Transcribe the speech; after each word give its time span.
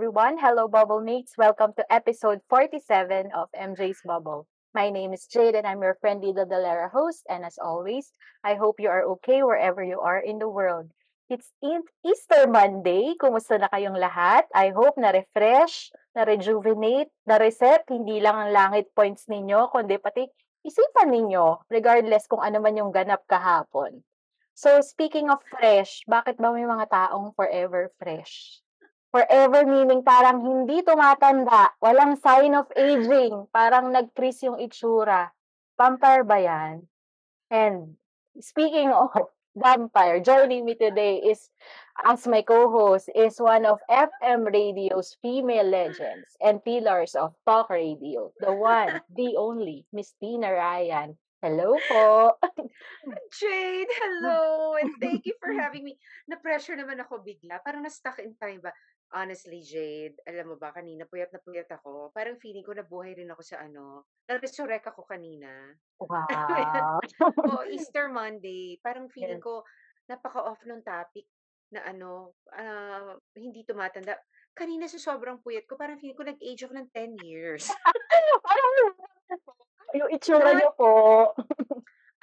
Everyone. 0.00 0.40
Hello, 0.40 0.64
Bubble 0.64 1.04
Mates. 1.04 1.36
Welcome 1.36 1.76
to 1.76 1.84
episode 1.92 2.40
47 2.48 3.36
of 3.36 3.52
MJ's 3.52 4.00
Bubble. 4.00 4.48
My 4.72 4.88
name 4.88 5.12
is 5.12 5.28
Jade 5.28 5.52
and 5.52 5.68
I'm 5.68 5.84
your 5.84 6.00
friendly 6.00 6.32
Daldalera 6.32 6.88
host. 6.88 7.28
And 7.28 7.44
as 7.44 7.60
always, 7.60 8.08
I 8.40 8.56
hope 8.56 8.80
you 8.80 8.88
are 8.88 9.04
okay 9.20 9.44
wherever 9.44 9.84
you 9.84 10.00
are 10.00 10.16
in 10.16 10.40
the 10.40 10.48
world. 10.48 10.88
It's 11.28 11.52
Easter 12.00 12.48
Monday. 12.48 13.12
Kumusta 13.20 13.60
na 13.60 13.68
kayong 13.68 14.00
lahat? 14.00 14.48
I 14.56 14.72
hope 14.72 14.96
na-refresh, 14.96 15.92
na-rejuvenate, 16.16 17.12
na-reset, 17.28 17.84
hindi 17.92 18.24
lang 18.24 18.40
ang 18.40 18.56
langit 18.56 18.88
points 18.96 19.28
ninyo, 19.28 19.68
kundi 19.68 20.00
pati 20.00 20.24
isipan 20.64 21.12
ninyo, 21.12 21.68
regardless 21.68 22.24
kung 22.24 22.40
ano 22.40 22.56
man 22.56 22.72
yung 22.72 22.88
ganap 22.88 23.28
kahapon. 23.28 24.00
So, 24.56 24.80
speaking 24.80 25.28
of 25.28 25.44
fresh, 25.52 26.08
bakit 26.08 26.40
ba 26.40 26.56
may 26.56 26.64
mga 26.64 26.88
taong 26.88 27.36
forever 27.36 27.92
fresh? 28.00 28.64
Forever 29.10 29.66
meaning 29.66 30.06
parang 30.06 30.38
hindi 30.38 30.86
tumatanda, 30.86 31.74
walang 31.82 32.14
sign 32.14 32.54
of 32.54 32.70
aging, 32.78 33.50
parang 33.50 33.90
nag-freeze 33.90 34.46
yung 34.46 34.62
itsura. 34.62 35.34
Vampire 35.74 36.22
ba 36.22 36.38
yan? 36.38 36.86
And 37.50 37.98
speaking 38.38 38.94
of 38.94 39.10
vampire, 39.58 40.22
joining 40.22 40.62
me 40.62 40.78
today 40.78 41.18
is, 41.26 41.50
as 42.06 42.22
my 42.30 42.46
co-host, 42.46 43.10
is 43.10 43.42
one 43.42 43.66
of 43.66 43.82
FM 43.90 44.46
radio's 44.46 45.18
female 45.18 45.66
legends 45.66 46.38
and 46.38 46.62
pillars 46.62 47.18
of 47.18 47.34
talk 47.42 47.66
radio, 47.66 48.30
the 48.38 48.54
one, 48.54 49.02
the 49.10 49.34
only, 49.34 49.90
Miss 49.90 50.14
Tina 50.22 50.54
Ryan. 50.54 51.18
Hello 51.40 51.72
po. 51.88 52.36
Jade, 53.40 53.88
hello! 53.88 54.76
And 54.76 54.92
thank 55.00 55.24
you 55.24 55.32
for 55.40 55.56
having 55.56 55.88
me. 55.88 55.96
Na-pressure 56.28 56.76
naman 56.76 57.00
ako 57.00 57.24
bigla. 57.24 57.64
Parang 57.64 57.80
na-stuck 57.80 58.20
in 58.20 58.36
time 58.36 58.60
ba? 58.60 58.76
Honestly, 59.10 59.58
Jade, 59.66 60.22
alam 60.22 60.54
mo 60.54 60.56
ba, 60.56 60.70
kanina 60.70 61.02
puyat 61.02 61.34
na 61.34 61.42
puyat 61.42 61.66
ako. 61.66 62.14
Parang 62.14 62.38
feeling 62.38 62.62
ko 62.62 62.70
nabuhay 62.70 63.18
rin 63.18 63.26
ako 63.34 63.42
sa 63.42 63.58
ano. 63.66 64.06
Na-resurrect 64.30 64.86
ako 64.90 65.02
kanina. 65.06 65.50
Wow. 66.00 66.96
Oo, 67.44 67.62
Easter 67.74 68.08
Monday. 68.08 68.80
Parang 68.80 69.12
feeling 69.12 69.42
Yes. 69.42 69.44
ko, 69.44 69.66
napaka-off 70.08 70.62
nung 70.64 70.80
topic 70.80 71.28
na 71.74 71.84
ano, 71.84 72.32
ah, 72.56 73.20
hindi 73.36 73.66
tumatanda. 73.68 74.16
Kanina 74.56 74.88
sa 74.88 74.96
sobrang 74.96 75.42
puyat 75.44 75.68
ko, 75.68 75.76
parang 75.76 76.00
feeling 76.00 76.16
ko 76.16 76.24
nag-age 76.24 76.64
ako 76.64 76.72
ng 76.72 76.88
10 76.94 77.20
years. 77.20 77.68
Parang 78.42 78.72
yung 80.00 80.10
itsura 80.14 80.56
niyo 80.56 80.70
po. 80.72 80.90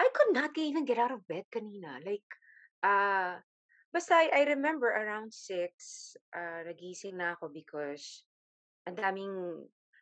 I 0.01 0.07
could 0.09 0.33
not 0.33 0.57
even 0.57 0.87
get 0.87 0.97
out 0.97 1.13
of 1.13 1.25
bed 1.29 1.45
kanina. 1.53 2.01
Like, 2.01 2.25
ah, 2.81 3.39
basta 3.93 4.15
I, 4.15 4.29
I 4.33 4.41
remember 4.53 4.87
around 4.91 5.33
6, 5.33 6.15
uh, 6.35 6.61
nagising 6.67 7.17
na 7.17 7.33
ako 7.35 7.49
because 7.49 8.23
ang 8.87 8.95
daming, 8.95 9.33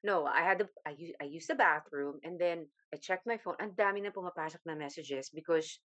no, 0.03 0.25
I 0.25 0.41
had, 0.45 0.59
the, 0.61 0.67
I, 0.85 0.93
u- 0.97 1.17
I 1.21 1.25
used 1.25 1.49
the 1.49 1.57
bathroom 1.57 2.19
and 2.23 2.37
then 2.39 2.67
I 2.93 2.97
checked 2.97 3.25
my 3.25 3.37
phone. 3.37 3.57
Ang 3.59 3.73
dami 3.73 4.01
na 4.03 4.13
pumapasok 4.13 4.61
na 4.65 4.77
messages 4.77 5.29
because, 5.33 5.81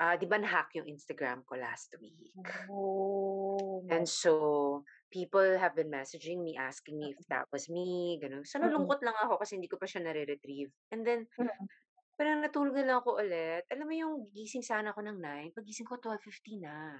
ah, 0.00 0.16
di 0.16 0.26
ba 0.26 0.40
na-hack 0.40 0.72
yung 0.74 0.88
Instagram 0.88 1.44
ko 1.44 1.56
last 1.60 1.94
week? 2.00 2.32
Oh 2.70 3.84
And 3.90 4.08
so, 4.08 4.82
people 5.12 5.58
have 5.60 5.76
been 5.76 5.92
messaging 5.92 6.42
me, 6.42 6.56
asking 6.56 6.98
me 6.98 7.14
if 7.14 7.20
that 7.28 7.46
was 7.52 7.68
me, 7.68 8.18
ganun. 8.18 8.42
So, 8.48 8.58
Mm. 8.58 8.72
nalungkot 8.72 9.04
lang 9.04 9.14
ako 9.14 9.38
kasi 9.44 9.60
hindi 9.60 9.68
ko 9.68 9.76
pa 9.76 9.86
siya 9.86 10.02
nare-retrieve. 10.02 10.72
And 10.90 11.04
then, 11.04 11.28
Mm. 11.36 11.68
parang 12.16 12.40
natulog 12.42 12.74
na 12.74 12.86
lang 12.88 12.98
ako 13.04 13.20
ulit. 13.20 13.66
Alam 13.70 13.86
mo 13.86 13.94
yung 13.94 14.14
gising 14.32 14.64
sana 14.64 14.90
ako 14.94 15.04
ng 15.04 15.18
9, 15.20 15.50
pagising 15.54 15.86
ko 15.86 15.98
12.50 16.00 16.58
na. 16.62 16.96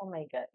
Oh 0.00 0.08
my 0.08 0.24
God. 0.32 0.48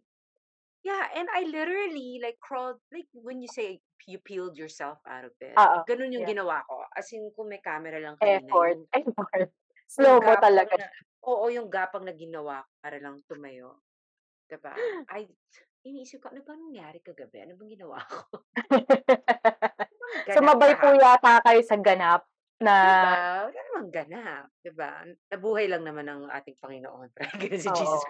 Yeah, 0.86 1.02
and 1.18 1.26
I 1.34 1.46
literally 1.50 2.22
like 2.22 2.38
crawled, 2.38 2.78
like 2.94 3.10
when 3.14 3.42
you 3.42 3.50
say 3.50 3.82
you 4.06 4.22
peeled 4.22 4.54
yourself 4.54 5.02
out 5.10 5.26
of 5.26 5.34
bed, 5.42 5.58
Oo. 5.58 5.82
ganun 5.90 6.14
yung 6.14 6.26
Yeah. 6.26 6.38
ginawa 6.38 6.62
ko. 6.70 6.86
As 6.94 7.10
in, 7.10 7.34
kung 7.34 7.50
may 7.50 7.58
camera 7.58 7.98
lang 7.98 8.18
kanina, 8.22 8.46
Effort. 8.46 8.78
yung, 8.78 8.86
Effort. 9.02 9.50
Slow 9.90 10.22
mo 10.22 10.34
talaga. 10.38 10.78
na, 10.78 10.86
oo, 11.26 11.46
yung 11.50 11.70
gapang 11.74 12.06
na 12.06 12.14
ginawa 12.14 12.62
ko 12.62 12.72
para 12.86 12.98
lang 13.02 13.18
tumayo. 13.26 13.82
Diba? 14.46 14.78
I, 15.10 15.26
iniisip 15.90 16.22
ko, 16.22 16.30
ano 16.30 16.46
ba 16.46 16.54
nangyari 16.54 17.02
kagabi? 17.02 17.42
Ano 17.46 17.58
bang 17.58 17.72
ginawa 17.74 17.98
ko? 18.06 18.46
Ganap 20.26 20.38
Sumabay 20.38 20.74
po 20.78 20.90
kahapon. 20.94 21.02
yata 21.02 21.34
kayo 21.42 21.62
sa 21.66 21.78
ganap 21.82 22.22
na 22.62 22.74
Diba? 22.78 23.14
Wala 23.50 23.60
namang 23.74 23.90
ganap. 23.90 24.46
Diba? 24.62 24.92
Nabuhay 25.34 25.66
lang 25.66 25.82
naman 25.82 26.06
ng 26.06 26.22
ating 26.30 26.58
Panginoon. 26.62 27.10
Ganun 27.42 27.62
si 27.62 27.70
Jesus 27.74 28.06
Oo. 28.06 28.10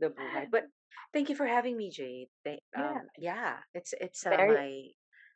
Christ. 0.00 0.16
Nabuhay. 0.16 0.44
But 0.50 0.64
thank 1.12 1.28
you 1.28 1.36
for 1.36 1.46
having 1.46 1.76
me, 1.76 1.92
Jade. 1.92 2.32
Thank, 2.42 2.64
Yeah. 2.72 3.04
um, 3.04 3.06
yeah, 3.20 3.52
it's 3.76 3.92
it's 4.00 4.24
uh, 4.24 4.32
Very 4.32 4.54
my 4.56 4.72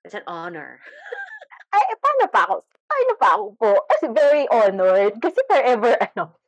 it's 0.04 0.16
an 0.16 0.25
honor. 0.26 0.80
ay, 1.75 1.82
eh, 1.92 1.98
paano 2.00 2.25
pa 2.32 2.41
ako? 2.48 2.56
Paano 2.88 3.12
pa 3.19 3.28
ako 3.36 3.44
po? 3.58 3.70
Kasi 3.91 4.04
very 4.12 4.44
honored. 4.48 5.19
Kasi 5.19 5.38
forever, 5.50 5.92
ano, 6.14 6.38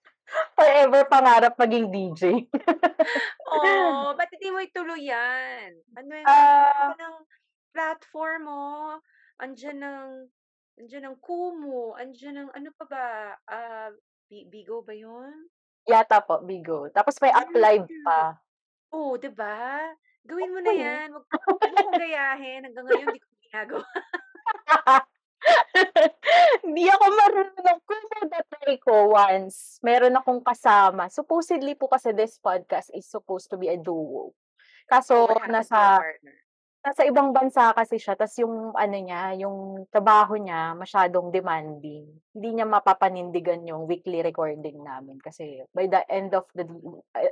forever 0.54 1.00
pangarap 1.10 1.54
maging 1.58 1.90
DJ. 1.90 2.46
Oh, 3.50 4.14
ba't 4.14 4.30
hindi 4.30 4.48
mo 4.50 4.58
ituloy 4.62 5.06
yan? 5.06 5.74
Ano 5.98 6.12
yung 6.14 6.26
ano 6.26 6.94
ng 6.94 7.16
platform 7.74 8.40
mo? 8.46 8.64
Andiyan 9.42 9.78
ng 9.82 10.08
andiyan 10.80 11.04
ng 11.12 11.16
Kumu, 11.20 11.96
andiyan 11.96 12.46
ng 12.46 12.50
ano 12.52 12.68
pa 12.76 12.84
ba? 12.86 13.04
Bi- 14.26 14.46
Bigo 14.50 14.82
ba 14.82 14.92
'yun? 14.94 15.46
Yata 15.86 16.18
po, 16.20 16.42
Bigo. 16.42 16.90
Tapos 16.90 17.16
may 17.22 17.30
up 17.30 17.48
live 17.50 17.86
Mm. 17.86 18.04
pa. 18.04 18.36
Oh, 18.90 19.14
'di 19.14 19.30
ba? 19.30 19.90
Gawin 20.22 20.50
mo 20.50 20.60
na. 20.60 20.72
'yan. 20.74 21.08
Wag 21.14 21.24
wag 21.26 21.74
mo 21.74 21.90
gayahin. 21.94 22.66
Hanggang 22.66 22.86
ngayon 22.86 23.08
di 23.10 23.20
ko 23.20 23.28
ginagawa. 23.40 23.86
Hindi 26.66 26.84
ako 26.90 27.04
marunong. 27.06 27.78
Kung 27.86 28.04
na-try 28.26 28.76
ko 28.82 29.14
once, 29.14 29.78
meron 29.80 30.18
akong 30.18 30.42
kasama. 30.42 31.06
Supposedly 31.06 31.78
po 31.78 31.86
kasi 31.86 32.10
this 32.10 32.38
podcast 32.38 32.90
is 32.90 33.06
supposed 33.06 33.46
to 33.46 33.56
be 33.56 33.70
a 33.70 33.78
duo. 33.78 34.30
Oh, 34.30 34.34
Kaso 34.86 35.26
your 35.26 35.50
nasa 35.50 35.98
partner? 36.02 36.34
Nasa 36.86 37.02
ibang 37.02 37.34
bansa 37.34 37.74
kasi 37.74 37.98
siya, 37.98 38.14
tas 38.14 38.38
yung 38.38 38.70
ano 38.78 38.94
niya, 38.94 39.34
yung 39.42 39.90
trabaho 39.90 40.38
niya 40.38 40.78
masyadong 40.78 41.34
demanding. 41.34 42.06
Hindi 42.30 42.48
niya 42.54 42.66
mapapanindigan 42.70 43.66
yung 43.66 43.90
weekly 43.90 44.22
recording 44.22 44.86
namin 44.86 45.18
kasi 45.18 45.66
by 45.74 45.90
the 45.90 46.06
end 46.06 46.30
of 46.30 46.46
the 46.54 46.62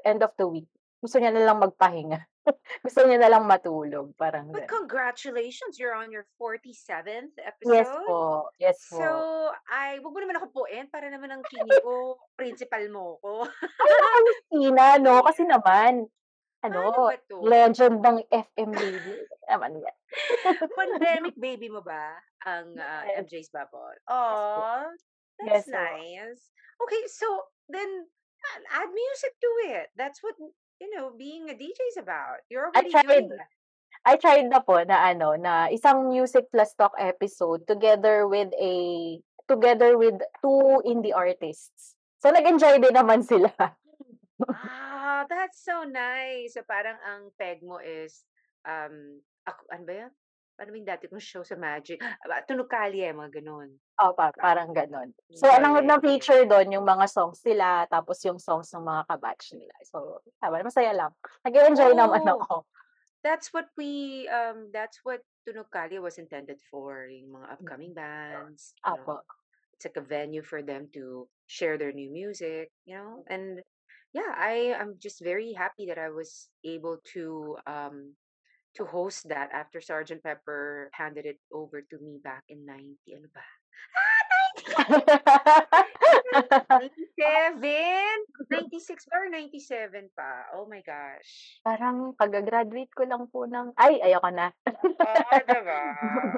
end 0.03 0.27
of 0.27 0.35
the 0.35 0.51
week, 0.51 0.67
gusto 0.99 1.23
niya 1.23 1.31
na 1.31 1.47
lang 1.47 1.63
magpahinga. 1.63 2.19
gusto 2.85 3.07
niya 3.07 3.23
na 3.23 3.31
lang 3.31 3.47
matulog, 3.47 4.11
parang 4.19 4.51
But 4.51 4.67
gano'n. 4.67 4.91
congratulations, 4.91 5.79
you're 5.79 5.95
on 5.95 6.11
your 6.11 6.27
47th 6.37 7.39
Yes 7.63 7.87
episode. 7.87 8.05
po, 8.11 8.51
yes 8.59 8.79
po. 8.91 8.99
So, 8.99 9.09
ay, 9.71 10.03
wag 10.03 10.13
mo 10.13 10.19
naman 10.19 10.43
ako 10.43 10.65
puin 10.65 10.91
para 10.91 11.07
naman 11.09 11.31
ang 11.31 11.47
feeling 11.47 11.79
ko, 11.81 12.19
principal 12.35 12.83
mo 12.91 13.17
ko. 13.23 13.47
Ay, 13.47 14.25
Tina, 14.51 14.99
no? 15.01 15.23
Kasi 15.25 15.47
naman, 15.47 16.05
Paano 16.65 16.81
ano, 16.81 17.13
ba 17.13 17.17
to? 17.29 17.37
legend 17.45 17.97
ng 18.01 18.19
FM 18.33 18.71
radio. 18.73 19.15
Naman 19.53 19.73
yan. 19.85 19.97
Pandemic 20.81 21.37
baby 21.37 21.69
mo 21.69 21.85
ba 21.85 22.17
ang 22.49 22.73
ah, 22.81 23.05
Yes. 23.05 23.29
MJ's 23.29 23.51
Bubble? 23.53 23.93
Yes. 23.93 24.09
Oh, 24.09 24.89
Yes 25.45 25.67
that's 25.67 25.69
po. 25.69 25.77
nice. 25.77 26.41
Okay, 26.81 27.03
so 27.13 27.27
then 27.69 28.09
ah, 28.41 28.81
add 28.81 28.91
music 28.91 29.33
to 29.37 29.51
it. 29.77 29.93
That's 29.99 30.25
what, 30.25 30.41
you 30.81 30.89
know, 30.95 31.13
being 31.13 31.53
a 31.53 31.57
DJ 31.59 31.77
is 31.93 32.01
about. 32.01 32.41
You're 32.49 32.73
I 32.73 32.81
already 32.81 32.91
tried, 32.97 33.07
doing 33.09 33.29
that. 33.37 33.51
I 34.05 34.15
tried 34.17 34.49
na 34.49 34.61
po 34.65 34.81
na 34.85 35.13
ano, 35.13 35.37
na 35.37 35.69
isang 35.69 36.09
music 36.09 36.49
plus 36.49 36.73
talk 36.77 36.97
episode 36.97 37.69
together 37.69 38.25
with 38.25 38.53
a, 38.57 38.75
together 39.49 40.01
with 40.01 40.17
two 40.41 40.81
indie 40.89 41.13
artists. 41.13 41.93
So, 42.25 42.33
nag-enjoy 42.33 42.81
din 42.81 42.97
naman 42.97 43.21
sila. 43.21 43.53
Ah, 44.43 45.25
that's 45.29 45.63
so 45.63 45.85
nice. 45.87 46.55
So 46.55 46.63
parang 46.67 46.99
ang 47.03 47.31
peg 47.39 47.63
mo 47.63 47.79
is, 47.79 48.27
um, 48.67 49.21
ako, 49.47 49.61
ano 49.71 49.85
ba 49.87 49.95
yan? 50.07 50.13
Ano 50.55 50.69
ba 50.71 50.77
yung 50.79 50.91
dati 50.91 51.05
kong 51.11 51.23
show 51.23 51.43
sa 51.43 51.59
Magic? 51.59 51.99
Ah, 52.03 52.43
Tunog 52.47 52.71
Kalye, 52.71 53.11
mga 53.11 53.43
ganun. 53.43 53.75
O, 53.99 54.15
pa, 54.15 54.31
parang 54.35 54.75
ganon. 54.75 55.15
So, 55.35 55.47
anong 55.47 55.83
Galing. 55.83 55.91
na-feature 55.91 56.43
doon, 56.51 56.75
yung 56.75 56.87
mga 56.87 57.07
songs 57.07 57.39
nila, 57.47 57.87
tapos 57.87 58.19
yung 58.27 58.43
songs 58.43 58.71
ng 58.75 58.83
mga 58.83 59.03
kabatch 59.07 59.55
nila. 59.55 59.75
So, 59.87 60.19
tama, 60.43 60.63
masaya 60.67 60.91
lang. 60.95 61.15
Nag-enjoy 61.47 61.95
naman 61.95 62.27
Oo. 62.27 62.39
ako. 62.43 62.55
that's 63.25 63.55
what 63.57 63.71
we, 63.79 64.27
um, 64.29 64.69
that's 64.71 65.01
what 65.03 65.23
Tunog 65.49 65.71
Kalye 65.73 65.99
was 66.03 66.19
intended 66.19 66.61
for, 66.71 67.07
yung 67.09 67.35
mga 67.41 67.47
upcoming 67.57 67.91
Mm. 67.95 67.99
bands, 67.99 68.75
you 68.85 68.95
know. 68.99 69.23
It's 69.75 69.87
like 69.87 69.97
a 69.99 70.07
venue 70.07 70.43
for 70.43 70.63
them 70.63 70.87
to 70.95 71.27
share 71.47 71.79
their 71.79 71.91
new 71.91 72.11
music, 72.13 72.71
you 72.87 72.95
know? 72.95 73.25
And 73.27 73.63
yeah, 74.15 74.31
I 74.39 74.79
am 74.79 74.95
just 75.03 75.19
very 75.19 75.53
happy 75.53 75.91
that 75.91 75.99
I 75.99 76.09
was 76.09 76.49
able 76.63 77.03
to 77.19 77.59
um 77.67 78.15
to 78.79 78.87
host 78.87 79.29
that 79.29 79.51
after 79.51 79.83
Sergeant 79.83 80.23
Pepper 80.23 80.91
handed 80.95 81.27
it 81.27 81.39
over 81.51 81.83
to 81.83 81.97
me 81.99 82.23
back 82.23 82.47
in 82.49 82.63
90 82.67 82.95
ano 83.19 83.29
ba? 83.35 83.45
Ah, 83.95 84.23
97? 86.79 87.61
96 88.51 89.05
ba 89.11 89.15
or 89.19 89.27
97 89.31 90.11
pa? 90.15 90.31
Oh 90.55 90.67
my 90.71 90.83
gosh. 90.87 91.59
Parang 91.67 92.15
kaga-graduate 92.15 92.91
ko 92.95 93.03
lang 93.07 93.27
po 93.31 93.47
ng 93.51 93.75
ay, 93.79 93.99
ayoko 94.03 94.31
na. 94.31 94.51
Oo, 94.71 95.35
'di 95.43 95.61
ba? 95.67 95.83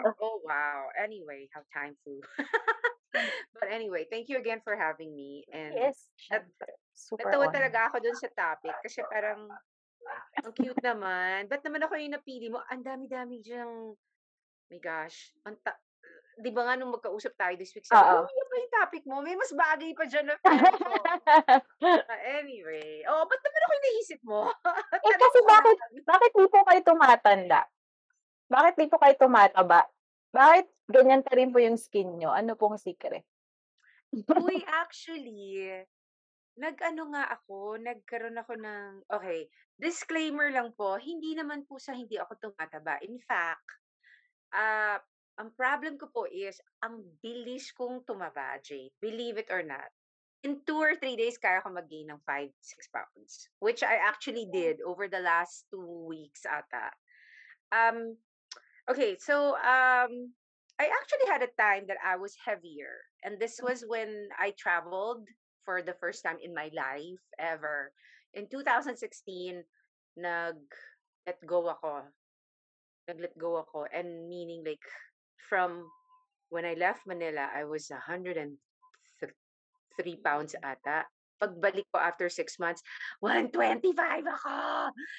Oh, 0.24 0.40
wow. 0.44 0.88
Anyway, 0.96 1.48
how 1.52 1.60
time 1.76 1.92
flew. 2.04 2.20
But 3.56 3.68
anyway, 3.72 4.04
thank 4.10 4.28
you 4.28 4.36
again 4.36 4.60
for 4.60 4.76
having 4.76 5.14
me 5.16 5.44
and 5.52 5.74
Yes, 5.74 6.12
at. 6.30 6.44
Super 6.96 7.28
Natawa 7.28 7.52
honor. 7.52 7.54
talaga 7.60 7.78
ako 7.92 7.96
dun 8.00 8.16
sa 8.16 8.28
topic 8.32 8.72
kasi 8.80 9.04
parang 9.12 9.52
ang 10.40 10.52
cute 10.56 10.80
naman. 10.80 11.44
Ba't 11.44 11.60
naman 11.60 11.84
ako 11.84 11.92
yung 12.00 12.16
napili 12.16 12.48
mo? 12.48 12.64
Ang 12.72 12.80
dami-dami 12.80 13.44
diyang 13.44 13.92
my 14.72 14.80
gosh, 14.80 15.36
ang 15.44 15.60
ta 15.60 15.76
'di 16.36 16.50
ba 16.52 16.68
nga 16.68 16.74
nung 16.76 16.92
magkausap 16.92 17.32
tayo 17.36 17.54
this 17.56 17.72
week, 17.72 17.84
sabi 17.88 18.00
Oo. 18.00 18.24
"Uy, 18.24 18.32
ano 18.32 18.48
ba 18.48 18.56
yung 18.60 18.74
topic 18.80 19.02
mo? 19.08 19.16
May 19.24 19.36
mas 19.36 19.52
bagay 19.52 19.90
pa 19.96 20.04
diyan 20.04 20.26
na 20.28 20.36
friend 20.42 20.76
ko." 20.80 20.94
Ah, 21.84 22.20
anyway, 22.40 23.04
oh, 23.08 23.24
ba't 23.24 23.40
naman 23.40 23.60
ako 23.64 23.72
yung 23.72 23.86
naisip 23.88 24.20
mo? 24.24 24.40
Eh, 25.06 25.16
kasi 25.20 25.38
bakit 25.44 25.76
bakit 26.02 26.30
di 26.34 26.46
po 26.48 26.58
kayo 26.66 26.80
tumatanda? 26.82 27.60
Bakit 28.48 28.74
di 28.80 28.86
po 28.88 28.96
kayo 28.98 29.14
tumataba? 29.20 29.84
Bakit 30.34 30.66
ganyan 30.90 31.22
pa 31.22 31.34
rin 31.36 31.50
po 31.50 31.58
yung 31.62 31.78
skin 31.78 32.18
niyo? 32.18 32.30
Ano 32.30 32.54
pong 32.58 32.78
secret? 32.78 33.26
Uy, 34.14 34.62
actually, 34.82 35.84
nag-ano 36.56 37.12
nga 37.12 37.24
ako, 37.36 37.76
nagkaroon 37.76 38.40
ako 38.40 38.56
ng 38.56 39.04
okay, 39.12 39.46
disclaimer 39.76 40.48
lang 40.48 40.72
po, 40.72 40.96
hindi 40.96 41.36
naman 41.36 41.68
po 41.68 41.76
sa 41.76 41.92
hindi 41.92 42.16
ako 42.16 42.38
tumataba. 42.40 42.96
In 43.04 43.20
fact, 43.20 43.66
ah, 44.56 44.98
ang 45.36 45.52
problem 45.52 46.00
ko 46.00 46.08
po 46.08 46.24
is 46.24 46.56
ang 46.80 47.04
bilis 47.20 47.68
kong 47.76 48.08
tumaba, 48.08 48.56
Jade. 48.64 48.96
Believe 49.04 49.36
it 49.36 49.52
or 49.52 49.60
not. 49.60 49.92
In 50.44 50.64
2 50.64 50.72
or 50.72 50.94
3 50.96 51.16
days, 51.16 51.36
kaya 51.36 51.60
ko 51.60 51.68
mag-gain 51.68 52.08
ng 52.08 52.20
5, 52.24 52.48
6 52.56 52.94
pounds, 52.94 53.32
which 53.60 53.84
I 53.84 54.00
actually 54.00 54.48
did 54.48 54.80
over 54.80 55.12
the 55.12 55.20
last 55.20 55.68
2 55.74 56.08
weeks 56.08 56.48
ata. 56.48 56.88
Um, 57.68 58.16
okay, 58.90 59.16
so 59.18 59.54
um, 59.56 60.32
I 60.78 60.86
actually 60.90 61.26
had 61.28 61.42
a 61.42 61.52
time 61.58 61.84
that 61.88 61.98
I 62.04 62.16
was 62.16 62.36
heavier, 62.44 63.02
and 63.24 63.38
this 63.38 63.60
was 63.62 63.84
when 63.86 64.28
I 64.38 64.52
traveled 64.58 65.26
for 65.64 65.82
the 65.82 65.94
first 65.98 66.22
time 66.22 66.38
in 66.42 66.54
my 66.54 66.70
life 66.74 67.22
ever. 67.38 67.92
In 68.34 68.46
2016, 68.48 69.64
nag-let 70.16 71.38
go 71.46 71.68
ako. 71.68 72.02
Nag-let 73.08 73.38
go 73.38 73.56
ako, 73.62 73.86
and 73.90 74.28
meaning 74.28 74.62
like 74.66 74.82
from 75.48 75.86
when 76.50 76.64
I 76.64 76.74
left 76.74 77.06
Manila, 77.06 77.50
I 77.50 77.64
was 77.64 77.90
103 77.90 78.58
pounds 80.22 80.54
ata. 80.62 81.06
Pagbalik 81.36 81.84
ko 81.92 82.00
after 82.00 82.32
6 82.32 82.58
months, 82.58 82.80
125 83.20 84.24
ako! 84.24 84.56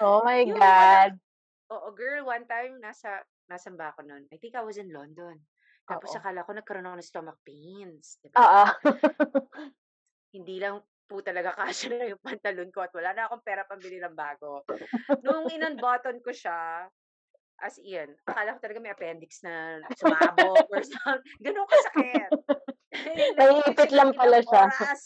Oh 0.01 0.21
my 0.25 0.41
Yung 0.41 0.57
God. 0.57 1.13
oo, 1.69 1.87
girl, 1.93 2.25
one 2.25 2.47
time 2.49 2.79
nasa 2.81 3.21
nasaan 3.47 3.79
ba 3.79 3.91
ako 3.95 4.03
nun? 4.03 4.23
I 4.31 4.37
think 4.37 4.55
I 4.55 4.63
was 4.63 4.77
in 4.79 4.91
London. 4.91 5.39
Tapos 5.87 6.11
Oo. 6.11 6.19
akala 6.19 6.43
ko 6.43 6.51
nagkaroon 6.51 6.87
ako 6.87 6.97
ng 6.99 7.09
stomach 7.09 7.39
pains, 7.47 8.19
'di 8.19 8.35
Oo. 8.35 8.63
Hindi 10.35 10.59
lang 10.59 10.83
po 11.07 11.23
talaga 11.23 11.55
kasya 11.55 11.95
na 11.95 12.05
yung 12.11 12.19
pantalon 12.19 12.67
ko 12.75 12.83
at 12.83 12.91
wala 12.91 13.15
na 13.15 13.31
akong 13.31 13.43
pera 13.47 13.63
pambili 13.63 13.97
ng 14.03 14.11
bago. 14.11 14.67
Nung 15.23 15.47
in-unbutton 15.47 16.19
ko 16.19 16.35
siya, 16.35 16.91
as 17.63 17.79
in, 17.79 18.11
akala 18.27 18.53
ko 18.53 18.59
talaga 18.59 18.83
may 18.83 18.91
appendix 18.91 19.39
na 19.41 19.79
sumabog 19.95 20.67
or 20.67 20.83
some 20.91 21.23
gano'n 21.39 21.65
kasakit. 21.71 22.31
Naiipit 23.39 23.91
lang 23.95 24.11
pala 24.13 24.43
siya. 24.43 24.67
oras. 24.67 25.01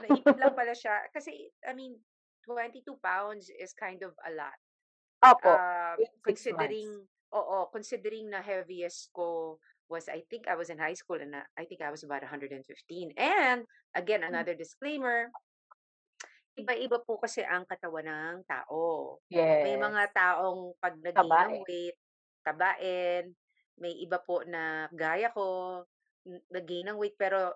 Naipit 0.00 0.36
lang 0.40 0.56
pala 0.56 0.72
siya. 0.72 0.96
Kasi, 1.12 1.52
I 1.68 1.76
mean, 1.76 2.00
22 2.48 2.96
pounds 3.04 3.52
is 3.52 3.76
kind 3.76 4.00
of 4.00 4.16
a 4.24 4.32
lot. 4.32 4.58
Opo, 5.24 5.56
in 6.00 6.04
6 6.04 6.12
months. 6.12 6.24
considering, 6.24 6.90
oo, 7.34 7.68
considering 7.74 8.30
na 8.30 8.40
heaviest 8.40 9.10
ko 9.10 9.58
was, 9.90 10.06
I 10.08 10.22
think 10.30 10.46
I 10.48 10.56
was 10.56 10.70
in 10.70 10.78
high 10.80 10.96
school 10.96 11.20
and 11.20 11.34
na- 11.36 11.50
I 11.58 11.66
think 11.66 11.82
I 11.82 11.90
was 11.92 12.06
about 12.06 12.22
115. 12.24 13.12
And, 13.18 13.66
again, 13.92 14.22
Hmm. 14.24 14.32
another 14.32 14.54
disclaimer, 14.56 15.34
iba-iba 16.54 17.02
po 17.02 17.18
kasi 17.18 17.42
ang 17.42 17.66
katawan 17.66 18.06
ng 18.06 18.38
tao. 18.46 19.18
May 19.58 19.74
Yes. 19.74 19.82
mga 19.82 20.02
taong 20.14 20.78
pag 20.78 20.94
nag-gain 21.02 21.40
ng 21.42 21.54
weight, 21.66 21.98
tabain. 22.46 23.34
May 23.80 23.98
iba 24.06 24.22
po 24.22 24.46
na 24.46 24.86
gaya 24.94 25.34
ko, 25.34 25.82
nag-gain 26.54 26.88
ng 26.94 26.98
weight 27.00 27.18
pero 27.18 27.52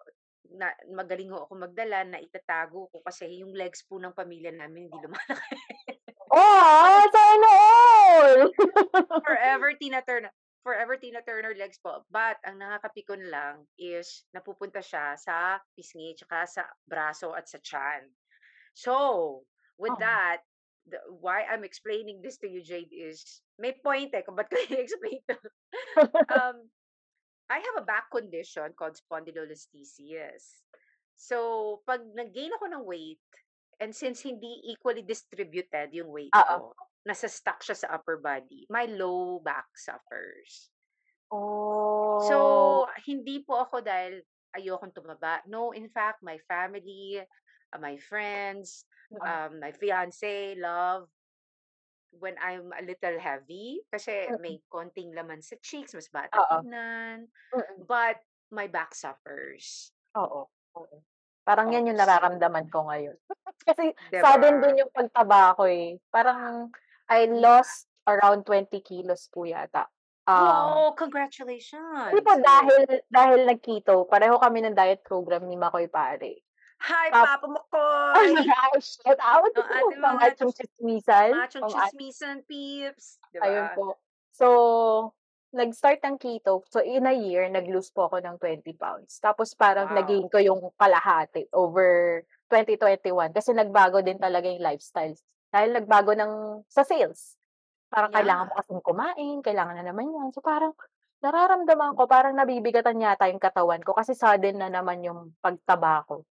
na, 0.50 0.72
magaling 0.90 1.30
ho 1.30 1.44
ako 1.46 1.54
magdala 1.60 2.04
na 2.08 2.18
itatago 2.18 2.88
ko 2.90 2.98
kasi 3.04 3.42
yung 3.44 3.52
legs 3.54 3.84
po 3.86 4.00
ng 4.00 4.16
pamilya 4.16 4.50
namin 4.50 4.88
hindi 4.90 4.98
lumalaki. 5.04 5.56
Oh, 6.30 7.08
sana 7.12 7.48
all! 7.48 7.67
Forever 9.24 9.72
Tina 9.80 10.02
Turner. 10.02 10.32
Forever 10.66 10.96
Tina 11.00 11.22
Turner 11.24 11.54
legs 11.56 11.78
po. 11.80 12.04
But 12.10 12.36
ang 12.44 12.60
nakakapikon 12.60 13.30
lang 13.30 13.64
is 13.78 14.26
napupunta 14.34 14.82
siya 14.84 15.16
sa 15.16 15.62
pisngi 15.72 16.12
tsaka 16.18 16.44
sa 16.44 16.62
braso 16.84 17.32
at 17.32 17.48
sa 17.48 17.56
tiyan. 17.62 18.10
So, 18.74 18.94
with 19.80 19.94
Oh. 19.96 20.02
that, 20.02 20.42
the, 20.86 20.98
why 21.20 21.46
I'm 21.48 21.64
explaining 21.64 22.20
this 22.20 22.36
to 22.44 22.48
you, 22.50 22.60
Jade, 22.62 22.92
is 22.92 23.42
may 23.58 23.74
point 23.74 24.12
eh 24.14 24.22
kung 24.22 24.36
ba't 24.36 24.50
ko 24.50 24.56
i-explain 24.70 25.20
to. 25.30 25.36
um, 26.30 26.68
I 27.48 27.58
have 27.64 27.76
a 27.80 27.86
back 27.86 28.12
condition 28.12 28.76
called 28.76 29.00
spondylolisthesis. 29.00 30.62
So, 31.16 31.80
pag 31.88 32.04
nag-gain 32.14 32.54
ako 32.54 32.66
ng 32.70 32.84
weight, 32.84 33.18
and 33.80 33.94
since 33.94 34.22
hindi 34.22 34.62
equally 34.68 35.02
distributed 35.02 35.90
yung 35.94 36.10
weight 36.12 36.34
Oo. 36.34 36.74
ko, 36.76 36.87
nasa 37.08 37.24
stuck 37.24 37.64
siya 37.64 37.72
sa 37.72 37.88
upper 37.96 38.20
body, 38.20 38.68
my 38.68 38.84
low 38.84 39.40
back 39.40 39.72
suffers. 39.72 40.68
Oh. 41.32 42.20
So, 42.20 42.36
hindi 43.08 43.40
po 43.40 43.64
ako 43.64 43.80
dahil 43.80 44.20
ayokong 44.52 44.92
tumaba. 44.92 45.40
No, 45.48 45.72
in 45.72 45.88
fact, 45.88 46.20
my 46.20 46.36
family, 46.44 47.24
uh, 47.72 47.80
my 47.80 47.96
friends, 47.96 48.84
um, 49.24 49.56
my 49.56 49.72
fiance, 49.72 50.52
love, 50.60 51.08
when 52.12 52.36
I'm 52.40 52.72
a 52.72 52.82
little 52.84 53.20
heavy, 53.20 53.84
kasi 53.92 54.32
may 54.40 54.60
konting 54.72 55.12
laman 55.12 55.44
sa 55.44 55.56
cheeks, 55.60 55.92
mas 55.92 56.08
bata 56.08 56.40
tignan, 56.48 57.28
but 57.84 58.20
my 58.48 58.68
back 58.68 58.96
suffers. 58.96 59.92
Oo, 60.16 60.48
oo. 60.76 60.96
Parang 61.44 61.72
yan 61.72 61.84
Oo, 61.84 61.88
yung 61.92 62.00
nararamdaman 62.00 62.68
ko 62.68 62.88
ngayon. 62.88 63.16
Kasi 63.68 63.92
'di 64.12 64.20
sudden 64.20 64.60
din 64.64 64.80
yung 64.84 64.92
pagtaba 64.92 65.56
ko 65.56 65.64
eh. 65.68 65.96
Parang 66.12 66.68
I 67.08 67.24
lost 67.26 67.88
around 68.04 68.44
20 68.44 68.80
kilos 68.80 69.28
po 69.32 69.44
yata. 69.44 69.88
Um, 70.28 70.44
Wow! 70.44 70.92
Congratulations! 70.92 72.12
po 72.12 72.20
Oh. 72.20 72.40
dahil 72.40 72.84
dahil 73.08 73.40
nag-keto. 73.48 74.04
Pareho 74.04 74.36
kami 74.36 74.60
ng 74.60 74.76
diet 74.76 75.00
program 75.00 75.48
ni 75.48 75.56
Makoy 75.56 75.88
Pare. 75.88 76.44
Hi, 76.78 77.10
Tap 77.10 77.42
Papa 77.42 77.48
Makoy! 77.58 78.38
shout 78.78 79.18
out 79.18 79.50
Ang 79.50 79.66
ating 79.66 79.98
sa 79.98 80.04
mga 80.04 80.20
machong 80.20 80.52
chismisan. 80.54 81.30
machong 81.34 81.64
Ang 81.64 81.72
at 81.74 81.90
chismisan 81.90 82.38
peeps, 82.44 83.18
'di 83.32 83.40
ayun 83.40 83.66
po. 83.72 83.96
So, 84.30 84.46
nag-start 85.50 86.04
ng 86.04 86.20
keto. 86.20 86.62
So, 86.68 86.84
in 86.84 87.08
a 87.08 87.16
year, 87.16 87.48
nag-lose 87.48 87.90
po 87.90 88.06
ako 88.06 88.20
ng 88.22 88.36
20 88.38 88.76
pounds. 88.76 89.16
Tapos 89.18 89.56
parang 89.56 89.90
Wow. 89.90 89.96
na-gain 89.96 90.28
ko 90.28 90.38
yung 90.38 90.60
kalahati 90.76 91.48
over 91.56 92.22
2021 92.52 93.32
kasi 93.32 93.56
nagbago 93.56 94.04
din 94.04 94.20
talaga 94.20 94.46
yung 94.46 94.62
lifestyle. 94.62 95.16
Dahil 95.52 95.70
nagbago 95.76 96.12
ng 96.12 96.32
sa 96.68 96.84
sales. 96.84 97.36
Parang 97.92 98.12
kailangan 98.12 98.48
mo 98.48 98.52
Yeah. 98.52 98.60
kasing 98.60 98.82
kumain, 98.84 99.38
kailangan 99.44 99.76
na 99.80 99.84
naman 99.86 100.12
yan. 100.12 100.28
So, 100.36 100.40
parang 100.44 100.76
nararamdaman 101.24 101.96
ko, 101.96 102.04
parang 102.08 102.36
nabibigatan 102.36 103.00
yata 103.00 103.28
yung 103.32 103.42
katawan 103.42 103.82
ko 103.84 103.96
kasi 103.96 104.12
sudden 104.16 104.60
na 104.60 104.68
naman 104.72 105.00
yung 105.04 105.36
pagtaba 105.40 106.04
ko. 106.08 106.24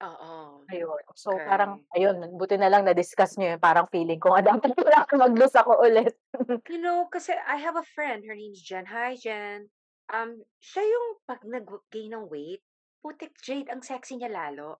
Oo. 0.00 0.66
Ayun. 0.70 1.02
So, 1.18 1.40
parang 1.42 1.80
Okay. 1.80 1.86
ayun, 1.96 2.36
buti 2.38 2.54
na 2.60 2.70
lang 2.70 2.86
na-discuss 2.86 3.34
niyo 3.40 3.56
yun. 3.56 3.60
Parang 3.62 3.90
feeling 3.90 4.20
ko 4.22 4.30
nga 4.36 4.42
dapat 4.54 4.70
wala 4.78 5.02
mag-lose 5.18 5.56
ako 5.58 5.72
ulit. 5.82 6.14
You 6.70 6.78
know, 6.78 7.08
kasi 7.10 7.32
I 7.34 7.56
have 7.58 7.74
a 7.76 7.82
friend, 7.82 8.22
her 8.28 8.36
name's 8.36 8.62
Jen. 8.62 8.86
Hi, 8.86 9.16
Jen. 9.16 9.66
Um, 10.12 10.44
siya 10.62 10.86
yung 10.86 11.06
pag 11.26 11.42
nag-gain 11.42 12.14
ng 12.14 12.30
weight, 12.30 12.62
putik 13.02 13.34
Jade, 13.42 13.70
ang 13.72 13.82
sexy 13.82 14.14
niya 14.18 14.30
lalo. 14.30 14.78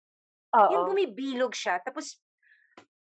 Yung 0.70 0.84
Oo. 0.84 0.86
bumibilog 0.86 1.54
siya, 1.56 1.80
tapos 1.82 2.20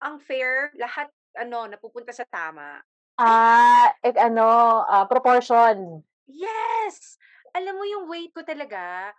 ang 0.02 0.22
fair, 0.22 0.70
lahat 0.78 1.10
ano, 1.38 1.66
napupunta 1.70 2.10
sa 2.14 2.26
tama. 2.26 2.82
Ah, 3.18 3.90
eh, 4.02 4.14
ano, 4.14 4.82
ah, 4.86 5.06
proportion. 5.10 6.02
Yes! 6.30 7.18
Alam 7.54 7.80
mo 7.80 7.84
yung 7.88 8.04
weight 8.06 8.30
ko 8.30 8.46
talaga, 8.46 9.10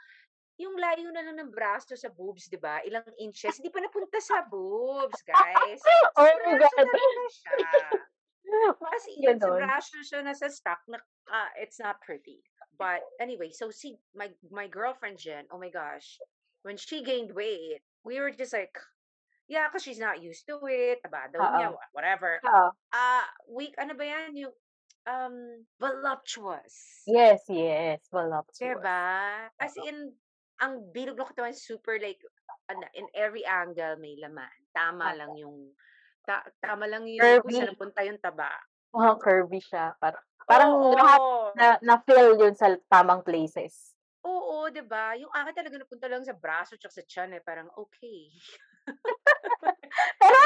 yung 0.59 0.75
layo 0.75 1.07
na 1.12 1.24
lang 1.24 1.39
ng 1.39 1.51
braso 1.55 1.95
sa 1.95 2.12
boobs, 2.12 2.51
'di 2.51 2.59
ba, 2.59 2.83
ilang 2.83 3.07
inches, 3.15 3.57
hindi 3.57 3.71
pa 3.71 3.79
napunta 3.79 4.19
sa 4.19 4.43
boobs, 4.43 5.24
guys. 5.24 5.79
Oh 6.19 6.27
my 6.43 6.59
God. 6.59 6.88
siya. 7.31 7.71
As 8.50 8.75
Bakit 8.75 9.13
in, 9.24 9.39
sa 9.39 9.55
braso 9.55 9.98
siya 10.03 10.19
nasa-stuck 10.27 10.83
na 10.91 11.00
ah, 11.31 11.50
it's 11.55 11.79
not 11.79 12.03
pretty. 12.03 12.43
But 12.75 13.03
anyway, 13.24 13.51
so 13.55 13.71
see, 13.71 14.00
my 14.12 14.31
my 14.51 14.67
girlfriend 14.67 15.19
Jen, 15.19 15.48
oh 15.51 15.59
my 15.59 15.71
gosh, 15.71 16.19
when 16.63 16.75
she 16.75 17.03
gained 17.03 17.31
weight, 17.31 17.83
we 18.03 18.19
were 18.19 18.31
just 18.31 18.51
like, 18.51 18.75
yeah, 19.49 19.67
'cause 19.71 19.83
she's 19.83 19.99
not 20.01 20.21
used 20.23 20.45
to 20.47 20.61
it, 20.69 21.01
taba 21.03 21.27
daw 21.33 21.49
niya, 21.51 21.73
whatever. 21.93 22.41
Oo. 22.45 22.71
Ah, 22.93 23.27
week 23.49 23.75
ano 23.81 23.93
ba 23.97 24.05
'yan, 24.05 24.37
yung, 24.37 24.55
um, 25.09 25.65
voluptuous. 25.81 27.07
Yes, 27.07 27.43
yes, 27.49 28.07
voluptuous. 28.11 28.89
ba? 28.89 29.47
As 29.61 29.77
in, 29.79 30.15
ang 30.59 30.91
bilog 30.91 31.15
ng 31.15 31.29
katawan 31.31 31.55
super 31.55 31.95
like, 32.01 32.19
ano, 32.67 32.83
in 32.93 33.07
every 33.15 33.47
angle 33.47 33.95
may 33.97 34.19
laman. 34.19 34.51
Tama 34.75 35.15
lang 35.15 35.31
Oo. 35.31 35.39
yung 35.39 35.71
ta 36.27 36.43
tama 36.61 36.85
lang 36.85 37.07
yung 37.07 37.39
kung 37.39 37.49
saan 37.55 37.71
Curvy. 37.71 37.75
napunta 37.75 38.03
yung 38.03 38.19
taba. 38.19 38.51
Oo, 38.93 39.21
curvy 39.21 39.61
siya. 39.61 39.93
Parang 40.01 40.23
parang 40.49 40.71
lahat 40.97 41.21
na 41.53 41.77
na-fill 41.85 42.41
yun 42.41 42.55
sa 42.57 42.73
tamang 42.89 43.21
places. 43.21 43.73
Oo, 44.27 44.67
'di 44.67 44.83
ba? 44.83 45.15
Yung 45.15 45.31
akin 45.31 45.55
talaga 45.55 45.79
napunta 45.79 46.07
lang 46.11 46.23
sa 46.27 46.35
braso 46.35 46.75
tsaka 46.75 46.91
sa 46.99 47.03
tiyan, 47.07 47.39
eh, 47.39 47.41
parang 47.43 47.71
okey. 47.79 48.35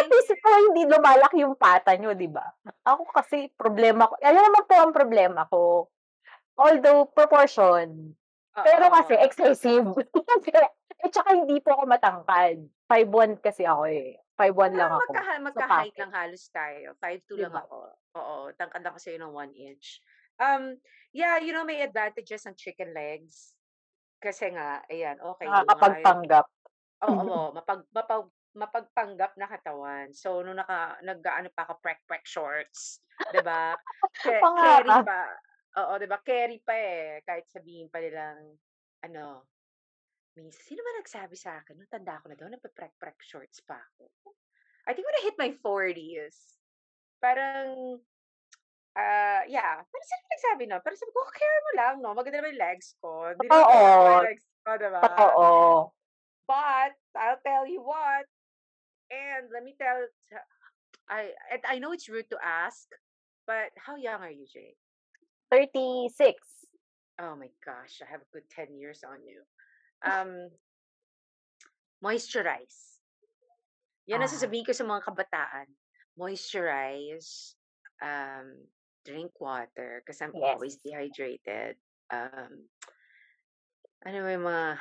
You. 0.10 0.36
ikaw 0.36 0.54
hindi 0.70 0.84
lumalaki 0.90 1.38
yung 1.44 1.56
pata 1.56 1.96
niyo, 1.96 2.12
'di 2.18 2.30
ba? 2.32 2.46
Ako 2.84 3.08
kasi 3.12 3.48
problema 3.56 4.10
ko 4.10 4.18
alam 4.20 4.42
naman 4.44 4.64
po 4.68 4.76
ang 4.76 4.94
problema 4.96 5.42
ko, 5.48 5.88
although 6.58 7.08
proportion, 7.10 8.14
pero 8.54 8.90
kasi 8.92 9.14
excessive. 9.22 9.88
At 11.04 11.12
saka 11.12 11.36
hindi 11.36 11.60
po 11.60 11.76
ako 11.76 11.84
matangkad, 11.84 12.64
5'1" 12.88 13.36
kasi 13.44 13.68
ako, 13.68 13.92
eh, 13.92 14.16
5'1" 14.40 14.72
lang 14.72 14.88
ako, 14.88 15.12
magkaha 15.12 15.34
sa 15.36 15.44
magka-height 15.44 15.96
lang 16.00 16.14
halos 16.16 16.44
tayo, 16.48 16.88
5'2" 16.98 17.36
'Di 17.36 17.44
lang 17.44 17.56
ako. 17.60 17.78
Oo, 18.16 18.36
tangkad 18.56 18.84
ako 18.88 18.98
sa'yo 19.04 19.18
ng 19.20 19.34
1 19.36 19.52
inch. 19.52 20.00
Um, 20.40 20.80
yeah, 21.12 21.38
you 21.38 21.52
know, 21.52 21.68
may 21.68 21.84
advantages 21.84 22.48
ang 22.48 22.56
chicken 22.56 22.96
legs. 22.96 23.54
Kasi 24.24 24.56
nga, 24.56 24.80
ayan, 24.88 25.20
yung 25.20 25.36
Nakakapagpanggap. 25.44 26.46
oo, 27.04 27.52
mapag 27.60 27.84
mapag 27.92 28.32
mapagpanggap 28.58 29.34
na 29.40 29.48
katawan. 29.50 30.14
So, 30.14 30.42
nung 30.46 30.58
naka 30.62 30.98
nag-aano 31.06 31.50
pa 31.54 31.66
ako 31.70 31.80
prek-prek 31.84 32.26
shorts, 32.28 33.02
'di 33.30 33.42
ba? 33.46 33.76
Ke 34.24 34.50
keri 34.58 34.96
Pangarap. 35.02 35.06
pa. 35.06 35.34
Oo, 35.82 35.98
'di 36.00 36.08
ba, 36.10 36.22
keri 36.22 36.62
pa, 36.62 36.74
eh, 36.78 37.22
kahit 37.26 37.50
sabihin 37.50 37.90
pa 37.90 38.00
nilang 38.04 38.58
ano, 39.06 39.50
minsan 40.38 40.64
sino 40.66 40.82
ba 40.86 41.00
nagsabi 41.02 41.36
sa'kin 41.38 41.76
no'n, 41.80 41.90
tanda 41.92 42.20
ko 42.24 42.30
na 42.32 42.38
daw 42.40 42.48
nagpe-prek-prek 42.52 43.20
shorts 43.26 43.62
pa 43.66 43.80
ako. 43.82 44.12
I 44.88 44.94
think 44.96 45.06
when 45.08 45.20
I 45.22 45.26
hit 45.28 45.38
my 45.42 45.52
40s, 45.64 46.60
parang, 47.24 48.02
ah, 48.98 49.44
yeah, 49.50 49.82
pero 49.90 50.04
sino 50.06 50.24
nagsabi 50.34 50.64
no'n? 50.70 50.82
Pero 50.86 50.96
sabi 51.00 51.12
ko, 51.16 51.22
"Care 51.34 51.60
mo 51.68 51.72
lang 51.80 51.96
'no, 52.04 52.14
maganda 52.18 52.40
naman 52.44 52.56
yung 52.58 52.64
legs 52.66 52.90
ko, 53.04 53.34
hindi 53.36 53.50
naman 53.52 53.66
yung 53.70 54.22
legs 54.24 54.46
ko, 54.66 54.72
'di 54.80 54.90
ba?" 54.94 55.10
Totoo. 55.18 55.94
But, 56.48 56.96
I'll 57.16 57.40
tell 57.46 57.68
you 57.68 57.82
what, 57.82 58.28
and 59.14 59.50
let 59.54 59.64
me 59.64 59.76
tell 59.80 60.08
I 61.10 61.32
I 61.68 61.80
know 61.80 61.92
it's 61.92 62.10
rude 62.10 62.30
to 62.32 62.40
ask, 62.44 62.88
but 63.46 63.72
how 63.78 63.96
young 63.96 64.22
are 64.22 64.32
you, 64.32 64.48
Jay? 64.48 64.76
36. 65.52 66.42
Oh 67.20 67.36
my 67.36 67.50
gosh, 67.66 68.02
I 68.02 68.10
have 68.10 68.22
a 68.22 68.30
good 68.34 68.50
10 68.50 68.76
years 68.76 69.04
on 69.06 69.22
you. 69.26 69.44
Um 70.04 70.50
moisturize. 72.04 73.00
'Yan 74.08 74.20
ang 74.20 74.28
Ah. 74.28 74.36
sasabihin 74.36 74.68
ko 74.68 74.74
sa 74.76 74.84
mga 74.84 75.06
kabataan. 75.08 75.68
Moisturize, 76.20 77.56
um, 78.04 78.68
drink 79.08 79.32
water 79.40 80.04
because 80.04 80.20
I'm 80.20 80.36
Yes. 80.36 80.60
always 80.60 80.76
dehydrated. 80.84 81.80
Um, 82.12 82.68
ano 84.04 84.28
yung 84.28 84.44
mga 84.44 84.80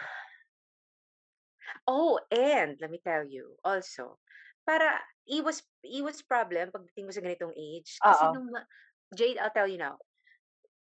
oh, 1.87 2.19
and 2.31 2.79
let 2.81 2.91
me 2.91 2.99
tell 2.99 3.25
you 3.25 3.57
also, 3.65 4.19
para 4.67 5.01
iwas 5.27 5.63
iwas 5.87 6.23
problem 6.23 6.71
pagdating 6.71 7.07
mo 7.07 7.13
sa 7.15 7.23
ganitong 7.23 7.55
age, 7.55 7.99
kasi 8.03 8.27
Oo. 8.27 8.35
nung 8.35 8.51
Jade, 9.13 9.37
I'll 9.39 9.53
tell 9.53 9.69
you 9.69 9.77
now, 9.77 10.01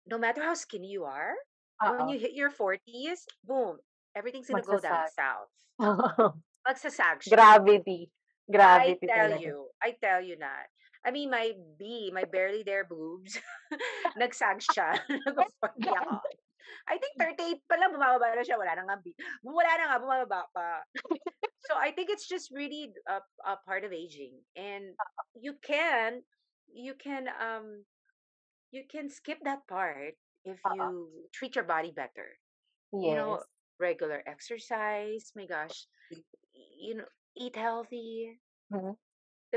no 0.07 0.15
matter 0.17 0.43
how 0.47 0.55
skinny 0.55 0.95
you 0.95 1.03
are, 1.03 1.35
when 1.83 2.07
Oo. 2.07 2.15
you 2.15 2.19
hit 2.23 2.39
your 2.39 2.55
40s, 2.55 3.27
boom, 3.43 3.83
everything's 4.15 4.47
gonna 4.47 4.63
go 4.63 4.79
down 4.79 5.03
Magsasag. 5.03 5.19
south. 5.19 5.53
Magsasag 6.69 7.19
siya. 7.27 7.35
Gravity. 7.35 8.01
I 8.47 8.51
Gravity 8.53 9.07
tell 9.11 9.31
talaga. 9.35 9.43
you, 9.43 9.57
I 9.83 9.91
tell 9.99 10.23
you 10.23 10.39
not. 10.39 10.71
I 11.03 11.11
mean, 11.11 11.35
my 11.35 11.51
B, 11.79 12.15
my 12.15 12.23
barely 12.31 12.63
there 12.63 12.87
boobs, 12.87 13.35
nagsag 14.21 14.63
siya, 14.63 15.03
nag-40 15.27 15.91
ako. 15.99 16.23
I 16.87 16.95
think 17.03 17.15
38 17.19 17.67
pa 17.67 17.75
lang 17.75 17.91
bumababa 17.91 18.39
na 18.39 18.47
siya, 18.47 18.55
wala 18.55 18.79
na 18.79 18.87
ngang 18.87 19.03
B. 19.03 19.11
Wala 19.43 19.73
na 19.79 19.85
nga, 19.91 19.99
bumababa 19.99 20.43
pa. 20.55 20.87
So, 21.63 21.75
I 21.79 21.93
think 21.93 22.11
it's 22.11 22.27
just 22.29 22.51
really 22.51 22.91
a 23.07 23.23
a 23.47 23.57
part 23.63 23.85
of 23.85 23.93
aging, 23.93 24.43
and 24.57 24.95
you 25.39 25.55
can 25.63 26.23
you 26.73 26.95
can, 26.97 27.29
um, 27.29 27.85
you 28.73 28.83
can 28.89 29.11
skip 29.13 29.39
that 29.45 29.69
part 29.69 30.17
if 30.45 30.59
Oo. 30.65 30.75
you 30.75 30.87
treat 31.33 31.55
your 31.55 31.69
body 31.69 31.93
better. 31.93 32.39
You 32.93 33.15
know, 33.17 33.43
regular 33.81 34.23
exercise, 34.27 35.33
my 35.35 35.47
gosh, 35.47 35.87
you 36.55 36.95
know, 36.95 37.09
eat 37.37 37.57
healthy. 37.57 38.39
Mhm. 38.71 38.97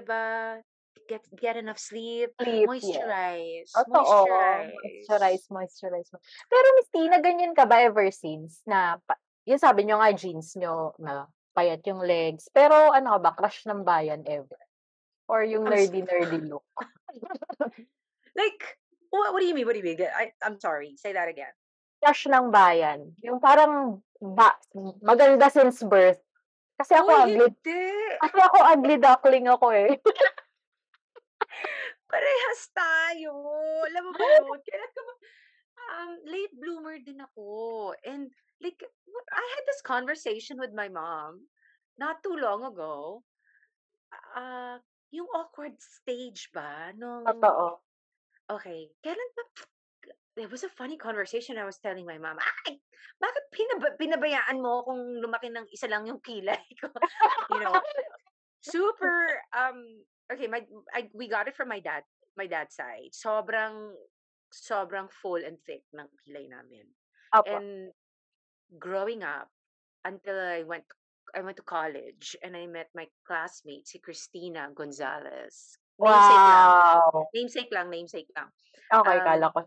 ba? 0.05 0.61
Get 1.05 1.21
get 1.37 1.55
enough 1.59 1.77
sleep, 1.77 2.33
Sleep, 2.41 2.65
yes. 2.65 2.65
moisturize, 2.67 3.71
Totoo, 3.75 3.93
moisturize. 3.93 5.05
moisturize, 5.05 5.45
moisturize 5.51 6.09
mo. 6.15 6.19
Pero 6.49 6.67
Miss 6.79 6.89
Tina, 6.89 7.17
ganyan 7.21 7.53
ka 7.53 7.67
ba 7.69 7.83
ever 7.85 8.09
since 8.09 8.63
na 8.65 8.97
pa 9.05 9.13
yung 9.45 9.61
sabi 9.61 9.85
niyo 9.85 10.01
nga 10.01 10.09
jeans 10.15 10.57
niyo 10.57 10.97
na 10.97 11.29
payat 11.55 11.81
yung 11.87 12.03
legs, 12.03 12.51
pero 12.51 12.91
ano 12.91 13.15
ka 13.15 13.19
ba, 13.23 13.31
crush 13.33 13.63
ng 13.65 13.87
bayan 13.87 14.21
ever? 14.27 14.59
Or 15.31 15.41
yung 15.41 15.65
nerdy-nerdy 15.65 16.51
look? 16.51 16.67
Like, 18.35 18.75
what 19.15 19.31
what 19.31 19.39
do 19.39 19.47
you 19.47 19.55
mean, 19.55 19.63
what 19.63 19.71
do 19.71 19.79
you 19.79 19.87
mean? 19.87 20.03
I 20.11 20.35
I'm 20.43 20.59
sorry, 20.59 20.99
say 20.99 21.15
that 21.15 21.31
again. 21.31 21.55
Crush 22.03 22.27
ng 22.27 22.51
bayan, 22.51 23.15
yung 23.23 23.39
parang 23.39 24.03
ba 24.19 24.51
maganda 24.99 25.47
since 25.47 25.79
birth. 25.87 26.19
Kasi 26.75 26.99
ako 26.99 27.07
Uy, 27.07 27.19
ugly 27.23 27.47
hindi. 27.47 27.83
kasi 28.19 28.39
ako 28.43 28.57
ugly 28.59 28.95
duckling 28.99 29.47
ako, 29.47 29.71
eh. 29.71 29.95
Parehas 32.11 32.61
tayo. 32.75 33.31
Alam 33.87 34.01
mo 34.03 34.11
ba 34.11 34.19
yun, 34.43 34.59
kailan 34.59 34.91
ka 34.91 34.99
ba 34.99 35.13
um, 35.95 36.11
late 36.25 36.53
bloomer 36.55 36.97
din 37.01 37.19
ako, 37.21 37.93
and 38.05 38.31
like, 38.61 38.81
what 39.05 39.25
I 39.33 39.43
had 39.55 39.63
this 39.67 39.81
conversation 39.81 40.57
with 40.59 40.73
my 40.73 40.89
mom 40.89 41.47
not 41.97 42.23
too 42.23 42.35
long 42.35 42.63
ago. 42.65 43.23
Ah, 44.35 44.79
yung 45.11 45.27
awkward 45.35 45.79
stage 45.81 46.51
ba 46.53 46.91
nung 46.95 47.25
Totoo. 47.25 47.81
okey, 48.51 48.91
kailan 49.03 49.29
ba 49.37 49.43
there 50.37 50.49
was 50.51 50.63
a 50.63 50.69
funny 50.69 50.97
conversation 50.97 51.57
I 51.57 51.65
was 51.65 51.79
telling 51.79 52.05
my 52.05 52.17
mom, 52.19 52.37
"Ay, 52.67 52.79
bakit 53.21 53.43
pinaba 53.55 53.95
pinabayaan 53.99 54.59
mo 54.63 54.83
akong 54.83 55.21
lumaki 55.23 55.49
ng 55.51 55.67
isa 55.71 55.87
lang 55.91 56.07
yung 56.07 56.21
kilay 56.23 56.61
ko?" 56.81 56.89
You 57.51 57.59
know, 57.61 57.83
super, 58.61 59.41
um, 59.55 60.05
okay, 60.31 60.47
my 60.47 60.65
I 60.93 61.09
we 61.15 61.27
got 61.29 61.47
it 61.49 61.55
from 61.57 61.69
my 61.69 61.79
dad 61.81 62.03
my 62.37 62.47
dad's 62.47 62.75
side. 62.75 63.13
Sobrang 63.15 63.95
sobrang 64.53 65.11
full 65.11 65.41
and 65.43 65.59
thick 65.65 65.85
ng 65.95 66.07
kilay 66.25 66.47
namin. 66.49 66.91
Opo. 67.33 67.61
And 67.61 67.91
growing 68.79 69.23
up, 69.23 69.49
until 70.05 70.37
I 70.37 70.63
went 70.63 70.85
I 71.35 71.41
went 71.41 71.57
to 71.57 71.65
college 71.65 72.37
and 72.45 72.55
I 72.55 72.69
met 72.69 72.87
my 72.95 73.09
classmate, 73.27 73.89
si 73.89 73.99
Christina 73.99 74.69
Gonzalez. 74.71 75.75
Namesake 75.99 76.47
lang. 76.47 76.69
Wow! 76.71 77.27
Namesake 77.33 77.71
lang, 77.73 77.87
namesake 77.89 78.31
lang. 78.37 78.47
Okey, 78.93 79.17
Um, 79.17 79.19
akala 79.19 79.47
ko 79.51 79.59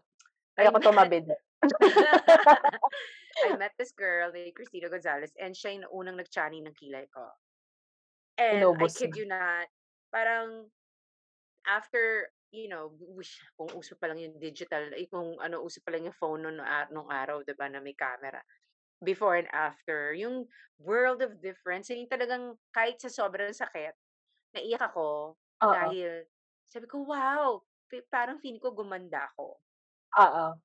I 0.58 0.66
ayoko 0.66 0.78
met 0.78 0.86
tumabi 0.86 1.18
din. 1.26 1.40
I 3.46 3.54
met 3.58 3.74
this 3.78 3.92
girl 3.94 4.30
named 4.34 4.54
Christina 4.54 4.88
Gonzalez 4.88 5.34
and 5.38 5.54
siya 5.54 5.78
yung 5.78 5.90
unang 5.90 6.18
nag-tiyaning 6.18 6.66
ng 6.66 6.74
kilay 6.78 7.06
ko. 7.10 7.26
And 8.38 8.58
I 8.58 8.62
Inubos 8.62 8.98
kid 8.98 9.14
na. 9.14 9.18
you 9.18 9.26
not, 9.26 9.66
parang 10.14 10.70
after, 11.66 12.30
you 12.50 12.70
know, 12.70 12.94
wish 12.98 13.38
kung 13.58 13.70
uso 13.74 13.94
pa 13.98 14.10
lang 14.10 14.18
yung 14.22 14.38
digital, 14.38 14.90
eh, 14.94 15.06
kung 15.10 15.38
ano, 15.42 15.62
uso 15.62 15.82
pa 15.82 15.94
lang 15.94 16.06
yung 16.06 16.16
phone 16.16 16.46
nun 16.46 16.58
a 16.62 16.86
nung 16.90 17.10
araw, 17.10 17.42
'di 17.42 17.54
ba, 17.58 17.66
na 17.70 17.82
may 17.82 17.94
camera. 17.94 18.40
Before 19.02 19.38
and 19.38 19.46
after, 19.54 20.10
yung 20.10 20.50
world 20.82 21.22
of 21.22 21.38
difference, 21.38 21.86
yung 21.86 22.10
talagang 22.10 22.58
kahit 22.74 22.98
sa 22.98 23.06
sobrang 23.06 23.54
sakit, 23.54 23.94
naiyak 24.58 24.82
ako 24.82 25.38
Oo. 25.62 25.70
dahil 25.70 26.26
sabi 26.66 26.86
ko, 26.90 27.06
"Wow, 27.06 27.62
parang 28.10 28.42
feeling 28.42 28.58
ko 28.62 28.74
gumanda 28.74 29.30
ako. 29.30 29.60
Oo. 30.16 30.60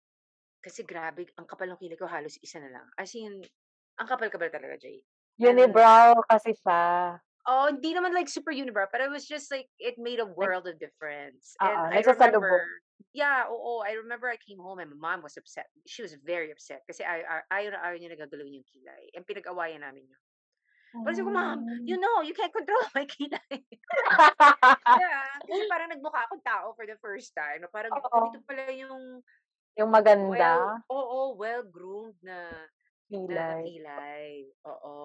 Kasi 0.63 0.87
grabe 0.87 1.27
ang 1.35 1.43
kapal 1.43 1.67
ng 1.75 1.79
kilay 1.83 1.99
ko 1.99 2.07
halos 2.07 2.39
isa 2.39 2.63
na 2.63 2.71
lang. 2.71 2.87
As 2.95 3.11
in, 3.19 3.43
ang 3.99 4.07
kapal-kapal 4.07 4.47
talaga, 4.47 4.79
Jay. 4.79 5.03
Unibrow 5.41 6.21
kasi 6.29 6.53
siya. 6.53 7.17
Oh, 7.45 7.67
hindi 7.67 7.91
naman 7.91 8.15
like 8.15 8.31
super 8.31 8.55
unibrow, 8.55 8.87
but 8.87 9.03
it 9.03 9.11
was 9.11 9.27
just 9.27 9.51
like 9.51 9.67
it 9.75 9.99
made 9.99 10.23
a 10.23 10.25
world 10.25 10.63
of 10.63 10.79
difference. 10.79 11.59
Oo, 11.61 11.83
And 11.91 11.91
I 11.91 11.99
remember, 12.07 12.63
yeah, 13.11 13.45
oo, 13.51 13.83
I 13.83 13.99
remember 13.99 14.31
I 14.31 14.39
came 14.39 14.57
home 14.59 14.79
and 14.79 14.89
my 14.95 14.99
mom 15.15 15.21
was 15.23 15.35
upset. 15.35 15.67
She 15.85 16.01
was 16.01 16.15
very 16.15 16.51
upset 16.55 16.87
kasi 16.87 17.03
ay, 17.03 17.21
ay, 17.27 17.41
ayaw 17.51 17.75
na 17.75 17.79
ayaw 17.83 17.97
niya 17.99 18.11
na 18.15 18.19
gagalawin 18.23 18.63
yung 18.63 18.67
kilay. 18.69 19.11
And 19.11 19.27
pinag-awayan 19.27 19.83
namin 19.83 20.07
yun. 20.07 20.21
Pero 21.03 21.13
sabi 21.19 21.27
ko, 21.27 21.33
Mom, 21.35 21.59
you 21.83 21.97
Hmm. 21.97 22.03
know, 22.03 22.21
you 22.23 22.31
can't 22.37 22.53
control 22.53 22.79
my 22.95 23.03
kilay. 23.03 23.59
yeah, 25.01 25.25
kasi 25.43 25.61
parang 25.67 25.91
nagmukha 25.91 26.23
akong 26.29 26.43
tao 26.45 26.71
for 26.77 26.87
the 26.87 26.95
first 27.03 27.35
time. 27.35 27.65
Parang 27.73 27.91
ganito 27.91 28.39
Oo. 28.39 28.47
pala 28.47 28.71
yung 28.71 29.19
Yung 29.73 29.89
well, 29.89 29.99
maganda, 29.99 30.85
oo, 30.87 31.33
well-groomed 31.35 32.21
na 32.21 32.69
na, 33.09 33.17
na 33.17 33.45
kilay. 33.57 33.63
kilay. 33.65 34.29
Oo. 34.69 34.95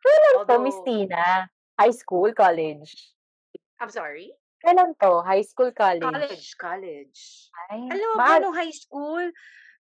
Kailan 0.00 0.36
to, 0.48 0.56
Miss 0.58 0.78
Although, 0.80 0.84
Tina? 0.88 1.24
High 1.76 1.92
school, 1.92 2.32
college? 2.32 3.12
I'm 3.78 3.92
sorry? 3.92 4.32
Kailan 4.66 4.98
to? 4.98 5.22
High 5.22 5.46
school, 5.46 5.70
college? 5.70 6.02
College, 6.02 6.46
college. 6.58 7.20
Ay, 7.70 7.86
Alam 7.86 8.06
mo 8.10 8.16
mahal. 8.18 8.40
nung 8.42 8.56
high 8.58 8.74
school, 8.74 9.30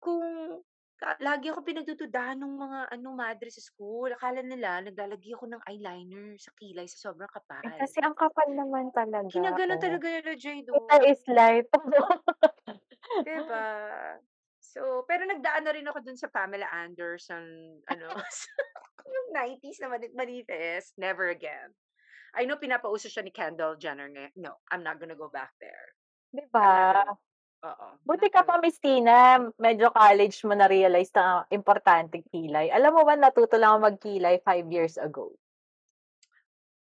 kung 0.02 0.26
lagi 1.22 1.54
ako 1.54 1.62
pinagdududahan 1.62 2.38
ng 2.42 2.54
mga 2.58 2.80
ano, 2.90 3.14
madre 3.14 3.54
sa 3.54 3.62
school. 3.62 4.10
Akala 4.10 4.42
nila, 4.42 4.82
naglalagay 4.82 5.38
ako 5.38 5.54
ng 5.54 5.62
eyeliner 5.70 6.34
sa 6.42 6.50
kilay 6.58 6.90
sa 6.90 7.10
sobrang 7.10 7.30
Eh, 7.30 7.36
kapal. 7.38 7.62
kasi 7.78 7.98
ang 8.02 8.18
kapal 8.18 8.50
naman 8.50 8.90
talaga. 8.90 9.30
Ginaganon 9.30 9.78
Oh. 9.78 9.84
talaga 9.86 10.08
nila, 10.10 10.34
Jay, 10.42 10.66
doon. 10.66 10.82
is 11.06 11.22
life. 11.30 11.70
Diba? 13.28 13.66
So, 14.62 15.06
pero 15.06 15.26
nagdaan 15.26 15.66
na 15.66 15.74
rin 15.74 15.86
ako 15.86 16.02
dun 16.02 16.18
sa 16.18 16.30
Pamela 16.30 16.70
Anderson, 16.74 17.46
ano, 17.86 18.08
yung 19.14 19.28
90s 19.34 19.78
na 19.82 19.90
mani- 19.94 20.14
manifest. 20.18 20.98
Never 20.98 21.30
again. 21.30 21.70
I 22.32 22.48
know 22.48 22.56
pinapauso 22.56 23.12
siya 23.12 23.24
ni 23.24 23.32
Kendall 23.36 23.76
Jenner 23.76 24.08
ngayon. 24.08 24.32
No, 24.40 24.64
I'm 24.72 24.84
not 24.84 25.00
gonna 25.00 25.20
go 25.20 25.28
back 25.28 25.52
there. 25.60 25.96
Di 26.32 26.48
ba? 26.48 27.04
oo, 27.62 27.88
Buti 28.08 28.32
ka 28.32 28.48
pa, 28.48 28.56
Miss 28.64 28.80
Tina, 28.80 29.38
medyo 29.60 29.92
college 29.92 30.40
mo 30.48 30.56
na-realize 30.56 31.12
na 31.12 31.44
importante 31.52 32.24
kilay. 32.32 32.72
Alam 32.72 32.96
mo 32.98 33.02
ba, 33.04 33.20
natuto 33.20 33.60
lang 33.60 33.76
ako 33.78 33.80
magkilay 33.92 34.40
five 34.42 34.66
years 34.72 34.96
ago. 34.96 35.36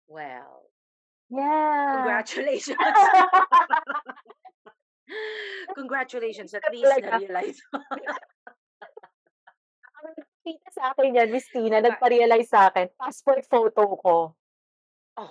Well, 0.08 0.64
Yeah. 1.32 2.04
congratulations. 2.04 2.76
Congratulations, 5.74 6.52
at 6.54 6.64
least 6.72 6.88
na-realize 7.00 7.58
mo. 7.72 7.80
Nakita 10.44 10.68
sa 10.76 10.92
akin 10.92 11.16
yan, 11.16 11.28
Miss 11.32 11.48
Tina, 11.48 11.80
nagpa-realize 11.80 12.48
sa 12.52 12.68
akin, 12.68 12.92
passport 13.00 13.48
photo 13.48 13.96
ko. 13.96 14.16
Oh, 15.14 15.30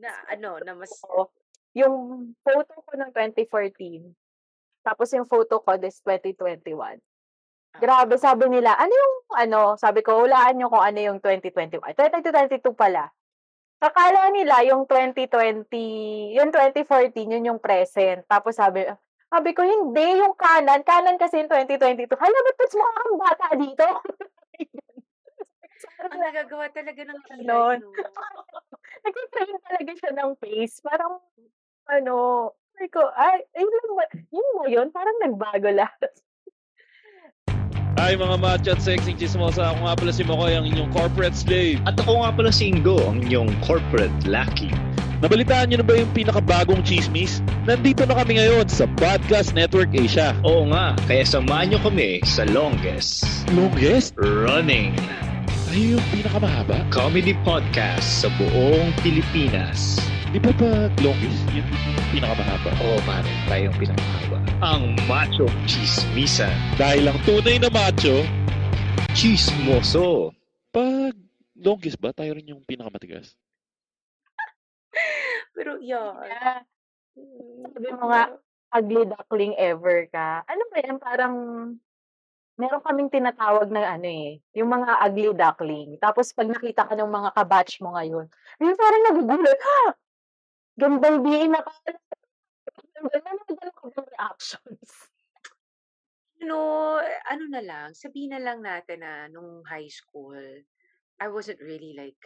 na 0.00 0.10
ano, 0.32 0.56
na 0.64 0.72
mas, 0.72 0.90
Oo. 1.12 1.28
Yung 1.76 1.94
photo 2.42 2.74
ko 2.82 2.92
ng 2.98 3.12
2014, 3.14 4.10
tapos 4.82 5.08
yung 5.14 5.28
photo 5.28 5.62
ko 5.62 5.76
this 5.78 6.02
2021. 6.02 6.98
Grabe, 7.78 8.18
ah, 8.18 8.20
sabi 8.20 8.50
nila, 8.50 8.74
ano 8.74 8.90
yung, 8.90 9.14
ano, 9.38 9.60
sabi 9.78 10.02
ko, 10.02 10.26
hulaan 10.26 10.58
nyo 10.58 10.66
kung 10.66 10.82
ano 10.82 10.98
yung 10.98 11.18
2021. 11.22 11.94
2022 11.94 12.74
pala. 12.74 13.06
Akala 13.78 14.34
nila 14.34 14.66
yung 14.66 14.84
2020, 14.84 15.70
yung 16.34 16.50
2014, 16.50 17.30
yun 17.30 17.48
yung 17.54 17.60
present. 17.62 18.26
Tapos 18.26 18.58
sabi, 18.58 18.84
sabi 19.30 19.50
ko, 19.54 19.62
hindi, 19.62 20.18
yung 20.18 20.34
kanan. 20.34 20.82
Kanan 20.82 21.16
kasi 21.16 21.38
yung 21.38 21.48
2022. 21.48 22.10
Hala, 22.18 22.38
ba't 22.44 22.56
mas 22.58 22.74
mukha 22.74 22.92
kang 22.98 23.16
bata 23.22 23.46
dito? 23.54 23.86
ang 26.00 26.16
nagagawa 26.16 26.66
talaga 26.72 27.00
ng 27.04 27.20
kilay, 27.28 27.44
no? 27.44 27.76
Nag-train 29.04 29.56
talaga 29.64 29.92
siya 29.96 30.12
ng 30.16 30.30
face. 30.40 30.80
Parang, 30.80 31.20
ano, 31.88 32.14
sabi 32.76 32.88
ko, 32.88 33.04
ay, 33.12 33.44
yun 33.56 33.68
lang 33.68 33.92
ba, 33.92 34.04
yun 34.32 34.48
ba 34.56 34.64
yun? 34.68 34.88
Parang 34.88 35.16
nagbago 35.20 35.68
lahat. 35.84 36.12
Hi 38.00 38.16
mga 38.16 38.40
macho 38.40 38.72
at 38.72 38.80
sexy 38.80 39.12
chismosa. 39.12 39.76
Ako 39.76 39.84
nga 39.84 39.92
pala 39.92 40.12
si 40.16 40.24
Makoy, 40.24 40.56
ang 40.56 40.64
inyong 40.64 40.88
corporate 40.88 41.36
slave. 41.36 41.76
At 41.84 42.00
ako 42.00 42.24
nga 42.24 42.32
pala 42.32 42.48
si 42.48 42.72
Ingo, 42.72 42.96
ang 43.04 43.20
inyong 43.20 43.52
corporate 43.60 44.14
lucky. 44.24 44.72
Nabalitaan 45.20 45.68
niyo 45.68 45.84
na 45.84 45.86
ba 45.86 46.00
yung 46.00 46.08
pinakabagong 46.16 46.80
chismis? 46.80 47.44
Nandito 47.68 48.08
na 48.08 48.16
kami 48.16 48.40
ngayon 48.40 48.72
sa 48.72 48.88
Podcast 48.96 49.52
Network 49.52 49.92
Asia. 49.92 50.32
Oo 50.48 50.64
nga, 50.72 50.96
kaya 51.04 51.28
samahan 51.28 51.76
nyo 51.76 51.80
kami 51.84 52.24
sa 52.24 52.48
longest 52.48 53.28
Longest? 53.52 54.16
running 54.16 54.96
Ay, 55.70 55.94
yung 55.94 56.02
pinakamahaba? 56.10 56.82
comedy 56.90 57.30
podcast 57.46 58.02
sa 58.02 58.28
buong 58.42 58.90
Pilipinas. 59.06 60.02
Di 60.34 60.42
ba 60.42 60.50
pag 60.58 60.90
longest, 60.98 61.46
yun 61.54 61.62
yung 61.62 62.10
pinakamahaba? 62.10 62.74
Oo, 62.82 62.98
pare, 63.06 63.30
tayong 63.46 63.78
pinakahaba. 63.78 64.42
Ang 64.66 64.98
Macho 65.06 65.46
Chismisan. 65.70 66.50
Dahil 66.74 67.06
ang 67.06 67.22
tunay 67.22 67.62
na 67.62 67.70
macho, 67.70 68.26
Chismoso. 69.14 70.34
pag 70.74 71.14
longest 71.54 72.02
ba, 72.02 72.10
tayo 72.10 72.34
rin 72.34 72.50
yung 72.50 72.66
pinakamatigas? 72.66 73.38
Pero, 75.54 75.78
yun. 75.78 76.18
Yeah. 76.18 76.66
Sabi 77.70 77.88
mo 77.94 78.10
nga, 78.10 78.34
ugly 78.74 79.06
duckling 79.06 79.54
ever 79.54 80.10
ka. 80.10 80.42
Ano 80.50 80.62
ba 80.74 80.76
yan? 80.82 80.98
Parang, 80.98 81.34
meron 82.60 82.84
kaming 82.84 83.08
tinatawag 83.08 83.72
na 83.72 83.96
ano 83.96 84.04
eh, 84.04 84.44
yung 84.52 84.68
mga 84.68 85.00
ugly 85.08 85.32
duckling. 85.32 85.96
Tapos 85.96 86.36
pag 86.36 86.52
nakita 86.52 86.84
ka 86.84 86.92
ng 86.92 87.08
mga 87.08 87.30
kabatch 87.32 87.80
mo 87.80 87.96
ngayon, 87.96 88.28
yung 88.60 88.76
parang 88.76 89.02
nagugulat, 89.08 89.56
ha! 89.56 89.96
Gandang 90.76 91.24
BA 91.24 91.48
na 91.48 91.64
ka. 91.64 91.72
Ganda 92.92 93.16
na 93.16 94.00
reactions. 94.04 95.08
know, 96.44 96.98
ano 97.28 97.44
na 97.48 97.62
lang, 97.62 97.88
sabihin 97.92 98.36
na 98.36 98.42
lang 98.42 98.60
natin 98.64 99.00
na 99.04 99.28
nung 99.28 99.62
high 99.64 99.88
school, 99.88 100.36
I 101.20 101.28
wasn't 101.28 101.60
really 101.60 101.94
like, 101.96 102.20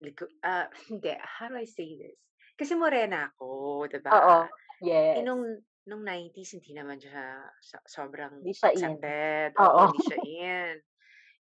like 0.00 0.20
uh, 0.44 0.68
hindi, 0.88 1.16
how 1.20 1.48
do 1.48 1.56
I 1.56 1.68
say 1.68 1.96
this? 1.96 2.16
Kasi 2.56 2.76
morena 2.76 3.32
ako, 3.32 3.84
Oo. 3.84 3.88
diba? 3.90 4.16
Eh, 4.16 4.48
Yes. 4.84 5.24
nung, 5.24 5.40
nung 5.86 6.02
90s, 6.02 6.54
hindi 6.58 6.74
naman 6.74 6.98
siya 6.98 7.46
so- 7.62 7.86
sobrang 7.86 8.42
Hindi 8.42 8.52
siya 8.52 8.70
in. 8.70 8.98
accepted. 8.98 9.50
Oo. 9.58 9.66
Oo, 9.66 9.82
hindi 9.94 10.02
siya 10.02 10.18
in. 10.42 10.74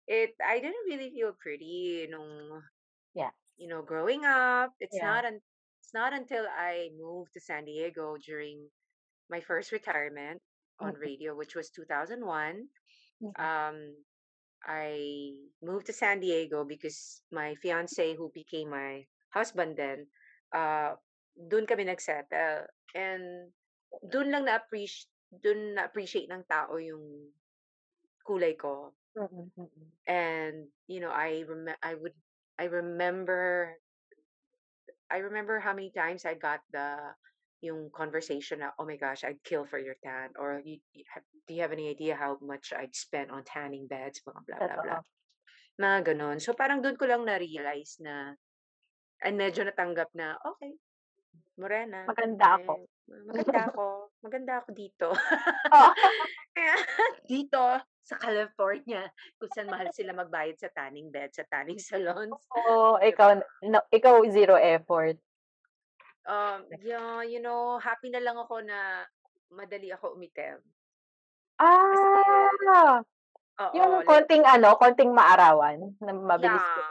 It, 0.02 0.32
I 0.42 0.58
didn't 0.58 0.86
really 0.90 1.10
feel 1.14 1.32
pretty 1.38 2.10
nung, 2.10 2.58
Yeah. 3.14 3.30
you 3.56 3.70
know, 3.70 3.82
growing 3.86 4.26
up. 4.26 4.74
It's 4.82 4.98
Yeah. 4.98 5.06
not, 5.06 5.22
un- 5.24 5.44
it's 5.78 5.94
not 5.94 6.10
until 6.12 6.44
I 6.50 6.90
moved 6.98 7.32
to 7.38 7.40
San 7.40 7.64
Diego 7.64 8.18
during 8.18 8.66
my 9.30 9.38
first 9.40 9.70
retirement 9.70 10.42
on 10.82 10.98
Mm-mm. 10.98 11.00
radio, 11.00 11.38
which 11.38 11.54
was 11.54 11.70
2001. 11.70 12.66
Mhm. 13.22 13.32
Um, 13.38 13.78
I 14.66 14.94
moved 15.62 15.86
to 15.86 15.94
San 15.94 16.18
Diego 16.18 16.62
because 16.66 17.22
my 17.30 17.54
fiance, 17.62 18.14
who 18.14 18.30
became 18.34 18.70
my 18.70 19.06
husband 19.30 19.74
then, 19.78 20.06
uh, 20.54 20.94
doon 21.34 21.66
kami 21.66 21.86
nagsettle. 21.86 22.66
And 22.94 23.50
doon 24.02 24.34
lang 24.34 24.44
na-appreciate, 24.44 25.10
doon 25.30 25.78
na-appreciate 25.78 26.28
ng 26.28 26.44
tao 26.44 26.76
yung 26.76 27.30
kulay 28.26 28.58
ko. 28.58 28.92
Mm-mm. 29.16 29.48
And, 30.06 30.68
you 30.88 31.00
know, 31.00 31.12
I 31.12 31.44
rem- 31.46 31.80
I 31.82 31.94
would, 31.94 32.16
I 32.58 32.66
remember, 32.66 33.72
I 35.10 35.18
remember 35.20 35.60
how 35.60 35.72
many 35.72 35.92
times 35.92 36.24
I 36.24 36.34
got 36.34 36.60
the, 36.72 36.96
yung 37.62 37.94
conversation 37.94 38.58
na, 38.58 38.74
oh 38.78 38.84
my 38.84 38.98
gosh, 38.98 39.22
I'd 39.22 39.42
kill 39.46 39.64
for 39.64 39.78
your 39.78 39.94
tan. 40.02 40.34
Or, 40.34 40.58
you, 40.64 40.82
you 40.92 41.04
have, 41.14 41.22
do 41.46 41.54
you 41.54 41.62
have 41.62 41.70
any 41.70 41.88
idea 41.88 42.18
how 42.18 42.36
much 42.42 42.72
I'd 42.74 42.94
spend 42.96 43.30
on 43.30 43.44
tanning 43.46 43.86
beds? 43.86 44.20
Mga 44.26 44.40
blah, 44.48 44.58
blah, 44.58 44.82
blah. 44.82 45.02
Mga 45.78 45.98
ganon. 46.10 46.42
So, 46.42 46.52
parang 46.52 46.82
doon 46.82 46.98
ko 46.98 47.06
lang 47.06 47.22
na-realize 47.22 48.02
na, 48.02 48.34
and 49.22 49.38
medyo 49.38 49.62
natanggap 49.62 50.10
na, 50.12 50.34
okay, 50.42 50.74
morena. 51.56 52.08
Maganda 52.08 52.46
ako. 52.58 52.72
eh, 52.82 53.22
maganda 53.26 53.60
ako. 53.70 53.84
Maganda 54.24 54.52
ako 54.62 54.68
dito. 54.72 55.08
Oo. 55.12 55.90
Kaya, 56.56 56.74
dito, 57.24 57.62
sa 58.02 58.16
California, 58.18 59.08
kung 59.38 59.50
saan 59.52 59.70
mahal 59.70 59.88
sila 59.94 60.12
magbayad 60.12 60.58
sa 60.58 60.68
tanning 60.74 61.08
bed, 61.08 61.32
sa 61.32 61.46
tanning 61.48 61.80
salons. 61.88 62.34
Oo, 62.52 62.98
ikaw, 63.00 63.40
no, 63.64 63.80
ikaw 63.88 64.20
zero 64.28 64.58
effort. 64.58 65.16
Um, 66.22 66.70
yeah, 66.86 67.26
you 67.26 67.42
know, 67.42 67.82
happy 67.82 68.06
na 68.10 68.22
lang 68.22 68.38
ako 68.38 68.62
na 68.62 69.02
madali 69.50 69.90
ako 69.90 70.14
umitim. 70.14 70.62
Kasi, 71.58 72.04
Ah! 72.70 73.02
oo, 73.58 73.74
Yung 73.74 73.92
like, 74.02 74.06
konting 74.06 74.44
ano, 74.46 74.74
konting 74.78 75.10
maarawan 75.14 75.94
na 75.98 76.12
mabilis 76.14 76.62
ko. 76.62 76.82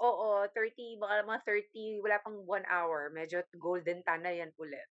Oo, 0.00 0.44
30, 0.52 1.00
baka 1.00 1.24
mga 1.24 1.40
30, 1.72 2.04
wala 2.04 2.16
pang 2.20 2.38
one 2.44 2.66
hour, 2.68 3.08
medyo 3.08 3.40
golden 3.56 4.04
tan 4.04 4.22
na 4.24 4.32
yan 4.32 4.52
ulit. 4.60 4.86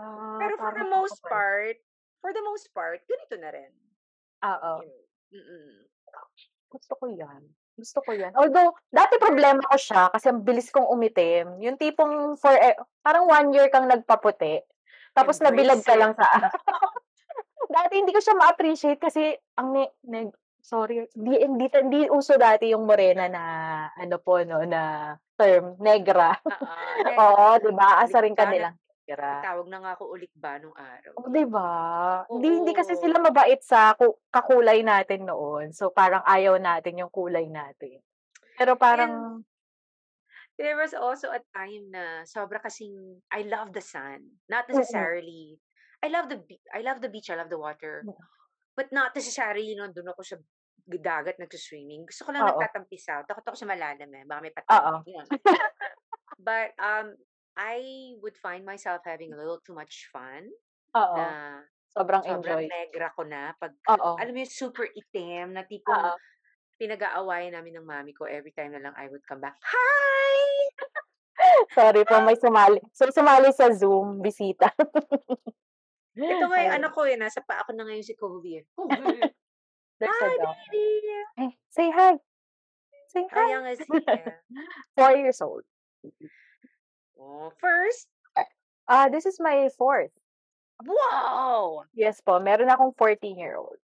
Ah, 0.00 0.40
Pero 0.40 0.54
for 0.56 0.72
the 0.74 0.82
parang 0.82 0.90
most 0.90 1.20
okay. 1.20 1.30
part, 1.30 1.76
for 2.18 2.30
the 2.32 2.44
most 2.44 2.66
part, 2.72 2.98
ganito 3.06 3.36
na 3.38 3.50
rin. 3.52 3.72
Oo. 4.42 4.72
Mm-mm. 5.32 5.86
Gusto 6.72 6.92
ko 6.96 7.04
yan. 7.12 7.42
Gusto 7.76 7.98
ko 8.04 8.10
yan. 8.12 8.32
Although, 8.36 8.76
dati 8.92 9.16
problema 9.16 9.60
ko 9.64 9.76
siya 9.76 10.12
kasi 10.12 10.28
ang 10.28 10.44
bilis 10.44 10.68
kong 10.68 10.88
umitim. 10.88 11.56
Yung 11.60 11.80
tipong 11.80 12.36
for, 12.36 12.52
eh, 12.52 12.76
parang 13.00 13.28
one 13.28 13.52
year 13.52 13.68
kang 13.72 13.88
nagpaputi. 13.88 14.60
Tapos 15.12 15.40
nabilad 15.40 15.80
Embrace 15.80 15.88
ka 15.88 15.94
it. 15.96 16.00
lang 16.00 16.12
sa 16.16 16.26
Dati 17.72 17.94
hindi 17.96 18.12
ko 18.12 18.20
siya 18.20 18.36
ma-appreciate 18.36 19.00
kasi 19.00 19.32
ang 19.56 19.72
ne, 19.72 19.88
ne- 20.04 20.34
sorry, 20.62 21.10
di, 21.10 21.42
hindi, 21.42 21.66
hindi 21.68 22.06
uso 22.06 22.38
dati 22.38 22.70
yung 22.70 22.86
morena 22.86 23.26
na 23.26 23.44
ano 23.98 24.16
po 24.22 24.38
no 24.46 24.62
na 24.62 25.12
term 25.34 25.76
negra. 25.82 26.38
Ne- 27.02 27.18
Oo, 27.18 27.58
'di 27.58 27.72
ba? 27.74 27.98
Asa 28.06 28.22
rin 28.22 28.38
kanilang 28.38 28.78
negra. 28.78 29.42
Tawag 29.42 29.66
na 29.66 29.82
nga 29.82 29.92
ako 29.98 30.14
ulit 30.14 30.30
ba 30.38 30.62
nung 30.62 30.72
araw. 30.78 31.18
Oh, 31.18 31.28
'di 31.28 31.44
ba? 31.50 31.70
Hindi 32.30 32.62
hindi 32.62 32.72
kasi 32.72 32.94
sila 32.94 33.18
mabait 33.18 33.58
sa 33.60 33.98
ku- 33.98 34.22
kakulay 34.30 34.86
natin 34.86 35.26
noon. 35.26 35.74
So 35.74 35.90
parang 35.90 36.22
ayaw 36.22 36.56
natin 36.62 37.02
yung 37.02 37.10
kulay 37.10 37.50
natin. 37.50 37.98
Pero 38.54 38.78
parang 38.78 39.42
There 40.60 40.76
was 40.76 40.92
also 40.92 41.32
a 41.32 41.40
time 41.56 41.90
na 41.90 42.22
sobra 42.28 42.60
kasing 42.62 42.94
I 43.32 43.42
love 43.48 43.74
the 43.74 43.82
sun. 43.82 44.38
Not 44.46 44.68
Oo. 44.70 44.78
necessarily. 44.78 45.58
I 46.04 46.12
love 46.12 46.28
the 46.28 46.38
be- 46.38 46.62
I 46.70 46.84
love 46.84 47.00
the 47.00 47.10
beach, 47.10 47.32
I 47.32 47.38
love 47.40 47.50
the 47.50 47.58
water. 47.58 48.06
But 48.72 48.88
not 48.90 49.12
necessarily, 49.12 49.76
doon 49.76 50.12
ako 50.12 50.22
sa 50.24 50.36
dagat 50.88 51.36
nagsuswimming. 51.38 52.08
Gusto 52.08 52.26
ko 52.26 52.30
lang 52.32 52.42
Oo. 52.48 52.56
nagtatampisaw. 52.56 53.28
Takot 53.28 53.44
ako 53.44 53.56
sa 53.56 53.68
malalim 53.68 54.10
eh. 54.16 54.24
Baka 54.26 54.40
may 54.42 54.52
patay. 54.54 54.80
Yun. 55.06 55.26
But 56.48 56.74
um, 56.80 57.14
I 57.54 57.78
would 58.18 58.34
find 58.40 58.64
myself 58.64 59.04
having 59.06 59.30
a 59.30 59.38
little 59.38 59.60
too 59.62 59.76
much 59.76 60.08
fun. 60.10 60.48
oo, 60.96 61.16
Na 61.16 61.60
sobrang 61.92 62.24
sobrang 62.24 62.64
enjoy. 62.64 62.72
negra 62.72 63.12
ko 63.14 63.22
na. 63.22 63.52
Pag, 63.60 63.76
Oo. 63.92 64.16
alam 64.16 64.32
mo 64.32 64.40
yung 64.40 64.50
super 64.50 64.88
itim 64.90 65.52
na 65.54 65.62
tipong 65.68 65.92
Oo. 65.92 66.16
pinag-aawayan 66.80 67.54
namin 67.54 67.78
ng 67.78 67.86
mami 67.86 68.10
ko 68.16 68.24
every 68.26 68.50
time 68.56 68.72
na 68.74 68.82
lang 68.82 68.94
I 68.98 69.06
would 69.12 69.22
come 69.28 69.38
back. 69.38 69.54
Hi! 69.60 70.40
Sorry 71.76 72.02
po, 72.08 72.18
may 72.24 72.34
sumali. 72.38 72.80
So, 72.96 73.06
sumali 73.12 73.52
sa 73.54 73.70
Zoom, 73.70 74.18
bisita. 74.24 74.72
Ito 76.16 76.44
nga 76.48 76.58
yung 76.60 76.76
anak 76.76 76.92
ko 76.92 77.08
eh. 77.08 77.16
Nasa 77.16 77.40
pa 77.40 77.64
ako 77.64 77.72
na 77.72 77.88
ngayon 77.88 78.04
si 78.04 78.14
Kobe. 78.14 78.60
eh. 78.60 78.64
Hi, 80.02 80.34
baby! 80.34 80.86
Eh, 81.38 81.52
say 81.70 81.86
hi. 81.94 82.18
Say 83.06 83.22
How 83.30 83.46
hi. 83.46 83.54
young 83.54 83.66
is 83.70 83.78
he? 83.78 84.02
Four 84.98 85.14
years 85.14 85.38
old. 85.38 85.62
Oh, 87.14 87.54
first? 87.62 88.10
Ah, 88.90 89.06
this 89.06 89.30
is 89.30 89.38
my 89.38 89.70
fourth. 89.78 90.10
Wow! 90.82 91.86
Yes 91.94 92.18
po, 92.18 92.42
meron 92.42 92.66
akong 92.66 92.90
14-year-old. 92.98 93.78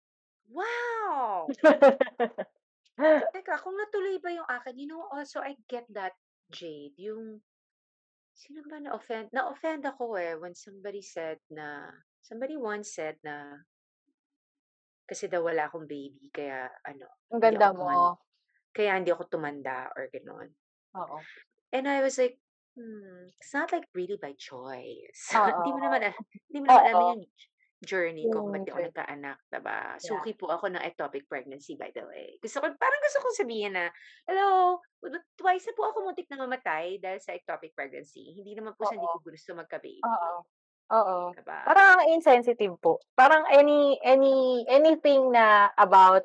Wow! 0.49 1.53
Teka, 3.37 3.61
kung 3.61 3.77
natuloy 3.77 4.17
ba 4.17 4.33
yung 4.33 4.49
akin, 4.49 4.81
you 4.81 4.89
know, 4.89 5.05
also 5.13 5.45
I 5.45 5.61
get 5.69 5.85
that, 5.93 6.17
Jade, 6.49 6.97
yung, 6.97 7.45
sino 8.33 8.65
ba 8.65 8.81
na-offend? 8.81 9.29
Na-offend 9.37 9.85
ako 9.85 10.17
eh 10.17 10.33
when 10.41 10.57
somebody 10.57 11.05
said 11.05 11.37
na, 11.53 11.93
somebody 12.27 12.59
once 12.59 12.91
said 12.91 13.23
na, 13.23 13.63
kasi 15.07 15.31
daw 15.31 15.47
wala 15.47 15.71
akong 15.71 15.87
baby, 15.87 16.27
kaya 16.35 16.67
ano, 16.83 17.07
Ang 17.31 17.39
ganda 17.39 17.71
mo. 17.71 18.19
kaya 18.75 18.99
hindi 18.99 19.15
ako 19.15 19.31
tumanda 19.31 19.95
or 19.95 20.11
gano'n. 20.11 20.51
Oo. 20.99 21.23
And 21.71 21.87
I 21.87 22.03
was 22.03 22.19
like, 22.19 22.43
hmm, 22.75 23.31
it's 23.39 23.55
not 23.55 23.71
like 23.71 23.87
really 23.95 24.19
by 24.19 24.35
choice. 24.35 25.31
Hindi 25.63 25.71
mo 25.73 25.81
naman, 25.81 26.13
hindi 26.51 26.59
mo 26.63 26.67
naman 26.69 26.85
alam 26.91 27.07
yung 27.17 27.25
journey 27.85 28.25
ko 28.27 28.41
kung 28.43 28.53
ba't 28.57 28.65
di 28.65 28.73
ako 28.73 28.81
nagkaanak, 28.89 29.39
diba? 29.53 29.81
Yeah. 29.97 30.01
Suki 30.01 30.33
po 30.35 30.49
ako 30.49 30.73
ng 30.73 30.83
ectopic 30.83 31.29
pregnancy, 31.29 31.77
by 31.77 31.93
the 31.93 32.05
way. 32.09 32.41
Gusto 32.41 32.65
ko, 32.65 32.67
parang 32.77 33.01
gusto 33.05 33.19
kong 33.21 33.37
sabihin 33.37 33.73
na, 33.77 33.93
hello, 34.27 34.81
twice 35.37 35.69
na 35.69 35.75
po 35.77 35.83
ako 35.93 36.09
muntik 36.09 36.29
na 36.33 36.41
mamatay 36.41 36.97
dahil 36.99 37.21
sa 37.21 37.37
ectopic 37.37 37.77
pregnancy. 37.77 38.33
Hindi 38.33 38.57
naman 38.57 38.75
po 38.75 38.89
sa 38.89 38.97
hindi 38.97 39.07
ko 39.07 39.21
gusto 39.21 39.53
magka-baby. 39.55 40.03
Oo. 40.03 40.41
Oo. 40.93 41.35
Diba? 41.35 41.59
Parang 41.67 41.89
ang 41.99 42.03
insensitive 42.15 42.79
po. 42.79 43.03
Parang 43.19 43.43
any 43.51 43.99
any 44.07 44.63
anything 44.71 45.35
na 45.35 45.75
about 45.75 46.23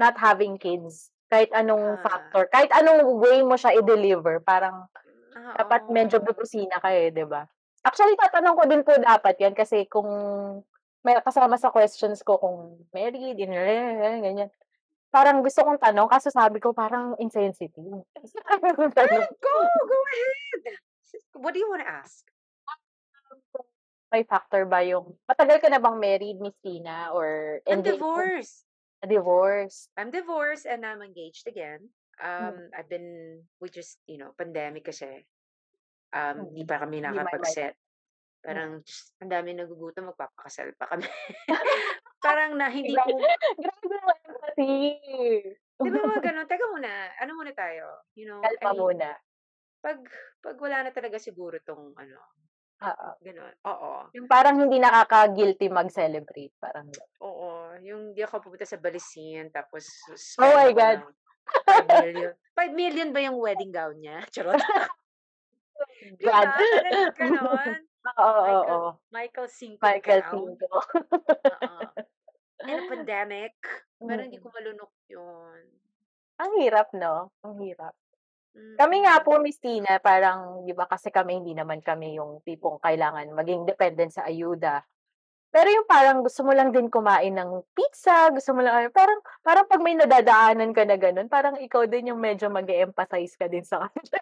not 0.00 0.16
having 0.16 0.56
kids, 0.56 1.12
kahit 1.28 1.52
anong 1.52 2.00
Ah. 2.00 2.02
factor, 2.06 2.48
kahit 2.48 2.70
anong 2.72 3.20
way 3.20 3.44
mo 3.44 3.58
siya 3.58 3.76
i-deliver, 3.76 4.40
parang 4.40 4.88
Ah, 5.36 5.60
dapat 5.60 5.84
oo. 5.84 5.92
medyo 5.92 6.18
bubusina 6.24 6.80
ka 6.80 6.88
eh, 6.94 7.12
'di 7.12 7.28
ba? 7.28 7.44
Actually, 7.84 8.16
tatanong 8.16 8.56
ko 8.56 8.64
din 8.64 8.82
po 8.82 8.96
dapat 8.96 9.36
'yan 9.36 9.52
kasi 9.52 9.84
kung 9.86 10.08
may 11.04 11.14
kasama 11.20 11.60
sa 11.60 11.68
questions 11.70 12.24
ko 12.24 12.40
kung 12.40 12.80
married, 12.96 13.36
in 13.38 13.52
ganyan. 13.52 14.50
Parang 15.08 15.40
gusto 15.40 15.64
kong 15.64 15.80
tanong 15.80 16.08
kaso 16.10 16.28
sabi 16.28 16.60
ko 16.60 16.72
parang 16.76 17.16
insensitive. 17.20 17.76
Go! 19.44 19.54
Go 19.88 19.98
ahead! 20.04 20.76
What 21.38 21.54
do 21.56 21.60
you 21.60 21.70
want 21.70 21.80
to 21.84 21.88
ask? 21.88 22.28
May 24.08 24.24
factor 24.24 24.64
ba 24.64 24.80
yung 24.82 25.16
matagal 25.28 25.60
ka 25.60 25.68
na 25.68 25.80
bang 25.80 25.98
married, 26.00 26.38
Miss 26.40 26.56
Tina, 26.64 27.12
or 27.12 27.60
I'm 27.68 27.84
divorced. 27.84 28.64
Divorced. 28.98 29.92
I'm 29.94 30.10
divorced 30.10 30.66
and 30.66 30.82
I'm 30.82 31.02
engaged 31.02 31.46
again. 31.46 31.86
Hmm. 32.18 32.26
Um, 32.50 32.56
I've 32.74 32.90
been, 32.90 33.42
we 33.60 33.68
just, 33.70 34.00
you 34.10 34.18
know, 34.18 34.34
pandemic 34.34 34.88
kasi. 34.90 35.22
Um, 36.10 36.50
di 36.50 36.64
Mm. 36.64 36.68
pa 36.68 36.82
kami 36.82 36.98
Hindi 36.98 37.06
nakapag-set. 37.14 37.74
Parang, 38.42 38.80
just, 38.82 39.12
ang 39.20 39.30
dami 39.30 39.52
nagugutom, 39.54 40.10
magpapakasal 40.10 40.72
pa 40.74 40.88
kami. 40.88 41.04
Parang 42.24 42.56
na 42.58 42.66
hindi 42.72 42.90
ko, 42.96 43.12
Grabe 43.54 43.96
mo 44.02 44.10
empathy. 44.24 44.98
di 45.78 45.88
ba 45.92 46.00
mga 46.02 46.22
ganun? 46.26 46.46
Teka 46.48 46.66
muna, 46.72 46.90
ano 47.22 47.30
muna 47.36 47.52
tayo? 47.54 48.02
You 48.18 48.26
know, 48.26 48.40
I 48.42 48.56
Kalma 48.58 48.72
mean, 48.72 48.98
muna. 48.98 49.08
pag, 49.78 49.98
pag 50.42 50.56
wala 50.58 50.82
na 50.82 50.90
talaga 50.90 51.22
siguro 51.22 51.60
tong, 51.62 51.94
ano, 51.94 52.18
Oo. 52.78 53.08
ganun. 53.18 53.54
Oo. 53.66 53.92
Yung 54.14 54.28
parang 54.30 54.54
hindi 54.62 54.78
nakaka-guilty 54.78 55.66
mag-celebrate. 55.66 56.54
Parang. 56.62 56.86
Oo. 57.18 57.74
Yung 57.82 58.14
di 58.14 58.22
ako 58.22 58.38
pupunta 58.38 58.62
sa 58.62 58.78
Balisin, 58.78 59.50
tapos 59.50 59.82
Oh 60.38 60.52
my 60.54 60.70
God. 60.70 61.02
ng 61.02 61.14
5 61.66 62.06
million. 62.06 62.32
5 62.54 62.72
million 62.74 63.08
ba 63.10 63.20
yung 63.24 63.38
wedding 63.40 63.74
gown 63.74 63.98
niya? 63.98 64.22
Charot. 64.34 64.58
God. 66.22 66.48
Ganon. 67.18 67.74
Oo, 68.08 68.42
oo, 68.64 68.78
Michael, 69.12 69.50
Cinco 69.52 69.82
Michael. 69.84 70.22
Cinco. 70.32 70.64
Oo. 70.70 71.80
In 72.64 72.78
a 72.80 72.84
pandemic, 72.88 73.52
parang 74.00 74.26
hindi 74.32 74.38
Mm. 74.40 74.44
ko 74.44 74.48
malunok 74.48 74.92
yun. 75.12 75.60
Ang 76.40 76.52
hirap, 76.62 76.88
no? 76.96 77.28
Ang 77.44 77.60
hirap. 77.60 77.92
Mm, 78.56 78.76
Kami 78.78 78.96
nga 79.04 79.18
po, 79.26 79.42
Miss 79.42 79.58
Tina, 79.58 79.98
parang, 79.98 80.62
di 80.66 80.72
ba, 80.72 80.86
kasi 80.86 81.10
kami, 81.10 81.42
hindi 81.42 81.52
naman 81.56 81.82
kami 81.82 82.14
yung 82.18 82.40
tipong 82.46 82.78
kailangan 82.78 83.26
maging 83.34 83.66
dependent 83.66 84.14
sa 84.14 84.24
ayuda. 84.30 84.86
Pero 85.50 85.68
yung 85.72 85.88
parang 85.88 86.20
gusto 86.20 86.44
mo 86.44 86.52
lang 86.52 86.70
din 86.76 86.92
kumain 86.92 87.32
ng 87.32 87.64
pizza, 87.72 88.28
gusto 88.30 88.52
mo 88.52 88.60
lang, 88.60 88.92
parang, 88.92 89.18
parang 89.40 89.66
pag 89.66 89.80
may 89.80 89.96
nadadaanan 89.96 90.76
ka 90.76 90.84
na 90.84 90.96
ganun, 91.00 91.28
parang 91.32 91.56
ikaw 91.56 91.88
din 91.88 92.12
yung 92.12 92.20
medyo 92.20 92.52
mag 92.52 92.68
emphasize 92.68 93.34
ka 93.34 93.48
din 93.48 93.64
sa 93.64 93.80
kanila. 93.88 94.18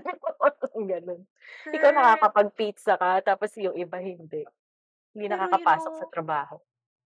ganun. 0.87 1.21
Ikaw 1.75 1.91
Correct. 1.91 1.99
nakakapag-pizza 1.99 2.95
ka, 3.01 3.11
tapos 3.27 3.51
yung 3.59 3.75
iba 3.75 3.99
hindi. 3.99 4.47
Hindi 5.15 5.27
Pero 5.27 5.35
you 5.51 5.67
nakakapasok 5.67 5.93
sa 5.99 6.07
know, 6.07 6.11
trabaho. 6.13 6.57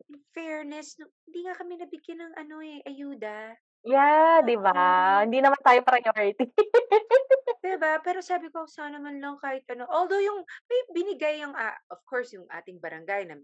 in 0.08 0.20
fairness, 0.34 0.96
hindi 1.26 1.40
nga 1.44 1.54
kami 1.58 1.74
nabigyan 1.78 2.20
ng 2.22 2.34
ano 2.38 2.56
eh, 2.62 2.78
ayuda. 2.88 3.56
Yeah, 3.86 4.42
di 4.42 4.58
ba? 4.58 4.74
Oo. 4.74 5.30
Hindi 5.30 5.38
naman 5.38 5.62
tayo 5.62 5.80
priority. 5.86 6.50
Diba? 7.66 7.98
Pero 8.02 8.22
sabi 8.22 8.46
ko, 8.50 8.62
sana 8.66 8.98
man 9.02 9.18
lang 9.18 9.38
kahit 9.42 9.66
ano. 9.74 9.90
Although 9.90 10.22
yung, 10.22 10.42
may 10.70 10.80
binigay 10.94 11.42
yung, 11.42 11.50
ah, 11.54 11.74
of 11.90 11.98
course, 12.06 12.30
yung 12.30 12.46
ating 12.50 12.78
barangay 12.78 13.26
na, 13.26 13.38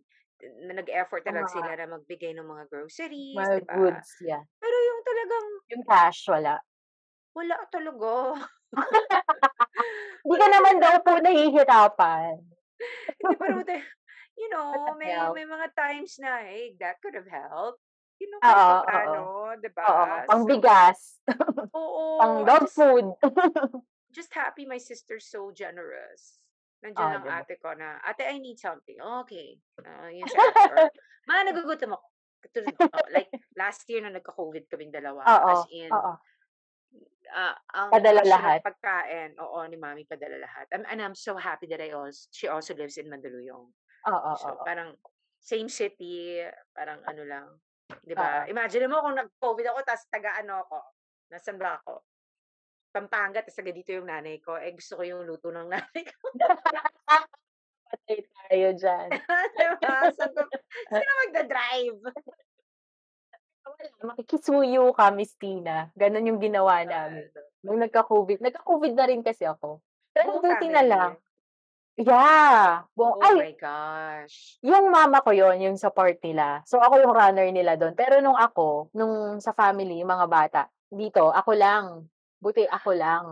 na 0.67 0.79
nag-effort 0.79 1.27
talaga 1.27 1.51
Mga- 1.51 1.55
sila 1.59 1.71
na 1.75 1.87
magbigay 1.99 2.33
ng 2.39 2.47
mga 2.47 2.65
groceries, 2.71 3.35
Mga 3.35 3.67
diba? 3.67 3.75
goods, 3.75 4.11
yeah. 4.23 4.43
Pero 4.63 4.77
yung 4.79 5.01
talagang, 5.03 5.47
Yung 5.75 5.85
cash, 5.87 6.21
wala. 6.31 6.55
wala 7.35 7.57
talaga. 7.71 8.11
Hindi 10.23 10.37
ka 10.39 10.49
naman 10.55 10.77
daw 10.79 10.95
po 11.03 11.13
nahihirapan. 11.19 12.35
Hindi, 13.19 13.35
pero 13.39 13.59
you 14.41 14.49
know, 14.55 14.95
may, 14.99 15.19
may 15.35 15.47
mga 15.47 15.67
times 15.75 16.19
na, 16.23 16.47
hey, 16.47 16.75
that 16.79 16.99
could 17.03 17.15
have 17.19 17.31
helped. 17.31 17.83
You 18.23 18.31
know, 18.31 18.39
Oo, 18.39 18.47
kahit 18.47 18.79
oo. 18.79 18.87
paano, 18.87 19.21
diba? 19.59 19.83
Oo, 19.83 20.05
pang 20.31 20.43
So, 20.47 20.55
oo, 21.75 22.07
pang 22.23 22.35
dog 22.47 22.65
just, 22.71 22.77
food. 22.79 23.07
just 24.15 24.31
happy 24.31 24.63
my 24.63 24.79
sister's 24.79 25.27
so 25.27 25.51
generous. 25.51 26.39
Nandiyan 26.87 27.03
Ah, 27.03 27.11
lang 27.19 27.23
diba? 27.27 27.35
ate 27.43 27.55
ko 27.59 27.75
na, 27.75 27.99
ate, 28.07 28.23
I 28.31 28.39
need 28.39 28.63
something. 28.63 28.95
Okay. 29.27 29.59
Uh, 29.83 30.07
yun 30.15 30.23
si 30.31 30.39
ate. 30.39 30.71
Or, 30.71 30.87
ma, 31.27 31.43
nagugutom 31.43 31.99
ako. 31.99 32.07
Oh, 32.95 33.07
like, 33.11 33.31
last 33.59 33.87
year 33.91 34.03
na 34.03 34.15
nagka-COVID 34.15 34.71
kaming 34.71 34.91
dalawa. 34.95 35.23
Oo, 35.27 35.51
As 35.51 35.67
in, 35.71 35.91
oo. 35.91 36.13
ah, 37.35 37.55
ang 37.75 37.91
Padala 37.91 38.23
lahat. 38.23 38.61
pagkain, 38.63 39.35
oo, 39.39 39.59
ni 39.67 39.79
mami 39.79 40.07
padala 40.07 40.39
lahat. 40.43 40.67
And, 40.75 40.87
and 40.91 40.99
I'm 41.03 41.15
so 41.19 41.35
happy 41.39 41.67
that 41.71 41.79
I 41.83 41.91
also, 41.95 42.27
she 42.31 42.47
also 42.47 42.75
lives 42.75 42.99
in 42.99 43.11
Mandaluyong. 43.11 43.71
Oo, 44.11 44.31
So, 44.39 44.59
oo. 44.59 44.63
parang 44.67 44.99
same 45.39 45.71
city, 45.71 46.43
parang 46.75 47.03
ano 47.07 47.23
lang, 47.27 47.47
'di 48.01 48.15
ba? 48.17 48.49
Imagine 48.49 48.89
mo 48.89 49.05
kung 49.05 49.17
nag-COVID 49.19 49.67
ako 49.69 49.79
tapos 49.85 50.05
taga-ano 50.09 50.65
ako, 50.65 50.79
nasaan 51.29 51.59
ba 51.61 51.77
ako? 51.83 52.01
Pampanga 52.93 53.41
tapos 53.41 53.57
taga 53.57 53.73
dito 53.73 53.93
yung 53.93 54.09
nanay 54.09 54.41
ko. 54.41 54.57
Eh, 54.57 54.73
gusto 54.73 55.01
ko 55.01 55.03
yung 55.05 55.25
luto 55.25 55.53
ng 55.53 55.69
nanay 55.73 56.03
ko. 56.05 56.25
Patay 57.93 58.19
tayo 58.25 58.69
diyan. 58.77 59.09
'Di 59.57 59.67
ba? 59.85 60.09
Sabi 60.13 60.37
ko, 60.37 60.43
sino 60.89 61.13
magda-drive? 61.29 62.01
Wala, 63.63 64.15
makikisuyo 64.15 64.91
ka, 64.91 65.15
Miss 65.15 65.39
Tina. 65.39 65.87
Gano'n 65.95 66.27
yung 66.27 66.43
ginawa 66.43 66.83
namin. 66.83 67.31
Nung 67.63 67.79
nagka-COVID. 67.79 68.43
Nagka-COVID 68.43 68.93
na 68.99 69.07
rin 69.07 69.23
kasi 69.23 69.47
ako. 69.47 69.79
Pero 70.11 70.43
buti 70.43 70.67
na 70.67 70.83
lang. 70.83 71.13
Yeah. 72.01 72.89
Buong, 72.97 73.21
Oh 73.21 73.25
ay, 73.25 73.35
my 73.37 73.55
gosh. 73.61 74.57
yung 74.65 74.89
mama 74.89 75.21
ko 75.21 75.31
yon 75.37 75.61
yung 75.61 75.77
support 75.77 76.17
nila. 76.25 76.65
So, 76.65 76.81
ako 76.81 77.05
yung 77.05 77.13
runner 77.13 77.45
nila 77.53 77.77
doon. 77.77 77.93
Pero 77.93 78.25
nung 78.25 78.37
ako, 78.37 78.89
nung 78.97 79.37
sa 79.45 79.53
family, 79.53 80.01
yung 80.01 80.09
mga 80.09 80.27
bata, 80.29 80.61
dito, 80.89 81.29
ako 81.29 81.53
lang. 81.53 81.85
Buti 82.41 82.65
ako 82.65 82.91
lang. 82.97 83.25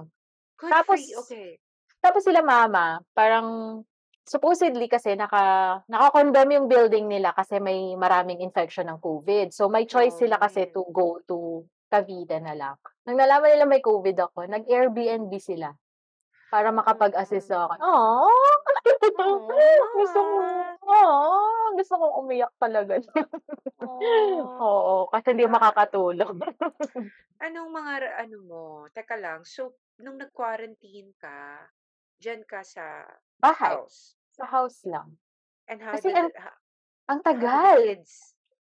Good 0.61 0.71
Tapos, 0.77 1.01
you. 1.09 1.19
Okay. 1.25 1.57
Tapos 2.01 2.25
sila 2.25 2.41
mama, 2.41 3.01
parang 3.13 3.81
supposedly 4.25 4.89
kasi 4.89 5.13
naka 5.21 5.81
naka-condemn 5.85 6.57
yung 6.57 6.67
building 6.71 7.09
nila 7.13 7.37
kasi 7.37 7.61
may 7.61 7.93
maraming 7.93 8.41
infection 8.41 8.89
ng 8.89 8.97
COVID. 9.05 9.53
So 9.53 9.69
may 9.69 9.85
choice 9.85 10.17
sila 10.17 10.41
kasi 10.41 10.65
Oh. 10.73 10.81
to 10.81 10.83
go 10.93 11.09
to 11.29 11.37
Cavite 11.93 12.39
na 12.41 12.55
lang. 12.57 12.77
Nang 13.05 13.19
nalaman 13.21 13.53
nila 13.53 13.67
may 13.67 13.83
COVID 13.85 14.17
ako, 14.17 14.47
nag-Airbnb 14.49 15.33
sila 15.43 15.75
para 16.51 16.75
makapag-assist 16.75 17.55
akin. 17.55 17.79
Oh, 17.79 18.27
gusto 19.95 20.19
ko, 20.19 20.37
oh, 20.85 21.71
gusto 21.79 21.95
ko 21.95 22.07
umiyak 22.21 22.53
talaga. 22.59 22.99
Oo, 23.87 25.07
kasi 25.09 25.33
hindi 25.33 25.47
makakatulog. 25.47 26.37
Anong 27.47 27.71
mga 27.73 27.95
ano 28.21 28.37
mo? 28.45 28.65
Teka 28.93 29.17
lang. 29.17 29.47
So, 29.47 29.79
nung 30.03 30.19
nag-quarantine 30.21 31.15
ka, 31.17 31.65
diyan 32.21 32.45
ka 32.45 32.61
sa 32.67 33.07
Bahay, 33.41 33.73
house. 33.79 34.19
sa 34.37 34.45
house 34.45 34.85
lang. 34.85 35.17
And 35.71 35.81
how 35.81 35.97
Kasi 35.97 36.13
did 36.13 36.19
ang, 36.19 36.29
how, 36.37 36.55
ang 37.09 37.21
how 37.25 37.33
did 37.33 37.41
tagal. 37.41 37.79
kids 37.81 38.13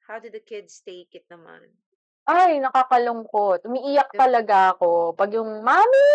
how 0.05 0.17
did 0.21 0.33
the 0.33 0.43
kids 0.43 0.81
take 0.85 1.09
it 1.17 1.25
naman? 1.29 1.65
Ay, 2.25 2.57
nakakalungkot. 2.57 3.69
Umiiyak 3.69 4.09
talaga 4.17 4.73
ako. 4.73 5.13
Pag 5.13 5.37
yung, 5.37 5.61
Mami! 5.61 6.09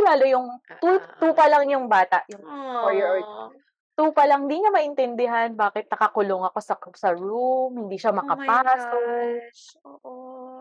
Lalo 0.00 0.24
yung, 0.24 0.46
Ah, 0.64 0.78
two, 0.78 0.94
ah, 0.94 1.02
two 1.18 1.30
ah. 1.30 1.36
pa 1.36 1.46
lang 1.46 1.64
yung 1.66 1.86
bata. 1.86 2.22
Yung 2.28 2.42
four 2.42 2.92
year 2.92 3.10
old. 3.14 3.24
Aw. 3.24 3.48
Two 3.94 4.14
pa 4.14 4.24
lang, 4.24 4.46
di 4.46 4.54
niya 4.54 4.70
maintindihan 4.70 5.50
bakit 5.52 5.90
nakakulong 5.90 6.46
ako 6.46 6.58
sa, 6.62 6.78
sa 6.94 7.10
room, 7.10 7.74
hindi 7.76 7.98
siya 7.98 8.10
Oh 8.10 8.16
my 8.16 8.22
makapasok. 8.22 8.94
gosh. 8.94 9.62
Oo. 9.82 10.12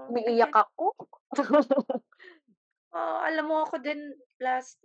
Umiiyak 0.09 0.49
ako. 0.49 0.97
oh, 2.93 3.17
alam 3.21 3.45
mo 3.45 3.61
ako 3.61 3.77
din 3.77 3.99
last, 4.39 4.81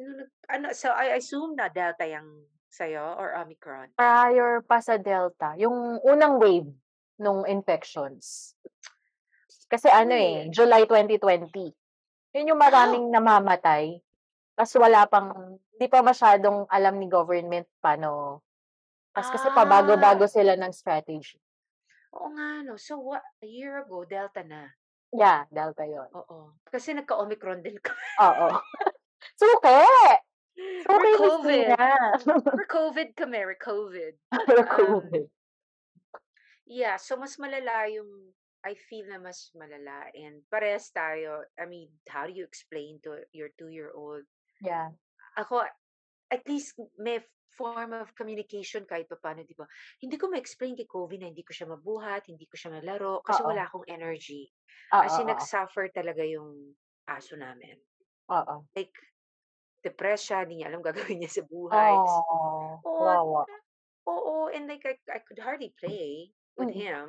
ano, 0.49 0.69
so 0.73 0.93
I 0.93 1.17
assume 1.17 1.57
na 1.57 1.73
Delta 1.73 2.05
yung 2.05 2.45
sa'yo 2.69 3.17
or 3.17 3.33
Omicron? 3.37 3.97
Prior 3.97 4.61
pa 4.61 4.81
sa 4.81 4.97
Delta, 4.97 5.57
yung 5.57 5.97
unang 6.03 6.37
wave 6.37 6.69
nung 7.17 7.45
infections. 7.45 8.53
Kasi 9.65 9.89
ano 9.89 10.13
eh? 10.13 10.49
July 10.49 10.85
2020. 10.85 11.49
Yun 12.33 12.51
yung 12.53 12.61
Oh, 12.61 12.65
maraming 12.65 13.09
namamatay. 13.09 13.97
Tapos 14.63 14.79
wala 14.79 15.11
pang, 15.11 15.59
hindi 15.59 15.87
pa 15.91 16.07
masyadong 16.07 16.71
alam 16.71 16.95
ni 17.03 17.11
government 17.11 17.67
paano. 17.83 18.39
Tapos 19.11 19.35
kasi 19.35 19.51
ah, 19.51 19.59
pabago-bago 19.59 20.31
sila 20.31 20.55
ng 20.55 20.71
strategy. 20.71 21.35
oo 22.15 22.31
nga, 22.31 22.63
no. 22.63 22.79
So, 22.79 23.03
what, 23.03 23.27
a 23.43 23.49
year 23.51 23.83
ago, 23.83 24.07
Delta 24.07 24.47
na. 24.47 24.71
Yeah, 25.11 25.51
Delta 25.51 25.83
yon. 25.83 26.07
Oo. 26.15 26.55
Kasi 26.71 26.95
nagka-Omicron 26.95 27.67
din 27.67 27.75
kami. 27.83 28.07
Oo. 28.23 28.55
Suke! 29.43 29.83
We're 30.87 30.87
Suke, 30.87 31.03
Miss 31.11 31.19
COVID. 31.27 31.67
We're 32.55 32.71
COVID 32.71 33.09
kami. 33.19 33.43
We're 33.43 33.59
COVID. 33.59 34.15
We're 34.47 34.63
Um, 34.63 34.79
COVID. 34.79 35.27
yeah, 36.71 37.03
so 37.03 37.19
mas 37.19 37.35
malala 37.35 37.91
yung, 37.91 38.31
I 38.63 38.79
feel 38.79 39.11
na 39.11 39.19
mas 39.19 39.51
malala. 39.59 40.07
And 40.15 40.47
parehas 40.47 40.95
tayo. 40.95 41.43
I 41.59 41.67
mean, 41.67 41.91
how 42.07 42.31
do 42.31 42.33
you 42.33 42.47
explain 42.47 43.03
to 43.03 43.27
your 43.35 43.51
two-year-old? 43.59 44.23
Yeah. 44.63 44.95
Ako, 45.37 45.67
at 46.31 46.43
least 46.47 46.79
may 46.97 47.21
form 47.53 47.93
of 47.93 48.15
communication 48.17 48.87
kahit 48.89 49.11
pa 49.11 49.19
paano, 49.21 49.45
di 49.45 49.53
ba? 49.59 49.69
Hindi 50.01 50.17
ko 50.17 50.33
ma-explain 50.33 50.79
kay 50.79 50.89
Kobe 50.89 51.21
na 51.21 51.29
hindi 51.29 51.45
ko 51.45 51.53
siya 51.53 51.69
mabuhat, 51.69 52.31
hindi 52.31 52.49
ko 52.49 52.57
siya 52.57 52.73
malaro, 52.73 53.21
kasi 53.27 53.45
Oo. 53.45 53.51
wala 53.53 53.69
akong 53.69 53.85
energy. 53.91 54.49
Oo, 54.95 55.03
in, 55.05 55.29
oo. 55.29 55.31
nag-suffer 55.37 55.93
talaga 55.93 56.25
yung 56.25 56.73
aso 57.11 57.37
namin. 57.37 57.77
Oo. 58.31 58.65
Like, 58.73 58.95
depressed 59.85 60.31
siya, 60.31 60.47
hindi 60.47 60.63
niya 60.63 60.73
alam 60.73 60.83
gagawin 60.89 61.21
niya 61.21 61.33
sa 61.43 61.45
buhay. 61.45 61.93
Oh, 61.99 62.81
Oo, 62.87 63.05
wawa. 63.05 63.43
oo, 64.09 64.49
and 64.49 64.67
like, 64.71 64.85
I, 64.87 64.97
I 65.13 65.21
could 65.27 65.43
hardly 65.43 65.75
play 65.77 66.33
with 66.57 66.73
Mm. 66.73 66.79
him. 66.79 67.07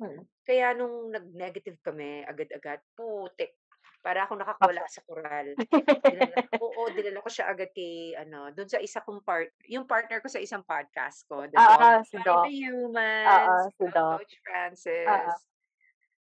Mm. 0.00 0.26
Kaya 0.44 0.76
nung 0.76 1.08
nag-negative 1.12 1.80
kami, 1.80 2.24
agad-agad, 2.28 2.80
putik, 2.96 3.56
para 4.04 4.28
akong 4.28 4.36
nakakawala 4.36 4.84
sa 4.92 5.00
koral. 5.08 5.56
Dinala, 6.04 6.36
oo, 6.60 6.82
dinala 6.92 7.24
ko 7.24 7.30
siya 7.32 7.48
agad 7.48 7.72
kay, 7.72 8.12
ano, 8.12 8.52
dun 8.52 8.68
sa 8.68 8.76
isa 8.76 9.00
kong 9.00 9.24
part, 9.24 9.48
yung 9.64 9.88
partner 9.88 10.20
ko 10.20 10.28
sa 10.28 10.36
isang 10.36 10.60
podcast 10.60 11.24
ko, 11.24 11.48
The 11.48 11.56
Oo, 11.56 11.88
Dog 11.88 12.04
si 12.04 12.16
by 12.20 12.20
Doc. 12.20 12.44
the 12.44 12.52
Oo, 12.52 12.60
Humans, 12.68 13.72
si 13.72 13.84
from 13.88 13.92
Doc. 13.96 14.20
Coach 14.20 14.34
Francis. 14.44 15.08
Oo. 15.08 15.34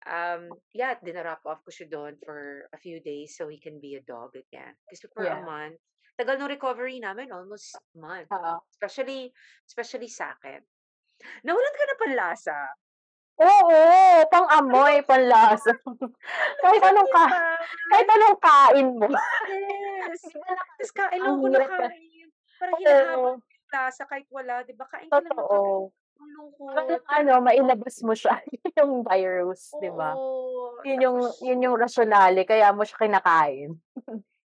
Um, 0.08 0.42
yeah, 0.74 0.98
dinarap 0.98 1.46
off 1.46 1.62
ko 1.62 1.70
siya 1.70 1.86
doon 1.86 2.18
for 2.26 2.66
a 2.74 2.78
few 2.78 2.98
days 2.98 3.38
so 3.38 3.46
he 3.46 3.58
can 3.62 3.78
be 3.78 3.94
a 3.94 4.02
dog 4.02 4.34
again. 4.34 4.74
Kasi 4.90 5.06
for 5.14 5.22
a 5.22 5.38
Yeah. 5.38 5.44
month, 5.46 5.78
tagal 6.18 6.38
ng 6.42 6.50
recovery 6.50 6.98
namin, 6.98 7.30
almost 7.30 7.78
a 7.78 7.82
month. 7.94 8.30
Oo. 8.34 8.58
Especially, 8.74 9.30
especially 9.70 10.10
sa 10.10 10.34
akin. 10.34 10.58
Nawalan 11.46 11.74
ka 11.78 11.84
na 11.86 11.96
panlasa. 12.02 12.58
Oo, 13.38 13.78
pang-amoy, 14.26 14.98
panlasa. 15.06 15.70
kahit 16.62 16.82
anong 16.82 17.10
ka, 17.14 17.24
Diba? 17.30 17.54
kahit 17.94 18.08
anong 18.10 18.38
kain 18.42 18.88
mo. 18.98 19.06
Yes. 19.46 20.22
Tapos 20.34 20.90
kain 20.90 21.22
Ang 21.22 21.22
lang 21.22 21.38
ako 21.38 21.46
na 21.46 21.58
na. 21.58 21.66
kain. 21.86 22.26
Parang 22.58 22.74
ko 22.74 22.90
yung 22.90 23.38
lasa 23.70 24.02
kahit 24.10 24.28
wala. 24.34 24.54
Diba? 24.66 24.84
Kain 24.90 25.06
ka 25.06 25.22
kain. 25.22 25.30
totoo. 25.30 25.94
Ang 26.18 26.30
lungkot. 26.34 27.02
ano, 27.14 27.32
mailabas 27.38 28.02
mo 28.02 28.10
siya, 28.10 28.42
yung 28.82 29.06
virus, 29.06 29.70
di 29.78 29.86
ba? 29.94 30.18
Yun 30.82 30.98
yung, 30.98 31.18
yun 31.38 31.62
yung 31.62 31.76
rationale, 31.78 32.42
kaya 32.42 32.74
mo 32.74 32.82
siya 32.82 33.06
kinakain. 33.06 33.78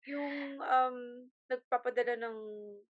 yung 0.09 0.33
um, 0.65 0.97
nagpapadala 1.51 2.15
ng, 2.21 2.39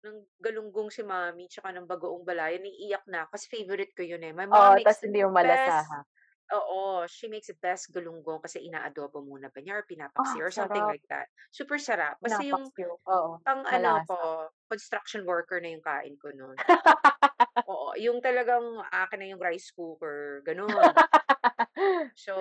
ng 0.04 0.18
galunggong 0.42 0.90
si 0.94 1.02
mami 1.06 1.46
tsaka 1.50 1.70
ng 1.74 1.86
bagoong 1.90 2.26
balayan, 2.26 2.66
iiyak 2.66 3.06
na. 3.10 3.26
Kasi 3.32 3.46
favorite 3.54 3.94
ko 3.98 4.04
yun 4.06 4.24
eh. 4.26 4.34
My 4.34 4.46
mom 4.50 4.74
Oo, 4.74 4.74
makes 4.78 4.98
tas 5.00 5.04
hindi 5.04 5.20
yung 5.24 5.36
best 5.44 5.96
malasaha. 5.96 6.08
Oo, 6.54 7.04
she 7.12 7.28
makes 7.28 7.52
the 7.52 7.58
best 7.60 7.92
galunggong 7.92 8.40
kasi 8.40 8.64
inaadobo 8.64 9.20
muna 9.26 9.52
ba 9.52 9.60
niya 9.60 9.82
or 9.82 9.86
pinapaksi 9.88 10.40
Ah, 10.40 10.44
or 10.44 10.52
something 10.52 10.86
sarap. 10.86 10.88
like 10.88 11.04
that. 11.12 11.28
Super 11.52 11.76
sarap. 11.82 12.18
Basta 12.24 12.40
yung 12.46 12.72
Pinapaksiw. 12.76 12.92
Oo, 13.10 13.32
pang 13.46 13.64
ano 13.68 14.00
malasa. 14.00 14.08
ko, 14.08 14.50
construction 14.72 15.24
worker 15.28 15.60
na 15.64 15.74
yung 15.76 15.86
kain 15.86 16.16
ko 16.22 16.32
noon. 16.36 16.58
Oo, 17.68 17.94
yung 18.00 18.20
talagang 18.24 18.80
akin 18.92 19.20
na 19.20 19.28
yung 19.32 19.42
rice 19.44 19.70
cooker, 19.76 20.42
ganun. 20.48 20.96
So, 22.18 22.34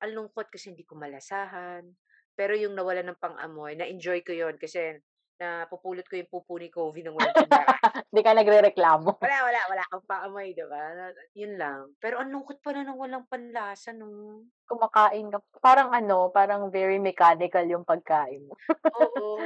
ang 0.00 0.12
lungkot 0.14 0.48
kasi 0.52 0.72
hindi 0.72 0.84
ko 0.86 0.94
malasahan. 0.96 1.92
Pero 2.38 2.54
yung 2.58 2.74
nawala 2.78 3.02
ng 3.06 3.18
pang-amoy, 3.20 3.74
na-enjoy 3.78 4.22
ko 4.26 4.32
yon 4.34 4.56
kasi 4.58 4.98
napupulot 5.34 6.04
ko 6.04 6.14
yung 6.14 6.30
pupo 6.30 6.54
ni 6.56 6.68
Kobe 6.68 7.02
nang 7.02 7.14
walang 7.14 7.34
tindahan. 7.42 8.06
Hindi 8.06 8.20
ka 8.20 8.32
nagre-reklamo. 8.32 9.10
Wala, 9.18 9.38
wala, 9.42 9.60
wala 9.66 9.82
akong 9.84 10.06
paamoy, 10.06 10.52
diba? 10.52 10.78
Na- 10.94 11.26
Yun 11.32 11.54
lang. 11.54 11.80
Pero 11.98 12.18
ang 12.18 12.30
lungkot 12.30 12.58
pa 12.58 12.70
na 12.70 12.82
nang 12.82 12.96
walang 12.96 13.26
panlasa, 13.26 13.90
no? 13.90 14.42
Kumakain 14.64 15.28
ka. 15.28 15.42
Parang 15.58 15.90
ano, 15.90 16.30
parang 16.30 16.68
very 16.68 16.96
mechanical 16.96 17.64
yung 17.64 17.82
pagkain 17.82 18.46
mo. 18.46 18.54
Oo. 18.94 19.42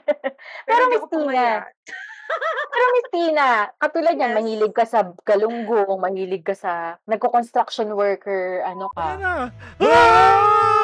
Pero 0.66 0.82
Pero 0.84 0.84
Miss 0.88 1.04
Tina, 1.08 1.46
pero 2.72 2.86
Miss 2.90 3.08
Tina, 3.08 3.48
katulad 3.76 4.14
yan, 4.14 4.32
Yes. 4.32 4.36
mahilig 4.36 4.72
ka 4.72 4.84
sa 4.84 5.00
galunggong, 5.22 6.00
mahilig 6.00 6.42
ka 6.42 6.52
sa 6.52 6.72
nagko-construction 7.04 7.92
worker, 7.92 8.64
ano 8.64 8.88
ka. 8.90 9.06
Na! 9.16 9.34
Ah! 9.78 10.83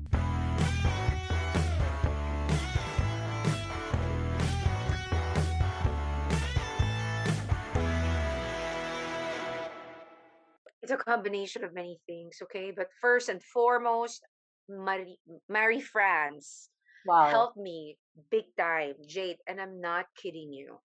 It's 10.91 10.99
a 10.99 11.07
combination 11.07 11.63
of 11.63 11.71
many 11.71 12.03
things, 12.03 12.43
okay? 12.43 12.75
But 12.75 12.91
first 12.99 13.31
and 13.31 13.39
foremost, 13.39 14.27
Marie, 14.67 15.15
Mary 15.47 15.79
France 15.79 16.67
Wow. 17.07 17.31
helped 17.31 17.55
me 17.55 17.95
big 18.27 18.51
time, 18.59 18.99
Jade, 19.07 19.39
and 19.47 19.63
I'm 19.63 19.79
not 19.79 20.11
kidding 20.19 20.51
you. 20.51 20.83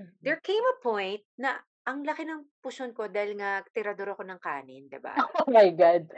Mhm. 0.00 0.16
There 0.24 0.40
came 0.40 0.64
a 0.64 0.80
point 0.80 1.20
na 1.36 1.60
ang 1.84 2.08
laki 2.08 2.24
ng 2.24 2.48
puson 2.64 2.96
ko 2.96 3.04
dahil 3.12 3.36
nga 3.36 3.60
tirador 3.76 4.16
ako 4.16 4.24
ng 4.24 4.40
kanin, 4.40 4.88
'di 4.88 4.96
ba? 5.04 5.12
Oh 5.44 5.52
my 5.52 5.68
God. 5.76 6.08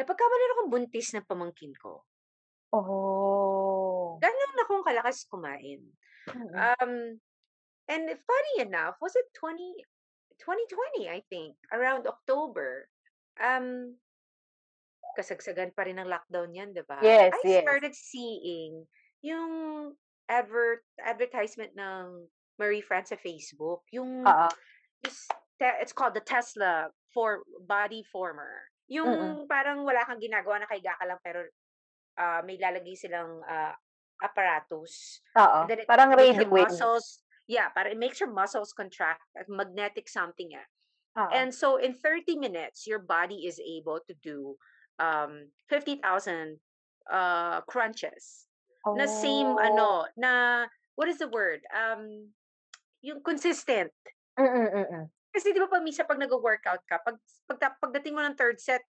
Napagkamalan 0.00 0.52
akong 0.56 0.70
buntis 0.72 1.12
ng 1.12 1.28
pamangkin 1.28 1.76
ko. 1.76 2.08
Oh. 2.72 4.16
Ganun 4.16 4.62
akong 4.64 4.80
kalakas 4.80 5.28
kumain. 5.28 5.92
Mm-mm. 6.24 6.56
Um, 6.56 7.20
and 7.92 8.04
funny 8.16 8.54
enough, 8.64 8.96
was 9.04 9.12
it 9.12 9.28
20, 9.36 9.84
2020, 10.42 11.08
I 11.08 11.22
think, 11.30 11.54
around 11.72 12.06
October, 12.06 12.88
um, 13.38 13.94
kasagsagan 15.14 15.74
pa 15.74 15.86
rin 15.86 16.02
ng 16.02 16.10
lockdown 16.10 16.50
yan, 16.50 16.74
di 16.74 16.82
ba? 16.86 16.98
Yes, 17.02 17.30
I 17.32 17.42
yes. 17.46 17.62
started 17.62 17.94
seeing 17.94 18.82
yung 19.22 19.52
advert 20.28 20.82
advertisement 21.00 21.72
ng 21.78 22.26
Marie 22.58 22.84
France 22.84 23.14
sa 23.14 23.18
Facebook. 23.18 23.86
Yung, 23.94 24.26
te- 25.58 25.78
it's 25.80 25.94
called 25.94 26.14
the 26.14 26.24
Tesla 26.24 26.90
for 27.14 27.46
body 27.66 28.02
former. 28.10 28.66
Yung 28.90 29.46
parang 29.48 29.86
wala 29.86 30.04
kang 30.04 30.20
ginagawa, 30.20 30.60
nakahiga 30.60 30.98
ka 30.98 31.04
lang, 31.08 31.20
pero 31.24 31.40
ah, 32.20 32.42
may 32.44 32.58
lalagay 32.60 32.94
silang 32.94 33.40
ah, 33.46 33.74
apparatus 34.22 35.24
Oo. 35.34 35.66
Parang 35.88 36.14
waves. 36.14 36.46
muscles, 36.46 37.23
yeah, 37.46 37.68
para 37.70 37.90
it 37.92 37.98
makes 37.98 38.20
your 38.20 38.32
muscles 38.32 38.72
contract, 38.72 39.22
like 39.36 39.48
magnetic 39.48 40.08
something. 40.08 40.50
Yeah. 40.52 40.68
Oo. 41.18 41.30
And 41.30 41.54
so 41.54 41.76
in 41.76 41.94
30 41.94 42.36
minutes, 42.40 42.86
your 42.86 42.98
body 42.98 43.46
is 43.46 43.60
able 43.60 44.00
to 44.08 44.14
do 44.18 44.56
um 44.98 45.50
50,000 45.68 46.00
uh 47.10 47.60
crunches. 47.66 48.46
Na 48.94 49.06
same 49.06 49.56
Oh. 49.56 49.60
ano, 49.60 49.88
na 50.16 50.32
what 50.94 51.08
is 51.08 51.18
the 51.18 51.28
word? 51.28 51.62
Um 51.72 52.30
yung 53.04 53.20
consistent. 53.20 53.92
Mm-mm, 54.40 54.66
mm-mm. 54.72 55.04
Kasi 55.34 55.50
di 55.52 55.58
ba 55.60 55.66
pag 55.68 55.82
minsan 55.82 56.06
pag 56.06 56.18
nag-workout 56.18 56.82
ka, 56.86 57.02
pag, 57.02 57.18
pag 57.50 57.58
pagdating 57.82 58.14
mo 58.14 58.22
ng 58.22 58.38
third 58.38 58.58
set, 58.62 58.82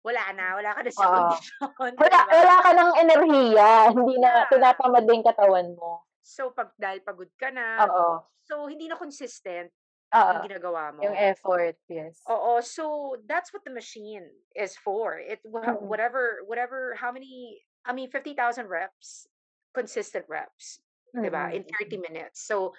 wala 0.00 0.32
na, 0.32 0.56
wala 0.56 0.72
ka 0.72 0.80
na 0.80 0.90
sa 0.92 1.06
Oo. 1.06 1.12
kondisyon. 1.12 1.92
Wala, 2.00 2.18
diba? 2.24 2.32
wala 2.32 2.54
ka 2.64 2.70
ng 2.72 2.92
enerhiya. 3.04 3.68
Hindi 3.96 4.14
na 4.16 4.30
Yeah. 4.32 4.48
tinatamad 4.48 5.04
din 5.04 5.20
katawan 5.20 5.68
mo. 5.76 6.08
So 6.22 6.50
pag 6.52 6.72
dahil 6.76 7.00
pagod 7.00 7.30
ka 7.40 7.50
na, 7.50 7.88
Oo. 7.88 8.24
so 8.44 8.68
hindi 8.68 8.86
na 8.88 9.00
consistent 9.00 9.72
Oo. 10.10 10.30
yung 10.36 10.46
ginagawa 10.46 10.90
mo. 10.90 11.00
Yung 11.06 11.14
effort, 11.16 11.78
yes. 11.86 12.20
Oo, 12.26 12.58
so 12.60 13.14
that's 13.30 13.54
what 13.54 13.62
the 13.62 13.70
machine 13.70 14.26
is 14.58 14.74
for. 14.74 15.18
It 15.18 15.38
whatever 15.46 16.42
whatever 16.46 16.98
how 16.98 17.14
many 17.14 17.62
I 17.86 17.94
mean 17.94 18.10
50,000 18.10 18.36
reps, 18.66 19.30
consistent 19.72 20.26
reps, 20.28 20.82
'di 21.14 21.30
ba? 21.30 21.54
In 21.54 21.62
Mm-mm. 21.62 21.78
30 21.86 22.02
minutes. 22.02 22.42
So, 22.42 22.74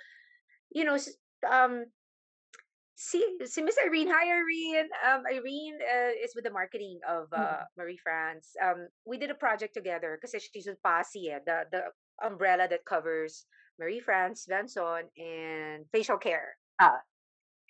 you 0.69 0.83
know, 0.83 0.99
um 1.47 1.87
si 2.99 3.23
si 3.47 3.63
Miss 3.63 3.79
Irene, 3.79 4.11
hi 4.11 4.27
Irene. 4.29 4.89
Um 5.01 5.23
Irene 5.25 5.79
uh, 5.81 6.13
is 6.19 6.35
with 6.35 6.43
the 6.43 6.53
marketing 6.53 6.99
of 7.07 7.31
uh, 7.33 7.63
Marie 7.79 7.97
France. 7.97 8.53
Um 8.59 8.91
we 9.07 9.17
did 9.17 9.31
a 9.31 9.39
project 9.39 9.73
together 9.73 10.19
kasi 10.21 10.37
she's 10.37 10.67
with 10.67 10.83
PASI, 10.83 11.31
eh, 11.31 11.41
the 11.47 11.65
the 11.71 11.81
umbrella 12.23 12.67
that 12.69 12.85
covers 12.85 13.45
Marie 13.79 13.99
France, 13.99 14.45
Venson, 14.45 15.09
and 15.17 15.85
facial 15.91 16.17
care. 16.17 16.57
Ah. 16.79 17.01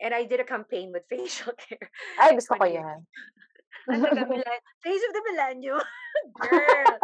And 0.02 0.14
I 0.14 0.26
did 0.26 0.40
a 0.40 0.48
campaign 0.48 0.92
with 0.92 1.08
facial 1.12 1.54
care. 1.56 1.90
Ay, 2.20 2.36
gusto 2.36 2.56
ko 2.56 2.66
yan. 2.66 3.06
Ano 3.90 4.06
Face 4.86 5.04
of 5.10 5.14
the 5.16 5.24
Millennium. 5.26 5.82
Girl. 6.38 7.02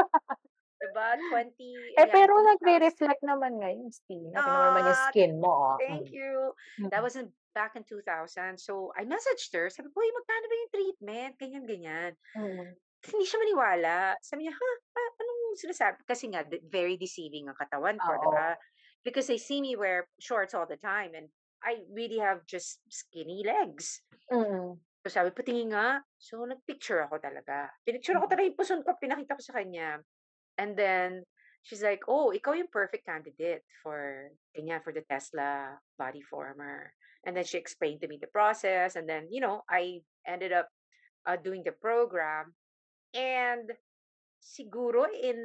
diba? 0.77 1.09
20. 1.33 1.57
Eh, 1.57 1.97
yeah, 1.97 2.05
pero 2.05 2.37
2000. 2.37 2.53
nagre-reflect 2.53 3.21
naman 3.25 3.57
ngayon, 3.57 3.89
Steve. 3.89 4.29
Mo 4.29 4.37
naman 4.37 4.85
yung 4.85 5.01
skin 5.09 5.33
mo. 5.41 5.73
oh. 5.73 5.77
Thank 5.81 6.13
you. 6.13 6.53
That 6.93 7.01
was 7.01 7.17
in, 7.17 7.33
back 7.57 7.73
in 7.73 7.81
2000. 7.81 8.61
So, 8.61 8.93
I 8.93 9.09
messaged 9.09 9.49
her. 9.57 9.73
Sabi 9.73 9.89
ko, 9.89 10.05
"Uy, 10.05 10.09
magkano 10.13 10.45
ba 10.45 10.55
yung 10.55 10.73
treatment? 10.73 11.31
Ganyan, 11.41 11.65
ganyan. 11.65 12.11
Mm. 12.37 12.77
Hindi 13.09 13.25
siya 13.25 13.41
maniwala. 13.41 14.13
Sabi 14.21 14.45
niya, 14.45 14.53
ha? 14.53 14.71
Ah, 14.93 15.11
anong 15.17 15.36
sinasabi? 15.55 16.03
Kasi 16.03 16.33
nga, 16.33 16.43
very 16.67 16.99
deceiving 16.99 17.47
ang 17.47 17.55
katawan 17.55 17.95
ko, 17.95 18.11
diba? 18.19 18.59
Because 19.05 19.29
they 19.31 19.39
see 19.39 19.63
me 19.63 19.79
wear 19.79 20.11
shorts 20.19 20.51
all 20.51 20.67
the 20.67 20.79
time 20.79 21.15
and 21.15 21.31
I 21.63 21.85
really 21.89 22.19
have 22.19 22.43
just 22.43 22.83
skinny 22.91 23.45
legs. 23.47 24.03
Mm. 24.27 24.77
So 25.05 25.07
sabi, 25.07 25.31
patingin 25.31 25.71
nga. 25.71 26.03
So 26.19 26.43
nagpicture 26.43 27.07
ako 27.07 27.23
talaga. 27.23 27.71
Pinicture 27.87 28.19
ako 28.19 28.27
Mm. 28.27 28.31
talaga 28.35 28.47
yung 28.51 28.59
puson 28.59 28.81
ko, 28.83 28.89
pinakita 28.99 29.39
ko 29.39 29.41
sa 29.41 29.55
kanya. 29.55 30.03
And 30.57 30.75
then, 30.75 31.23
she's 31.67 31.83
like, 31.83 32.03
oh, 32.07 32.31
ikaw 32.31 32.55
yung 32.55 32.71
perfect 32.71 33.05
candidate 33.05 33.63
for, 33.83 34.31
ganyan, 34.55 34.79
for 34.83 34.95
the 34.95 35.03
Tesla 35.03 35.75
body 35.99 36.23
former. 36.23 36.91
And 37.27 37.35
then 37.35 37.43
she 37.43 37.59
explained 37.59 37.99
to 38.01 38.07
me 38.07 38.17
the 38.19 38.31
process. 38.31 38.95
And 38.95 39.03
then, 39.03 39.27
you 39.29 39.43
know, 39.43 39.67
I 39.67 40.01
ended 40.23 40.55
up 40.55 40.71
uh, 41.27 41.35
doing 41.35 41.63
the 41.67 41.75
program. 41.75 42.55
And 43.11 43.71
siguro 44.47 45.03
in, 45.11 45.35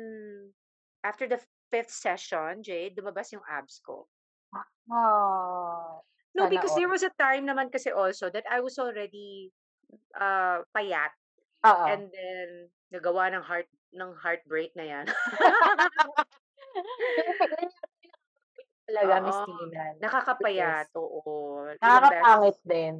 after 1.03 1.27
the 1.27 1.43
fifth 1.75 1.91
session, 1.91 2.63
Jade, 2.63 2.95
lumabas 2.95 3.35
yung 3.35 3.43
abs 3.51 3.83
ko. 3.83 4.07
Ah. 4.55 5.99
No, 6.33 6.49
because 6.49 6.73
there 6.79 6.87
all. 6.87 6.95
was 6.95 7.03
a 7.03 7.11
time 7.19 7.45
naman 7.45 7.75
kasi 7.75 7.91
also 7.91 8.31
that 8.31 8.47
I 8.47 8.63
was 8.63 8.79
already 8.79 9.51
uh, 10.15 10.63
payat. 10.71 11.11
Oo. 11.67 11.85
And 11.91 12.09
then, 12.15 12.71
nagawa 12.95 13.35
ng 13.35 13.43
heart 13.43 13.69
ng 13.93 14.11
heartbreak 14.17 14.73
na 14.79 14.85
yan. 14.87 15.07
Talaga, 18.89 19.15
Miss. 19.25 19.41
Tina. 19.45 19.85
Nakakapayat, 20.01 20.89
oo. 20.97 21.69
Nakakapangit 21.81 22.59
din. 22.65 22.95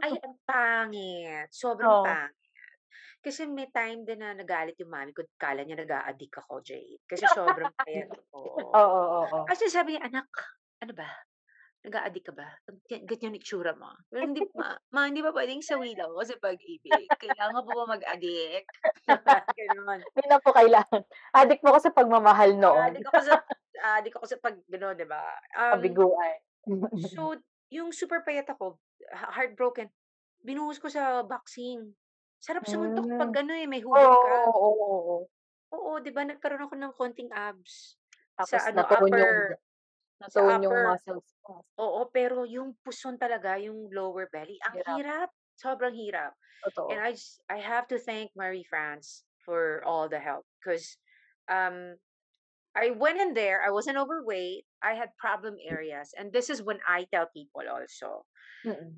Ay, 0.00 0.16
ang 0.24 0.36
pangit. 0.48 1.48
Sobrang 1.52 1.92
Oo. 1.92 2.04
pangit. 2.04 2.47
Kasi 3.18 3.50
may 3.50 3.66
time 3.74 4.06
din 4.06 4.22
na 4.22 4.30
nagalit 4.30 4.78
yung 4.78 4.94
mami 4.94 5.10
ko. 5.10 5.26
Kala 5.34 5.66
niya 5.66 5.74
nag-a-addict 5.78 6.38
ako, 6.38 6.62
Jade. 6.62 7.02
Kasi 7.04 7.26
sobrang 7.38 7.74
payat 7.82 8.10
ako. 8.14 8.38
Oo, 8.38 8.70
oo, 8.72 9.10
oo. 9.26 9.38
Kasi 9.50 9.66
sabi 9.66 9.98
niya, 9.98 10.06
anak, 10.06 10.30
ano 10.78 10.92
ba? 10.94 11.10
Nag-a-addict 11.82 12.26
ka 12.30 12.34
ba? 12.34 12.48
Gan- 12.86 13.06
Ganyan 13.06 13.38
itsura 13.38 13.74
mo. 13.74 13.90
Pero 14.10 14.22
hindi, 14.22 14.42
ma, 14.58 14.78
ma, 14.94 15.10
hindi 15.10 15.22
ba 15.22 15.34
pwedeng 15.34 15.62
sawilaw 15.62 16.14
ko 16.14 16.22
sa 16.22 16.38
pag-ibig? 16.38 17.10
Kailangan 17.18 17.62
po 17.66 17.70
ba 17.74 17.94
mag-addict? 17.98 18.70
Ganun. 19.58 20.00
Hindi 20.02 20.26
na 20.30 20.38
po 20.38 20.50
kailangan. 20.54 21.02
Addict 21.34 21.62
mo 21.66 21.74
ko 21.74 21.80
sa 21.82 21.94
pagmamahal 21.94 22.54
noon. 22.54 22.94
Addict 22.94 23.10
ako 23.10 23.22
sa, 23.26 23.34
addict 23.98 24.16
ako 24.18 24.26
sa 24.30 24.38
pag, 24.38 24.56
gano'n, 24.70 24.94
di 24.94 25.06
ba? 25.06 25.22
Um, 25.58 25.72
Kabiguan. 25.78 26.38
so, 27.10 27.34
yung 27.74 27.90
super 27.90 28.22
payat 28.22 28.46
ako, 28.46 28.78
heartbroken, 29.10 29.90
binuhos 30.42 30.78
ko 30.78 30.86
sa 30.86 31.22
boxing. 31.26 31.94
Sarap 32.42 32.64
sumuntok 32.70 33.10
pag 33.18 33.30
Mm. 33.30 33.34
gano'n 33.34 33.66
eh, 33.66 33.68
may 33.70 33.82
hubog 33.82 34.14
ka. 34.22 34.50
oo, 34.50 34.62
oo, 34.62 34.96
oo. 35.16 35.28
Oo, 35.72 36.00
di 36.00 36.08
ba? 36.16 36.24
Nagkaroon 36.24 36.64
ako 36.64 36.74
ng 36.80 36.94
konting 36.96 37.30
abs. 37.32 38.00
Tapos 38.40 38.64
sa 38.64 38.72
ano, 38.72 38.80
natuon 38.80 39.14
yung 39.20 39.36
upper, 39.36 39.60
Sa 40.28 40.42
Na-tone 40.42 40.64
yung 40.66 40.78
upper. 40.78 40.84
muscles 40.84 41.36
mo. 41.46 41.64
Oo, 41.80 42.10
pero 42.12 42.44
yung 42.48 42.74
puson 42.84 43.16
talaga, 43.20 43.56
yung 43.60 43.90
lower 43.92 44.28
belly, 44.32 44.58
ang 44.66 44.76
Hirap. 44.76 44.86
hirap. 44.86 45.30
Sobrang 45.58 45.94
hirap. 45.94 46.34
And 46.88 47.00
Totoo. 47.00 47.02
I 47.02 47.12
just, 47.16 47.42
I 47.50 47.58
have 47.62 47.86
to 47.92 47.98
thank 48.00 48.32
Marie 48.36 48.64
France 48.66 49.24
for 49.44 49.82
all 49.86 50.08
the 50.10 50.20
help 50.20 50.46
because 50.60 50.98
um 51.48 51.98
I 52.78 52.90
went 52.94 53.20
in 53.20 53.34
there, 53.34 53.62
I 53.66 53.70
wasn't 53.74 53.98
overweight, 53.98 54.64
I 54.82 54.94
had 54.94 55.10
problem 55.18 55.56
areas, 55.62 56.14
and 56.16 56.32
this 56.32 56.50
is 56.50 56.62
when 56.62 56.78
I 56.86 57.06
tell 57.12 57.26
people 57.34 57.66
also. 57.66 58.24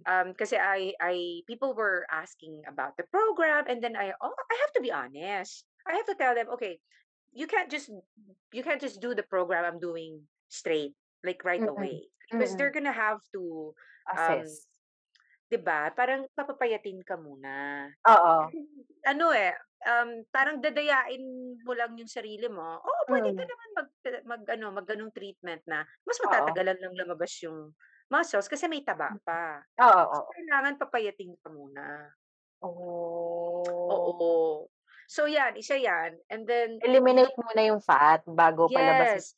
because 0.05 0.53
Um 0.53 0.61
I 0.61 0.95
I 1.01 1.15
people 1.47 1.75
were 1.75 2.07
asking 2.11 2.63
about 2.69 2.97
the 2.97 3.05
program 3.13 3.67
and 3.69 3.83
then 3.85 3.97
I 3.97 4.13
oh 4.21 4.35
I 4.35 4.55
have 4.65 4.73
to 4.77 4.83
be 4.83 4.93
honest. 4.93 5.65
I 5.87 5.97
have 5.97 6.07
to 6.09 6.17
tell 6.17 6.35
them, 6.35 6.49
okay, 6.57 6.81
you 7.33 7.47
can't 7.47 7.71
just 7.71 7.91
you 8.53 8.63
can't 8.65 8.81
just 8.81 9.01
do 9.01 9.15
the 9.15 9.25
program 9.27 9.65
I'm 9.65 9.81
doing 9.81 10.27
straight 10.49 10.95
like 11.25 11.45
right 11.45 11.61
Mm. 11.61 11.69
away 11.69 12.09
because 12.31 12.53
Mm. 12.53 12.59
they're 12.59 12.73
gonna 12.75 12.95
have 12.97 13.21
to 13.37 13.75
um 14.17 14.47
Assess. 14.47 14.67
'di 15.51 15.59
ba? 15.61 15.91
Parang 15.95 16.27
papapayatin 16.39 17.03
ka 17.03 17.19
muna. 17.19 17.91
Oo. 18.09 18.37
Ano 19.05 19.33
eh, 19.35 19.53
um, 19.87 20.11
parang 20.33 20.61
dadayain 20.61 21.23
mo 21.65 21.73
lang 21.77 21.97
yung 21.97 22.11
sarili 22.11 22.47
mo. 22.51 22.81
Oo, 22.81 23.03
pwede 23.09 23.33
ka 23.37 23.43
Mm. 23.43 23.49
naman 23.49 23.69
mag, 23.77 23.89
mag 24.27 24.43
ano, 24.57 24.67
mag 24.75 24.87
ganung 24.89 25.13
treatment 25.15 25.63
na 25.69 25.85
mas 26.07 26.19
Oo. 26.25 26.27
matatagalan 26.27 26.79
lang 26.81 26.95
lumabas 26.97 27.33
yung 27.45 27.73
muscles 28.11 28.49
kasi 28.51 28.67
may 28.69 28.83
taba 28.85 29.15
Mm. 29.15 29.21
pa. 29.25 29.63
Oo, 29.79 30.03
So, 30.13 30.23
oo. 30.27 30.31
kailangan 30.35 30.77
papayatin 30.81 31.35
ka 31.41 31.49
muna. 31.53 32.13
Oh. 32.63 33.65
Oo. 33.89 34.69
So 35.11 35.27
yan, 35.27 35.57
isa 35.59 35.75
yan. 35.81 36.21
And 36.31 36.47
then, 36.47 36.79
Eliminate 36.85 37.35
muna 37.37 37.61
yung 37.67 37.81
fat 37.85 38.23
bago 38.25 38.69
palabas 38.71 39.13
yes, 39.17 39.35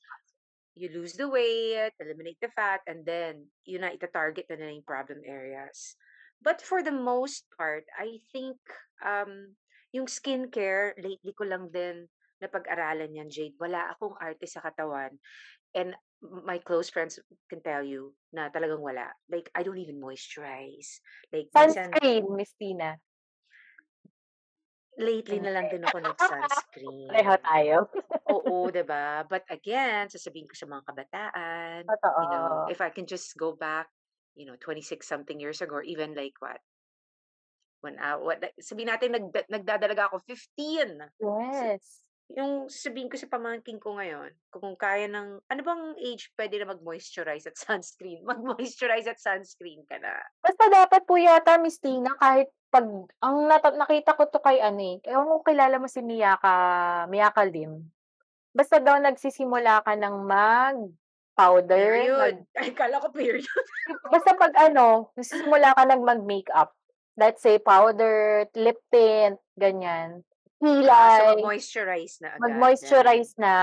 you 0.74 0.88
lose 0.90 1.14
the 1.16 1.28
weight, 1.28 1.92
eliminate 2.00 2.38
the 2.40 2.48
fat, 2.52 2.80
and 2.88 3.04
then 3.04 3.48
yun 3.64 3.82
na 3.84 3.92
ita-target 3.92 4.48
na 4.50 4.56
na 4.56 4.72
yung 4.72 4.86
problem 4.88 5.20
areas. 5.26 5.96
But 6.42 6.60
for 6.64 6.82
the 6.82 6.92
most 6.94 7.46
part, 7.56 7.84
I 7.94 8.18
think 8.32 8.58
um, 9.04 9.56
yung 9.92 10.08
skincare, 10.08 10.96
lately 11.00 11.32
ko 11.36 11.44
lang 11.46 11.68
din 11.72 12.08
napag-aralan 12.42 13.14
yan, 13.14 13.30
Jade. 13.30 13.54
Wala 13.62 13.94
akong 13.94 14.18
arte 14.18 14.50
sa 14.50 14.58
katawan. 14.58 15.14
And 15.78 15.94
my 16.22 16.58
close 16.58 16.90
friends 16.90 17.22
can 17.46 17.62
tell 17.62 17.86
you 17.86 18.18
na 18.34 18.50
talagang 18.50 18.82
wala. 18.82 19.14
Like, 19.30 19.46
I 19.54 19.62
don't 19.62 19.78
even 19.78 20.02
moisturize. 20.02 20.98
Like, 21.30 21.54
minsan, 21.54 21.94
Sunscreen, 21.94 22.26
Miss 22.34 22.50
Tina. 22.58 22.98
lately 24.98 25.40
na 25.40 25.52
lang 25.54 25.66
din 25.72 25.82
ako 25.86 25.96
nag-sunscreen. 26.04 27.08
Pareho 27.08 27.34
tayo. 27.40 27.76
Oo, 28.28 28.68
ba? 28.90 29.24
But 29.26 29.44
again, 29.48 30.08
sasabihin 30.12 30.46
ko 30.50 30.54
sa 30.54 30.68
mga 30.68 30.82
kabataan, 30.84 31.80
Totoo. 31.88 32.20
you 32.22 32.28
know, 32.30 32.68
if 32.68 32.78
I 32.84 32.90
can 32.92 33.08
just 33.08 33.34
go 33.40 33.56
back, 33.56 33.88
you 34.36 34.44
know, 34.44 34.56
26 34.60 35.08
something 35.08 35.40
years 35.40 35.60
ago 35.64 35.80
or 35.80 35.84
even 35.84 36.12
like 36.14 36.36
what? 36.38 36.60
When 37.82 37.98
I, 37.98 38.14
what, 38.14 38.38
sabihin 38.62 38.94
natin 38.94 39.10
nag, 39.10 39.26
nagdadalaga 39.50 40.06
ako 40.06 40.22
15. 40.24 41.02
Yes. 41.18 42.06
Yung 42.32 42.70
sabihin 42.70 43.10
ko 43.10 43.18
sa 43.18 43.26
pamangkin 43.28 43.76
ko 43.82 43.98
ngayon, 43.98 44.30
kung 44.48 44.78
kaya 44.78 45.10
ng, 45.10 45.42
ano 45.42 45.60
bang 45.60 45.84
age 45.98 46.30
pwede 46.38 46.62
na 46.62 46.72
mag-moisturize 46.72 47.50
at 47.50 47.58
sunscreen? 47.66 48.22
Mag-moisturize 48.22 49.10
at 49.10 49.18
sunscreen 49.18 49.82
ka 49.84 49.98
na. 49.98 50.14
Basta 50.40 50.70
dapat 50.70 51.02
po 51.04 51.18
yata, 51.18 51.58
Miss 51.58 51.82
Tina, 51.82 52.14
kahit 52.16 52.48
pag, 52.72 52.86
ang 53.20 53.36
nata- 53.50 53.76
nakita 53.76 54.16
ko 54.16 54.30
to 54.30 54.40
kay 54.40 54.62
ano 54.62 54.80
eh, 54.80 54.96
ewan 55.04 55.28
ko 55.28 55.36
kilala 55.44 55.76
mo 55.76 55.90
si 55.90 56.00
Miyaka, 56.00 56.54
Miyaka 57.10 57.44
Lim. 57.44 57.84
Basta 58.54 58.78
daw 58.78 58.96
nagsisimula 58.96 59.82
ka 59.84 59.92
ng 59.98 60.16
mag 60.24 60.78
powder, 61.32 61.76
Period. 61.98 62.44
mag, 62.44 62.62
Ay, 62.62 62.70
kala 62.72 63.00
ko 63.00 63.08
period. 63.12 63.44
basta 64.12 64.36
pag 64.36 64.52
ano, 64.56 65.10
nagsisimula 65.16 65.74
ka 65.76 65.82
ng 65.84 66.00
mag-makeup. 66.00 66.72
Let's 67.16 67.44
say 67.44 67.60
powder, 67.60 68.48
lip 68.56 68.80
tint, 68.88 69.36
ganyan. 69.58 70.24
Ah, 70.62 70.64
so 70.64 70.64
Kilay, 70.64 71.26
mag-moisturize 71.42 72.16
na 72.22 72.28
agad. 72.38 72.40
mag-moisturize 72.40 73.32
na. 73.36 73.54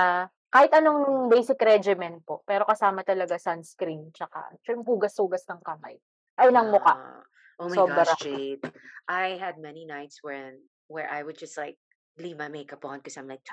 Kahit 0.50 0.74
anong 0.74 1.30
basic 1.30 1.58
regimen 1.62 2.20
po. 2.26 2.42
Pero 2.42 2.66
kasama 2.66 3.06
talaga 3.06 3.38
sunscreen. 3.38 4.10
Tsaka, 4.10 4.54
yung 4.68 4.82
hugas-hugas 4.82 5.46
ng 5.46 5.62
kamay. 5.62 5.96
Ay, 6.36 6.50
ng 6.50 6.68
muka. 6.70 6.94
Ah, 6.94 7.22
oh 7.62 7.70
my 7.70 7.76
Sobra. 7.78 8.04
gosh, 8.04 8.18
Jade. 8.22 8.64
I 9.08 9.38
had 9.38 9.58
many 9.58 9.86
nights 9.86 10.22
when 10.22 10.58
where 10.90 11.06
I 11.06 11.22
would 11.22 11.38
just 11.38 11.54
like 11.54 11.78
leave 12.18 12.38
my 12.38 12.50
makeup 12.50 12.82
on 12.82 12.98
because 12.98 13.14
I'm 13.16 13.30
like 13.30 13.46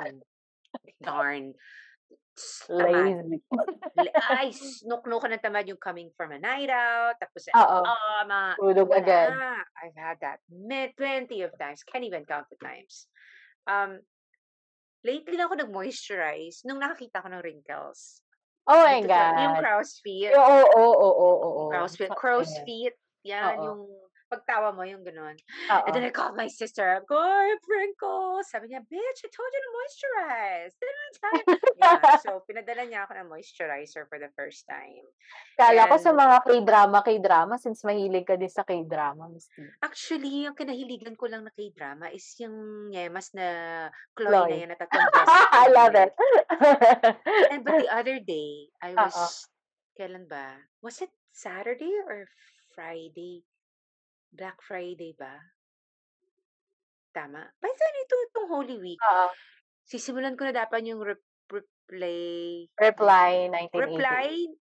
darn 1.01 1.53
s- 2.37 2.69
tamad. 2.69 2.93
Lazy. 2.93 3.37
Li- 3.97 4.15
Ay, 4.29 4.47
snuk-nuk 4.81 5.25
ng 5.25 5.41
tamad 5.41 5.65
yung 5.65 5.81
coming 5.81 6.09
from 6.13 6.31
a 6.31 6.39
night 6.39 6.69
out. 6.69 7.17
Tapos, 7.17 7.47
Oo. 7.49 7.79
ah, 7.83 8.21
ma, 8.23 8.53
Tulog 8.55 8.91
agad. 8.93 9.33
I've 9.77 9.97
had 9.97 10.17
that 10.21 10.39
plenty 10.93 11.41
of 11.41 11.51
times. 11.57 11.81
Can't 11.83 12.05
even 12.05 12.25
count 12.25 12.45
the 12.47 12.57
times. 12.61 13.07
Um, 13.65 13.99
lately 15.03 15.35
lang 15.35 15.49
ako 15.49 15.65
nag-moisturize 15.65 16.63
nung 16.63 16.79
nakakita 16.79 17.23
ko 17.23 17.27
ng 17.29 17.41
wrinkles. 17.41 18.21
Oh 18.67 18.83
my 18.83 18.99
Dito 18.99 19.07
sa- 19.09 19.39
Yung 19.39 19.55
God. 19.55 19.63
crow's 19.63 19.93
feet. 20.03 20.31
Oo, 20.35 20.59
oo, 20.75 20.91
oo, 20.99 21.35
oo. 21.39 21.61
Crow's 21.71 21.95
feet. 21.95 22.11
Crow's 22.13 22.51
feet. 22.63 22.95
Yan, 23.23 23.55
Oo. 23.55 23.63
yung 23.63 23.81
pagtawa 24.28 24.75
mo, 24.75 24.84
yung 24.84 25.03
ganun. 25.03 25.36
Oo. 25.71 25.84
And 25.88 25.91
then 25.95 26.03
I 26.03 26.11
called 26.11 26.36
my 26.36 26.51
sister. 26.51 26.84
I 26.84 26.99
go, 27.03 27.15
I 27.15 27.55
have 27.55 27.63
wrinkles. 27.65 28.51
Sabi 28.51 28.71
niya, 28.71 28.84
bitch, 28.84 29.19
I 29.23 29.30
told 29.32 29.51
you 29.51 29.61
to 29.63 29.71
moisturize. 29.73 30.73
Didn't 30.75 30.99
I 30.99 31.09
tell 31.15 31.34
you?" 31.36 31.45
yeah, 31.80 31.99
so 32.28 32.43
pinadala 32.43 32.84
niya 32.86 33.07
ako 33.07 33.11
ng 33.17 33.28
moisturizer 33.32 34.05
for 34.11 34.19
the 34.19 34.30
first 34.36 34.67
time. 34.67 35.03
Kala 35.55 35.88
ko 35.88 35.95
sa 35.97 36.11
And- 36.11 36.19
mga 36.19 36.38
K-drama, 36.43 36.97
K-drama, 37.01 37.55
since 37.57 37.82
mahilig 37.82 38.28
ka 38.28 38.36
din 38.36 38.51
sa 38.51 38.67
K-drama, 38.67 39.32
Miss 39.32 39.47
Tina. 39.55 39.71
Actually, 39.80 40.45
yung 40.45 40.55
kinahiligan 40.55 41.15
ko 41.15 41.25
lang 41.25 41.47
na 41.47 41.51
k-drama 41.55 42.11
is 42.11 42.28
yung 42.38 42.88
nyemas 42.91 43.32
na 43.34 43.47
Chloe, 44.13 44.30
Chloe. 44.30 44.51
na 44.51 44.57
yan 44.59 44.69
na 44.71 44.78
tatlong 44.78 45.09
beses. 45.15 45.47
I 45.55 45.65
love 45.71 45.95
it. 45.95 46.11
And 47.51 47.61
but 47.63 47.80
the 47.82 47.89
other 47.99 48.17
day, 48.19 48.67
I 48.84 48.93
was, 48.93 49.47
kailan 49.97 50.28
ba? 50.30 50.59
Was 50.82 51.01
it 51.01 51.09
Saturday 51.32 51.93
or 52.05 52.28
Friday? 52.73 53.41
Black 54.32 54.59
Friday 54.63 55.15
ba? 55.17 55.36
Tama. 57.15 57.41
Basta 57.57 57.84
ito 57.97 58.15
itong 58.30 58.47
Holy 58.51 58.78
Week. 58.78 59.01
Oo. 59.01 59.28
Sisimulan 59.88 60.36
ko 60.36 60.45
na 60.45 60.53
dapat 60.53 60.84
yung 60.86 61.01
rep- 61.01 61.25
replay. 61.47 62.67
Reply 62.75 63.47
1980. 63.71 63.80
Reply? 63.80 64.28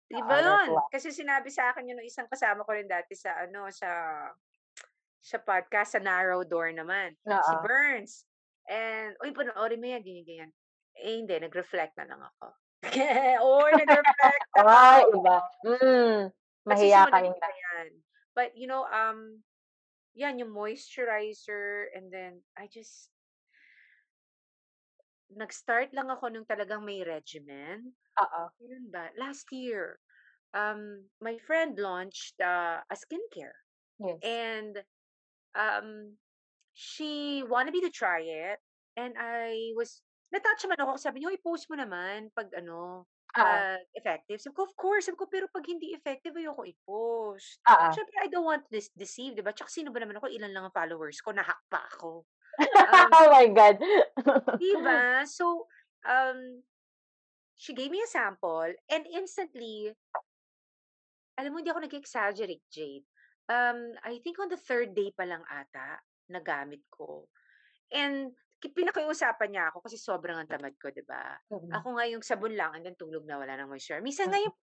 Di 0.10 0.22
ba 0.26 0.38
yun? 0.41 0.68
reply. 0.74 0.89
Kasi 0.91 1.14
sinabi 1.14 1.49
sa 1.54 1.72
akin 1.72 1.88
yun 1.88 1.97
ng 2.01 2.10
isang 2.10 2.26
kasama 2.28 2.66
ko 2.66 2.74
rin 2.74 2.89
dati 2.89 3.14
sa 3.14 3.38
ano, 3.45 3.70
sa 3.70 3.89
sa 5.24 5.38
podcast, 5.39 5.95
sa 5.95 6.01
Narrow 6.04 6.43
Door 6.43 6.76
naman. 6.76 7.16
Si 7.24 7.32
Oo. 7.32 7.64
Burns. 7.64 8.28
And, 8.68 9.16
uy, 9.24 9.32
panoorin 9.32 9.80
mo 9.80 9.88
yan, 9.88 10.04
ganyan, 10.04 10.28
ganyan. 10.28 10.51
Eh, 10.99 11.16
hindi, 11.24 11.36
nag-reflect 11.39 11.95
na 11.95 12.06
lang 12.12 12.22
ako. 12.28 12.47
Or, 13.47 13.72
nag-reflect 13.72 14.47
na 14.60 14.62
Ay, 14.68 15.04
iba. 15.08 15.38
Mm, 15.64 16.20
ko 16.68 16.72
ka. 17.08 17.18
na 17.24 17.51
yan. 17.56 17.88
But, 18.36 18.57
you 18.57 18.67
know, 18.67 18.86
um, 18.89 19.41
yan, 20.17 20.39
yung 20.39 20.53
moisturizer, 20.53 21.89
and 21.93 22.11
then, 22.11 22.41
I 22.57 22.67
just, 22.67 23.09
nag-start 25.34 25.93
lang 25.93 26.09
ako 26.09 26.29
nung 26.29 26.45
talagang 26.45 26.86
may 26.86 27.01
regimen. 27.01 27.93
Oo. 28.21 28.41
Kailan 28.57 28.89
ba? 28.93 29.09
Last 29.17 29.49
year. 29.49 29.97
Um, 30.53 31.09
my 31.17 31.41
friend 31.41 31.73
launched 31.77 32.38
uh, 32.38 32.86
a 32.86 32.95
skincare. 32.97 33.57
Yes. 33.97 34.21
And 34.21 34.73
um, 35.57 36.17
she 36.73 37.41
wanted 37.41 37.73
me 37.73 37.81
to 37.81 37.89
try 37.89 38.21
it. 38.21 38.61
And 38.93 39.17
I 39.17 39.73
was, 39.73 40.05
natouch 40.29 40.61
naman 40.69 40.86
ako. 40.86 41.01
Sabi 41.01 41.25
niya, 41.25 41.34
i-post 41.34 41.65
mo 41.69 41.77
naman 41.81 42.29
pag 42.38 42.53
ano, 42.53 43.09
Oo. 43.34 43.41
pag 43.41 43.81
effective. 43.97 44.38
Sabi 44.38 44.53
ko, 44.53 44.63
of 44.69 44.75
course. 44.77 45.09
Sabi 45.09 45.17
ko, 45.17 45.25
pero 45.25 45.49
pag 45.49 45.65
hindi 45.65 45.93
effective, 45.97 46.38
ayoko 46.38 46.63
i-post. 46.69 47.57
Oo. 47.65 47.88
Siyempre, 47.93 48.17
I 48.21 48.29
don't 48.29 48.45
want 48.45 48.61
to 48.65 48.71
dis- 48.71 48.93
deceive, 48.93 49.34
diba? 49.34 49.53
Tsaka 49.53 49.73
sino 49.73 49.89
ba 49.89 49.97
naman 49.97 50.21
ako? 50.21 50.29
Ilan 50.29 50.53
lang 50.53 50.69
ang 50.69 50.75
followers 50.75 51.17
ko? 51.21 51.34
Nahack 51.34 51.61
pa 51.65 51.81
ako. 51.97 52.25
Um, 52.61 53.09
oh 53.17 53.27
my 53.34 53.47
God. 53.49 53.77
Diba? 54.61 55.01
So, 55.38 55.65
um, 56.05 56.61
she 57.57 57.73
gave 57.73 57.89
me 57.89 58.01
a 58.05 58.09
sample 58.09 58.69
and 58.91 59.03
instantly, 59.09 59.89
alam 61.39 61.49
mo, 61.49 61.57
hindi 61.57 61.73
ako 61.73 61.89
nag-exaggerate, 61.89 62.65
Jade. 62.69 63.07
Um, 63.49 63.97
I 64.05 64.21
think 64.21 64.38
on 64.38 64.47
the 64.53 64.61
third 64.61 64.93
day 64.93 65.09
pa 65.11 65.25
lang 65.25 65.41
ata, 65.49 65.99
nagamit 66.29 66.86
ko. 66.93 67.27
And 67.89 68.31
pinakiusapan 68.72 69.49
niya 69.51 69.64
ako 69.74 69.84
kasi 69.84 69.97
sobrang 69.99 70.38
ang 70.39 70.47
tamad 70.47 70.78
ko, 70.80 70.93
di 70.93 71.03
ba? 71.03 71.36
Mm. 71.51 71.72
Ako 71.74 71.88
nga 71.97 72.05
yung 72.07 72.24
sabon 72.24 72.53
lang 72.55 72.72
and 72.78 72.86
then 72.88 72.95
tulog 72.95 73.28
na 73.28 73.36
wala 73.41 73.57
ng 73.59 73.68
moisture. 73.68 73.99
Minsan 73.99 74.32
nga 74.32 74.39
yung, 74.39 74.55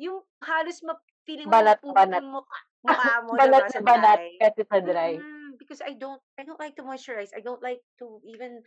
yung 0.00 0.18
halos 0.40 0.80
ma-feeling 0.80 1.50
mo 1.50 1.52
banat. 1.92 2.22
yung 2.22 2.30
mukha, 2.40 2.58
mukha 2.86 3.12
mo, 3.26 3.30
banat 3.36 3.68
diba, 3.68 3.96
na 3.96 4.16
dry. 4.16 4.30
kasi 4.40 4.60
sa 4.64 4.78
dry. 4.80 5.12
Mm, 5.20 5.50
because 5.60 5.80
I 5.84 5.92
don't 5.98 6.22
I 6.40 6.42
don't 6.46 6.60
like 6.60 6.76
to 6.78 6.84
moisturize. 6.86 7.34
I 7.36 7.42
don't 7.44 7.62
like 7.62 7.82
to 8.00 8.22
even 8.24 8.64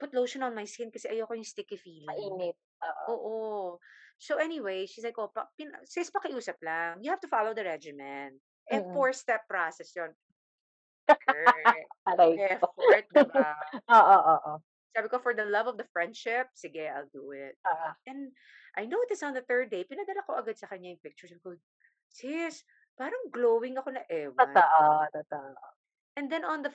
put 0.00 0.10
lotion 0.14 0.42
on 0.42 0.54
my 0.54 0.66
skin 0.66 0.90
kasi 0.90 1.06
ayoko 1.06 1.36
yung 1.38 1.46
sticky 1.46 1.78
feeling. 1.78 2.08
Mainit. 2.10 2.56
Oo. 2.82 3.12
Oo. 3.12 3.44
So 4.18 4.38
anyway, 4.38 4.86
she's 4.86 5.04
like, 5.04 5.18
oh, 5.18 5.28
pa, 5.28 5.46
pin, 5.58 5.74
sis, 5.84 6.10
pakiusap 6.10 6.58
lang. 6.62 7.02
You 7.02 7.10
have 7.10 7.22
to 7.22 7.30
follow 7.30 7.52
the 7.54 7.66
regimen. 7.66 8.38
Eh, 8.70 8.80
Mm. 8.80 8.94
four-step 8.96 9.44
process 9.44 9.92
yun. 9.92 10.14
Aray 12.04 12.36
ko. 12.60 12.68
effort, 12.76 13.06
diba? 13.12 13.48
Oo, 13.96 14.16
oo. 14.36 14.52
Sabi 14.94 15.06
ko, 15.10 15.18
for 15.18 15.34
the 15.34 15.48
love 15.48 15.66
of 15.66 15.74
the 15.74 15.88
friendship, 15.90 16.46
sige, 16.54 16.86
I'll 16.86 17.10
do 17.10 17.34
it. 17.34 17.58
Oo. 17.66 17.88
And 18.06 18.30
I 18.78 18.86
noticed 18.86 19.26
on 19.26 19.34
the 19.34 19.42
third 19.42 19.70
day, 19.72 19.82
pinadala 19.82 20.22
ko 20.22 20.38
agad 20.38 20.54
sa 20.54 20.70
kanya 20.70 20.94
yung 20.94 21.02
pictures. 21.02 21.34
Sabi 21.34 21.42
ko, 21.42 21.50
sis, 22.12 22.62
parang 22.94 23.32
glowing 23.34 23.74
ako 23.74 23.90
na 23.90 24.06
ewan. 24.06 24.38
Totoo, 24.38 25.10
totoo. 25.10 25.64
And 26.14 26.30
then 26.30 26.46
on 26.46 26.62
the 26.62 26.70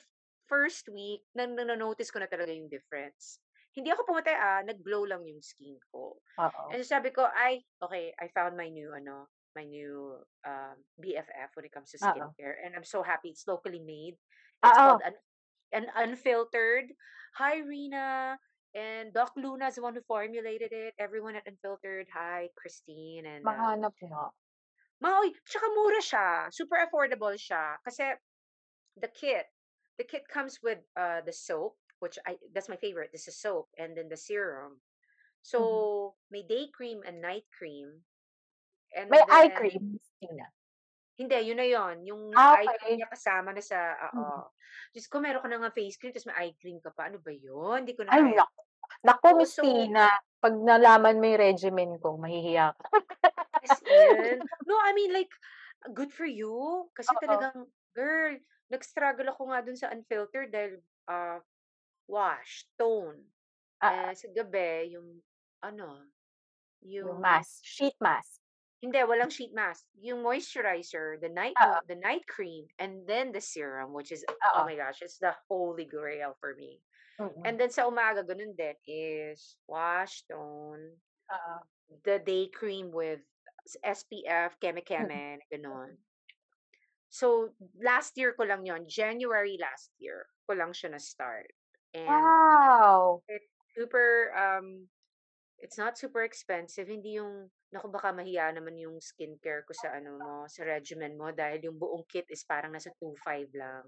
first 0.51 0.91
week, 0.91 1.23
na, 1.31 1.47
na, 1.47 1.79
notice 1.79 2.11
ko 2.11 2.19
na 2.19 2.27
talaga 2.27 2.51
yung 2.51 2.67
difference. 2.67 3.39
Hindi 3.71 3.93
ako 3.93 4.11
pumatay, 4.11 4.35
ah, 4.35 4.61
nag-glow 4.65 5.07
lang 5.07 5.23
yung 5.23 5.39
skin 5.39 5.79
ko. 5.93 6.19
Oo. 6.19 6.61
And 6.73 6.83
so 6.83 6.91
sabi 6.91 7.15
ko, 7.15 7.23
ay, 7.23 7.63
okay, 7.79 8.11
I 8.19 8.27
found 8.35 8.59
my 8.59 8.67
new, 8.67 8.91
ano, 8.91 9.31
my 9.55 9.63
new 9.63 10.19
um, 10.43 10.75
BFF 10.99 11.55
when 11.55 11.65
it 11.65 11.73
comes 11.73 11.91
to 11.93 11.99
Oo. 12.01 12.09
skincare. 12.09 12.59
And 12.65 12.75
I'm 12.75 12.83
so 12.87 12.99
happy 13.05 13.31
it's 13.31 13.47
locally 13.47 13.79
made. 13.79 14.17
It's 14.63 14.77
Oo. 14.77 14.81
called 14.81 15.01
an, 15.05 15.15
an 15.73 15.85
Unfiltered. 15.95 16.85
Hi, 17.35 17.59
Rina. 17.59 18.37
And 18.75 19.13
Doc 19.13 19.33
Luna 19.35 19.67
is 19.67 19.75
the 19.75 19.81
one 19.81 19.95
who 19.95 20.01
formulated 20.07 20.71
it. 20.71 20.93
Everyone 20.99 21.35
at 21.35 21.47
Unfiltered. 21.47 22.07
Hi, 22.13 22.49
Christine. 22.55 23.25
And 23.25 23.47
uh, 23.47 23.51
Mahanap 23.51 23.95
nga. 24.03 24.29
Maoy, 25.01 25.31
tsaka 25.47 25.65
mura 25.73 26.01
siya. 26.03 26.53
Super 26.53 26.83
affordable 26.83 27.33
siya. 27.33 27.79
Kasi 27.87 28.13
the 28.99 29.07
kit, 29.07 29.47
the 29.97 30.03
kit 30.03 30.27
comes 30.27 30.59
with 30.61 30.79
uh 30.99 31.23
the 31.25 31.31
soap, 31.31 31.79
which 32.03 32.19
I 32.27 32.35
that's 32.53 32.67
my 32.67 32.75
favorite. 32.75 33.09
This 33.15 33.27
is 33.27 33.39
soap 33.39 33.71
and 33.79 33.95
then 33.95 34.11
the 34.11 34.19
serum. 34.19 34.83
So, 35.41 36.19
may 36.29 36.43
day 36.43 36.67
cream 36.75 36.99
and 37.07 37.21
night 37.23 37.47
cream. 37.57 38.03
And 38.91 39.09
May 39.09 39.23
eye 39.31 39.47
cream. 39.55 39.97
Hindi, 41.19 41.35
yun 41.51 41.59
na 41.59 41.67
yun. 41.67 41.95
Yung 42.07 42.21
Ah, 42.31 42.55
eye 42.63 42.63
okay. 42.63 42.77
cream 42.79 42.97
niya 43.03 43.11
kasama 43.11 43.51
na 43.51 43.59
sa, 43.59 43.75
oo. 44.15 44.47
Diyos 44.95 45.11
ko, 45.11 45.19
meron 45.19 45.43
ka 45.43 45.51
na 45.51 45.59
nga 45.59 45.75
face 45.75 45.99
cream, 45.99 46.15
tapos 46.15 46.31
may 46.31 46.37
eye 46.39 46.55
cream 46.55 46.79
ka 46.79 46.95
pa. 46.95 47.11
Ano 47.11 47.19
ba 47.19 47.35
yun? 47.35 47.83
Hindi 47.83 47.91
ko 47.91 48.07
na 48.07 48.15
Ay, 48.15 48.23
kaya. 48.31 48.47
naku. 49.03 49.27
Miss 49.35 49.51
so- 49.51 49.61
Tina. 49.61 50.07
Pag 50.39 50.55
nalaman 50.55 51.19
mo 51.19 51.27
yung 51.27 51.43
regimen 51.43 51.91
ko, 51.99 52.15
mahihiya 52.15 52.71
ka. 52.71 52.87
No, 54.63 54.79
I 54.79 54.95
mean 54.95 55.11
like, 55.11 55.29
good 55.91 56.15
for 56.15 56.23
you. 56.23 56.87
Kasi 56.95 57.11
Oo. 57.11 57.19
talagang, 57.19 57.67
girl, 57.91 58.39
nag-struggle 58.71 59.27
ako 59.27 59.51
nga 59.51 59.59
dun 59.59 59.75
sa 59.75 59.91
unfiltered 59.91 60.55
dahil 60.55 60.79
uh, 61.11 61.43
wash, 62.07 62.63
tone. 62.79 63.19
Ah, 63.83 64.11
Eh, 64.11 64.15
sa 64.15 64.31
gabi, 64.31 64.95
yung, 64.95 65.19
ano, 65.59 66.07
yung 66.79 67.11
yung, 67.11 67.19
mask. 67.19 67.59
Sheet 67.67 67.99
mask. 67.99 68.38
Hindi, 68.81 68.99
walang 69.03 69.31
sheet 69.31 69.51
mask. 69.51 69.85
Yung 69.99 70.23
moisturizer, 70.23 71.19
the 71.19 71.27
night, 71.29 71.55
mo- 71.59 71.83
the 71.87 71.99
night 71.99 72.23
cream, 72.27 72.67
and 72.79 73.03
then 73.07 73.31
the 73.31 73.41
serum, 73.43 73.91
which 73.91 74.11
is, 74.11 74.23
Oo. 74.23 74.61
oh 74.61 74.65
my 74.65 74.75
gosh, 74.75 75.03
it's 75.03 75.19
the 75.19 75.35
holy 75.47 75.85
grail 75.85 76.35
for 76.39 76.55
me. 76.55 76.79
Mm-mm. 77.19 77.43
And 77.43 77.59
then 77.59 77.69
sa 77.69 77.91
umaga, 77.91 78.23
ganun 78.23 78.55
din, 78.55 78.75
is 78.87 79.59
wash, 79.67 80.23
tone, 80.31 80.95
Oo. 81.27 81.55
the 82.07 82.19
day 82.23 82.47
cream 82.47 82.91
with 82.91 83.19
SPF, 83.83 84.55
keme-keme, 84.63 85.43
ganun. 85.51 85.99
So, 87.09 87.51
last 87.81 88.15
year 88.15 88.37
ko 88.37 88.45
lang 88.45 88.63
yon 88.63 88.85
January 88.87 89.57
last 89.59 89.91
year 89.97 90.29
ko 90.47 90.53
lang 90.55 90.71
siya 90.71 90.93
na-start. 90.93 91.51
And 91.91 92.07
Wow. 92.07 93.25
super, 93.75 94.31
um, 94.37 94.87
it's 95.61 95.77
not 95.77 95.97
super 95.97 96.23
expensive. 96.23 96.87
Hindi 96.87 97.19
yung, 97.19 97.47
naku 97.71 97.87
baka 97.91 98.11
mahiya 98.15 98.51
naman 98.55 98.79
yung 98.79 98.97
skincare 98.99 99.63
ko 99.67 99.73
sa 99.75 99.95
ano 99.95 100.17
mo, 100.17 100.33
sa 100.49 100.65
regimen 100.65 101.15
mo 101.15 101.29
dahil 101.31 101.69
yung 101.69 101.77
buong 101.77 102.07
kit 102.09 102.25
is 102.31 102.43
parang 102.47 102.73
nasa 102.73 102.91
2.5 102.97 103.53
lang. 103.55 103.83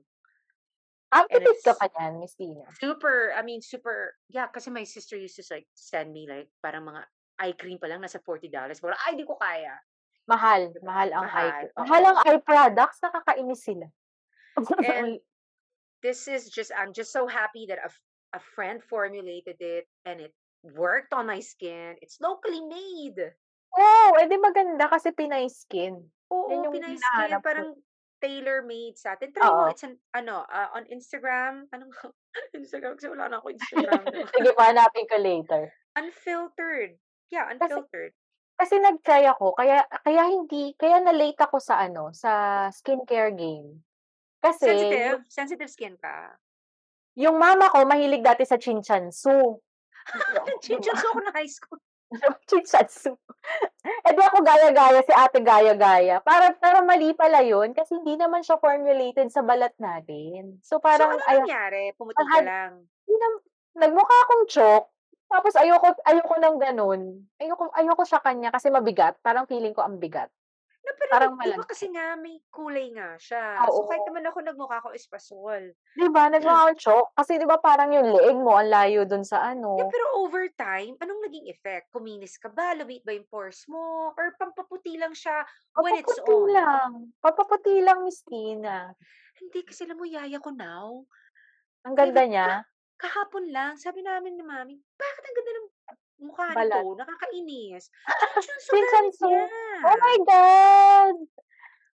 Ang 1.11 1.27
tipid 1.27 1.59
ka 1.59 1.75
pa 1.75 1.91
niyan, 1.91 2.23
Miss 2.23 2.39
Tina. 2.39 2.63
Super, 2.79 3.35
I 3.35 3.43
mean, 3.43 3.59
super, 3.59 4.15
yeah, 4.31 4.47
kasi 4.47 4.71
my 4.71 4.87
sister 4.87 5.19
used 5.19 5.35
to 5.35 5.43
like 5.51 5.67
send 5.75 6.15
me 6.15 6.23
like 6.23 6.47
parang 6.63 6.87
mga 6.87 7.03
eye 7.43 7.55
cream 7.59 7.75
pa 7.81 7.91
lang 7.91 7.99
nasa 7.99 8.23
$40. 8.23 8.47
Parang, 8.79 9.01
ay, 9.07 9.19
di 9.19 9.27
ko 9.27 9.35
kaya. 9.35 9.75
Mahal. 10.29 10.71
Mahal 10.79 11.09
ang 11.11 11.27
eye 11.27 11.27
Mahal, 11.27 11.51
cream. 11.51 11.71
Mahal 11.83 12.03
ang 12.07 12.17
eye 12.23 12.41
products. 12.45 12.99
Nakakainis 13.03 13.61
sila. 13.65 13.87
And 14.87 15.19
this 15.99 16.31
is 16.31 16.47
just, 16.47 16.71
I'm 16.71 16.95
just 16.95 17.11
so 17.11 17.27
happy 17.27 17.67
that 17.67 17.83
a, 17.83 17.91
a 18.37 18.41
friend 18.55 18.79
formulated 18.79 19.59
it 19.59 19.91
and 20.07 20.23
it 20.23 20.31
worked 20.63 21.13
on 21.13 21.25
my 21.27 21.41
skin. 21.41 21.97
It's 22.01 22.21
locally 22.21 22.61
made. 22.61 23.19
oh, 23.71 24.11
edi 24.19 24.35
maganda 24.37 24.91
kasi 24.91 25.15
Pinay 25.15 25.47
skin. 25.47 25.95
Oo, 26.29 26.49
Yan 26.51 26.65
yung 26.67 26.73
Pinay 26.75 26.95
skin. 26.97 27.39
Parang 27.41 27.69
tailor-made 28.21 28.95
sa 28.95 29.17
atin. 29.17 29.33
Try 29.33 29.49
mo, 29.49 29.73
it's 29.73 29.81
an, 29.81 29.97
ano, 30.13 30.45
uh, 30.45 30.69
on 30.77 30.85
Instagram. 30.93 31.65
Anong, 31.73 31.89
Instagram? 32.53 32.95
Kasi 32.95 33.09
wala 33.09 33.27
na 33.27 33.41
ako 33.41 33.49
Instagram. 33.57 34.03
Sige, 34.37 34.49
hanapin 34.55 35.05
ko 35.09 35.17
later. 35.17 35.63
unfiltered. 35.97 36.95
Yeah, 37.33 37.49
unfiltered. 37.49 38.13
Kasi 38.61 38.77
nag-try 38.77 39.25
ako, 39.25 39.57
kaya 39.57 39.81
kaya 40.05 40.29
hindi, 40.29 40.77
kaya 40.77 41.01
na-late 41.01 41.41
ako 41.41 41.57
sa 41.57 41.81
ano, 41.81 42.13
sa 42.13 42.67
skincare 42.69 43.33
game. 43.33 43.81
Kasi 44.37 44.69
Sensitive? 44.69 45.01
yung, 45.01 45.23
Sensitive 45.25 45.71
skin 45.71 45.95
ka? 45.97 46.37
yung 47.19 47.35
mama 47.35 47.67
ko 47.67 47.83
mahilig 47.83 48.23
dati 48.23 48.47
sa 48.47 48.55
chinchansu. 48.55 49.59
Chinchansu 50.63 51.05
ako 51.07 51.19
na 51.21 51.31
high 51.33 51.49
school. 51.49 51.79
chinchansu. 52.45 53.15
Eh 54.05 54.13
di 54.13 54.21
ako 54.21 54.45
gaya-gaya, 54.45 55.01
si 55.01 55.09
ate 55.09 55.41
gaya-gaya. 55.41 56.21
Para, 56.21 56.53
para 56.53 56.85
mali 56.85 57.17
pala 57.17 57.41
yun, 57.41 57.73
kasi 57.73 57.97
hindi 57.97 58.13
naman 58.13 58.45
siya 58.45 58.61
formulated 58.61 59.33
sa 59.33 59.41
balat 59.41 59.73
natin. 59.81 60.61
So 60.61 60.77
So, 60.77 60.83
parang, 60.83 61.17
ano 61.17 61.23
ay, 61.25 61.41
nangyari? 61.41 61.83
Pumuti 61.97 62.21
ka 62.21 62.39
lang. 62.45 62.85
hindi 63.07 63.15
na- 63.17 63.41
nagmukha 63.81 64.17
akong 64.27 64.45
chok. 64.45 64.83
Tapos 65.31 65.53
ayoko, 65.55 65.95
ayoko 66.03 66.35
ng 66.37 66.57
ganun. 66.59 67.01
Ayoko, 67.39 67.71
ayoko 67.73 68.03
sa 68.05 68.19
kanya 68.19 68.51
kasi 68.51 68.67
mabigat. 68.69 69.15
Parang 69.23 69.47
feeling 69.47 69.71
ko 69.73 69.81
ang 69.81 69.97
bigat. 69.97 70.27
Pero 71.01 71.11
Parang 71.17 71.33
di 71.41 71.49
ba 71.57 71.65
kasi 71.65 71.89
nga 71.89 72.13
may 72.13 72.37
kulay 72.53 72.93
nga 72.93 73.17
siya. 73.17 73.57
So, 73.65 73.89
kahit 73.89 74.05
Oo. 74.05 74.09
naman 74.13 74.29
ako 74.29 74.37
nagmukha 74.45 74.85
ko 74.85 74.93
espasol. 74.93 75.73
Di 75.97 76.07
ba? 76.13 76.29
Nagmukha 76.29 76.77
chok. 76.77 77.17
Kasi 77.17 77.41
di 77.41 77.47
ba 77.49 77.57
parang 77.57 77.89
yung 77.89 78.13
leeg 78.13 78.37
mo, 78.37 78.53
ang 78.53 78.69
layo 78.69 79.01
dun 79.09 79.25
sa 79.25 79.41
Yeah, 79.41 79.57
ano. 79.57 79.89
pero 79.89 80.05
over 80.21 80.45
time, 80.53 80.93
anong 81.01 81.25
naging 81.25 81.49
effect? 81.49 81.89
Kuminis 81.89 82.37
ka 82.37 82.53
ba? 82.53 82.77
Lumit 82.77 83.01
ba 83.01 83.17
yung 83.17 83.25
pores 83.25 83.65
mo? 83.65 84.13
Or 84.13 84.37
pampaputi 84.37 84.93
lang 85.01 85.17
siya 85.17 85.41
when 85.81 85.97
it's 85.97 86.21
on? 86.21 86.45
lang. 86.53 86.91
Papaputi 87.17 87.81
lang, 87.81 88.05
Miss 88.05 88.21
Tina. 88.21 88.93
Hindi, 89.41 89.65
kasi 89.65 89.89
alam 89.89 89.97
mo, 89.97 90.05
yaya 90.05 90.37
ko 90.37 90.53
now. 90.53 91.01
Ang 91.81 91.97
ganda 91.97 92.21
niya. 92.29 92.61
Kahapon 93.01 93.49
lang, 93.49 93.81
sabi 93.81 94.05
namin 94.05 94.37
ni 94.37 94.45
mami, 94.45 94.77
bakit 94.93 95.23
ang 95.25 95.33
ganda 95.33 95.51
ng 95.57 95.69
mukha 96.21 96.53
Balat. 96.53 96.81
nito? 96.85 96.95
Nakakainis. 97.01 97.89
Chinchansu. 98.69 99.27
niya. 99.27 99.45
Oh 99.81 99.97
my 99.97 100.17
God! 100.23 101.17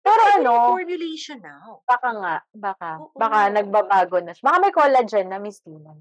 Pero 0.06 0.22
ano, 0.38 0.54
formulation 0.78 1.42
now. 1.42 1.82
baka 1.90 2.10
nga, 2.14 2.36
baka, 2.54 2.90
Oo. 3.02 3.18
baka 3.18 3.50
nagbabago 3.50 4.22
na 4.22 4.38
siya. 4.38 4.46
Baka 4.46 4.58
may 4.62 4.74
collagen 4.74 5.28
na, 5.34 5.42
Miss 5.42 5.66
Tina. 5.66 5.98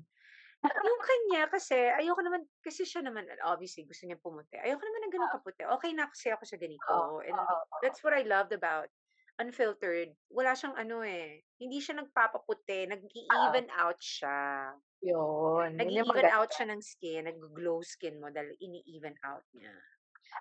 yung 0.64 1.00
kanya 1.00 1.48
kasi, 1.48 1.76
ayoko 1.76 2.20
naman, 2.20 2.44
kasi 2.60 2.84
siya 2.84 3.00
naman, 3.04 3.24
obviously, 3.48 3.84
gusto 3.88 4.04
niya 4.04 4.20
pumuti. 4.20 4.60
Ayoko 4.60 4.80
naman 4.80 5.08
ng 5.08 5.12
ganun 5.12 5.32
kaputi. 5.32 5.64
Okay 5.64 5.92
na 5.96 6.08
kasi 6.08 6.32
ako 6.32 6.44
sa 6.44 6.56
ganito. 6.60 7.20
And 7.24 7.36
that's 7.80 8.04
what 8.04 8.12
I 8.12 8.24
loved 8.28 8.52
about 8.52 8.92
unfiltered. 9.38 10.14
Wala 10.30 10.54
siyang 10.54 10.76
ano 10.78 11.02
eh. 11.02 11.42
Hindi 11.58 11.78
siya 11.82 11.98
nagpapaputi. 11.98 12.86
Nag-even 12.86 13.66
out 13.74 13.98
siya. 13.98 14.70
Yun. 15.02 15.78
Nag-even 15.78 16.28
out 16.30 16.50
siya 16.54 16.70
ng 16.70 16.82
skin. 16.82 17.26
Nag-glow 17.26 17.82
skin 17.82 18.22
mo 18.22 18.30
dahil 18.30 18.54
ini-even 18.62 19.14
out 19.26 19.44
niya. 19.54 19.74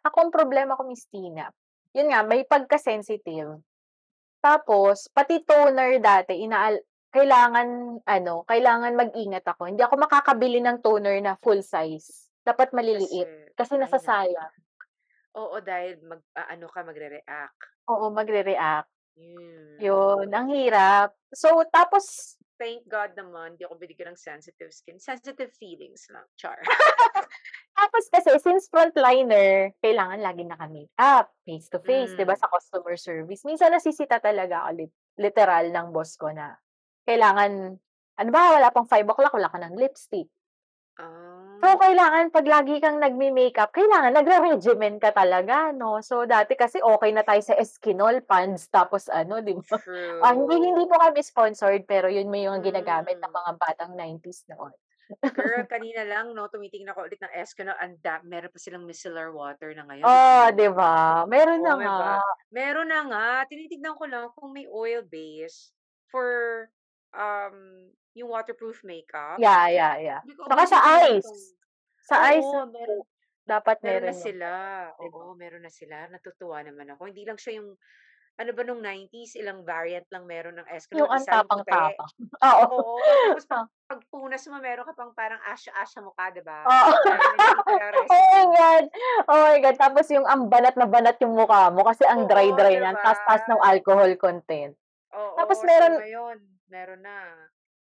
Ako 0.06 0.30
ang 0.30 0.32
problema 0.34 0.74
ko, 0.74 0.86
Miss 0.90 1.06
Tina, 1.10 1.50
yun 1.94 2.10
nga, 2.10 2.26
may 2.26 2.42
pagka-sensitive. 2.50 3.62
Tapos, 4.42 5.08
pati 5.14 5.46
toner 5.46 6.02
dati, 6.02 6.42
inaal 6.42 6.82
kailangan, 7.14 8.02
ano, 8.10 8.42
kailangan 8.50 8.98
mag-ingat 8.98 9.46
ako. 9.46 9.70
Hindi 9.70 9.86
ako 9.86 10.02
makakabili 10.02 10.58
ng 10.66 10.82
toner 10.82 11.22
na 11.22 11.38
full 11.38 11.62
size. 11.62 12.34
Dapat 12.42 12.74
maliliit. 12.74 13.54
Kasi 13.54 13.78
naku. 13.78 13.86
nasasayang. 13.86 14.54
Oo, 15.34 15.58
dahil 15.60 15.98
mag, 16.06 16.22
ah, 16.38 16.54
ano 16.54 16.70
ka, 16.70 16.86
magre-react. 16.86 17.90
Oo, 17.90 18.14
magre-react. 18.14 18.90
Yun. 19.18 19.78
Yun, 19.82 20.28
ang 20.34 20.50
hirap. 20.50 21.14
So, 21.34 21.62
tapos, 21.70 22.38
Thank 22.54 22.86
God 22.86 23.18
naman, 23.18 23.58
di 23.58 23.66
ako 23.66 23.76
binigyan 23.82 24.14
ng 24.14 24.20
sensitive 24.22 24.70
skin. 24.70 25.02
Sensitive 25.02 25.52
feelings 25.58 26.06
lang. 26.14 26.24
Char. 26.38 26.62
tapos 27.80 28.08
kasi, 28.14 28.30
since 28.40 28.70
frontliner, 28.70 29.74
kailangan 29.82 30.22
lagi 30.22 30.46
naka-makeup, 30.46 31.34
face-to-face, 31.44 32.14
di 32.14 32.24
ba, 32.24 32.38
Mm. 32.38 32.42
sa 32.46 32.48
customer 32.54 32.96
service. 32.96 33.42
Minsan 33.44 33.74
nasisita 33.74 34.22
talaga 34.22 34.70
ako, 34.70 34.86
lit- 34.86 35.00
literal 35.18 35.66
ng 35.74 35.88
boss 35.92 36.14
ko 36.16 36.30
na, 36.30 36.56
kailangan, 37.04 37.74
ano 38.22 38.30
ba, 38.32 38.56
wala 38.62 38.70
pang 38.70 38.88
5 38.88 39.10
o'clock, 39.10 39.34
wala 39.34 39.50
ka 39.50 39.60
ng 39.60 39.76
lipstick. 39.76 40.30
Ah. 40.98 41.64
So, 41.64 41.78
kailangan 41.78 42.34
'pag 42.34 42.48
lagi 42.50 42.76
kang 42.82 42.98
nagme-makeup, 42.98 43.70
kailangan 43.72 44.12
nagre-regimen 44.18 44.98
ka 44.98 45.14
talaga 45.14 45.70
'no? 45.72 46.02
So, 46.02 46.26
dati 46.26 46.58
kasi 46.58 46.82
okey 46.82 47.14
na 47.14 47.22
tayo 47.24 47.40
sa 47.46 47.54
Eskinol, 47.56 48.26
Pond's, 48.26 48.68
tapos 48.68 49.08
ano, 49.08 49.40
'di 49.40 49.54
ba? 49.62 49.78
Ah, 50.20 50.34
hindi 50.36 50.56
hindi 50.60 50.84
po 50.90 50.98
kami 51.00 51.22
sponsored, 51.24 51.86
pero 51.88 52.10
yun 52.10 52.28
mo 52.28 52.36
yung 52.42 52.60
ginagamit 52.66 53.16
ng 53.22 53.30
Mm. 53.30 53.38
mga 53.40 53.52
batang 53.62 53.94
90s 53.96 54.44
noon. 54.50 54.74
Girl, 55.32 55.64
kanina 55.72 56.04
lang 56.04 56.36
'no, 56.36 56.46
tumitingin 56.52 56.92
ako 56.92 57.08
ulit 57.08 57.20
ng 57.24 57.32
Eskinol, 57.32 57.80
ang 57.80 57.96
da 58.04 58.20
meron 58.28 58.52
pa 58.52 58.60
silang 58.60 58.84
micellar 58.86 59.32
water 59.32 59.72
na 59.74 59.88
ngayon, 59.88 60.12
Oh, 60.12 60.50
'di 60.56 60.68
ba? 60.76 61.26
Meron 61.30 61.62
na 61.64 61.74
Oh, 61.74 61.78
'di 61.78 61.88
nga. 61.88 61.98
ba? 61.98 62.24
Meron 62.50 62.90
na 62.90 63.00
nga, 63.10 63.26
tinitignan 63.50 63.94
ko 63.98 64.06
lang 64.10 64.34
kung 64.34 64.50
may 64.54 64.66
oil 64.70 65.06
base 65.06 65.70
for, 66.10 66.70
um, 67.16 67.90
yung 68.18 68.30
waterproof 68.32 68.84
makeup. 68.86 69.42
Yeah, 69.42 69.68
yeah, 69.70 69.98
yeah. 69.98 70.22
Ko, 70.38 70.46
Saka 70.46 70.64
"Aba, 70.66 70.70
sa 70.70 70.80
ice. 71.10 71.26
'tong" 71.26 71.42
Sa 72.06 72.22
ice 72.38 72.50
Oo, 72.50 72.54
naman 72.54 72.70
meron 72.76 73.02
dapat 73.50 73.78
meron 73.84 74.06
meron 74.06 74.12
na 74.12 74.16
sila. 74.18 74.52
Oo, 75.02 75.34
meron 75.38 75.64
na 75.66 75.74
sila. 75.74 76.08
Natutuwa 76.12 76.62
naman 76.66 76.92
ako. 76.96 77.10
Hindi 77.12 77.24
lang 77.28 77.40
siya 77.42 77.62
yung 77.64 77.76
ano 78.40 78.52
ba 78.58 78.64
nung 78.66 78.82
90s, 78.84 79.36
ilang 79.40 79.64
variant 79.68 80.08
lang 80.14 80.26
meron 80.30 80.58
ng 80.62 80.70
Yung 80.92 81.08
ang 81.10 81.24
isa 81.24 81.38
yung 81.40 81.52
puti. 81.54 81.96
tapang-tapang. 82.06 82.12
Oo. 82.50 82.66
Oo, 82.72 83.20
tapos 83.22 83.46
'pag 83.50 83.62
Ah. 83.62 83.68
pagpunas 83.90 84.44
mo 84.52 84.58
meron 84.64 84.88
ka 84.90 84.96
pang 84.98 85.14
parang 85.18 85.42
asya-asya 85.48 86.02
mukha, 86.06 86.32
'di 86.34 86.44
ba? 86.46 86.72
Oo. 86.72 87.02
Oh 88.10 88.44
my. 88.52 88.56
God! 88.56 88.84
Oh 89.28 89.40
my 89.52 89.58
God, 89.60 89.76
tapos 89.80 90.08
yung 90.12 90.24
ang 90.28 90.48
banat 90.48 90.76
na 90.80 90.88
banat 90.88 91.20
yung 91.24 91.36
mukha 91.36 91.68
mo 91.76 91.84
kasi 91.88 92.04
ang 92.08 92.28
dry-dry 92.28 92.80
niyan, 92.80 92.96
ba? 92.96 93.04
taas-taas 93.04 93.44
ng 93.48 93.60
alcohol 93.64 94.12
content. 94.20 94.76
Tapos 95.38 95.62
Oo, 95.62 95.68
so 95.70 95.84
meron 95.84 96.04
meron 96.74 97.02
na. 97.06 97.18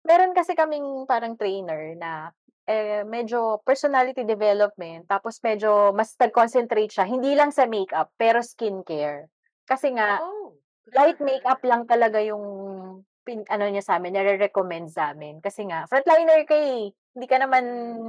meron 0.05 0.36
kasi 0.36 0.53
kaming 0.53 1.09
parang 1.09 1.38
trainer 1.38 1.97
na, 1.97 2.28
eh, 2.68 3.03
medyo 3.09 3.62
personality 3.64 4.26
development, 4.26 5.09
tapos 5.09 5.40
medyo 5.40 5.95
mas 5.97 6.12
nag-concentrate 6.18 6.93
siya, 6.93 7.07
hindi 7.09 7.32
lang 7.32 7.55
sa 7.55 7.64
makeup, 7.64 8.12
pero 8.20 8.45
skincare. 8.45 9.30
Kasi 9.64 9.95
nga, 9.97 10.20
Oh, 10.20 10.59
light 10.93 11.22
makeup 11.22 11.62
lang 11.64 11.86
talaga 11.86 12.18
yung 12.20 12.45
pin 13.22 13.47
ano 13.47 13.70
niya 13.70 13.86
sa'min, 13.86 14.11
nire-recommend 14.18 14.90
sa'min. 14.90 15.38
Kasi 15.38 15.70
nga, 15.70 15.86
frontliner 15.86 16.43
ka 16.43 16.59
eh. 16.59 16.90
Hindi 17.14 17.26
ka 17.30 17.38
naman 17.38 17.64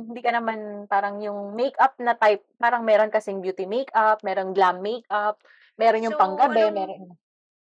hindi 0.09 0.21
ka 0.25 0.31
naman 0.33 0.89
parang 0.89 1.21
yung 1.21 1.53
makeup 1.53 1.93
na 2.01 2.17
type, 2.17 2.41
parang 2.57 2.81
meron 2.81 3.13
kasing 3.13 3.37
beauty 3.37 3.69
makeup, 3.69 4.17
merong 4.25 4.57
glam 4.57 4.81
makeup, 4.81 5.37
meron 5.77 6.05
yung 6.09 6.17
So, 6.17 6.21
panggabi, 6.21 6.65
anong 6.65 6.73
meron 6.73 7.13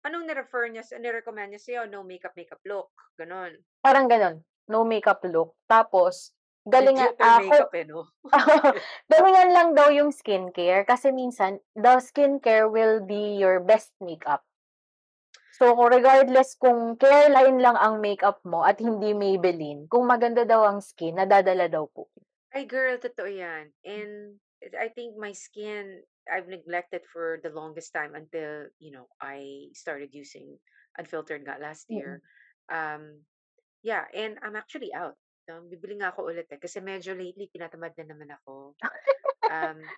anong 0.02 0.26
ni-refer 0.26 0.70
niya 0.70 0.84
ni-recommend 0.98 1.54
niya 1.54 1.62
sa'yo? 1.62 1.82
No 1.90 2.02
makeup, 2.02 2.34
makeup 2.34 2.62
look, 2.66 2.90
gano'n? 3.18 3.54
Parang 3.82 4.06
gano'n, 4.06 4.42
no 4.70 4.86
makeup 4.86 5.22
look. 5.26 5.54
Tapos 5.66 6.34
galingan 6.62 7.14
Legit 7.14 7.18
kung 7.18 7.34
makeup 7.42 7.72
eh, 7.74 7.84
'no? 7.86 8.00
galingan 9.12 9.50
lang 9.50 9.68
daw 9.74 9.90
yung 9.90 10.14
skincare 10.14 10.86
kasi 10.86 11.10
minsan 11.10 11.58
the 11.74 11.98
skincare 11.98 12.70
will 12.70 13.02
be 13.02 13.38
your 13.38 13.58
best 13.58 13.90
makeup. 13.98 14.46
So, 15.62 15.76
regardless 15.78 16.58
kung 16.58 16.98
Careline 16.98 17.60
lang 17.60 17.76
ang 17.78 18.02
makeup 18.02 18.42
mo 18.42 18.64
at 18.66 18.82
hindi 18.82 19.14
Maybelline, 19.14 19.86
kung 19.86 20.08
maganda 20.08 20.42
daw 20.42 20.66
ang 20.66 20.82
skin, 20.82 21.20
nadadala 21.20 21.68
daw 21.70 21.86
po. 21.86 22.08
Ay 22.50 22.66
girl, 22.66 22.98
totoo 22.98 23.28
'yan. 23.30 23.70
And 23.86 24.42
I 24.74 24.90
think 24.90 25.14
my 25.18 25.30
skin, 25.34 26.02
I've 26.30 26.48
neglected 26.48 27.02
for 27.12 27.38
the 27.42 27.50
longest 27.50 27.92
time 27.92 28.14
until, 28.14 28.68
you 28.78 28.92
know, 28.92 29.08
I 29.20 29.70
started 29.74 30.14
using 30.14 30.58
unfiltered 30.98 31.42
nga 31.46 31.58
last 31.60 31.88
Mm. 31.90 32.18
year. 32.18 32.22
Um, 32.70 33.26
yeah, 33.82 34.06
and 34.14 34.38
I'm 34.42 34.56
actually 34.56 34.94
out. 34.94 35.16
Um, 35.50 35.70
bibili 35.70 35.98
nga 36.00 36.12
ako 36.14 36.30
ulit 36.30 36.48
eh, 36.52 36.60
kasi 36.60 36.80
medyo 36.82 37.14
lately 37.16 37.50
tinatamad 37.50 37.94
na 37.98 38.06
naman 38.14 38.30
ako. 38.34 38.76
Um, 39.50 39.92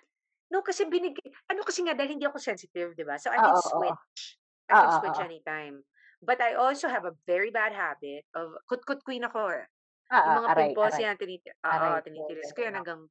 no, 0.51 0.61
kasi 0.65 0.85
binig 0.89 1.17
ano 1.51 1.61
kasi 1.65 1.83
nga 1.85 1.93
dahil 1.97 2.17
hindi 2.19 2.27
ako 2.29 2.39
sensitive, 2.41 2.93
'di 2.97 3.05
ba? 3.07 3.17
So 3.21 3.31
I 3.33 3.41
can 3.43 3.55
Oo, 3.55 3.59
oo. 3.77 3.93
switch. 3.93 4.39
I 4.71 4.75
can 4.79 4.89
Oo, 4.89 4.95
switch 4.95 5.19
oo. 5.19 5.23
anytime. 5.23 5.83
But 6.23 6.41
I 6.41 6.55
also 6.57 6.87
have 6.89 7.05
a 7.05 7.17
very 7.29 7.51
bad 7.53 7.73
habit 7.75 8.25
of 8.35 8.55
kutkut 8.69 9.03
queen 9.05 9.25
ako 9.27 9.51
eh. 9.63 9.67
Oo, 10.15 10.21
Yung 10.27 10.37
mga 10.37 10.51
aray, 10.51 10.71
pimples 10.71 10.95
aray. 10.95 11.05
yan, 11.05 11.17
tiniti 11.19 11.49
oo, 11.65 11.75
Aray 11.75 11.97
po, 12.11 12.21
tinitiris 12.21 12.51
ko 12.55 12.65
yan 12.65 12.75
oo. 12.75 12.81
hanggang 12.81 13.07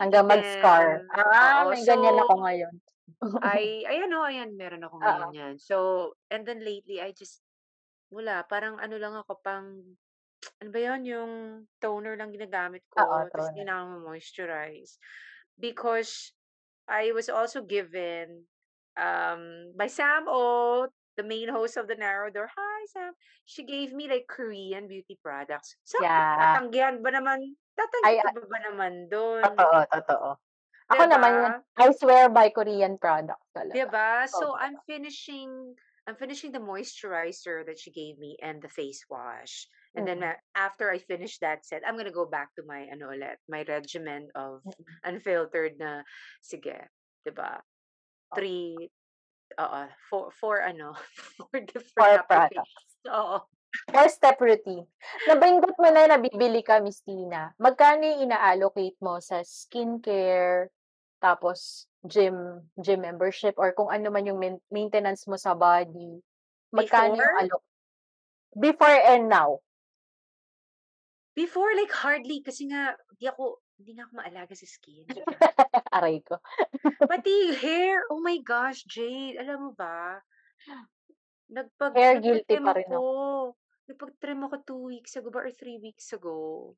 Hanggang 0.00 0.24
mag-scar. 0.24 1.04
Ah, 1.12 1.66
Oo, 1.66 1.72
may 1.72 1.82
ganyan 1.84 2.16
so 2.16 2.22
ako 2.24 2.34
ngayon. 2.44 2.74
ay 3.44 3.86
ayan 3.86 4.14
oh, 4.14 4.24
ayan 4.24 4.50
meron 4.56 4.82
ako 4.86 4.96
ngayon 4.98 5.30
yan. 5.34 5.54
So, 5.60 5.76
and 6.32 6.46
then 6.46 6.64
lately 6.64 6.98
I 7.02 7.12
just 7.12 7.42
wala, 8.12 8.44
parang 8.44 8.76
ano 8.76 8.96
lang 9.00 9.16
ako, 9.16 9.40
pang 9.40 9.80
ano 10.60 10.68
ba 10.68 10.80
yun, 10.80 11.00
yung 11.06 11.32
toner 11.80 12.14
lang 12.18 12.34
ginagamit 12.34 12.84
ko, 12.92 13.00
ta's 13.00 13.32
toner. 13.32 13.48
hindi 13.54 13.62
na 13.64 13.74
ako 13.80 13.84
mo-moisturize. 13.98 15.00
Because 15.56 16.36
I 16.86 17.14
was 17.16 17.32
also 17.32 17.64
given 17.64 18.44
um 18.98 19.72
by 19.72 19.88
Sam 19.88 20.28
O, 20.28 20.84
the 21.16 21.22
main 21.24 21.48
host 21.48 21.76
of 21.76 21.88
the 21.88 21.96
Narrow 21.96 22.30
Door. 22.30 22.50
Hi, 22.56 22.80
Sam. 22.92 23.12
She 23.44 23.64
gave 23.64 23.92
me 23.92 24.08
like 24.08 24.26
Korean 24.28 24.88
beauty 24.88 25.18
products. 25.22 25.76
So, 25.84 25.98
Yeah. 25.98 26.36
tatanggihan 26.38 27.02
ba 27.04 27.10
naman, 27.12 27.56
tatanggi 27.76 28.14
Ay, 28.14 28.18
ah 28.20 28.32
ba 28.32 28.42
ba 28.48 28.58
naman 28.64 29.08
dun? 29.12 29.56
Totoo, 29.58 29.82
totoo. 29.90 30.28
'Di 30.90 30.98
Ako 30.98 31.02
naman? 31.10 31.34
I 31.78 31.90
swear 31.96 32.30
by 32.30 32.50
Korean 32.54 32.98
products 32.98 33.48
talaga. 33.56 33.90
ba? 33.90 34.26
So, 34.28 34.54
Sobra. 34.54 34.58
I'm 34.58 34.78
finishing 34.86 35.74
I'm 36.06 36.16
finishing 36.16 36.50
the 36.50 36.58
moisturizer 36.58 37.64
that 37.64 37.78
she 37.78 37.92
gave 37.92 38.18
me 38.18 38.36
and 38.42 38.60
the 38.60 38.68
face 38.68 39.06
wash. 39.08 39.68
And 39.96 40.06
then 40.06 40.22
Mm. 40.22 40.34
after 40.56 40.90
I 40.90 40.98
finish 40.98 41.38
that 41.38 41.64
set, 41.64 41.82
I'm 41.86 41.96
gonna 41.96 42.10
go 42.10 42.26
back 42.26 42.54
to 42.56 42.62
my 42.66 42.88
ano 42.90 43.10
ulit, 43.14 43.36
my 43.48 43.62
regimen 43.62 44.28
of 44.34 44.62
Mm. 44.64 45.02
unfiltered 45.04 45.78
na 45.78 46.02
sige, 46.42 46.90
'di 47.24 47.32
ba? 47.34 47.62
Oh. 48.30 48.42
3 49.56 49.62
oo, 49.62 49.80
4 50.10 50.30
4 50.40 50.68
ano, 50.72 50.96
4 51.52 51.60
different 51.68 51.96
4 51.96 52.18
applications. 52.24 52.68
products. 53.04 53.08
Oo. 53.12 53.38
4-step 53.88 54.36
routine. 54.36 54.84
Nabanggit 55.24 55.76
mo 55.80 55.88
na 55.88 56.04
nabibili 56.04 56.60
ka, 56.60 56.76
Miss 56.84 57.00
Tina. 57.00 57.56
Magkano 57.56 58.04
yung 58.04 58.28
ina-allocate 58.28 59.00
mo 59.00 59.16
sa 59.16 59.40
skincare, 59.40 60.68
tapos 61.24 61.88
gym 62.04 62.60
gym 62.76 63.00
membership 63.00 63.54
or 63.56 63.72
kung 63.72 63.88
ano 63.88 64.10
man 64.10 64.26
yung 64.28 64.36
main 64.36 64.58
maintenance 64.68 65.24
mo 65.24 65.40
sa 65.40 65.56
body? 65.56 66.20
Magkano 66.74 67.16
yung 67.16 67.22
Before? 67.22 67.40
allo 67.40 67.56
before 68.52 68.98
and 69.08 69.32
now? 69.32 69.62
Before, 71.32 71.72
like 71.72 71.88
hardly 71.94 72.44
kasi 72.44 72.68
nga 72.68 72.92
di 73.16 73.24
ako 73.24 73.64
hindi 73.80 73.96
nga 73.96 74.04
ako 74.04 74.12
maalaga 74.20 74.52
sa 74.52 74.68
skin. 74.68 75.08
Aray 75.92 76.20
ko. 76.20 76.36
Pati 77.08 77.34
hair, 77.64 78.04
oh 78.12 78.20
my 78.20 78.36
gosh, 78.44 78.84
Jade, 78.84 79.40
alam 79.40 79.68
mo 79.68 79.70
ba? 79.72 80.20
Nagpag 81.52 81.92
Hair 81.96 82.16
guilty 82.20 82.56
pa 82.60 82.72
rin 82.76 82.88
ako. 82.88 83.52
Nagpag-trim 83.88 84.40
ako 84.48 84.56
2 84.64 84.90
weeks 84.94 85.12
ago 85.20 85.28
ba 85.28 85.44
or 85.44 85.52
3 85.52 85.84
weeks 85.84 86.12
ago. 86.16 86.72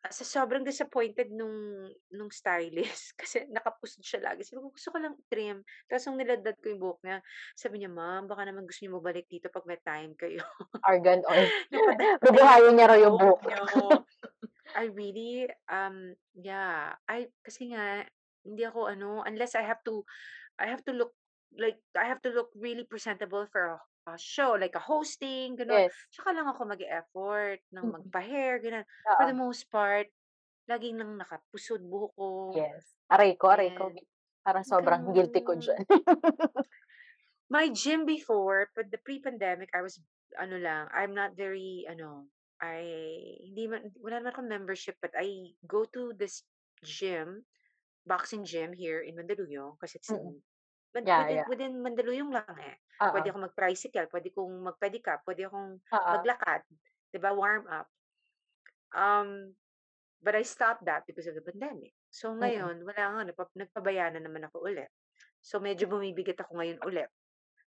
Sa 0.00 0.24
sobrang 0.24 0.64
disappointed 0.64 1.28
nung 1.28 1.86
nung 2.08 2.32
stylist 2.32 3.12
kasi 3.20 3.44
naka-post 3.52 4.00
siya 4.00 4.32
lagi. 4.32 4.42
Sabi 4.42 4.64
ko, 4.64 4.72
"Gusto 4.72 4.90
ko 4.90 4.98
lang 4.98 5.14
i-trim." 5.14 5.60
Tapos 5.86 6.02
nung 6.08 6.18
niladlad 6.18 6.56
ko 6.56 6.66
yung 6.72 6.80
buhok 6.80 7.00
niya, 7.04 7.18
sabi 7.52 7.78
niya, 7.78 7.92
"Ma'am, 7.92 8.24
baka 8.24 8.48
naman 8.48 8.64
gusto 8.64 8.80
niyo 8.80 8.96
bumalik 8.96 9.28
dito 9.28 9.52
'pag 9.52 9.68
may 9.68 9.78
time 9.84 10.16
kayo." 10.16 10.40
Argan 10.88 11.20
oil. 11.28 11.46
Bubuhayin 12.24 12.74
niya 12.74 12.90
raw 12.90 12.98
yung 12.98 13.18
buhok. 13.20 13.44
I 14.74 14.84
really, 14.90 15.50
um, 15.68 16.14
yeah, 16.34 16.94
I 17.10 17.28
kasi 17.42 17.74
nga 17.74 18.06
hindi 18.46 18.62
ako 18.64 18.86
ano, 18.90 19.22
unless 19.26 19.54
I 19.58 19.62
have 19.66 19.82
to 19.90 20.06
I 20.58 20.66
have 20.70 20.84
to 20.90 20.94
look 20.94 21.14
like 21.54 21.80
I 21.96 22.06
have 22.10 22.22
to 22.26 22.32
look 22.34 22.50
really 22.58 22.84
presentable 22.86 23.46
for 23.50 23.78
a 23.78 23.80
a 24.10 24.18
show, 24.18 24.58
like 24.58 24.74
a 24.76 24.82
hosting, 24.82 25.56
gano'n. 25.56 25.80
Yes. 25.80 26.04
Tsaka 26.10 26.34
lang 26.34 26.50
ako 26.50 26.66
mag-e-effort 26.66 27.62
ng 27.70 27.84
Mm. 27.84 28.02
magpa-hair, 28.02 28.58
gano'n. 28.60 28.82
For 29.16 29.24
the 29.30 29.36
most 29.36 29.70
part, 29.70 30.10
laging 30.70 30.98
lang 31.00 31.16
nakapusod 31.20 31.82
buhok 31.86 32.12
ko. 32.18 32.30
Yes. 32.54 32.84
Aray 33.10 33.36
ko, 33.38 33.46
aray 33.54 33.70
ko. 33.70 33.84
And 33.84 34.02
Parang 34.44 34.66
sobrang 34.66 35.12
guilty 35.14 35.40
ko 35.46 35.54
gano'n. 35.54 35.62
diyan. 35.62 35.82
My 37.50 37.68
gym 37.68 38.06
before, 38.06 38.70
but 38.74 38.90
the 38.90 38.98
pre-pandemic, 38.98 39.70
I 39.74 39.82
was 39.82 40.00
ano 40.38 40.56
lang, 40.56 40.88
I'm 40.94 41.14
not 41.14 41.34
very 41.36 41.84
ano, 41.90 42.30
I 42.62 42.82
hindi 43.50 43.64
man 43.68 43.92
wala 44.00 44.20
naman 44.20 44.32
akong 44.36 44.50
membership, 44.52 44.96
but 45.02 45.12
I 45.16 45.56
go 45.66 45.84
to 45.96 46.12
this 46.16 46.44
gym, 46.84 47.44
boxing 48.06 48.44
gym 48.46 48.72
here 48.76 49.00
in 49.04 49.16
Mandaluyong 49.18 49.78
kasi 49.80 49.98
it's 50.00 50.08
Mm. 50.08 50.16
in 50.16 50.42
man 50.96 51.06
Yeah, 51.06 51.28
within 51.28 51.42
yeah. 51.42 51.48
within 51.48 51.74
Mandaluyong 51.84 52.32
lang 52.34 52.56
eh. 52.62 52.76
Oo. 53.00 53.12
Puwede 53.12 53.30
akong 53.32 53.46
mag-tricycle, 53.48 54.08
puwede 54.12 54.30
kong 54.34 54.54
mag-pedicab, 54.66 55.22
puwede 55.26 55.46
akong 55.50 55.80
Oo. 55.92 56.14
maglakad, 56.14 56.62
'di 57.12 57.18
ba, 57.22 57.32
warm 57.36 57.66
up. 57.70 57.88
Um, 58.94 59.54
but 60.22 60.34
I 60.36 60.42
stopped 60.42 60.84
that 60.86 61.06
because 61.06 61.26
of 61.26 61.34
the 61.36 61.42
pandemic. 61.44 61.94
So 62.10 62.34
Mm. 62.42 62.70
ngayon, 62.70 62.82
wala 62.86 63.02
nga, 63.14 63.22
nagpa 63.30 63.44
nagpabaya 63.56 64.10
na 64.14 64.20
naman 64.24 64.46
ako 64.50 64.66
ulit. 64.66 64.90
So 65.42 65.60
medyo 65.62 65.86
bumibigat 65.90 66.40
ako 66.42 66.58
ngayon 66.60 66.80
ulit. 66.86 67.10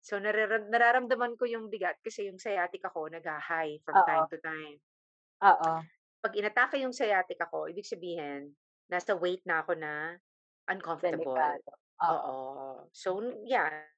So 0.03 0.19
narara 0.19 0.59
nararamdaman 0.67 1.39
ko 1.39 1.47
yung 1.47 1.71
bigat 1.71 1.95
kasi 2.03 2.27
yung 2.27 2.35
sciatica 2.35 2.91
ko 2.91 3.07
nagha-high 3.07 3.79
from 3.87 3.95
time 4.03 4.27
Oo. 4.27 4.31
to 4.31 4.37
time. 4.43 4.77
Oo. 5.43 5.73
pag 6.23 6.33
inatake 6.39 6.79
yung 6.79 6.95
sciatica 6.95 7.51
ko, 7.51 7.67
ibig 7.67 7.83
sabihin, 7.83 8.55
nasa 8.87 9.11
weight 9.11 9.43
na 9.43 9.59
ako 9.59 9.75
na 9.75 10.15
uncomfortable. 10.71 11.59
Oo. 11.99 12.35
So, 12.95 13.19
yeah, 13.43 13.91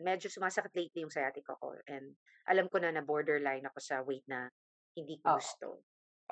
medyo 0.00 0.32
sumasakit 0.32 0.72
lately 0.72 1.04
yung 1.04 1.12
sciatica 1.12 1.52
ko. 1.60 1.76
And 1.84 2.16
alam 2.48 2.72
ko 2.72 2.80
na 2.80 2.92
na 2.92 3.04
borderline 3.04 3.64
ako 3.68 3.78
sa 3.80 4.00
weight 4.00 4.24
na 4.24 4.48
hindi 4.96 5.20
ko 5.20 5.36
Oo. 5.36 5.36
gusto. 5.36 5.66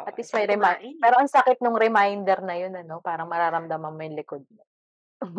At 0.01 0.17
least 0.17 0.33
may 0.33 0.49
reminder. 0.49 0.81
kumain. 0.81 0.97
Pero 1.01 1.15
ang 1.21 1.31
sakit 1.31 1.59
nung 1.61 1.77
reminder 1.77 2.39
na 2.41 2.57
yun, 2.57 2.73
ano? 2.73 3.05
Parang 3.05 3.29
mararamdaman 3.29 3.93
mo 3.95 4.01
yung 4.01 4.17
likod 4.17 4.45
mo. 4.49 4.65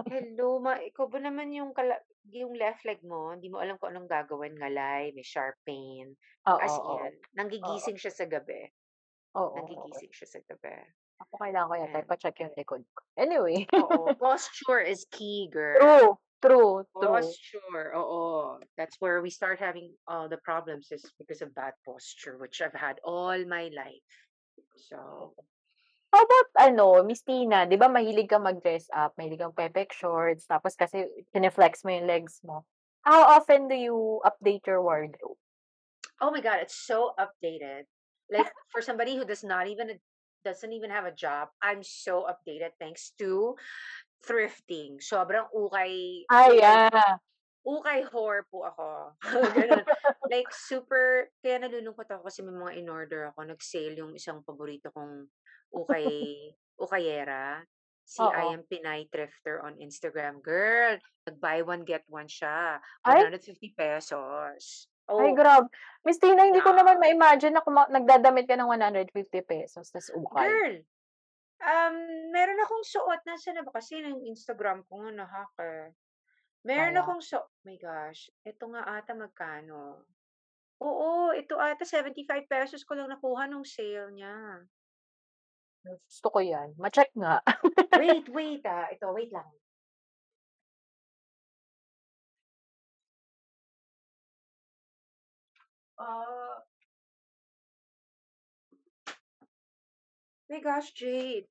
Hello, 0.09 0.61
ma 0.61 0.77
ikaw 0.81 1.05
ba 1.09 1.17
naman 1.21 1.49
yung 1.53 1.73
kala 1.73 1.97
yung 2.33 2.53
left 2.57 2.85
leg 2.85 3.01
mo, 3.05 3.33
hindi 3.33 3.49
mo 3.49 3.61
alam 3.61 3.77
kung 3.77 3.93
anong 3.93 4.09
gagawin, 4.09 4.57
ngalay, 4.57 5.13
may 5.13 5.25
sharp 5.25 5.57
pain. 5.65 6.13
Oo, 6.49 6.57
As 6.61 6.73
oo. 6.73 7.05
in, 7.05 7.13
nanggigising 7.37 7.97
siya 7.97 8.13
sa 8.13 8.25
gabi. 8.25 8.69
Oo, 9.37 9.49
oo. 9.49 9.57
Nanggigising 9.61 10.13
siya 10.13 10.27
sa 10.29 10.39
gabi. 10.45 10.77
Ako 11.25 11.33
kailangan 11.39 11.69
ko 11.69 11.75
yata 11.79 11.97
And, 12.01 12.05
ipacheck 12.05 12.37
yung 12.43 12.53
likod 12.57 12.83
ko. 12.91 13.01
Anyway. 13.15 13.65
oo, 13.73 14.13
posture 14.21 14.81
is 14.83 15.05
key, 15.09 15.47
girl. 15.53 15.79
True. 15.79 16.11
True. 16.43 16.85
True. 16.93 17.07
Posture, 17.09 17.95
oo. 17.95 18.59
That's 18.77 18.97
where 18.99 19.21
we 19.21 19.29
start 19.33 19.57
having 19.57 19.95
all 20.05 20.29
the 20.29 20.37
problems 20.45 20.91
is 20.91 21.01
because 21.17 21.41
of 21.41 21.55
bad 21.55 21.73
posture, 21.85 22.37
which 22.37 22.61
I've 22.61 22.75
had 22.77 22.99
all 23.03 23.37
my 23.45 23.71
life. 23.73 24.11
So, 24.77 25.33
How 26.13 26.21
about, 26.21 26.49
ano, 26.71 27.03
Miss 27.03 27.23
Tina, 27.23 27.65
di 27.67 27.75
ba 27.75 27.91
mahilig 27.91 28.29
kang 28.31 28.45
mag-dress 28.45 28.87
up, 28.93 29.13
mahilig 29.19 29.41
kang 29.41 29.55
pepek 29.55 29.91
shorts, 29.91 30.47
tapos 30.47 30.75
kasi 30.75 31.05
pineflex 31.35 31.83
mo 31.83 31.91
yung 31.91 32.07
legs 32.07 32.39
mo. 32.45 32.63
How 33.03 33.37
often 33.37 33.67
do 33.67 33.75
you 33.75 34.21
update 34.25 34.65
your 34.65 34.81
wardrobe? 34.81 35.37
oh 36.21 36.31
my 36.31 36.41
God, 36.41 36.59
it's 36.61 36.75
so 36.75 37.11
updated. 37.19 37.83
Like 38.31 38.49
for 38.69 38.81
somebody 38.81 39.15
who 39.15 39.25
does 39.25 39.43
not 39.43 39.67
even 39.67 39.99
doesn't 40.43 40.73
even 40.73 40.89
have 40.89 41.05
a 41.05 41.13
job, 41.13 41.49
I'm 41.61 41.83
so 41.83 42.25
updated 42.25 42.77
thanks 42.79 43.11
to 43.19 43.55
thrifting. 44.25 45.01
Sobrang 45.01 45.49
ukay, 45.53 46.25
Ah, 46.29 46.49
ukay, 46.49 46.57
yeah. 46.57 47.17
Ukay 47.65 48.05
whore 48.13 48.45
po 48.47 48.63
ako. 48.63 49.17
Ganun. 49.57 49.83
Like 50.29 50.53
super, 50.53 51.33
kaya 51.41 51.65
nalulungkot 51.65 52.05
ako 52.07 52.29
kasi 52.29 52.45
may 52.45 52.53
mga 52.53 52.77
in-order 52.79 53.33
ako. 53.33 53.41
Nag-sale 53.43 53.97
yung 53.97 54.13
isang 54.13 54.45
paborito 54.45 54.93
kong 54.93 55.25
ukay, 55.73 56.05
ukayera. 56.85 57.65
Si 58.05 58.21
I 58.21 58.45
Oo. 58.45 58.53
am 58.53 58.61
Pinay 58.69 59.09
Thrifter 59.09 59.65
on 59.65 59.81
Instagram. 59.81 60.37
Girl, 60.45 61.01
nag-buy 61.25 61.65
one, 61.65 61.81
get 61.81 62.05
one 62.05 62.29
siya. 62.29 62.77
Ay, 63.01 63.25
150 63.25 63.73
pesos. 63.73 64.85
ay, 65.09 65.13
Oh, 65.25 65.33
grabe. 65.33 65.65
Miss 66.05 66.21
Tina, 66.21 66.45
hindi 66.45 66.61
ko 66.61 66.69
naman 66.69 67.01
ma-imagine 67.01 67.57
na 67.57 67.65
kuma- 67.65 67.89
nagdadamit 67.89 68.45
ka 68.45 68.53
ng 68.53 68.69
150 68.69 69.09
pesos, 69.41 69.89
tas 69.89 70.13
ukay. 70.13 70.45
Girl, 70.45 70.75
um, 71.65 71.95
meron 72.29 72.61
akong 72.61 72.85
suot. 72.85 73.25
Nasaan 73.25 73.57
na 73.57 73.65
ba 73.65 73.73
kasi 73.73 73.97
ng 74.05 74.21
Instagram 74.29 74.85
ko 74.85 75.01
nga 75.01 75.25
na-hack 75.25 75.53
eh. 75.65 75.89
Meron 76.65 76.97
Kaya, 76.97 77.01
akong 77.05 77.21
suot. 77.21 77.45
my 77.61 77.77
gosh, 77.77 78.33
ito 78.41 78.65
nga 78.73 78.81
ata 78.97 79.13
magkano? 79.13 80.01
Oo, 80.81 81.31
ito 81.37 81.55
ata 81.61 81.85
75 81.85 82.49
pesos 82.49 82.81
ko 82.83 82.97
lang 82.97 83.07
nakuha 83.13 83.45
nung 83.47 83.63
sale 83.63 84.09
niya. 84.11 84.65
gusto 85.85 86.27
ko 86.33 86.39
yan. 86.41 86.73
Ma-check 86.81 87.13
nga. 87.13 87.39
Wait, 88.01 88.25
wait 88.33 88.65
ah. 88.65 88.89
Ito, 88.89 89.13
wait 89.13 89.29
lang. 89.29 89.45
Uh, 96.01 96.59
my 100.49 100.59
gosh, 100.59 100.91
Jade. 100.97 101.47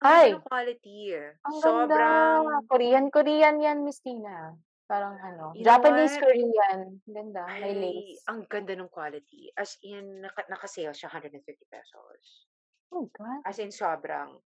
Ganda 0.00 0.16
Ay, 0.16 0.28
ng 0.32 0.44
quality 0.48 0.96
ang 1.12 1.36
ganda. 1.44 1.60
Sobrang, 1.60 2.44
Korean, 2.72 3.06
Korean 3.12 3.56
yan, 3.60 3.84
Miss 3.84 4.00
Tina. 4.00 4.56
Parang 4.88 5.20
ano, 5.20 5.52
you 5.52 5.60
know 5.62 5.68
Japanese 5.76 6.16
what? 6.16 6.24
Korean. 6.24 6.80
Ganda, 7.04 7.44
may 7.46 7.62
Ay, 7.62 7.74
lace. 7.76 8.24
ang 8.26 8.48
ganda 8.48 8.72
ng 8.74 8.88
quality. 8.88 9.52
As 9.54 9.76
in, 9.84 10.24
naka, 10.24 10.48
naka-sale 10.48 10.96
siya 10.96 11.12
150 11.12 11.44
pesos. 11.68 12.20
Oh, 12.90 13.12
God. 13.12 13.44
As 13.44 13.60
in, 13.60 13.68
sobrang. 13.70 14.40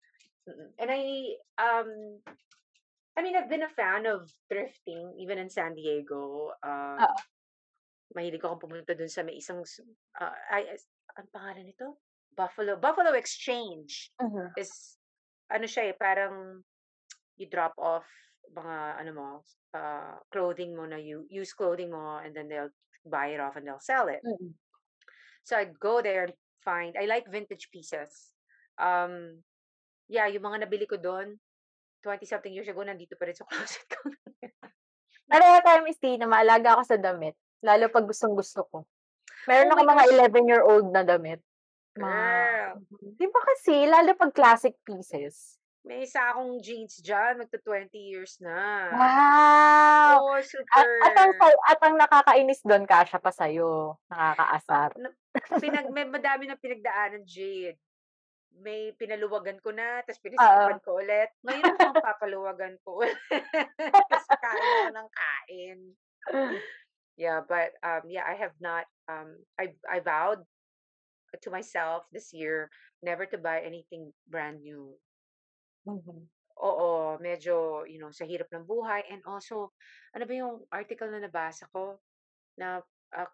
And 0.79 0.89
I, 0.89 1.35
um, 1.59 2.17
I 3.13 3.21
mean, 3.21 3.35
I've 3.35 3.51
been 3.51 3.67
a 3.67 3.75
fan 3.75 4.07
of 4.07 4.31
thrifting, 4.47 5.19
even 5.19 5.37
in 5.37 5.51
San 5.51 5.75
Diego. 5.75 6.55
Um, 6.63 6.97
Ah, 7.05 7.19
mahilig 8.15 8.41
akong 8.41 8.63
pumunta 8.63 8.95
dun 8.95 9.11
sa 9.11 9.21
may 9.21 9.35
isang, 9.35 9.61
uh, 10.15 10.35
ay, 10.51 10.63
as- 10.73 10.87
ang 11.19 11.27
pangalan 11.29 11.67
nito? 11.67 11.99
Buffalo, 12.31 12.79
Buffalo 12.79 13.11
Exchange 13.13 14.15
mhm. 14.15 14.55
is, 14.55 14.95
ano 15.51 15.67
siya 15.67 15.91
eh, 15.91 15.95
parang 15.95 16.63
you 17.35 17.51
drop 17.51 17.75
off 17.77 18.07
mga, 18.51 18.75
ano 18.99 19.11
mo, 19.13 19.27
uh, 19.75 20.15
clothing 20.31 20.75
mo 20.75 20.83
na 20.87 20.99
you, 20.99 21.27
use 21.29 21.53
clothing 21.53 21.91
mo 21.91 22.19
and 22.19 22.35
then 22.35 22.47
they'll 22.47 22.73
buy 23.07 23.31
it 23.31 23.39
off 23.39 23.55
and 23.55 23.67
they'll 23.67 23.83
sell 23.83 24.07
it. 24.07 24.19
Mm. 24.23 24.55
So 25.43 25.57
I'd 25.57 25.77
go 25.79 26.01
there 26.01 26.29
and 26.29 26.33
find, 26.63 26.95
I 26.99 27.05
like 27.05 27.31
vintage 27.31 27.69
pieces. 27.71 28.33
Um, 28.77 29.43
yeah, 30.11 30.27
yung 30.27 30.43
mga 30.43 30.67
nabili 30.67 30.85
ko 30.87 30.99
doon, 30.99 31.39
20 32.03 32.25
something 32.25 32.53
years 32.53 32.67
ago, 32.67 32.81
nandito 32.81 33.13
pa 33.15 33.29
rin 33.29 33.37
sa 33.37 33.45
closet 33.49 33.85
ko. 33.89 34.09
Pareha 35.31 35.63
tayo, 35.63 35.79
Miss 35.87 36.01
Tina, 36.01 36.27
maalaga 36.27 36.75
ako 36.75 36.83
sa 36.83 36.97
damit. 36.99 37.37
Lalo 37.63 37.87
pag 37.87 38.03
gustong 38.03 38.35
gusto 38.35 38.67
ko. 38.67 38.77
Meron 39.47 39.71
oh 39.71 39.73
ako 39.77 39.81
mga 39.87 40.05
gosh, 40.05 40.13
11-year-old 40.17 40.87
na 40.91 41.03
damit. 41.07 41.39
Mga, 41.99 42.23
girl. 42.23 42.71
di 43.19 43.27
ba 43.27 43.41
kasi, 43.43 43.75
lalo 43.83 44.15
pag 44.15 44.31
classic 44.31 44.79
pieces. 44.81 45.59
May 45.81 46.05
isa 46.05 46.21
akong 46.29 46.61
jeans 46.61 47.01
dyan, 47.01 47.41
magto 47.41 47.57
20 47.57 47.89
years 47.97 48.37
na. 48.37 48.85
Wow! 48.93 50.13
Oh, 50.29 50.37
At, 50.37 50.45
super. 50.45 50.87
at, 51.01 51.15
ang, 51.17 51.33
sa- 51.35 51.63
at 51.67 51.79
ang 51.81 51.95
nakakainis 51.97 52.61
doon, 52.61 52.85
kasya 52.85 53.17
pa 53.17 53.33
sa'yo. 53.33 53.97
Nakakaasar. 54.07 54.93
Na, 55.01 55.09
pinag, 55.57 55.89
may 55.89 56.05
madami 56.05 56.45
na 56.45 56.53
pinagdaanan, 56.53 57.25
Jade. 57.25 57.81
May 58.61 58.93
pinaluwagan 58.93 59.57
ko 59.57 59.73
na, 59.73 60.05
tapos 60.05 60.21
pinisipan 60.21 60.77
ko 60.85 61.01
ulit. 61.01 61.33
Ngayon 61.41 61.65
ako 61.65 61.81
ang 61.81 62.03
papaluwagan 62.03 62.75
ko 62.85 63.01
ulit. 63.01 63.17
Kasi 64.11 64.29
kain 64.37 64.61
ako 64.61 64.89
ng 64.93 65.09
kain. 65.09 65.79
Yeah, 67.17 67.41
but 67.41 67.73
um, 67.81 68.05
yeah, 68.05 68.27
I 68.27 68.35
have 68.37 68.53
not. 68.61 68.85
Um, 69.07 69.39
I 69.55 69.71
I 69.87 70.03
vowed 70.03 70.43
to 71.39 71.51
myself 71.51 72.05
this 72.11 72.33
year 72.33 72.69
never 73.03 73.25
to 73.25 73.37
buy 73.37 73.61
anything 73.61 74.13
brand 74.27 74.61
new. 74.63 74.99
Mhm. 75.85 76.29
Oo, 76.61 77.17
medyo, 77.23 77.87
you 77.87 77.97
know, 77.97 78.11
sa 78.13 78.27
hirap 78.27 78.51
ng 78.51 78.67
buhay. 78.67 79.01
And 79.09 79.23
also, 79.25 79.71
ano 80.13 80.23
ba 80.27 80.33
yung 80.35 80.55
article 80.69 81.09
na 81.09 81.23
nabasa 81.23 81.65
ko 81.71 81.97
na 82.59 82.83
ah, 83.15 83.31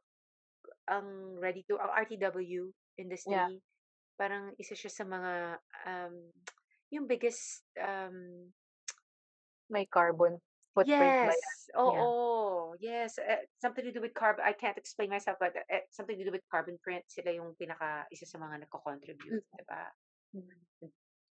ang 0.89 1.37
ready 1.39 1.63
to, 1.67 1.77
ang 1.79 1.91
RTW 1.93 2.71
Yeah. 3.25 3.49
industry, 3.49 3.61
parang 4.19 4.53
isa 4.61 4.75
siya 4.77 4.91
sa 4.93 5.05
mga, 5.07 5.33
um, 5.87 6.15
yung 6.93 7.05
biggest, 7.09 7.65
um, 7.79 8.51
May 9.69 9.85
carbon 9.85 10.41
footprint 10.77 11.33
yes, 11.33 11.41
Yeah. 11.73 11.81
oo, 11.83 12.77
yes, 12.79 13.17
eh, 13.17 13.49
something 13.57 13.81
to 13.83 13.91
do 13.91 13.99
with 13.99 14.13
carbon, 14.13 14.45
I 14.45 14.53
can't 14.53 14.77
explain 14.77 15.09
myself, 15.09 15.41
but 15.41 15.57
eh, 15.57 15.89
something 15.89 16.15
to 16.15 16.25
do 16.25 16.31
with 16.31 16.45
carbon 16.47 16.77
print, 16.79 17.03
sila 17.09 17.33
yung 17.33 17.57
pinaka, 17.57 18.05
isa 18.13 18.29
sa 18.29 18.37
mga 18.37 18.69
nagko-contribute, 18.69 19.41
Mm. 19.43 19.57
diba? 19.57 19.83
Mm. 20.37 20.57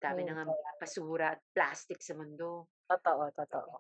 Dami 0.02 0.26
Ayun 0.26 0.34
na 0.34 0.42
nga 0.42 0.54
basura 0.82 1.26
at 1.38 1.40
plastic 1.54 2.02
sa 2.02 2.18
mundo. 2.18 2.66
Totoo, 2.90 3.30
totoo. 3.38 3.70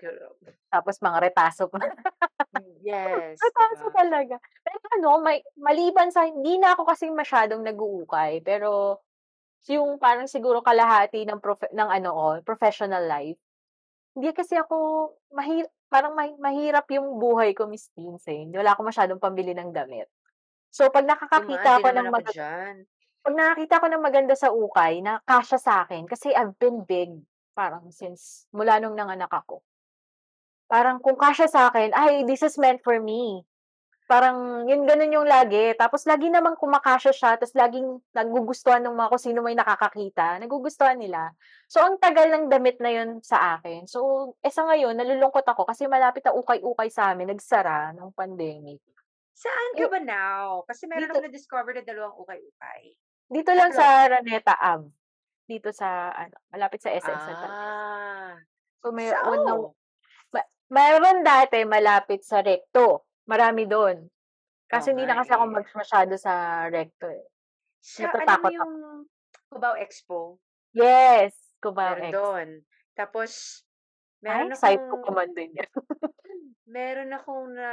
Tapos 0.70 1.02
mga 1.02 1.18
retaso 1.18 1.66
pa. 1.66 1.82
Mm, 1.82 2.74
Yes, 2.84 3.40
Retaso 3.42 3.90
diba? 3.90 3.96
talaga. 3.96 4.36
Pero 4.62 4.84
ano, 5.00 5.18
may, 5.18 5.42
maliban 5.58 6.14
sa, 6.14 6.28
hindi 6.28 6.60
na 6.62 6.76
ako 6.78 6.84
kasi 6.86 7.10
masyadong 7.10 7.64
nag-uukay, 7.66 8.38
pero 8.44 9.02
yung 9.66 9.98
parang 9.98 10.26
siguro 10.30 10.62
kalahati 10.62 11.26
ng, 11.26 11.38
profe- 11.42 11.70
ng 11.74 11.90
ano 11.90 12.10
ko, 12.14 12.26
professional 12.46 13.02
life, 13.02 13.38
hindi 14.12 14.28
kasi 14.36 14.54
ako, 14.56 14.76
mahir 15.32 15.64
parang 15.92 16.16
mahi- 16.16 16.40
mahirap 16.40 16.88
yung 16.88 17.20
buhay 17.20 17.52
ko, 17.52 17.68
Miss 17.68 17.92
eh. 17.96 18.48
Hindi 18.48 18.56
wala 18.56 18.72
ako 18.72 18.88
masyadong 18.88 19.20
pambili 19.20 19.52
ng 19.52 19.76
damit. 19.76 20.08
So, 20.72 20.88
pag 20.88 21.04
nakakakita 21.04 21.84
ako 21.84 21.88
ng 21.92 22.08
ako 22.08 22.14
mag- 22.16 22.32
dyan. 22.32 22.74
pag 23.22 23.34
nakakita 23.36 23.74
ko 23.78 23.86
ng 23.92 24.02
maganda 24.02 24.34
sa 24.34 24.48
ukay, 24.50 25.04
na 25.04 25.20
kasya 25.28 25.58
sa 25.60 25.72
akin, 25.84 26.08
kasi 26.08 26.32
I've 26.32 26.56
been 26.56 26.82
big, 26.88 27.12
parang 27.52 27.92
since, 27.92 28.48
mula 28.56 28.80
nung 28.80 28.96
nanganak 28.96 29.30
ako. 29.30 29.60
Parang 30.66 30.96
kung 31.04 31.20
kasya 31.20 31.46
sa 31.52 31.68
akin, 31.68 31.92
ay, 31.92 32.24
this 32.24 32.40
is 32.40 32.56
meant 32.56 32.80
for 32.80 32.96
me. 32.96 33.44
Parang, 34.10 34.66
yun, 34.66 34.82
ganun 34.84 35.14
yung 35.14 35.28
lagi. 35.28 35.72
Tapos, 35.78 36.04
lagi 36.04 36.28
namang 36.28 36.58
kumakasya 36.58 37.14
siya, 37.14 37.30
tapos 37.38 37.54
laging 37.54 38.02
nagugustuhan 38.12 38.82
ng 38.82 38.92
mga 38.92 39.08
kung 39.14 39.22
sino 39.22 39.38
may 39.40 39.54
nakakakita, 39.54 40.42
nagugustuhan 40.42 40.98
nila. 40.98 41.32
So, 41.70 41.80
ang 41.80 41.96
tagal 42.02 42.28
ng 42.28 42.50
damit 42.50 42.82
na 42.82 42.90
yun 42.90 43.22
sa 43.22 43.56
akin. 43.56 43.86
So, 43.86 44.32
eh 44.42 44.52
sa 44.52 44.66
ngayon, 44.66 44.98
nalulungkot 44.98 45.46
ako 45.46 45.64
kasi 45.64 45.86
malapit 45.86 46.26
na 46.26 46.34
ukay-ukay 46.34 46.90
sa 46.90 47.14
amin, 47.14 47.32
nagsara 47.32 47.94
ng 47.94 48.10
pandemic. 48.12 48.82
Saan 49.32 49.70
ka 49.74 49.88
ba 49.88 49.98
now? 50.02 50.62
Kasi 50.68 50.84
meron 50.86 51.08
Dito, 51.08 51.14
ako 51.16 51.24
na-discover 51.24 51.72
na 51.74 51.82
dalawang 51.82 52.16
ukay-ukay. 52.20 52.82
Dito 53.32 53.50
lang 53.56 53.72
sa 53.72 54.04
Araneta 54.06 54.54
Ave. 54.60 54.92
Dito 55.48 55.72
sa, 55.72 56.12
ano, 56.12 56.36
malapit 56.52 56.84
sa 56.84 56.92
SM 56.92 57.18
Santa. 57.22 57.48
Ah. 57.48 58.34
So, 58.84 58.92
may 58.92 59.08
unang, 59.08 59.72
oh. 59.72 59.74
ma- 60.34 60.50
mayroon 60.68 61.24
dati 61.24 61.64
malapit 61.64 62.26
sa 62.26 62.44
Recto. 62.44 63.08
Marami 63.24 63.64
doon. 63.64 64.06
Kasi 64.66 64.90
Oo 64.90 64.92
hindi 64.96 65.04
nga 65.04 65.14
na 65.14 65.20
kasi 65.22 65.32
ako 65.36 65.44
eh. 65.44 65.52
mag 65.52 65.66
masyado 65.68 66.14
sa 66.16 66.32
Recto 66.66 67.06
eh. 67.06 67.24
Sa 67.78 68.08
alam 68.08 68.08
mo 68.08 68.16
Natatakot 68.18 68.48
ako. 68.48 68.56
yung 68.56 68.72
Cubao 69.52 69.74
Expo? 69.76 70.20
Yes, 70.72 71.36
Cubao 71.60 71.92
Meron 71.92 72.08
X. 72.08 72.12
doon. 72.14 72.48
Tapos, 72.96 73.30
Ay, 74.22 74.48
meron 74.48 74.54
ko 74.54 74.64
akong, 74.64 75.02
pa 75.04 75.10
man 75.12 75.30
din 75.34 75.50
yan. 75.52 75.70
meron 76.72 77.10
akong 77.12 77.52
na, 77.52 77.68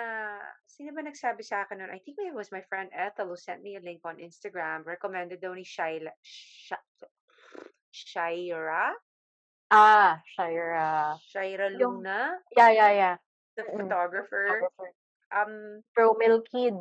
sino 0.66 0.92
ba 0.92 1.06
nagsabi 1.06 1.40
sa 1.40 1.64
akin 1.64 1.80
nun? 1.80 1.94
I 1.94 2.02
think 2.04 2.20
it 2.20 2.36
was 2.36 2.52
my 2.52 2.60
friend 2.68 2.90
Ethel 2.92 3.32
who 3.32 3.38
sent 3.40 3.64
me 3.64 3.78
a 3.78 3.84
link 3.84 4.04
on 4.04 4.20
Instagram. 4.20 4.84
Recommended 4.84 5.40
daw 5.40 5.56
ni 5.56 5.64
Shaila, 5.64 6.12
Sha, 6.20 6.76
Shaira? 7.94 8.92
ah, 9.72 10.20
Shira. 10.36 11.16
Shaira 11.32 11.70
Yung, 11.78 12.02
Luna, 12.04 12.34
yeah, 12.58 12.72
yeah, 12.74 12.92
yeah. 12.92 13.16
the 13.56 13.64
Mm-mm. 13.64 13.86
photographer. 13.88 14.44
Photographer. 14.68 14.90
Um, 15.30 15.86
Pro 15.94 16.14
Mill 16.18 16.42
Kid. 16.42 16.74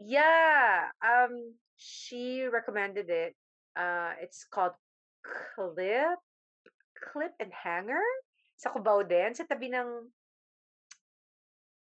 yeah, 0.00 0.92
um, 1.00 1.56
she 1.76 2.44
recommended 2.44 3.08
it. 3.08 3.32
Uh, 3.76 4.12
it's 4.20 4.44
called 4.44 4.76
Clip, 5.24 6.20
Clip 6.96 7.32
and 7.40 7.52
Hanger. 7.52 8.04
Sa 8.56 8.72
Cubao 8.72 9.04
din, 9.04 9.36
sa 9.36 9.44
tabi 9.44 9.68
ng, 9.68 10.08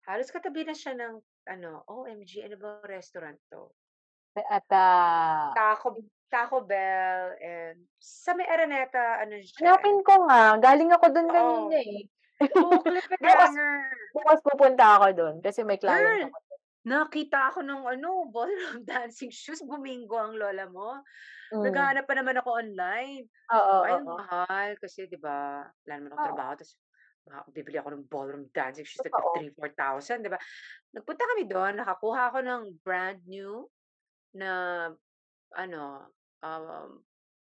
halos 0.10 0.34
katabi 0.34 0.66
na 0.66 0.74
siya 0.74 0.98
ng, 0.98 1.22
ano, 1.50 1.86
OMG, 1.86 2.46
ano 2.50 2.58
ba 2.58 2.82
restaurant 2.90 3.38
to? 3.54 3.70
At, 4.38 4.66
ah, 4.74 5.54
Taco, 5.54 5.98
Taco 6.30 6.62
Bell, 6.62 7.38
and 7.42 7.86
sa 7.98 8.34
may 8.34 8.46
Araneta, 8.46 9.22
ano 9.22 9.38
siya? 9.38 9.78
hanapin 9.78 10.02
ko 10.02 10.26
nga. 10.30 10.58
Galing 10.62 10.94
ako 10.94 11.06
doon 11.14 11.30
Oo. 11.30 11.34
kanina 11.34 11.78
eh. 11.82 12.06
Oo, 12.42 12.86
and 12.86 13.02
Bukas, 13.24 13.52
bukas 14.14 14.40
pupunta 14.46 14.86
ako 15.02 15.08
doon 15.18 15.36
kasi 15.42 15.66
may 15.66 15.82
client 15.82 16.06
Girl, 16.06 16.24
ako. 16.30 16.38
nakita 16.88 17.38
ako 17.52 17.60
ng 17.66 17.82
ano, 17.98 18.10
ballroom 18.30 18.86
dancing 18.90 19.34
shoes. 19.34 19.62
Bumingo 19.66 20.16
ang 20.16 20.38
lola 20.38 20.70
mo. 20.70 21.02
Mm. 21.52 21.64
Naghahanap 21.72 22.06
pa 22.06 22.14
naman 22.16 22.38
ako 22.40 22.50
online. 22.60 23.26
Oo, 23.52 23.76
ay, 23.88 23.94
oo. 24.00 24.06
mahal. 24.06 24.70
Kasi, 24.78 25.08
di 25.08 25.18
ba, 25.18 25.64
wala 25.64 25.94
naman 25.98 26.12
akong 26.14 26.28
trabaho. 26.32 26.52
Tapos, 26.60 26.74
bibili 27.52 27.76
ako 27.80 27.90
ng 27.96 28.06
ballroom 28.08 28.44
dancing 28.52 28.88
shoes 28.88 29.04
na 29.04 29.12
Totoo. 29.12 29.36
3-4,000, 29.36 30.24
di 30.24 30.32
ba? 30.32 30.40
Nagpunta 30.96 31.24
kami 31.24 31.44
doon. 31.48 31.74
Nakakuha 31.80 32.22
ako 32.32 32.40
ng 32.44 32.64
brand 32.84 33.20
new 33.28 33.68
na, 34.36 34.52
ano, 35.56 35.84
um, 36.44 36.90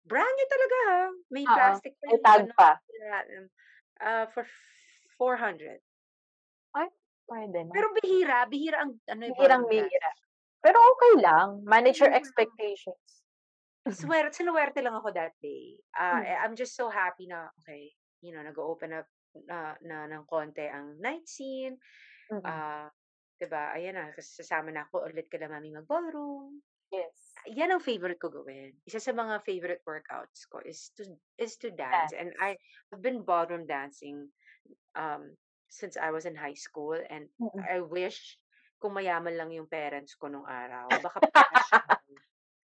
brand 0.07 0.33
new 0.39 0.47
talaga 0.47 0.77
ha. 0.87 1.01
May 1.31 1.43
Oo. 1.43 1.51
plastic 1.55 1.93
pa 1.99 2.05
May 2.07 2.19
tag 2.23 2.43
ano. 2.47 2.53
pa. 2.55 2.69
Uh, 3.97 4.25
for 4.31 4.45
400. 5.17 5.81
Ay, 6.75 6.89
pwede 7.27 7.59
na. 7.65 7.73
Pero 7.73 7.87
bihira. 7.97 8.37
Bihira 8.47 8.77
ang, 8.85 8.91
ano, 9.09 9.21
yung 9.27 9.35
Bihirang 9.37 9.65
bihira. 9.67 10.09
Pero 10.63 10.77
okay 10.93 11.13
lang. 11.21 11.61
Manage 11.63 11.99
your 12.01 12.11
Mm. 12.11 12.19
expectations. 12.21 13.23
Swear, 13.87 14.29
sinuwerte 14.35 14.83
lang 14.83 14.95
ako 14.99 15.15
that 15.15 15.33
day. 15.39 15.79
Eh, 15.95 16.35
I'm 16.43 16.55
just 16.59 16.75
so 16.75 16.89
happy 16.91 17.27
na, 17.27 17.47
okay, 17.63 17.93
you 18.19 18.35
know, 18.35 18.43
nag-open 18.43 18.91
up 18.93 19.07
na, 19.47 19.75
na 19.79 20.07
ng 20.11 20.25
konti 20.27 20.65
ang 20.67 20.99
night 20.99 21.23
scene. 21.29 21.79
Mm. 22.31 22.43
Ah, 22.43 22.91
'di 23.39 23.47
ba? 23.47 23.71
Ayan 23.77 23.95
na, 23.95 24.11
kasi 24.11 24.43
sasama 24.43 24.73
na 24.75 24.83
ako 24.89 25.07
ulit 25.07 25.31
kila 25.31 25.47
mami 25.47 25.71
mag-ballroom. 25.71 26.59
Yes. 26.91 27.47
Yan 27.47 27.71
ang 27.71 27.83
favorite 27.83 28.19
ko 28.19 28.27
gawin. 28.27 28.75
Isa 28.83 28.99
sa 28.99 29.15
mga 29.15 29.43
favorite 29.47 29.83
workouts 29.87 30.43
ko 30.51 30.59
is 30.67 30.91
to 30.99 31.07
is 31.39 31.55
to 31.61 31.71
dance. 31.71 32.11
And 32.11 32.33
Dance. 32.33 32.41
I 32.43 32.59
have 32.91 32.99
been 32.99 33.23
ballroom 33.23 33.63
dancing 33.67 34.31
um 34.95 35.35
since 35.67 35.99
I 35.99 36.11
was 36.11 36.25
in 36.25 36.35
high 36.35 36.55
school 36.57 36.95
and 36.95 37.27
Mm. 37.39 37.59
I 37.63 37.79
wish 37.83 38.39
kung 38.79 38.93
mayaman 38.93 39.35
lang 39.35 39.49
yung 39.51 39.67
parents 39.67 40.13
ko 40.15 40.29
nung 40.29 40.45
araw. 40.45 40.87
Baka 41.01 41.17
professional, 41.33 41.97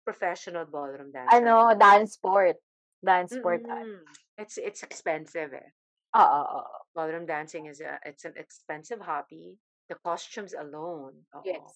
professional 0.04 0.66
ballroom 0.66 1.12
dancer 1.12 1.36
Ano, 1.44 1.76
dance 1.76 2.16
sport. 2.16 2.56
Dance 3.04 3.36
sport. 3.36 3.62
Mm-mm. 3.62 4.02
It's 4.40 4.56
it's 4.56 4.82
expensive 4.82 5.52
eh. 5.52 5.70
Oo, 6.16 6.40
oo. 6.58 6.74
Ballroom 6.96 7.28
dancing 7.28 7.68
is 7.68 7.84
a 7.84 8.00
it's 8.02 8.24
an 8.24 8.34
expensive 8.40 9.00
hobby. 9.04 9.60
The 9.92 9.96
costumes 10.00 10.56
alone. 10.56 11.28
Oo. 11.36 11.44
Yes. 11.44 11.68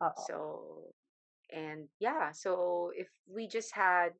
Oo. 0.00 0.20
So 0.24 0.36
and 1.52 1.86
yeah, 2.00 2.32
so 2.32 2.90
if 2.96 3.06
we 3.28 3.46
just 3.46 3.70
had 3.76 4.16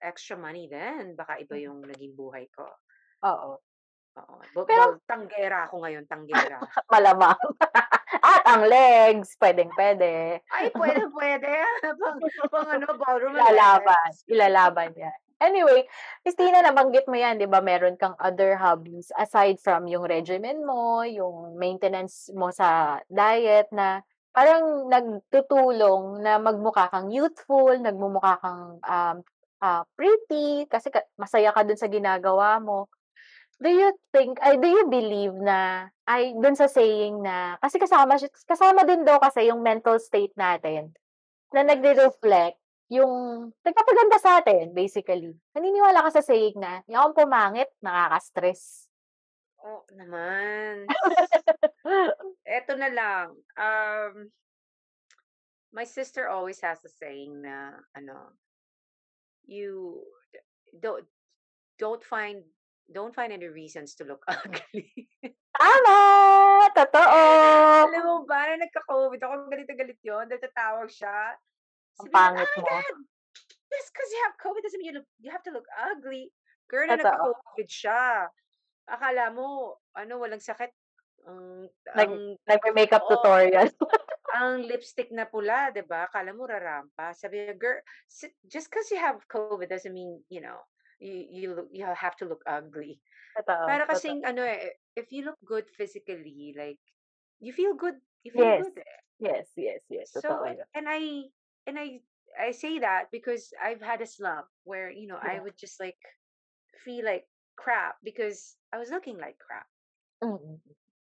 extra 0.00 0.38
money 0.38 0.70
then 0.70 1.18
baka 1.18 1.42
iba 1.42 1.58
yung 1.60 1.82
naging 1.84 2.14
buhay 2.14 2.46
ko. 2.54 2.64
Oo. 3.26 3.58
Oo. 4.20 4.34
Bo, 4.52 4.60
Pero- 4.68 4.98
bo- 4.98 5.04
tanggera 5.08 5.68
ako 5.68 5.84
ngayon, 5.86 6.04
tanggera. 6.04 6.58
Malamang. 6.92 7.38
At 8.20 8.42
ang 8.44 8.68
legs, 8.68 9.36
pwedeng 9.40 9.72
pwede. 9.72 10.42
Ay, 10.52 10.68
pwede, 10.76 11.08
pwede. 11.14 11.50
pang, 12.00 12.18
pang 12.52 12.68
ano, 12.68 12.86
ballroom 13.00 13.34
Ilalaban. 13.36 14.10
Ilalaban 14.28 14.92
yan. 14.96 15.18
Anyway, 15.40 15.88
Christina, 16.20 16.60
nabanggit 16.60 17.08
mo 17.08 17.16
yan, 17.16 17.40
di 17.40 17.48
ba? 17.48 17.64
Meron 17.64 17.96
kang 17.96 18.12
other 18.20 18.60
hobbies 18.60 19.08
aside 19.16 19.56
from 19.56 19.88
yung 19.88 20.04
regimen 20.04 20.60
mo, 20.68 21.00
yung 21.00 21.56
maintenance 21.56 22.28
mo 22.36 22.52
sa 22.52 23.00
diet 23.08 23.72
na 23.72 24.04
parang 24.36 24.92
nagtutulong 24.92 26.20
na 26.20 26.36
magmukha 26.36 26.92
kang 26.92 27.08
youthful, 27.08 27.72
nagmumukha 27.72 28.36
kang 28.44 28.84
um, 28.84 29.16
ah, 29.64 29.82
pretty, 29.96 30.68
kasi 30.68 30.92
ka- 30.92 31.08
masaya 31.16 31.56
ka 31.56 31.64
dun 31.64 31.80
sa 31.80 31.88
ginagawa 31.88 32.60
mo. 32.60 32.92
Do 33.60 33.68
you 33.68 33.92
think, 34.16 34.40
ay, 34.40 34.56
do 34.56 34.64
you 34.64 34.88
believe 34.88 35.36
na, 35.36 35.92
ay, 36.08 36.32
dun 36.32 36.56
sa 36.56 36.64
saying 36.64 37.20
na, 37.20 37.60
kasi 37.60 37.76
kasama, 37.76 38.16
kasama 38.48 38.88
din 38.88 39.04
daw 39.04 39.20
kasi 39.20 39.52
yung 39.52 39.60
mental 39.60 40.00
state 40.00 40.32
natin 40.32 40.96
na 41.52 41.60
nagre-reflect 41.68 42.56
yung 42.90 43.12
nagpapaganda 43.62 44.18
sa 44.18 44.42
atin, 44.42 44.74
basically. 44.74 45.38
Naniniwala 45.54 46.02
ka 46.02 46.18
sa 46.18 46.26
saying 46.26 46.58
na, 46.58 46.82
yung 46.90 47.14
pumangit, 47.14 47.70
nakaka-stress. 47.78 48.90
Oo 49.62 49.86
naman. 49.94 50.90
Eto 52.58 52.74
na 52.74 52.90
lang. 52.90 53.38
Um, 53.54 54.34
my 55.70 55.86
sister 55.86 56.26
always 56.26 56.58
has 56.66 56.82
the 56.82 56.90
saying 56.90 57.38
na, 57.38 57.78
ano, 57.94 58.34
you 59.46 60.02
don't, 60.82 61.06
don't 61.78 62.02
find, 62.02 62.42
don't 62.90 63.14
find 63.14 63.30
any 63.30 63.46
reasons 63.46 63.94
to 63.96 64.04
look 64.04 64.22
ugly. 64.30 65.08
Tama! 65.54 65.98
Totoo! 66.74 67.22
Alam 67.90 68.02
mo 68.04 68.16
ba, 68.26 68.50
na 68.50 68.66
nagka-COVID 68.66 69.20
ako, 69.22 69.34
galit 69.48 69.68
na 69.70 69.76
galit 69.78 70.00
yun, 70.02 70.26
dahil 70.26 70.42
tatawag 70.42 70.90
siya. 70.90 71.38
Ang 72.02 72.06
Sabi 72.06 72.10
niya, 72.10 72.16
pangit 72.18 72.50
"Oh 72.50 72.60
mo." 72.60 72.66
God, 72.66 72.86
just 73.70 73.88
because 73.94 74.10
you 74.10 74.20
have 74.26 74.34
COVID 74.42 74.62
doesn't 74.66 74.80
mean 74.82 74.90
you, 74.90 74.96
look, 74.98 75.08
you 75.22 75.30
have 75.30 75.44
to 75.46 75.54
look 75.54 75.68
ugly. 75.78 76.34
Girl, 76.66 76.86
na 76.86 76.98
nagka-COVID 76.98 77.68
siya. 77.70 78.30
Akala 78.90 79.30
mo, 79.30 79.78
ano, 79.94 80.12
walang 80.18 80.42
sakit. 80.42 80.70
Ang, 81.30 81.68
Nag- 81.94 82.10
ang, 82.10 82.14
Nagme-makeup 82.48 83.04
Oo. 83.06 83.10
tutorial. 83.18 83.68
ang 84.30 84.62
lipstick 84.62 85.10
na 85.10 85.26
pula, 85.26 85.74
'di 85.74 85.82
ba? 85.84 86.06
Akala 86.06 86.30
mo 86.30 86.46
rarampa. 86.46 87.10
Sabi 87.12 87.42
niya, 87.42 87.58
girl, 87.58 87.82
just 88.46 88.70
because 88.70 88.86
you 88.94 88.96
have 88.98 89.18
COVID 89.26 89.66
doesn't 89.66 89.90
mean, 89.92 90.22
you 90.30 90.38
know, 90.40 90.62
you 91.00 91.26
you 91.30 91.54
look, 91.54 91.68
you 91.72 91.84
have 91.86 92.16
to 92.18 92.26
look 92.26 92.42
ugly. 92.46 93.02
Totoo. 93.36 93.68
Para 93.68 93.86
totoo. 93.90 94.16
kasing 94.16 94.24
ano 94.26 94.42
eh, 94.44 94.76
if 94.96 95.12
you 95.12 95.24
look 95.24 95.38
good 95.44 95.70
physically, 95.70 96.54
like 96.56 96.80
you 97.40 97.52
feel 97.52 97.74
good, 97.74 98.00
you 98.24 98.32
feel 98.32 98.52
Yes. 98.52 98.66
good. 98.66 98.78
eh. 98.78 99.00
Yes, 99.18 99.52
yes, 99.56 99.82
yes. 99.88 100.10
So 100.10 100.44
Totoo 100.44 100.64
and, 100.74 100.88
I 100.88 101.30
and 101.66 101.78
I 101.78 102.02
I 102.38 102.50
say 102.52 102.78
that 102.80 103.10
because 103.10 103.52
I've 103.60 103.80
had 103.80 104.00
a 104.02 104.06
slump 104.06 104.48
where, 104.64 104.90
you 104.90 105.06
know, 105.06 105.16
I 105.16 105.40
would 105.40 105.56
just 105.56 105.80
like 105.80 105.98
feel 106.84 107.04
like 107.04 107.28
crap 107.56 107.96
because 108.02 108.58
I 108.72 108.78
was 108.78 108.90
looking 108.90 109.18
like 109.18 109.38
crap. 109.38 109.68
Mm. 110.22 110.60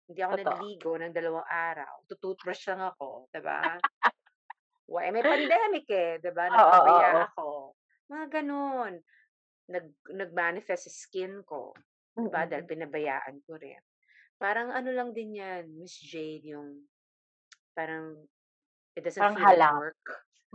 Hindi 0.08 0.20
ako 0.24 0.34
Totoo. 0.34 0.40
naliligo 0.40 0.92
ng 1.00 1.16
dalawang 1.16 1.48
araw. 1.48 1.94
Tututbrush 2.10 2.64
lang 2.72 2.82
ako, 2.92 3.28
'di 3.32 3.42
ba? 3.44 3.80
Why 4.88 5.12
may 5.12 5.28
pandemic 5.28 5.86
eh, 5.92 6.18
'di 6.20 6.32
ba? 6.32 6.48
Oo, 6.56 6.78
oo, 6.78 6.92
Nagpabaya 6.92 7.10
oo. 7.12 7.28
ako. 7.28 7.76
Mga 8.12 8.26
ganun. 8.40 8.94
Nag 9.68 9.92
nag-manifest 10.08 10.88
sa 10.88 10.94
skin 10.96 11.44
ko, 11.44 11.76
'di 12.24 12.30
ba? 12.32 12.48
Dahil 12.48 12.64
Mm. 12.64 12.68
pinabayaan 12.68 13.44
ko 13.44 13.60
rin. 13.60 13.84
Parang 14.40 14.72
ano 14.72 14.92
lang 14.96 15.12
din 15.16 15.36
'yan, 15.40 15.72
Miss 15.76 16.00
Jade, 16.00 16.46
yung 16.56 16.88
parang 17.78 18.28
it 18.98 19.04
doesn't 19.06 19.30
Parang 19.30 19.36
feel 19.36 19.48
like 19.50 19.66
halak. 19.66 19.74
work. 19.74 20.00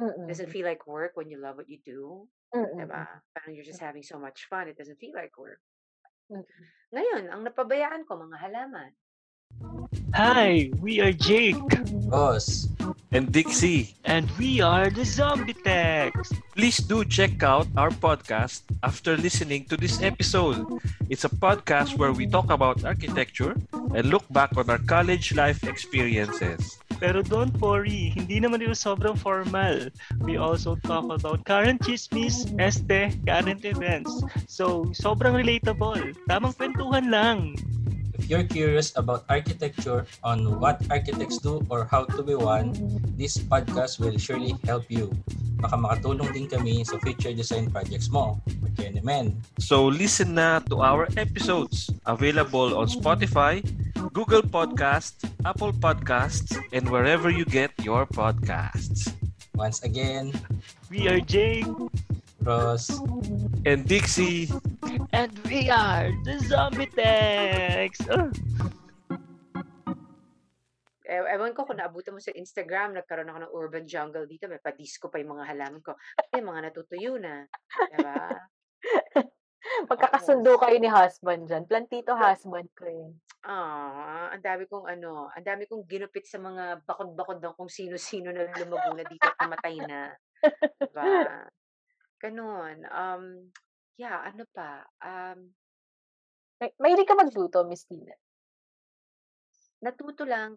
Mm. 0.00 0.26
It 0.28 0.32
doesn't 0.34 0.50
feel 0.54 0.66
like 0.68 0.86
work 0.88 1.16
when 1.16 1.30
you 1.32 1.38
love 1.40 1.56
what 1.60 1.70
you 1.70 1.80
do, 1.84 2.28
'di 2.78 2.84
Mm. 2.84 2.92
ba? 2.92 3.22
Parang 3.36 3.54
you're 3.56 3.66
just 3.68 3.82
having 3.84 4.04
so 4.06 4.18
much 4.20 4.46
fun, 4.50 4.68
it 4.68 4.78
doesn't 4.78 5.00
feel 5.02 5.14
like 5.16 5.36
work. 5.38 5.60
Mm. 6.30 6.72
Ngayon, 6.92 7.24
ang 7.32 7.40
napabayaan 7.48 8.04
ko 8.04 8.20
mga 8.20 8.36
halaman. 8.36 8.92
Hi, 10.14 10.70
we 10.80 11.00
are 11.00 11.12
Jake. 11.12 11.60
Boss. 12.12 12.68
And 13.12 13.32
Dixie. 13.32 13.94
And 14.04 14.28
we 14.36 14.60
are 14.60 14.88
the 14.88 15.04
Zombie 15.04 15.56
Techs. 15.56 16.32
Please 16.56 16.78
do 16.78 17.04
check 17.04 17.42
out 17.42 17.68
our 17.76 17.88
podcast 17.88 18.62
after 18.82 19.16
listening 19.16 19.64
to 19.72 19.76
this 19.76 20.00
episode. 20.00 20.64
It's 21.08 21.24
a 21.24 21.32
podcast 21.32 21.96
where 21.96 22.12
we 22.12 22.26
talk 22.26 22.50
about 22.50 22.84
architecture 22.84 23.56
and 23.72 24.08
look 24.08 24.24
back 24.32 24.56
on 24.56 24.68
our 24.68 24.80
college 24.84 25.34
life 25.34 25.64
experiences. 25.64 26.78
Pero 27.00 27.20
don't 27.20 27.52
worry, 27.58 28.14
hindi 28.14 28.38
naman 28.38 28.62
ito 28.62 28.78
sobrang 28.78 29.18
formal. 29.18 29.90
We 30.22 30.38
also 30.38 30.78
talk 30.86 31.10
about 31.10 31.44
current 31.44 31.82
chismis, 31.82 32.46
este, 32.62 33.10
current 33.26 33.66
events. 33.66 34.22
So, 34.46 34.86
sobrang 34.94 35.34
relatable. 35.34 36.14
Tamang 36.30 36.54
kwentuhan 36.54 37.10
lang. 37.10 37.58
If 38.22 38.30
you're 38.30 38.46
curious 38.46 38.94
about 38.94 39.26
architecture, 39.26 40.06
on 40.22 40.62
what 40.62 40.78
architects 40.94 41.42
do 41.42 41.58
or 41.66 41.90
how 41.90 42.06
to 42.06 42.22
be 42.22 42.38
one, 42.38 42.70
this 43.18 43.34
podcast 43.34 43.98
will 43.98 44.14
surely 44.14 44.54
help 44.62 44.86
you. 44.86 45.10
Baka 45.58 45.74
makatulong 45.74 46.30
din 46.30 46.46
kami 46.46 46.86
sa 46.86 47.02
future 47.02 47.34
design 47.34 47.66
projects 47.74 48.06
mo. 48.14 48.38
Naman. 48.78 49.42
So 49.58 49.90
listen 49.90 50.38
na 50.38 50.62
to 50.70 50.82
our 50.86 51.10
episodes 51.18 51.90
available 52.06 52.78
on 52.78 52.86
Spotify, 52.86 53.58
Google 54.14 54.46
Podcasts, 54.46 55.26
Apple 55.42 55.74
Podcasts, 55.74 56.54
and 56.70 56.86
wherever 56.86 57.26
you 57.26 57.42
get 57.42 57.74
your 57.82 58.06
podcasts. 58.06 59.10
Once 59.58 59.82
again, 59.82 60.30
We 60.92 61.08
are 61.08 61.20
Jake. 61.24 61.66
Ross, 62.42 62.90
And 63.64 63.86
Dixie, 63.86 64.50
And 65.12 65.32
we 65.46 65.70
are 65.70 66.10
the 66.26 66.38
Zombie 66.42 66.90
Techs. 66.90 68.02
Uh, 68.08 68.30
Eh, 71.12 71.20
ewan 71.36 71.52
ko 71.52 71.68
kung 71.68 71.76
naabutan 71.76 72.16
mo 72.16 72.24
sa 72.24 72.32
Instagram, 72.32 72.96
nagkaroon 72.96 73.28
ako 73.28 73.38
ng 73.44 73.52
urban 73.52 73.84
jungle 73.84 74.24
dito. 74.24 74.48
May 74.48 74.64
pa-disco 74.64 75.12
pa 75.12 75.20
yung 75.20 75.36
mga 75.36 75.44
halaman 75.44 75.84
ko. 75.84 75.92
Eh, 76.32 76.40
mga 76.40 76.72
natutuyo 76.72 77.20
na. 77.20 77.44
Diba? 77.92 78.32
Magkakasundo 79.92 80.56
kayo 80.56 80.76
ni 80.80 80.88
husband 80.88 81.52
dyan. 81.52 81.68
Plantito 81.68 82.16
husband 82.16 82.72
ko 82.72 82.88
yun. 82.88 83.12
Ah, 83.44 84.32
ang 84.32 84.40
dami 84.40 84.64
kong 84.64 84.88
ano, 84.88 85.28
ang 85.28 85.44
dami 85.44 85.68
kong 85.68 85.84
ginupit 85.84 86.24
sa 86.24 86.40
mga 86.40 86.80
bakod-bakod 86.88 87.44
ng 87.44 87.54
kung 87.60 87.68
sino-sino 87.68 88.32
na 88.32 88.48
lumago 88.56 88.96
na 88.96 89.04
dito 89.04 89.28
at 89.28 89.36
namatay 89.36 89.76
na. 89.84 90.16
Diba? 90.80 91.04
Ganon. 92.22 92.86
Um, 92.86 93.24
yeah, 93.98 94.22
ano 94.22 94.46
pa? 94.54 94.86
Um, 95.02 95.50
May, 96.62 96.70
mahilig 96.78 97.10
ka 97.10 97.18
magluto, 97.18 97.66
Miss 97.66 97.82
Tina. 97.82 98.14
natuto 99.82 100.22
lang, 100.22 100.54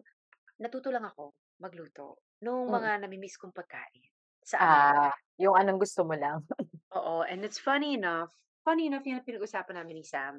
natuto 0.62 0.94
lang 0.94 1.02
ako 1.02 1.34
magluto 1.58 2.22
nung 2.46 2.70
Mm. 2.70 2.74
mga 2.78 2.90
namimiss 3.02 3.34
kong 3.34 3.50
pagkain 3.50 4.06
sa 4.46 4.54
Ah, 4.62 5.10
Amerika. 5.10 5.18
yung 5.42 5.58
anong 5.58 5.82
gusto 5.82 6.06
mo 6.06 6.14
lang. 6.14 6.46
Oo, 6.94 7.26
and 7.26 7.42
it's 7.42 7.58
funny 7.58 7.98
enough, 7.98 8.30
funny 8.62 8.86
enough 8.86 9.02
yung 9.02 9.26
pinag-usapan 9.26 9.82
namin 9.82 9.98
ni 9.98 10.04
Sam. 10.06 10.38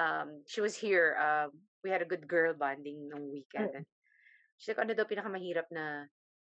Um, 0.00 0.40
she 0.48 0.64
was 0.64 0.72
here, 0.72 1.20
um, 1.20 1.52
we 1.84 1.92
had 1.92 2.00
a 2.00 2.08
good 2.08 2.24
girl 2.24 2.56
bonding 2.56 3.12
nung 3.12 3.28
weekend. 3.28 3.76
Mm. 3.76 3.84
And 3.84 3.86
she's 4.56 4.72
like, 4.72 4.80
ano 4.80 4.96
daw 4.96 5.04
pinakamahirap 5.04 5.68
na 5.68 6.08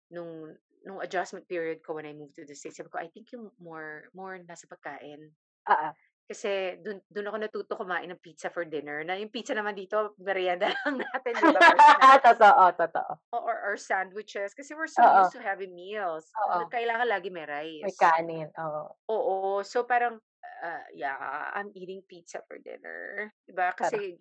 nung 0.09 0.57
nung 0.83 1.03
adjustment 1.03 1.47
period 1.47 1.81
ko 1.83 1.95
when 1.95 2.07
I 2.07 2.15
moved 2.15 2.37
to 2.39 2.47
the 2.47 2.55
States. 2.55 2.79
Sabi 2.79 2.91
ko, 2.91 2.99
I 2.99 3.09
think 3.11 3.31
yung 3.33 3.51
more, 3.63 4.11
more 4.15 4.39
nasa 4.43 4.67
pagkain. 4.67 5.31
Ah, 5.67 5.91
ah. 5.91 5.93
Kasi 6.23 6.79
dun, 6.81 7.03
dun 7.11 7.29
ako 7.29 7.37
natuto 7.39 7.73
kumain 7.77 8.09
ng 8.09 8.23
pizza 8.23 8.49
for 8.49 8.65
dinner. 8.65 9.03
Na 9.05 9.19
yung 9.19 9.29
pizza 9.29 9.53
naman 9.53 9.77
dito, 9.77 10.17
merienda 10.23 10.71
lang 10.87 11.03
natin, 11.03 11.33
di 11.35 11.45
ba? 11.51 11.61
For 11.61 11.79
snacks. 11.99 12.25
totoo, 12.25 12.63
totoo. 12.79 13.13
or, 13.37 13.57
or 13.69 13.75
sandwiches. 13.77 14.55
Kasi 14.55 14.73
we're 14.73 14.89
so 14.89 15.03
Oo. 15.03 15.27
used 15.27 15.35
to 15.37 15.43
having 15.43 15.75
meals. 15.75 16.31
Oo. 16.49 16.67
Kailangan 16.73 17.11
lagi 17.11 17.29
may 17.29 17.45
rice. 17.47 17.85
May 17.85 17.97
kanin. 17.99 18.49
Oo. 18.59 18.83
Oo. 19.13 19.39
So 19.67 19.85
parang, 19.85 20.19
uh, 20.63 20.85
yeah, 20.95 21.19
I'm 21.53 21.71
eating 21.75 22.01
pizza 22.07 22.41
for 22.49 22.57
dinner. 22.63 23.31
Diba? 23.45 23.75
Kasi, 23.75 24.17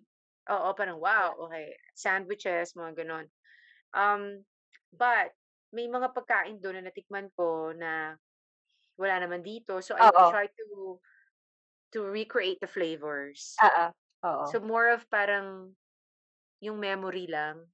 oo, 0.50 0.68
parang, 0.74 0.98
wow, 0.98 1.38
okay. 1.48 1.74
Sandwiches, 1.94 2.74
mga 2.74 3.06
ganon. 3.06 3.26
Um, 3.94 4.42
but, 4.92 5.32
may 5.72 5.88
mga 5.88 6.12
pagkain 6.12 6.60
doon 6.60 6.80
na 6.80 6.92
natikman 6.92 7.32
ko 7.32 7.72
na 7.72 8.14
wala 9.00 9.14
naman 9.24 9.40
dito. 9.40 9.80
So, 9.80 9.96
I 9.96 10.12
Oo. 10.12 10.28
try 10.30 10.46
to 10.46 11.00
to 11.92 12.04
recreate 12.08 12.60
the 12.60 12.68
flavors. 12.70 13.56
Ah. 13.60 13.92
Oo. 14.24 14.44
So, 14.52 14.60
more 14.60 14.92
of 14.92 15.08
parang 15.08 15.74
yung 16.62 16.78
memory 16.78 17.26
lang 17.26 17.66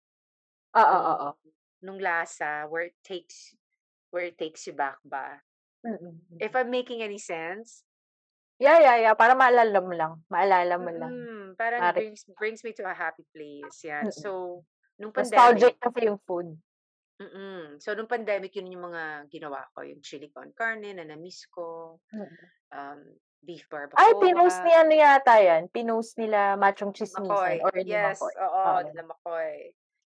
Oo, 0.72 0.96
nung, 0.96 1.05
oo. 1.12 1.28
nung 1.84 2.01
lasa 2.01 2.64
where 2.70 2.88
it 2.88 2.96
takes 3.05 3.53
where 4.14 4.24
it 4.24 4.38
takes 4.40 4.64
you 4.64 4.72
back 4.72 4.96
ba. 5.05 5.42
Mm-mm. 5.84 6.18
If 6.40 6.57
I'm 6.57 6.70
making 6.72 7.03
any 7.05 7.18
sense, 7.20 7.84
Yeah, 8.59 8.82
yeah, 8.82 8.99
yeah. 8.99 9.14
Para 9.14 9.38
maalala 9.38 9.78
mo 9.78 9.94
lang. 9.94 10.18
Maalala 10.26 10.82
mo 10.82 10.90
lang. 10.90 11.11
mm, 11.14 11.46
parang 11.55 11.78
Mari- 11.78 12.11
brings 12.11 12.26
brings 12.34 12.61
me 12.66 12.74
to 12.74 12.82
a 12.82 12.90
happy 12.90 13.22
place. 13.30 13.86
Yan. 13.86 14.11
Mm-mm. 14.11 14.18
So, 14.18 14.66
nung 14.99 15.14
Nostalgic 15.14 15.78
pandemic, 15.78 15.86
kasi 15.86 15.99
yung 16.11 16.18
food. 16.26 16.59
Mm 17.19 17.83
so 17.83 17.95
nung 17.95 18.11
pandemic, 18.11 18.55
yun 18.55 18.71
yung 18.73 18.91
mga 18.91 19.27
ginawa 19.31 19.66
ko. 19.75 19.83
Yung 19.83 20.03
chili 20.03 20.31
con 20.31 20.51
carne 20.55 20.95
na 20.95 21.07
na-miss 21.07 21.47
ko. 21.51 21.99
Um, 22.71 23.01
beef 23.43 23.66
barbacoa. 23.71 24.03
Ay, 24.03 24.12
pinost 24.19 24.59
ni 24.66 24.73
ano 24.75 24.93
yata 24.95 25.35
yan. 25.39 25.71
Pinost 25.71 26.19
nila 26.19 26.59
Machong 26.59 26.91
Chismisan 26.91 27.27
Makoy. 27.31 27.62
or 27.62 27.71
ni 27.75 27.91
Yes, 27.91 28.19
Makoy. 28.19 28.35
oo, 28.39 28.51
Oo. 28.51 28.81
nila 28.83 29.03
Makoy. 29.07 29.55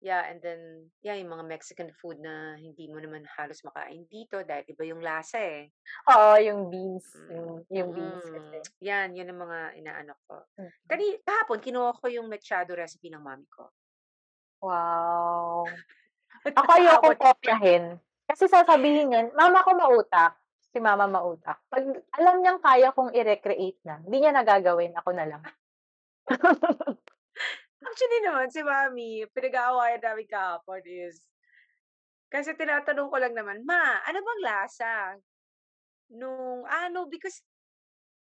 Yeah, 0.05 0.21
and 0.29 0.37
then, 0.37 0.91
yeah, 1.01 1.17
yung 1.17 1.33
mga 1.33 1.49
Mexican 1.49 1.89
food 1.97 2.21
na 2.21 2.53
hindi 2.61 2.85
mo 2.85 3.01
naman 3.01 3.25
halos 3.25 3.65
makain 3.65 4.05
dito 4.05 4.37
dahil 4.45 4.61
iba 4.69 4.83
yung 4.85 5.01
lasa 5.01 5.41
eh. 5.41 5.73
Oo, 6.13 6.37
yung 6.45 6.69
beans. 6.69 7.09
Mm. 7.17 7.33
Yung, 7.33 7.49
yung 7.73 7.89
beans 7.89 8.25
kasi. 8.29 8.57
Mm, 8.61 8.65
Yan, 8.85 9.09
yan 9.17 9.29
ang 9.33 9.39
mga 9.41 9.59
inaano 9.81 10.13
ko. 10.29 10.45
Mm. 10.61 10.71
Kani, 10.85 11.05
kahapon, 11.25 11.57
kinuha 11.57 11.97
ko 11.97 12.05
yung 12.13 12.29
machado 12.29 12.77
recipe 12.77 13.09
ng 13.09 13.23
mami 13.23 13.49
ko. 13.49 13.65
Wow. 14.61 15.65
Ako 16.53 16.69
ayoko 16.77 17.09
kopyahin. 17.17 17.97
Kasi 18.29 18.45
sasabihin 18.45 19.09
niyan, 19.09 19.27
mama 19.33 19.65
ko 19.65 19.73
mautak. 19.73 20.37
Si 20.69 20.77
mama 20.77 21.09
mautak. 21.09 21.57
Pag 21.71 21.87
alam 22.19 22.43
niyang 22.43 22.59
kaya 22.61 22.91
kong 22.91 23.15
i-recreate 23.15 23.81
na, 23.87 24.01
hindi 24.03 24.21
niya 24.21 24.35
nagagawin. 24.35 24.93
Ako 24.93 25.09
na 25.15 25.25
lang. 25.25 25.41
Actually 27.85 28.19
naman, 28.25 28.49
si 28.49 28.65
mami, 28.65 29.23
pinag-aawayan 29.29 30.01
namin 30.01 30.25
kahapon 30.25 30.81
is, 30.89 31.21
kasi 32.33 32.57
tinatanong 32.57 33.13
ko 33.13 33.17
lang 33.21 33.37
naman, 33.37 33.61
ma, 33.61 34.01
ano 34.03 34.19
bang 34.25 34.41
lasa? 34.41 34.93
Nung, 36.11 36.65
ano, 36.65 37.05
because 37.05 37.45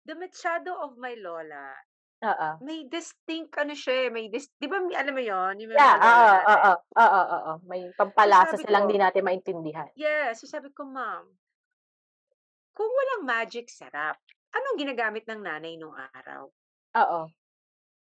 the 0.05 0.13
machado 0.13 0.78
of 0.78 0.95
my 1.01 1.18
lola, 1.18 1.74
Oo. 2.24 2.61
may 2.65 2.89
distinct, 2.89 3.53
ano 3.61 3.74
siya, 3.78 4.07
eh, 4.07 4.11
may 4.13 4.26
dis, 4.34 4.49
di 4.57 4.65
ba, 4.65 4.82
alam 4.82 5.13
mo 5.13 5.22
yon 5.22 5.61
yung 5.61 5.72
may 5.74 5.78
Yeah, 5.78 5.93
mga 5.93 5.99
oo, 5.99 6.26
natin? 6.26 6.47
oo, 6.47 6.72
oo, 6.95 7.22
oo. 7.36 7.53
May 7.68 7.91
pampalasa 7.97 8.55
sabi 8.55 8.63
silang 8.63 8.88
ko, 8.88 8.88
di 8.88 8.95
natin 8.95 9.28
maintindihan. 9.28 9.91
Yes, 9.97 10.41
so 10.41 10.47
sabi 10.49 10.70
ko, 10.74 10.86
ma'am, 10.88 11.26
kung 12.76 12.89
walang 12.91 13.26
magic 13.28 13.70
sarap, 13.72 14.22
anong 14.55 14.78
ginagamit 14.82 15.26
ng 15.30 15.41
nanay 15.43 15.76
nung 15.80 15.95
araw? 15.95 16.51
Oo. 16.95 17.32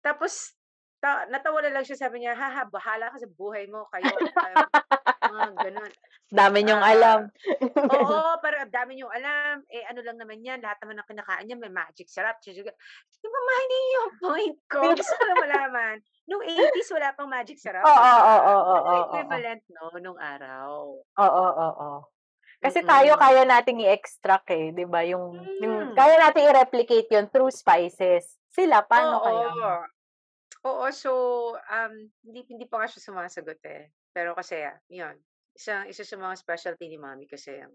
Tapos, 0.05 0.53
ta- 1.05 1.29
natawa 1.29 1.61
na 1.61 1.69
lang 1.77 1.85
siya, 1.85 2.01
sabi 2.01 2.25
niya, 2.25 2.33
haha, 2.33 2.65
bahala 2.73 3.13
ka 3.13 3.21
sa 3.21 3.29
buhay 3.29 3.69
mo, 3.69 3.85
kayo, 3.93 4.09
mga 5.29 5.53
ganun. 5.61 5.93
Dami 6.33 6.59
niyong 6.65 6.81
Ah, 6.81 6.93
alam. 6.97 7.21
Oo, 7.85 8.19
pero 8.45 8.57
dami 8.73 8.97
niyong 8.97 9.13
alam. 9.13 9.61
Eh, 9.69 9.85
ano 9.85 10.01
lang 10.01 10.17
naman 10.17 10.41
yan, 10.41 10.65
lahat 10.65 10.81
naman 10.81 11.05
ng 11.05 11.09
kinakain 11.13 11.45
niya, 11.45 11.61
may 11.61 11.69
magic 11.69 12.09
sarap. 12.09 12.41
Di 12.41 12.57
ba, 12.57 13.39
ma, 13.45 13.55
hindi 13.61 13.79
yung 13.93 14.11
point 14.17 14.57
ko. 14.65 14.81
Gusto 14.97 15.13
ko 15.21 15.25
malaman. 15.37 15.97
Nung 16.25 16.41
80s, 16.41 16.89
wala 16.97 17.13
pang 17.13 17.29
magic 17.29 17.61
sarap. 17.61 17.85
Oo, 17.85 17.93
oo, 18.01 18.55
oo, 18.65 18.77
Ano 18.81 18.97
equivalent, 19.13 19.63
no, 19.69 19.93
nung 20.01 20.17
araw? 20.17 20.97
Oo, 21.21 21.45
oo, 21.53 21.69
oo. 21.85 22.01
Kasi 22.65 22.81
tayo 22.81 23.13
Mm-mm. 23.13 23.21
kaya 23.21 23.43
nating 23.45 23.85
i-extract 23.85 24.49
eh, 24.57 24.73
'di 24.73 24.89
ba? 24.89 25.05
Yung, 25.05 25.37
yung 25.61 25.93
Mm. 25.93 25.93
kaya 25.93 26.17
nating 26.17 26.49
i-replicate 26.49 27.09
'yon 27.13 27.29
through 27.29 27.53
spices. 27.53 28.41
Sila 28.57 28.81
paano 28.81 29.21
Oo. 29.21 29.25
kaya? 29.29 29.85
Oo, 30.65 30.85
so, 30.91 31.11
um, 31.59 31.95
hindi, 32.23 32.41
hindi 32.49 32.65
pa 32.65 32.85
siya 32.85 33.01
sumasagot 33.03 33.61
eh. 33.62 33.93
Pero 34.11 34.33
kasi, 34.33 34.61
ah, 34.61 34.77
yun, 34.89 35.12
isa, 35.53 35.85
isa 35.85 36.03
sa 36.03 36.17
mga 36.17 36.35
specialty 36.35 36.89
ni 36.89 36.97
mami 36.97 37.29
kasi 37.29 37.61
ang 37.61 37.75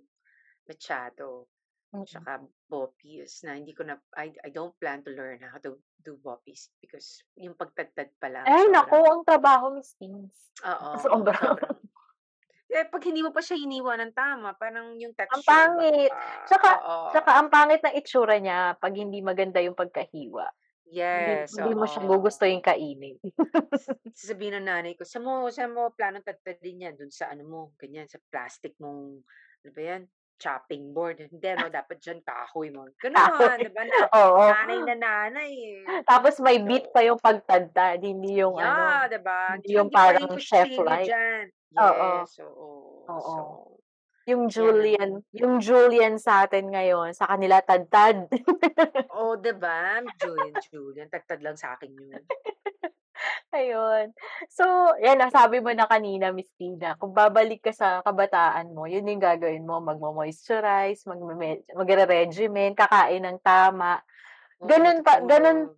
machado, 0.66 1.48
Mm. 1.90 2.06
tsaka 2.06 2.38
boppies 2.70 3.42
na 3.42 3.58
hindi 3.58 3.74
ko 3.74 3.82
na, 3.82 3.98
I, 4.14 4.30
I 4.46 4.54
don't 4.54 4.78
plan 4.78 5.02
to 5.02 5.10
learn 5.10 5.42
how 5.42 5.58
to 5.58 5.74
do 6.00 6.22
boppies 6.22 6.70
because 6.78 7.26
yung 7.34 7.58
pagtagtad 7.58 8.14
pa 8.22 8.30
lang. 8.30 8.46
Ay, 8.46 8.70
naku, 8.70 8.94
ang 9.02 9.26
trabaho, 9.26 9.74
Miss 9.74 9.98
Teens. 9.98 10.54
Oo. 10.62 10.90
Sobra. 11.02 11.34
Eh, 12.70 12.86
pag 12.86 13.02
hindi 13.02 13.26
mo 13.26 13.34
pa 13.34 13.42
siya 13.42 13.58
hiniwa 13.58 13.98
ng 13.98 14.14
tama, 14.14 14.54
parang 14.54 14.94
yung 14.94 15.18
texture. 15.18 15.42
pangit. 15.42 16.14
baka- 16.14 16.46
Tsaka- 16.46 16.78
oo. 16.86 17.10
Saka 17.10 17.32
ang 17.42 17.50
pangit 17.50 17.82
ng 17.82 17.98
itsura 17.98 18.38
niya 18.38 18.78
pag 18.78 18.94
hindi 18.94 19.26
maganda 19.26 19.58
yung 19.58 19.74
pagkahiwa. 19.74 20.46
Hindi 21.14 21.32
Yes, 21.32 21.52
hindi 21.54 21.72
mo 21.74 21.86
siya 21.90 22.02
oo. 22.02 22.10
gugustuhin 22.10 22.62
kainin. 22.62 23.18
Sasabihin 24.18 24.54
ng 24.60 24.68
nanay 24.68 24.94
ko, 24.98 25.04
"Saan 25.06 25.26
mo 25.26 25.34
saan 25.54 25.72
mo 25.76 25.94
planong 25.94 26.26
tadtadin 26.26 26.84
yan? 26.86 26.96
Dun 27.00 27.12
sa 27.14 27.30
ano 27.34 27.44
mo, 27.46 27.62
ganyan, 27.82 28.08
sa 28.10 28.20
plastic 28.32 28.74
mong, 28.82 29.22
ano 29.64 29.70
ba 29.76 29.82
yan, 29.82 30.02
chopping 30.42 30.92
board." 30.96 31.18
Hindi 31.30 31.50
'no, 31.56 31.68
dapat 31.72 31.98
diyan 32.04 32.20
kahoy 32.26 32.70
mo. 32.74 32.90
Gano'n, 33.00 33.58
Kahoy, 33.58 33.64
'di 33.64 33.70
ba 33.74 33.84
na 33.88 34.00
oo. 34.20 34.48
nanay 34.50 34.80
na 34.86 34.96
nanay, 34.98 35.52
eh. 35.56 35.84
Tapos 36.08 36.38
may 36.44 36.60
beat 36.62 36.92
pa 36.94 37.02
yung 37.08 37.20
pagtadtad, 37.20 38.00
hindi 38.04 38.40
yung 38.40 38.60
ano, 38.60 38.84
Yeah, 38.86 39.08
'di 39.10 39.20
ba? 39.22 39.42
hindi 39.50 39.70
yung 39.78 39.90
parang 39.94 40.28
pwedeng 40.28 40.38
chef 40.42 40.70
kutsilyo 40.70 40.82
like. 40.82 41.14
diyan. 41.14 41.52
Oo. 41.80 42.28
Yes, 42.28 42.40
oo. 42.42 43.14
Oo. 43.14 43.36
So, 43.36 43.79
Yung 44.30 44.46
Julian, 44.46 45.26
yung 45.34 45.58
Julian 45.58 46.22
sa 46.22 46.46
atin 46.46 46.70
ngayon, 46.70 47.18
sa 47.18 47.26
kanila 47.26 47.66
tadtad. 47.66 48.30
oh, 49.18 49.34
'di 49.34 49.58
ba? 49.58 50.06
Julian, 50.22 50.54
Julian, 50.70 51.10
tadtad 51.10 51.42
lang 51.42 51.58
sa 51.58 51.74
akin 51.74 51.90
yun. 51.90 52.22
Ayun. 53.58 54.14
So, 54.48 54.64
yan 55.02 55.18
nasabi 55.20 55.60
mo 55.60 55.74
na 55.74 55.90
kanina, 55.90 56.30
Miss 56.30 56.54
Tina, 56.56 56.94
kung 57.02 57.12
babalik 57.12 57.66
ka 57.66 57.74
sa 57.74 58.06
kabataan 58.06 58.72
mo, 58.72 58.86
yun 58.86 59.10
yung 59.10 59.20
gagawin 59.20 59.66
mo, 59.66 59.82
magmo-moisturize, 59.82 61.04
magre-regimen, 61.74 62.78
kakain 62.78 63.26
ng 63.26 63.42
tama. 63.42 64.00
Ganun 64.62 65.02
pa 65.02 65.20
ganun 65.26 65.74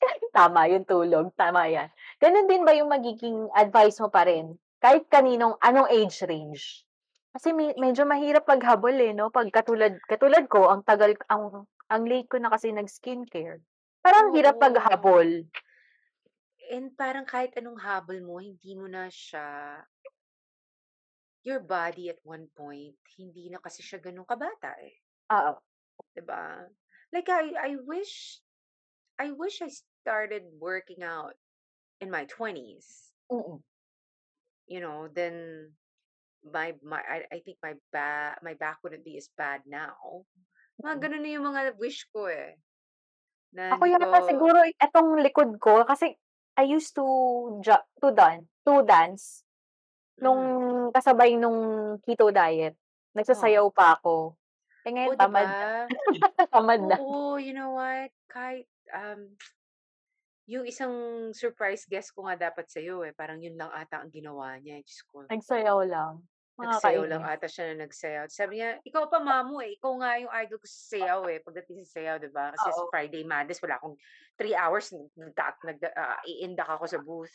tama 0.36 0.70
yung 0.72 0.88
tulog, 0.88 1.30
tama 1.36 1.68
yan. 1.68 1.92
Ganun 2.16 2.48
din 2.48 2.64
ba 2.64 2.72
yung 2.72 2.88
magiging 2.88 3.52
advice 3.52 4.00
mo 4.00 4.08
pa 4.08 4.24
rin? 4.24 4.56
Kahit 4.80 5.10
kaninong 5.12 5.58
anong 5.60 5.90
age 5.90 6.24
range? 6.24 6.87
Kasi 7.34 7.52
me 7.52 7.76
medyo 7.76 8.08
mahirap 8.08 8.48
maghabol, 8.48 8.96
eh, 8.96 9.12
'no? 9.12 9.28
'Pag 9.28 9.52
katulad 9.52 9.92
katulad 10.08 10.44
ko, 10.48 10.72
ang 10.72 10.80
tagal 10.88 11.12
ang 11.28 11.68
ang 11.92 12.02
late 12.08 12.28
ko 12.28 12.36
na 12.40 12.48
kasi 12.52 12.72
nag-skincare. 12.72 13.60
Parang 14.04 14.32
hirap 14.32 14.56
Oo. 14.56 14.64
maghabol. 14.64 15.48
And 16.68 16.90
parang 16.98 17.24
kahit 17.24 17.54
anong 17.54 17.78
habol 17.80 18.18
mo, 18.20 18.42
hindi 18.42 18.74
mo 18.74 18.90
na 18.90 19.06
siya 19.08 19.80
your 21.46 21.60
body 21.60 22.10
at 22.10 22.18
one 22.26 22.48
point, 22.56 22.98
hindi 23.14 23.46
na 23.50 23.62
kasi 23.62 23.78
siya 23.82 24.02
gano'n 24.02 24.26
kabata, 24.26 24.74
eh. 24.82 24.98
Oo. 25.30 25.60
'Di 26.14 26.22
ba? 26.24 26.66
Like 27.12 27.28
I 27.28 27.52
I 27.56 27.76
wish 27.76 28.40
I 29.18 29.30
wish 29.32 29.62
I 29.62 29.68
started 29.70 30.44
working 30.60 31.02
out 31.02 31.36
in 32.00 32.10
my 32.10 32.26
20s. 32.26 33.12
Mm. 33.30 33.62
You 34.68 34.80
know, 34.80 35.08
then 35.08 35.77
my 36.44 36.74
my 36.82 37.00
I 37.02 37.26
I 37.32 37.38
think 37.44 37.58
my 37.62 37.74
ba 37.92 38.36
my 38.42 38.54
back 38.54 38.78
wouldn't 38.82 39.04
be 39.04 39.16
as 39.18 39.28
bad 39.36 39.62
now. 39.66 40.24
Mga 40.84 40.94
Mm. 40.94 41.08
gano'n 41.08 41.22
na 41.24 41.30
yung 41.34 41.46
mga 41.50 41.62
wish 41.78 42.06
ko, 42.14 42.26
eh. 42.30 42.58
Na 43.54 43.66
Ako 43.70 43.84
yata 43.84 44.08
ko 44.08 44.16
siguro 44.24 44.58
etong 44.64 45.20
likod 45.20 45.60
ko 45.60 45.84
kasi 45.84 46.16
I 46.56 46.64
used 46.72 46.96
to 46.96 47.04
ja 47.60 47.84
to 48.00 48.08
dan 48.16 48.48
to 48.64 48.80
dance 48.88 49.44
nung 50.20 50.40
Hmm. 50.40 50.58
kasabay 50.94 51.36
nung 51.38 51.58
keto 52.04 52.32
diet. 52.34 52.74
Oh. 53.30 53.58
Nagsasayaw 53.58 53.68
pa 53.74 53.98
ako. 53.98 54.36
Eh, 54.86 54.92
Oh, 55.04 55.14
ngayon 55.14 55.14
'di 55.14 55.26
tamad 55.26 55.50
ba? 55.50 55.88
tamad 56.54 56.82
na. 56.86 56.98
Oo, 56.98 57.36
you 57.38 57.52
know 57.54 57.72
what? 57.76 58.10
Kahit, 58.30 58.66
um, 58.94 59.36
yung 60.48 60.64
isang 60.64 60.94
surprise 61.36 61.84
guest 61.84 62.10
ko 62.16 62.24
nga 62.26 62.36
dapat 62.48 62.66
sa'yo, 62.72 63.04
eh, 63.04 63.12
parang 63.12 63.38
yun 63.38 63.54
lang 63.60 63.70
ata 63.72 64.00
ang 64.00 64.10
ginawa 64.12 64.56
niya, 64.58 64.80
eh, 64.80 64.84
Diyos 64.84 65.02
ko. 65.06 65.28
Nagsayaw 65.30 65.80
lang. 65.84 66.28
Nagsayaw 66.58 67.04
lang 67.06 67.22
ata 67.22 67.46
siya 67.46 67.70
na 67.70 67.86
nagsayaw. 67.86 68.26
Sabi 68.26 68.58
niya, 68.58 68.82
"Ikaw 68.82 69.06
pa 69.06 69.22
mamu, 69.22 69.62
eh, 69.62 69.78
ikaw 69.78 69.94
nga 70.02 70.18
yung 70.18 70.32
idol 70.42 70.58
ko 70.58 70.66
sa 70.66 70.80
sayaw, 70.90 71.20
eh, 71.30 71.38
pagdating 71.38 71.86
sa 71.86 72.02
sayaw, 72.02 72.16
'di 72.18 72.30
ba? 72.34 72.50
Kasi 72.50 72.74
sa 72.74 72.82
Oo. 72.82 72.90
Friday 72.90 73.22
Madness 73.22 73.62
wala 73.62 73.78
akong 73.78 73.94
3 74.34 74.58
hours 74.58 74.90
nagda 75.14 75.54
nag 75.62 75.78
iindak 76.26 76.66
ako 76.66 76.84
sa 76.90 76.98
booth." 76.98 77.30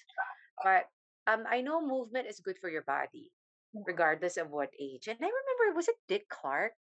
But, 0.60 0.92
um, 1.30 1.48
I 1.48 1.64
know 1.64 1.80
movement 1.80 2.28
is 2.28 2.44
good 2.44 2.60
for 2.60 2.68
your 2.68 2.84
body, 2.84 3.32
regardless 3.72 4.36
of 4.36 4.52
what 4.52 4.76
age. 4.76 5.08
And 5.08 5.20
I 5.24 5.32
remember, 5.32 5.72
was 5.78 5.88
it 5.88 6.00
Dick 6.12 6.28
Clark? 6.28 6.76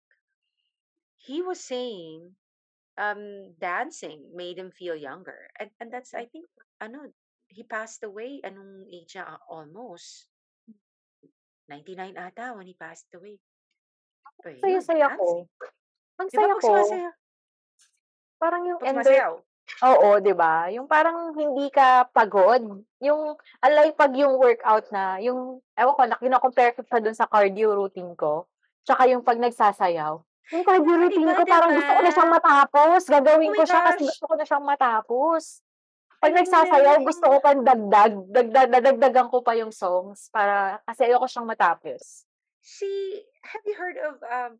He 1.17 1.41
was 1.41 1.59
saying, 1.59 2.37
um, 2.97 3.53
dancing 3.59 4.31
made 4.33 4.57
him 4.57 4.71
feel 4.71 4.95
younger. 4.95 5.49
And 5.59 5.69
and 5.79 5.91
that's 5.93 6.13
I 6.13 6.25
think 6.25 6.47
ano, 6.81 7.11
he 7.49 7.63
passed 7.63 8.03
away 8.03 8.41
anong 8.45 8.87
age 8.89 9.13
niya, 9.17 9.25
ah, 9.37 9.41
almost 9.49 10.29
99 11.69 12.17
ata 12.17 12.53
when 12.57 12.65
he 12.67 12.73
passed 12.73 13.09
away. 13.13 13.37
But 14.41 14.55
yun, 14.57 14.87
Saya-saya 14.87 15.07
dancing. 15.13 15.45
ko. 15.49 15.69
Ang 16.19 16.27
'Di 16.29 16.37
ba 16.37 16.41
saya 16.41 16.53
pag 16.55 16.61
ko. 16.61 16.67
sumasayaw 16.67 17.13
Parang 18.39 18.63
yung 18.67 18.79
pag 18.79 18.87
ender 18.89 19.03
sumasayaw? 19.03 19.33
oo, 19.83 20.09
'di 20.23 20.33
ba? 20.35 20.53
Yung 20.73 20.87
parang 20.89 21.35
hindi 21.35 21.67
ka 21.71 22.07
pagod. 22.11 22.63
Yung 23.03 23.21
unlike 23.63 23.95
'pag 23.95 24.13
yung 24.15 24.35
workout 24.39 24.87
na, 24.91 25.19
yung 25.23 25.59
ewan 25.77 25.95
ko 25.95 26.03
na 26.07 26.17
kino-compare 26.19 26.71
ko 26.75 26.81
siya 26.87 26.99
dun 27.03 27.15
sa 27.15 27.27
cardio 27.29 27.75
routine 27.75 28.15
ko, 28.15 28.47
tsaka 28.87 29.07
yung 29.11 29.23
'pag 29.23 29.39
nagsasayaw. 29.39 30.19
Yung 30.49 30.65
Ah, 30.65 30.81
'di 30.81 30.89
routine 30.97 31.29
ko 31.29 31.41
'di 31.45 31.51
parang 31.53 31.71
gusto 31.77 31.91
ko 31.93 32.01
na 32.01 32.11
siyang 32.13 32.33
matapos. 32.33 33.01
Oh 33.05 33.11
Gagawin 33.13 33.51
my 33.53 33.57
ko 33.57 33.63
siya 33.69 33.81
kasi 33.85 34.01
gusto 34.09 34.25
ko 34.25 34.33
na 34.33 34.45
siyang 34.45 34.65
matapos. 34.65 35.43
'Pag 36.19 36.33
nagsasayaw 36.35 36.95
na 36.99 37.05
gusto 37.05 37.25
ko 37.29 37.37
pang 37.39 37.61
dagdag, 37.63 38.13
dagdag 38.27 38.69
dadagdagan 38.73 39.27
ko 39.31 39.37
pa 39.39 39.53
yung 39.55 39.71
songs 39.71 40.27
para 40.33 40.81
kasi 40.89 41.07
ayoko 41.07 41.29
siyang 41.29 41.47
matapos. 41.47 42.25
Si 42.59 42.89
have 43.45 43.63
you 43.63 43.75
heard 43.77 43.97
of, 44.03 44.19
um, 44.25 44.59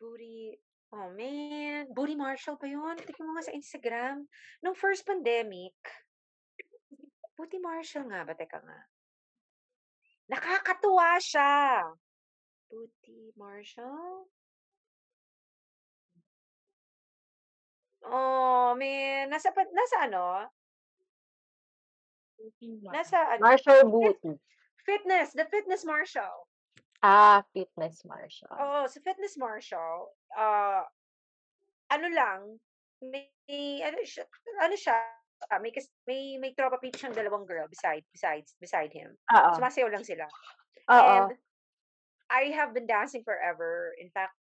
Booty 0.00 0.58
oh 0.94 1.10
man, 1.12 1.86
Booty 1.92 2.16
Marshall 2.16 2.56
ba 2.56 2.66
yun? 2.66 2.96
Tignan 2.98 3.28
mo 3.28 3.36
nga 3.36 3.46
sa 3.46 3.54
Instagram. 3.54 4.26
Nung 4.64 4.74
first 4.74 5.04
pandemic 5.04 5.76
Booty 7.38 7.62
Marshall 7.62 8.08
nga 8.10 8.26
ba? 8.26 8.34
Teka 8.34 8.58
nga. 8.58 8.78
Nakakatuwa 10.26 11.20
siya. 11.22 11.86
Booty 12.66 13.30
Marshall? 13.38 14.26
Oh, 18.08 18.72
man. 18.74 19.28
Nasa 19.28 19.52
pa 19.52 19.62
nasa 19.68 19.96
ano? 20.08 20.48
Nasa 22.88 23.18
ano? 23.36 23.40
Marshall 23.44 23.84
Fit 23.84 23.92
Booty. 23.92 24.32
fitness, 24.88 25.36
the 25.36 25.44
Fitness 25.52 25.84
Marshall. 25.84 26.48
Ah, 27.04 27.44
Fitness 27.52 28.02
Marshall. 28.08 28.56
Oo, 28.56 28.88
sa 28.88 28.98
Fitness 29.04 29.36
Marshall, 29.36 30.08
ah, 30.34 30.82
ano 31.92 32.08
lang, 32.08 32.40
may 33.04 33.28
ano 33.84 34.00
siya 34.02 34.26
ano 34.64 34.74
siya, 34.74 34.96
ah, 35.52 35.60
may 35.60 35.70
kas 35.70 35.86
may 36.08 36.40
may 36.40 36.56
tropa 36.56 36.80
peep 36.80 36.96
siyang 36.96 37.14
dalawang 37.14 37.46
girl 37.46 37.68
beside 37.68 38.02
besides 38.10 38.56
beside 38.58 38.90
him. 38.90 39.12
Oo. 39.30 39.50
Sumasayaw 39.54 39.92
lang 39.92 40.02
sila. 40.06 40.26
Oo. 40.90 41.28
And 41.28 41.36
I 42.28 42.52
have 42.52 42.72
been 42.72 42.88
dancing 42.88 43.24
forever. 43.24 43.92
In 44.00 44.10
fact, 44.12 44.36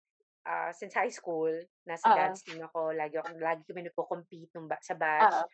ah, 0.47 0.71
since 0.73 0.95
high 0.95 1.11
school, 1.13 1.51
nasa 1.89 2.07
Oo. 2.07 2.15
dance 2.15 2.47
team 2.47 2.63
ako. 2.63 2.95
Lagi 2.95 3.19
ako 3.19 3.37
lagi 3.43 3.63
kami 3.69 3.83
nagko-compete 3.91 4.51
nung 4.57 4.71
ba, 4.71 4.79
sa 4.83 4.95
batch. 4.95 5.35
Oo. 5.35 5.49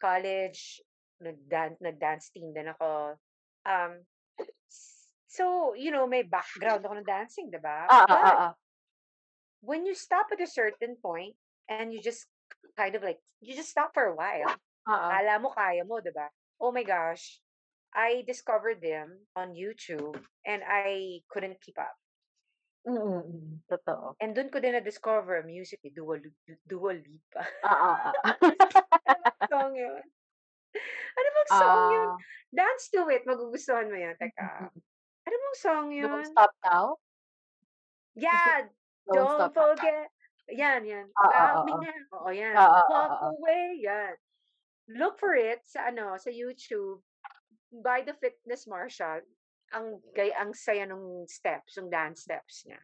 College, 0.00 0.82
nag-dance 1.22 1.78
nag-dance 1.84 2.26
team 2.34 2.52
din 2.56 2.68
ako. 2.72 3.16
Um, 3.68 4.06
so, 5.28 5.74
you 5.74 5.90
know, 5.90 6.06
may 6.06 6.22
background 6.24 6.84
ako 6.84 6.94
ng 7.00 7.08
dancing, 7.08 7.48
'di 7.52 7.60
ba? 7.62 7.90
Oo, 7.90 8.04
But 8.08 8.26
oo. 8.28 8.48
when 9.62 9.84
you 9.86 9.94
stop 9.94 10.26
at 10.32 10.40
a 10.40 10.46
certain 10.46 10.96
point 10.96 11.36
and 11.68 11.92
you 11.92 12.00
just 12.02 12.26
kind 12.76 12.94
of 12.94 13.02
like 13.02 13.18
you 13.40 13.54
just 13.54 13.70
stop 13.70 13.92
for 13.94 14.04
a 14.04 14.14
while. 14.16 14.56
Oo. 14.88 15.20
Akala 15.20 15.40
mo 15.40 15.50
kaya 15.52 15.84
mo, 15.84 16.00
'di 16.00 16.12
ba? 16.16 16.28
Oh 16.60 16.72
my 16.72 16.82
gosh. 16.84 17.40
I 17.92 18.22
discovered 18.24 18.80
them 18.80 19.26
on 19.36 19.52
YouTube 19.58 20.16
and 20.46 20.62
I 20.64 21.20
couldn't 21.28 21.60
keep 21.60 21.76
up. 21.78 21.96
Mm, 22.86 22.96
mm. 22.96 23.60
Totoo. 23.68 24.16
And 24.24 24.32
dun 24.32 24.48
ko 24.48 24.56
din 24.56 24.72
na-discover 24.72 25.44
music 25.44 25.84
ni 25.84 25.92
Dua, 25.92 26.16
Dua 26.64 26.96
Lipa. 26.96 27.44
Oo, 27.68 27.92
ano 29.12 29.20
bang 29.20 29.44
song 29.52 29.72
yun? 29.76 30.02
Ano 31.12 31.28
bang 31.36 31.50
song 31.60 31.82
yun? 31.92 32.08
Ah. 32.08 32.16
Dance 32.50 32.88
to 32.88 33.04
it. 33.12 33.22
Magugustuhan 33.28 33.92
mo 33.92 33.96
yun. 34.00 34.16
Teka. 34.16 34.72
Ano 35.28 35.36
bang 35.36 35.58
song 35.60 35.86
Don't 35.92 36.24
yun? 36.24 36.24
Stop 36.24 36.52
Now? 36.64 36.96
Yeah. 38.16 38.64
Don't 39.04 39.14
Don't 39.14 39.36
Stop 39.36 39.52
Now? 39.54 39.76
forget. 39.76 40.08
Yan, 40.50 40.82
yan. 40.88 41.06
Oo, 41.12 41.30
Love 41.30 41.62
me 41.68 41.72
oo. 41.76 41.82
now. 41.84 42.02
Oo, 42.16 42.30
yan. 42.32 42.54
Oo, 42.56 42.64
oo, 42.64 42.88
Walk 42.90 43.12
oo. 43.12 43.28
away. 43.38 43.78
Yan. 43.84 44.14
Look 44.90 45.20
for 45.20 45.36
it 45.36 45.62
sa 45.68 45.92
ano, 45.92 46.16
sa 46.16 46.32
YouTube. 46.32 47.04
By 47.70 48.02
the 48.02 48.16
Fitness 48.18 48.66
Marshall. 48.66 49.22
Ang 49.70 50.02
gay 50.10 50.34
ang 50.34 50.50
saya 50.50 50.82
nung 50.82 51.30
steps, 51.30 51.78
yung 51.78 51.86
dance 51.86 52.26
steps 52.26 52.66
niya. 52.66 52.82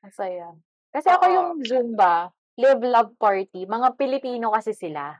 Ang 0.00 0.12
saya. 0.16 0.48
Kasi 0.90 1.06
ako 1.12 1.24
yung 1.28 1.50
Oo. 1.60 1.60
Zumba, 1.60 2.32
Live 2.56 2.80
Love 2.82 3.12
Party, 3.20 3.68
mga 3.68 4.00
Pilipino 4.00 4.48
kasi 4.56 4.72
sila. 4.72 5.12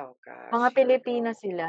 Oh 0.00 0.16
Mga 0.48 0.68
gosh, 0.72 0.72
we 0.72 0.72
Pilipino 0.72 1.30
go. 1.30 1.36
sila. 1.36 1.66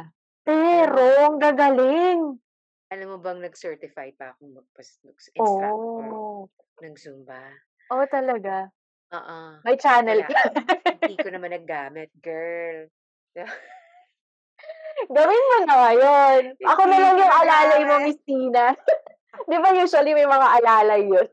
Pero, 0.48 1.04
ang 1.28 1.38
gagaling. 1.40 2.40
alam 2.88 3.08
mo 3.10 3.18
bang 3.20 3.42
nag-certify 3.42 4.14
pa 4.16 4.32
akong 4.32 4.54
magpas 4.54 5.02
instructor 5.34 6.08
Oh. 6.08 6.48
ng 6.80 6.96
Zumba? 6.96 7.52
Oh, 7.92 8.06
talaga. 8.08 8.72
Oo. 9.12 9.40
May 9.64 9.76
channel 9.76 10.24
Wala. 10.24 10.30
ka. 10.30 10.44
Hindi 11.04 11.16
ko 11.20 11.28
naman 11.34 11.52
naggamit, 11.52 12.10
girl. 12.22 12.88
Gawin 15.10 15.44
mo 15.50 15.58
na 15.66 15.76
ngayon. 15.88 16.42
Ako 16.62 16.82
na 16.84 16.88
Hindi 16.88 17.04
lang 17.04 17.18
yung 17.20 17.36
alalay 17.36 17.82
mo. 17.84 17.96
Miss 18.04 18.22
Tina. 18.24 18.66
Di 19.50 19.58
ba 19.58 19.70
usually 19.74 20.14
may 20.14 20.30
mga 20.30 20.48
alalay 20.62 21.02
yun? 21.04 21.28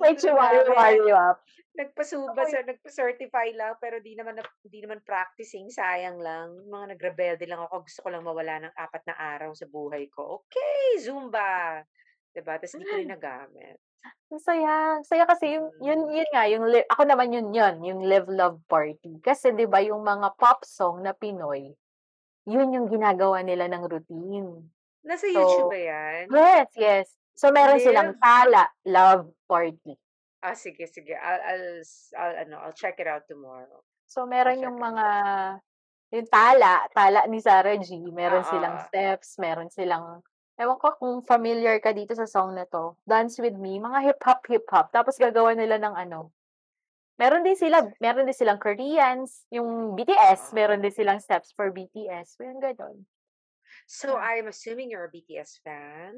May 0.00 0.14
Hindi 0.14 0.20
chihuahua 0.24 1.34
up. 1.34 1.38
Nagpasuba 1.74 2.46
sa 2.46 2.62
nagpa-certify 2.62 3.50
lang 3.58 3.74
pero 3.82 3.98
di 3.98 4.14
naman 4.14 4.38
na- 4.38 4.56
di 4.62 4.78
naman 4.78 5.02
practicing, 5.02 5.66
sayang 5.74 6.22
lang. 6.22 6.54
Mga 6.70 6.94
nagrebelde 6.94 7.50
lang 7.50 7.66
ako, 7.66 7.82
gusto 7.82 8.00
ko 8.06 8.08
lang 8.14 8.22
mawala 8.22 8.62
ng 8.62 8.74
apat 8.78 9.02
na 9.10 9.18
araw 9.18 9.50
sa 9.58 9.66
buhay 9.66 10.06
ko. 10.06 10.46
Okay, 10.46 11.02
Zumba. 11.02 11.82
'Di 12.30 12.46
ba? 12.46 12.62
Tapos 12.62 12.78
di 12.78 12.86
ko 12.86 12.94
rin 12.94 13.10
nagamit. 13.10 13.82
Ang 14.30 14.38
saya. 14.38 15.02
Saya 15.02 15.26
kasi 15.26 15.58
yung, 15.58 15.66
yun, 15.82 16.00
Mm. 16.06 16.14
yun 16.14 16.28
nga, 16.30 16.44
yung, 16.46 16.64
ako 16.86 17.02
naman 17.08 17.34
yun 17.34 17.48
yun, 17.50 17.74
yung 17.82 18.00
Live 18.06 18.30
Love 18.30 18.62
Party. 18.70 19.18
Kasi 19.18 19.50
di 19.50 19.66
ba 19.66 19.82
yung 19.82 20.06
mga 20.06 20.30
pop 20.38 20.62
song 20.62 21.02
na 21.02 21.10
Pinoy, 21.10 21.74
yun 22.48 22.74
yung 22.76 22.88
ginagawa 22.92 23.40
nila 23.44 23.68
ng 23.70 23.84
routine. 23.88 24.70
Nasa 25.06 25.26
So, 25.28 25.40
YouTube 25.40 25.68
ba 25.72 25.78
'yan? 25.78 26.26
Yes, 26.30 26.68
yes. 26.76 27.06
So, 27.34 27.52
meron 27.52 27.80
silang 27.82 28.14
Live? 28.14 28.20
tala, 28.22 28.70
love 28.86 29.32
party. 29.48 29.98
Ah, 30.42 30.54
sige, 30.54 30.86
sige. 30.86 31.14
I'll, 31.16 31.40
I'll, 31.42 31.82
I'll, 32.18 32.36
ano, 32.46 32.56
I'll 32.58 32.72
check 32.72 33.00
it 33.00 33.06
out 33.06 33.26
tomorrow. 33.28 33.82
So, 34.06 34.26
meron 34.28 34.60
yung 34.62 34.78
mga, 34.78 35.06
yung 36.14 36.28
tala, 36.30 36.86
tala 36.94 37.26
ni 37.28 37.40
Sarah 37.42 37.76
G. 37.80 38.10
Meron 38.14 38.44
Oo. 38.44 38.46
silang 38.46 38.78
steps, 38.78 39.36
meron 39.40 39.68
silang, 39.72 40.22
ewan 40.60 40.78
ko 40.78 40.94
kung 41.00 41.16
familiar 41.24 41.76
ka 41.82 41.90
dito 41.96 42.14
sa 42.14 42.28
song 42.28 42.54
na 42.54 42.64
to, 42.68 42.94
Dance 43.08 43.40
With 43.42 43.56
Me, 43.58 43.80
mga 43.82 44.00
hip-hop, 44.12 44.40
hip-hop. 44.46 44.92
Tapos 44.94 45.18
gagawa 45.18 45.56
nila 45.56 45.76
ng 45.82 45.94
ano, 45.96 46.30
meron 47.14 47.42
din 47.42 47.54
sila, 47.54 47.82
meron 47.98 48.26
din 48.26 48.34
silang 48.34 48.58
Koreans, 48.58 49.46
yung 49.48 49.94
BTS, 49.94 50.50
meron 50.52 50.82
din 50.82 50.90
silang 50.90 51.18
steps 51.18 51.54
for 51.54 51.70
BTS. 51.70 52.38
Yung 52.40 52.58
ganon. 52.58 53.06
So, 53.86 54.16
I'm 54.16 54.46
assuming 54.46 54.90
you're 54.90 55.06
a 55.06 55.12
BTS 55.12 55.60
fan? 55.60 56.14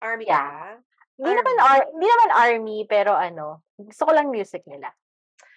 Army 0.00 0.26
Yeah. 0.26 0.40
ka? 0.40 0.80
Hindi 1.20 1.32
naman, 1.36 1.54
ar- 1.60 1.90
hindi 1.92 2.08
naman 2.08 2.30
army, 2.32 2.78
pero 2.88 3.12
ano, 3.12 3.60
gusto 3.76 4.08
ko 4.08 4.12
lang 4.16 4.32
music 4.32 4.64
nila. 4.64 4.88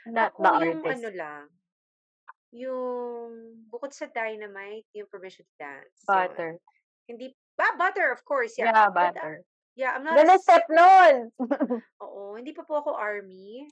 Not 0.04 0.36
Ako 0.36 0.44
the 0.44 0.50
yung 0.68 0.82
artist. 0.84 0.96
ano 1.00 1.10
lang, 1.16 1.44
yung 2.52 3.32
bukod 3.72 3.96
sa 3.96 4.06
Dynamite, 4.06 4.86
yung 4.94 5.08
Permission 5.08 5.48
to 5.48 5.56
Dance. 5.56 6.04
Butter. 6.04 6.60
Hindi, 7.08 7.32
ba, 7.56 7.74
Butter, 7.74 8.12
of 8.12 8.22
course, 8.24 8.60
yeah. 8.60 8.70
Yeah, 8.70 8.92
But, 8.92 9.16
uh, 9.16 9.24
butter. 9.24 9.36
yeah, 9.74 9.96
I'm 9.96 10.04
not 10.04 10.20
s- 10.20 10.44
step 10.44 10.68
nun! 10.68 11.32
Oo, 12.04 12.36
hindi 12.36 12.52
pa 12.52 12.62
po 12.62 12.84
ako 12.84 12.94
army. 12.94 13.66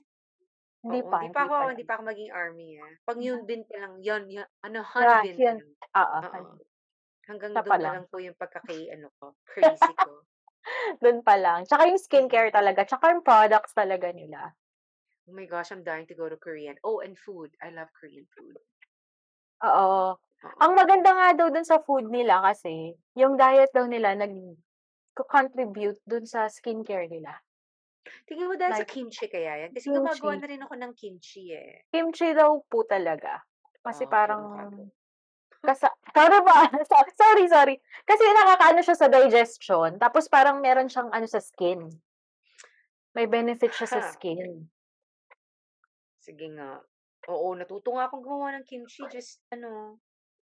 Hindi 0.82 0.98
Oo, 0.98 1.10
pa, 1.14 1.18
hindi 1.22 1.30
pa 1.30 1.42
ako, 1.46 1.54
lang. 1.54 1.70
hindi 1.78 1.84
pa 1.86 1.92
ako 1.94 2.02
maging 2.10 2.30
army 2.34 2.68
eh. 2.74 2.92
Pag 3.06 3.18
yun 3.22 3.40
bin 3.46 3.62
pa 3.62 3.74
lang, 3.78 3.94
yun, 4.02 4.22
yun 4.26 4.46
ano, 4.66 4.78
Yeah, 4.82 5.22
Hanbin 5.22 5.36
pa 5.38 5.42
yun. 5.46 5.56
Oo. 5.94 6.18
Hanggang 7.30 7.50
doon 7.54 7.66
pa 7.70 7.78
lang. 7.78 7.94
lang 8.02 8.06
po 8.10 8.16
yung 8.18 8.34
pagkaki, 8.34 8.90
ano 8.94 9.06
ko, 9.22 9.38
crazy 9.46 9.94
ko. 9.94 10.26
Doon 11.02 11.26
pa 11.26 11.34
lang. 11.34 11.66
Tsaka 11.66 11.90
yung 11.90 11.98
skincare 11.98 12.54
talaga. 12.54 12.86
Tsaka 12.86 13.10
yung 13.10 13.26
products 13.26 13.74
talaga 13.74 14.14
nila. 14.14 14.54
Oh 15.26 15.34
my 15.34 15.46
gosh, 15.46 15.74
I'm 15.74 15.82
dying 15.82 16.06
to 16.06 16.14
go 16.14 16.30
to 16.30 16.38
Korean. 16.38 16.78
Oh, 16.86 17.02
and 17.02 17.18
food. 17.18 17.50
I 17.58 17.74
love 17.74 17.90
Korean 17.98 18.26
food. 18.30 18.58
Oo. 19.62 20.14
Oo. 20.18 20.58
Ang 20.62 20.72
maganda 20.74 21.10
nga 21.14 21.28
daw 21.34 21.48
dun 21.50 21.66
sa 21.66 21.82
food 21.82 22.10
nila 22.10 22.42
kasi, 22.42 22.94
yung 23.18 23.34
diet 23.38 23.70
daw 23.74 23.86
nila 23.86 24.14
nag-contribute 24.18 25.98
dun 26.06 26.26
sa 26.26 26.46
skincare 26.46 27.06
nila. 27.10 27.38
Tingin 28.26 28.50
mo 28.50 28.54
dahil 28.58 28.74
sa 28.74 28.82
Like, 28.82 28.92
kimchi 28.92 29.26
kaya 29.30 29.66
yan? 29.66 29.70
Kasi 29.70 29.86
gumagawa 29.90 30.34
kimchi. 30.34 30.42
na 30.42 30.50
rin 30.50 30.62
ako 30.66 30.74
ng 30.74 30.92
kimchi 30.94 31.44
eh. 31.54 31.86
Kimchi 31.90 32.34
daw 32.34 32.58
po 32.66 32.82
talaga. 32.82 33.42
Kasi 33.82 34.06
Oh, 34.06 34.10
parang, 34.10 34.42
kasa, 35.62 35.90
sorry 36.16 36.38
ba? 36.42 36.54
So- 36.90 37.14
sorry, 37.14 37.44
sorry. 37.46 37.76
Kasi 38.06 38.22
nakakaano 38.26 38.80
siya 38.82 38.96
sa 38.98 39.06
digestion. 39.10 39.98
Tapos 39.98 40.26
parang 40.26 40.58
meron 40.58 40.90
siyang 40.90 41.10
ano 41.14 41.26
sa 41.26 41.38
skin. 41.38 41.86
May 43.12 43.26
benefit 43.28 43.70
siya 43.76 43.88
sa 43.88 44.00
skin. 44.02 44.66
Sige 46.18 46.46
nga. 46.54 46.80
Oo, 47.30 47.54
natuto 47.54 47.94
nga 47.94 48.10
akong 48.10 48.22
gumawa 48.22 48.56
ng 48.58 48.66
kimchi. 48.66 49.06
Just, 49.10 49.42
ano, 49.54 49.98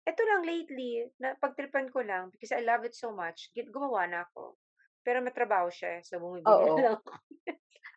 eto 0.05 0.21
lang 0.25 0.45
lately, 0.45 1.09
na 1.21 1.37
pagtripan 1.37 1.89
ko 1.89 2.05
lang 2.05 2.29
because 2.29 2.53
I 2.53 2.61
love 2.65 2.85
it 2.85 2.93
so 2.93 3.13
much. 3.13 3.49
Gumawa 3.55 4.05
na 4.09 4.25
ako. 4.29 4.57
Pero 5.07 5.23
matrabaho 5.23 5.71
siya, 5.71 5.97
eh, 5.97 6.03
so 6.03 6.19
bumibili 6.19 6.51
Oo. 6.51 6.75
na 6.75 6.83
lang. 6.93 7.01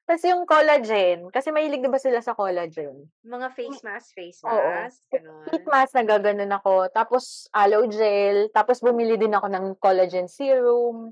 Tapos 0.05 0.25
yung 0.25 0.45
collagen, 0.45 1.29
kasi 1.29 1.49
mahilig 1.49 1.81
di 1.81 1.89
ba 1.89 1.97
sila 1.97 2.17
sa 2.17 2.33
collagen? 2.33 3.09
Mga 3.21 3.47
face 3.51 3.81
mask, 3.81 4.09
face 4.13 4.41
Oo. 4.41 4.53
mask, 4.53 5.01
Heat 5.09 5.21
ganun. 5.21 5.65
mask, 5.65 5.93
nagaganon 5.95 6.49
ako. 6.51 6.73
Tapos 6.89 7.49
aloe 7.51 7.89
gel. 7.89 8.49
Tapos 8.49 8.77
bumili 8.79 9.17
din 9.17 9.33
ako 9.33 9.49
ng 9.49 9.65
collagen 9.77 10.25
serum. 10.25 11.09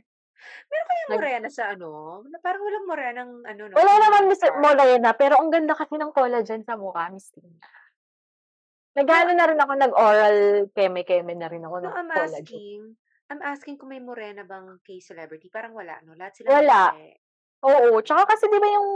Meron 0.68 0.88
Nag- 1.07 1.18
morena 1.18 1.48
sa 1.48 1.74
ano? 1.74 2.22
Na 2.26 2.38
Parang 2.38 2.61
walang 2.61 2.86
morenang 2.86 3.32
ano, 3.44 3.61
no? 3.68 3.74
Wala 3.74 3.94
naman 3.99 4.34
star. 4.34 4.53
Morena, 4.56 5.10
pero 5.14 5.38
ang 5.38 5.49
ganda 5.49 5.74
kasi 5.74 5.94
ng 5.94 6.10
collagen 6.10 6.61
sa 6.61 6.74
mukha, 6.74 7.10
Miss 7.10 7.30
Tina. 7.30 7.53
Nagano 8.94 9.32
na 9.32 9.45
rin 9.45 9.61
ako, 9.61 9.72
nag-oral 9.74 10.38
keme-keme 10.74 11.38
na 11.38 11.45
rin 11.45 11.61
ako 11.61 11.76
No, 11.80 11.84
ng 11.84 11.94
I'm 11.95 12.10
collagen. 12.10 12.41
asking, 12.41 12.82
I'm 13.27 13.43
asking 13.43 13.75
kung 13.75 13.91
may 13.91 13.99
morena 13.99 14.47
bang 14.47 14.79
kay 14.81 15.03
celebrity. 15.03 15.51
Parang 15.51 15.75
wala, 15.75 15.99
no? 16.03 16.15
Lahat 16.15 16.35
sila 16.35 16.57
Wala. 16.57 16.95
may 16.95 17.15
Oo, 17.65 18.05
tsaka 18.05 18.37
kasi 18.37 18.45
di 18.53 18.61
ba 18.61 18.69
yung 18.69 18.89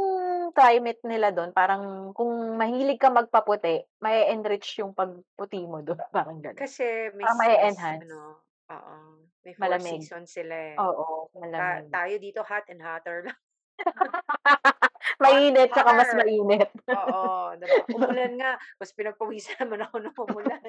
climate 0.53 1.01
nila 1.01 1.33
doon, 1.33 1.49
parang 1.49 2.13
kung 2.13 2.29
mahilig 2.61 3.01
ka 3.01 3.09
magpaputi, 3.09 3.81
may 3.99 4.29
enrich 4.29 4.77
yung 4.77 4.93
pagputi 4.93 5.65
mo 5.65 5.81
doon. 5.81 5.97
Parang 6.13 6.37
gano'n. 6.37 6.61
Kasi 6.61 7.09
may, 7.17 7.25
s- 7.25 7.39
may 7.41 7.53
enhance. 7.57 8.05
ano, 8.05 8.37
oo. 8.69 8.95
May 9.41 9.57
four 9.57 9.65
Malamig. 9.65 10.05
seasons 10.05 10.29
sila 10.29 10.53
eh. 10.53 10.75
Oo, 10.77 11.33
Ta- 11.33 11.41
malamig. 11.41 11.89
tayo 11.89 12.15
dito 12.21 12.39
hot 12.45 12.69
and 12.69 12.85
hotter 12.85 13.25
lang. 13.25 13.39
mainit, 15.25 15.73
tsaka 15.73 15.97
mas 15.97 16.13
mainit. 16.13 16.69
Oo, 16.85 17.57
diba? 17.57 17.81
Umulan 17.97 18.33
nga. 18.37 18.51
Mas 18.77 18.93
pinagpawisan 18.93 19.57
naman 19.65 19.89
ako 19.89 19.95
nung 20.05 20.17
umulan. 20.21 20.61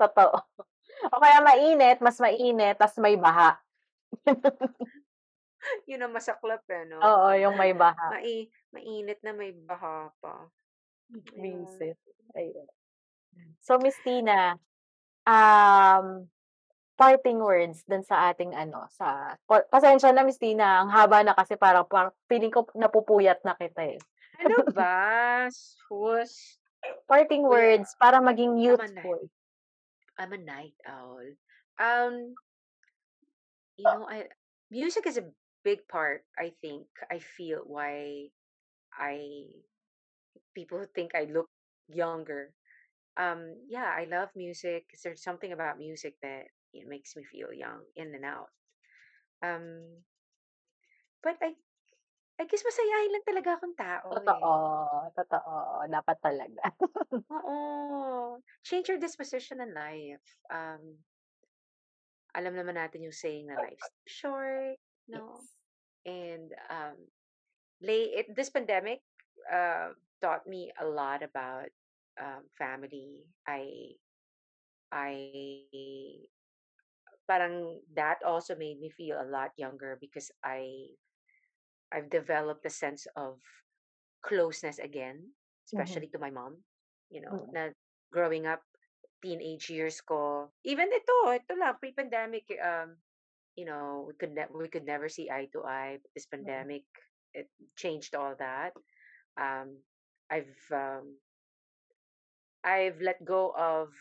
Totoo. 0.00 0.36
O 1.12 1.20
kaya 1.20 1.44
mainit, 1.44 2.00
mas 2.00 2.16
mainit, 2.16 2.80
tas 2.80 2.96
may 2.96 3.20
baha. 3.20 3.60
Yun 5.88 6.02
ang 6.02 6.12
masaklap 6.16 6.64
eh, 6.72 6.88
no? 6.88 6.98
Oo, 6.98 7.28
yung 7.36 7.54
may 7.54 7.76
baha. 7.76 8.18
Mai 8.18 8.48
mainit 8.72 9.20
na 9.20 9.36
may 9.36 9.52
baha 9.52 10.10
pa. 10.18 10.48
Visit. 11.36 12.00
Ayun. 12.32 12.66
So, 13.60 13.76
Miss 13.78 13.94
Tina, 14.00 14.56
um, 15.28 16.26
parting 16.96 17.38
words 17.38 17.84
dun 17.84 18.02
sa 18.02 18.32
ating 18.32 18.56
ano, 18.56 18.88
sa, 18.88 19.36
pa- 19.44 19.68
pasensya 19.68 20.10
na 20.16 20.24
Miss 20.24 20.40
Tina, 20.40 20.80
ang 20.82 20.88
haba 20.88 21.20
na 21.20 21.36
kasi 21.36 21.60
parang, 21.60 21.84
parang 21.84 22.16
feeling 22.26 22.50
ko 22.50 22.64
napupuyat 22.72 23.44
na 23.44 23.52
kita 23.54 23.96
eh. 23.96 24.00
Ano 24.40 24.64
ba? 24.72 25.46
Sus. 25.52 26.56
Parting 27.06 27.46
words 27.46 27.94
para 28.00 28.18
maging 28.18 28.58
youthful. 28.58 29.28
I'm 30.18 30.32
a 30.32 30.38
night 30.38 30.74
owl. 30.86 31.20
Um, 31.78 32.34
you 33.76 33.84
know, 33.84 34.06
I 34.08 34.26
music 34.70 35.06
is 35.06 35.18
a 35.18 35.30
big 35.64 35.86
part. 35.88 36.24
I 36.38 36.52
think 36.60 36.86
I 37.10 37.18
feel 37.18 37.60
why 37.64 38.28
I 38.98 39.46
people 40.54 40.84
think 40.94 41.14
I 41.14 41.24
look 41.24 41.48
younger. 41.88 42.52
Um, 43.16 43.56
yeah, 43.68 43.92
I 43.96 44.06
love 44.10 44.30
music. 44.36 44.84
There's 45.04 45.22
something 45.22 45.52
about 45.52 45.78
music 45.78 46.14
that 46.22 46.44
it 46.74 46.88
makes 46.88 47.16
me 47.16 47.24
feel 47.24 47.52
young 47.52 47.82
in 47.96 48.14
and 48.14 48.24
out. 48.24 48.50
Um, 49.42 50.02
but 51.22 51.36
I 51.42 51.54
I 52.40 52.48
guess 52.48 52.64
masayahin 52.64 53.12
lang 53.12 53.26
talaga 53.28 53.50
akong 53.60 53.76
tao 53.76 54.08
Totoo. 54.18 54.52
eh. 54.52 55.10
Totoo. 55.14 55.54
Dapat 55.86 56.16
talaga. 56.24 56.62
Oo. 57.38 57.58
Change 58.64 58.88
your 58.88 59.00
disposition 59.00 59.60
in 59.60 59.70
life. 59.76 60.24
Um, 60.48 60.96
alam 62.32 62.56
naman 62.56 62.80
natin 62.80 63.04
yung 63.04 63.14
saying 63.14 63.52
na 63.52 63.60
life's 63.60 63.92
short, 64.08 64.80
no? 65.06 65.36
Yes. 65.36 65.44
And 66.02 66.48
um, 66.72 66.98
lay 67.84 68.10
it, 68.16 68.32
this 68.34 68.48
pandemic 68.48 69.04
uh, 69.46 69.92
taught 70.18 70.48
me 70.48 70.72
a 70.80 70.86
lot 70.88 71.22
about 71.22 71.68
um, 72.16 72.48
family. 72.56 73.22
I 73.46 73.94
I 74.90 75.12
parang 77.28 77.80
that 77.94 78.20
also 78.24 78.56
made 78.56 78.80
me 78.80 78.90
feel 78.90 79.20
a 79.20 79.28
lot 79.28 79.52
younger 79.56 79.96
because 80.00 80.32
I 80.42 80.90
I've 81.92 82.10
developed 82.10 82.66
a 82.66 82.70
sense 82.70 83.06
of 83.16 83.40
closeness 84.22 84.78
again, 84.78 85.34
Mhm. 85.72 85.72
especially 85.72 86.08
to 86.08 86.18
my 86.18 86.30
mom. 86.30 86.64
You 87.10 87.22
know, 87.22 87.46
Mm. 87.46 87.52
na 87.52 87.70
growing 88.12 88.46
up, 88.46 88.62
teenage 89.22 89.70
years 89.70 90.00
ko, 90.00 90.52
even 90.64 90.90
ito, 90.92 91.16
ito 91.32 91.54
lang, 91.54 91.78
pre-pandemic, 91.78 92.46
um, 92.62 92.98
you 93.56 93.64
know, 93.66 94.06
we 94.08 94.14
could 94.14 94.32
ne- 94.32 94.50
we 94.52 94.68
could 94.68 94.86
never 94.86 95.08
see 95.08 95.30
eye 95.30 95.48
to 95.52 95.64
eye. 95.64 95.98
But 96.02 96.10
this 96.14 96.26
Mm. 96.40 96.46
pandemic, 96.46 96.84
it 97.34 97.50
changed 97.76 98.14
all 98.14 98.34
that. 98.38 98.74
Um, 99.36 99.82
I've 100.30 100.56
um, 100.72 101.18
I've 102.64 103.00
let 103.00 103.24
go 103.24 103.50
of 103.56 103.94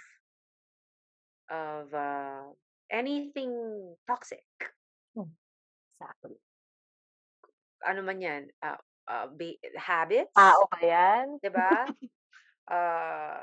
of 1.50 1.94
uh, 1.94 2.44
anything 2.90 3.96
toxic. 4.08 4.46
Exactly. 6.02 6.42
Ano 7.86 8.02
man 8.06 8.22
yan, 8.22 8.44
uh, 8.62 8.78
uh, 9.10 9.28
be, 9.34 9.58
habits, 9.78 10.36
Tao 10.36 10.68
ba 10.70 10.80
yan? 10.82 11.38
'di 11.42 11.50
ba? 11.52 11.90
uh, 12.72 13.42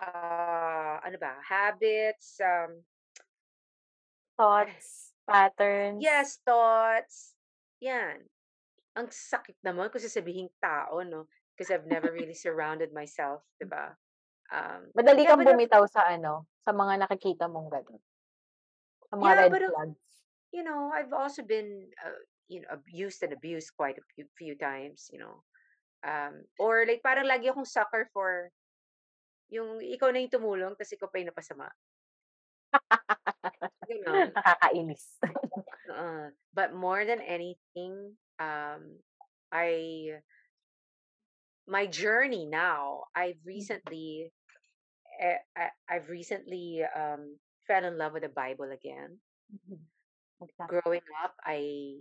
uh, 0.00 0.94
ano 1.04 1.16
ba? 1.20 1.38
Habits, 1.44 2.40
um, 2.42 2.82
Thoughts, 4.40 5.12
patterns. 5.28 6.00
yes, 6.00 6.40
thoughts. 6.48 7.36
Yan. 7.84 8.24
Ang 8.96 9.12
sakit 9.12 9.60
naman 9.60 9.92
kung 9.92 10.00
sasabihin 10.02 10.48
tao, 10.60 11.04
no? 11.04 11.28
Because 11.52 11.68
I've 11.70 11.84
never 11.86 12.08
really 12.10 12.34
surrounded 12.34 12.90
myself, 12.90 13.44
'di 13.60 13.68
ba? 13.68 13.92
Um, 14.50 14.90
Madali 14.96 15.22
yeah, 15.22 15.30
kang 15.30 15.44
of, 15.44 15.46
bumitaw 15.46 15.84
sa 15.86 16.08
ano, 16.10 16.48
sa 16.66 16.72
mga 16.74 17.06
nakikita 17.06 17.46
mong 17.46 17.68
gano'n. 17.70 18.02
Sa 19.10 19.14
mga 19.14 19.28
yeah, 19.28 19.36
red 19.46 19.52
but 19.52 19.62
of, 19.62 19.70
flags. 19.70 20.02
you 20.50 20.62
know, 20.64 20.90
I've 20.90 21.12
also 21.12 21.42
been, 21.46 21.86
uh, 22.02 22.18
you 22.50 22.60
know, 22.66 22.70
abused 22.74 23.22
and 23.22 23.32
abused 23.32 23.70
quite 23.78 23.96
a 23.96 24.04
few, 24.14 24.26
few 24.34 24.54
times, 24.58 25.06
you 25.14 25.22
know. 25.22 25.46
Um, 26.02 26.42
or 26.58 26.82
like 26.88 27.00
parang 27.06 27.30
lagi 27.30 27.46
akong 27.52 27.68
sucker 27.68 28.10
for 28.10 28.50
yung 29.52 29.78
ikaw 29.78 30.10
na 30.10 30.22
yung 30.24 30.32
tumulong 30.34 30.74
tapos 30.74 30.94
ikaw 30.96 31.06
pa 31.06 31.22
yung 31.22 31.30
napasama. 31.30 31.70
Ganon. 33.86 34.32
Nakakainis. 34.36 35.04
Uh, 35.86 36.34
but 36.56 36.74
more 36.74 37.04
than 37.06 37.22
anything, 37.22 38.16
um, 38.38 38.98
I 39.52 40.22
my 41.70 41.86
journey 41.86 42.46
now. 42.46 43.06
I've 43.14 43.38
recently, 43.46 44.32
eh, 45.20 45.38
I, 45.56 45.70
I've 45.88 46.08
recently 46.08 46.82
um, 46.82 47.38
fell 47.66 47.84
in 47.84 47.98
love 47.98 48.14
with 48.14 48.22
the 48.22 48.32
Bible 48.32 48.70
again. 48.70 49.20
Mhm. 49.50 49.78
Exactly. 50.40 50.80
Growing 50.80 51.06
up, 51.22 51.34
I 51.44 52.00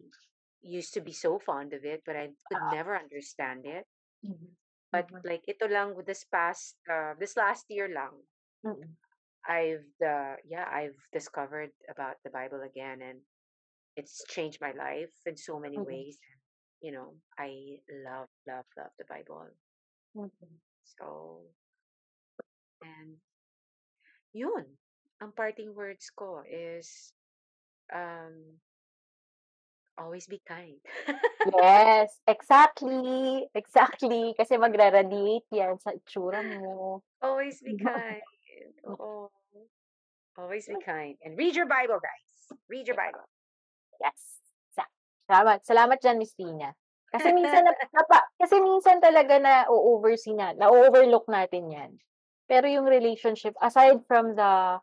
used 0.62 0.94
to 0.96 1.02
be 1.02 1.14
so 1.14 1.40
fond 1.40 1.74
of 1.74 1.86
it, 1.86 2.04
but 2.06 2.16
I 2.16 2.36
could 2.48 2.62
Ah. 2.62 2.72
never 2.72 2.98
understand 2.98 3.66
it. 3.66 3.88
Mhm. 4.24 4.56
But 4.92 5.10
Mhm. 5.12 5.24
like 5.24 5.48
ito 5.48 5.66
lang 5.66 5.96
with 5.96 6.06
this 6.06 6.24
past, 6.26 6.78
uh, 6.88 7.16
this 7.16 7.36
last 7.36 7.72
year 7.72 7.88
lang, 7.90 8.28
Mm. 8.64 8.96
I've 9.48 9.88
uh, 10.02 10.36
yeah, 10.46 10.68
I've 10.72 10.98
discovered 11.12 11.72
about 11.90 12.18
the 12.24 12.30
Bible 12.30 12.62
again, 12.62 13.02
and 13.02 13.22
it's 13.96 14.24
changed 14.26 14.62
my 14.62 14.72
life 14.72 15.14
in 15.26 15.38
so 15.38 15.60
many 15.60 15.80
Mhm. 15.80 15.82
ways. 15.82 16.20
You 16.82 16.92
know, 16.94 17.22
I 17.38 17.82
love, 17.90 18.30
love, 18.48 18.66
love 18.78 18.92
the 19.00 19.06
Bible. 19.06 19.50
Mhm. 20.14 20.60
So, 20.84 21.54
and 22.82 23.22
yun, 24.34 24.78
ang 25.22 25.32
parting 25.34 25.74
words 25.76 26.10
ko 26.14 26.42
is, 26.46 27.14
um, 27.94 28.62
always 30.00 30.26
be 30.26 30.42
kind. 30.48 30.80
Yes, 31.52 32.16
exactly. 32.26 33.46
Exactly. 33.54 34.34
Kasi 34.40 34.56
magre-radiate 34.56 35.52
yan 35.52 35.76
sa 35.78 35.92
itsura 35.92 36.40
mo. 36.42 37.04
always 37.20 37.60
be 37.60 37.76
kind. 37.76 38.24
Oo. 38.88 39.28
Always 40.40 40.72
be 40.72 40.80
kind. 40.80 41.20
And 41.20 41.36
read 41.36 41.60
your 41.60 41.68
Bible, 41.68 42.00
guys. 42.00 42.32
Read 42.72 42.88
your 42.88 42.96
Bible. 42.96 43.28
Yes. 44.00 44.40
Sa- 44.72 44.88
Salamat. 45.28 45.68
Salamat 45.68 46.00
dyan, 46.00 46.18
Miss 46.18 46.32
Tina. 46.34 46.72
Kasi 47.12 47.36
minsan, 47.36 47.68
na, 47.68 47.74
napa, 47.98 48.24
kasi 48.40 48.62
minsan 48.64 49.04
talaga 49.04 49.36
na 49.42 49.68
oversee 49.68 50.32
na, 50.32 50.56
na-overlook 50.56 51.28
natin 51.28 51.68
yan. 51.68 51.92
Pero 52.48 52.66
yung 52.72 52.88
relationship, 52.88 53.54
aside 53.60 54.00
from 54.08 54.34
the 54.34 54.80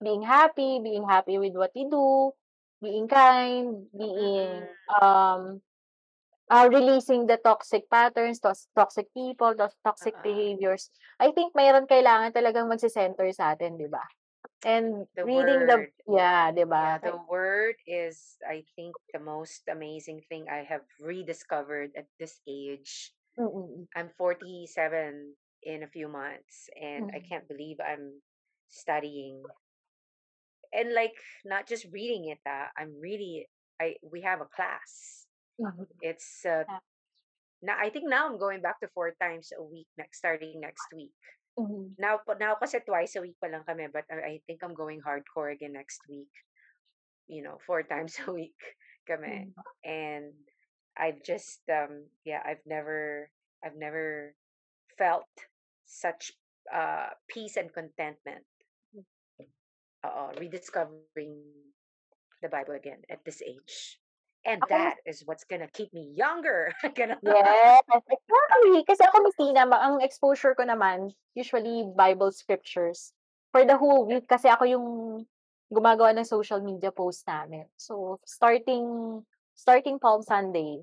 being 0.00 0.24
happy, 0.24 0.80
being 0.80 1.04
happy 1.04 1.36
with 1.36 1.52
what 1.52 1.72
you 1.76 1.88
do, 1.90 2.32
being 2.82 3.08
kind, 3.08 3.86
being 3.92 4.66
Mm-mm. 4.66 5.02
um 5.02 5.62
uh, 6.50 6.68
releasing 6.70 7.26
the 7.26 7.38
toxic 7.38 7.88
patterns, 7.90 8.40
tos- 8.40 8.68
toxic 8.76 9.06
people, 9.14 9.54
tos- 9.54 9.76
toxic 9.84 10.14
Uh-uh. 10.14 10.22
behaviors. 10.22 10.90
I 11.20 11.30
think 11.32 11.54
mayroon 11.54 11.86
kailangan 11.88 12.32
talagang 12.34 12.68
magsi-center 12.68 13.30
sa 13.32 13.54
atin, 13.54 13.78
'di 13.78 13.88
ba? 13.88 14.02
And 14.64 15.06
The 15.16 15.24
reading 15.26 15.66
the 15.66 15.78
word. 15.78 15.92
yeah, 16.08 16.50
'di 16.52 16.64
Yeah, 16.66 16.98
ba? 16.98 17.00
the 17.02 17.16
word 17.28 17.76
is, 17.86 18.36
I 18.46 18.64
think, 18.76 18.94
the 19.12 19.20
most 19.20 19.62
amazing 19.68 20.22
thing 20.28 20.48
I 20.48 20.64
have 20.68 20.84
rediscovered 21.00 21.92
at 21.96 22.06
this 22.18 22.40
age. 22.46 23.12
Mm-mm. 23.38 23.86
I'm 23.96 24.10
47 24.18 25.34
in 25.62 25.82
a 25.82 25.90
few 25.90 26.08
months, 26.08 26.68
and 26.76 27.10
I 27.14 27.20
Mm. 27.20 27.28
can't 27.28 27.48
believe 27.48 27.80
I'm 27.80 28.20
studying. 28.68 29.44
And 30.72 30.94
like, 30.94 31.14
not 31.44 31.66
just 31.66 31.86
reading 31.92 32.30
it, 32.30 32.38
ah, 32.46 32.70
I'm 32.78 32.94
really, 33.00 33.48
I 33.80 33.96
we 34.02 34.22
have 34.22 34.40
a 34.40 34.46
class. 34.50 35.26
Mhm. 35.60 35.86
It's 36.00 36.44
uh, 36.46 36.64
now 37.62 37.76
I 37.78 37.90
think 37.90 38.08
now 38.08 38.26
I'm 38.28 38.38
going 38.38 38.62
back 38.62 38.80
to 38.80 38.88
four 38.94 39.12
times 39.20 39.52
a 39.56 39.62
week 39.62 39.88
next 39.98 40.18
starting 40.18 40.60
next 40.60 40.88
week. 40.94 41.12
Mhm. 41.58 41.94
Now 41.98 42.20
now 42.40 42.56
kasi 42.56 42.80
twice 42.80 43.16
a 43.16 43.22
week 43.22 43.36
pa 43.40 43.48
lang 43.48 43.64
kami, 43.64 43.88
but 43.92 44.04
I, 44.10 44.16
I 44.16 44.42
think 44.46 44.62
I'm 44.62 44.74
going 44.74 45.00
hardcore 45.04 45.52
again 45.52 45.74
next 45.76 46.00
week. 46.08 46.32
You 47.28 47.42
know, 47.42 47.58
four 47.66 47.82
times 47.82 48.18
a 48.26 48.32
week 48.32 48.58
kami. 49.08 49.52
Mhm. 49.52 49.64
And 49.84 50.34
I've 50.96 51.22
just 51.22 51.62
um 51.70 52.10
yeah, 52.24 52.42
I've 52.44 52.64
never 52.66 53.30
I've 53.64 53.76
never 53.78 54.34
felt 54.98 55.30
such 55.86 56.32
uh 56.72 57.14
peace 57.30 57.56
and 57.56 57.72
contentment. 57.72 58.46
Uh, 60.00 60.32
rediscovering 60.40 61.36
the 62.40 62.48
Bible 62.48 62.72
again 62.72 63.04
at 63.10 63.20
this 63.24 63.42
age. 63.44 64.00
And 64.48 64.64
Ako, 64.64 64.72
that 64.72 64.96
is 65.04 65.20
what's 65.28 65.44
gonna 65.44 65.68
keep 65.68 65.92
me 65.92 66.08
younger. 66.16 66.72
Ganun. 66.96 67.20
Yes, 67.20 67.84
exactly. 67.84 68.80
Kasi 68.88 69.02
ako, 69.04 69.16
Miss 69.28 69.36
ang 69.76 70.00
exposure 70.00 70.56
ko 70.56 70.64
naman, 70.64 71.12
usually 71.36 71.84
Bible 71.92 72.32
scriptures. 72.32 73.12
For 73.52 73.68
the 73.68 73.76
whole 73.76 74.08
week, 74.08 74.24
kasi 74.24 74.48
ako 74.48 74.64
yung 74.64 74.86
gumagawa 75.68 76.16
ng 76.16 76.24
social 76.24 76.64
media 76.64 76.88
post 76.88 77.28
namin. 77.28 77.68
So, 77.76 78.16
starting 78.24 79.20
starting 79.52 80.00
Palm 80.00 80.24
Sunday 80.24 80.80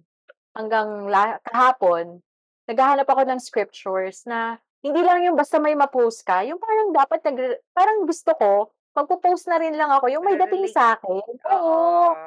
hanggang 0.53 1.09
la- 1.09 1.41
kahapon, 1.41 2.21
naghahanap 2.69 3.09
ako 3.09 3.25
ng 3.25 3.41
scriptures 3.41 4.21
na 4.29 4.61
hindi 4.85 5.01
lang 5.01 5.25
yung 5.25 5.33
basta 5.33 5.57
may 5.57 5.73
ma-post 5.73 6.21
ka, 6.21 6.45
yung 6.45 6.61
parang 6.61 6.93
dapat 6.93 7.19
nag 7.25 7.37
parang 7.73 8.05
gusto 8.05 8.31
ko, 8.37 8.69
magpo-post 8.97 9.45
na 9.45 9.61
rin 9.61 9.77
lang 9.77 9.93
ako 9.93 10.09
yung 10.09 10.25
may 10.25 10.33
dating 10.41 10.65
sa 10.73 10.97
akin. 10.97 11.21
Oo. 11.53 12.17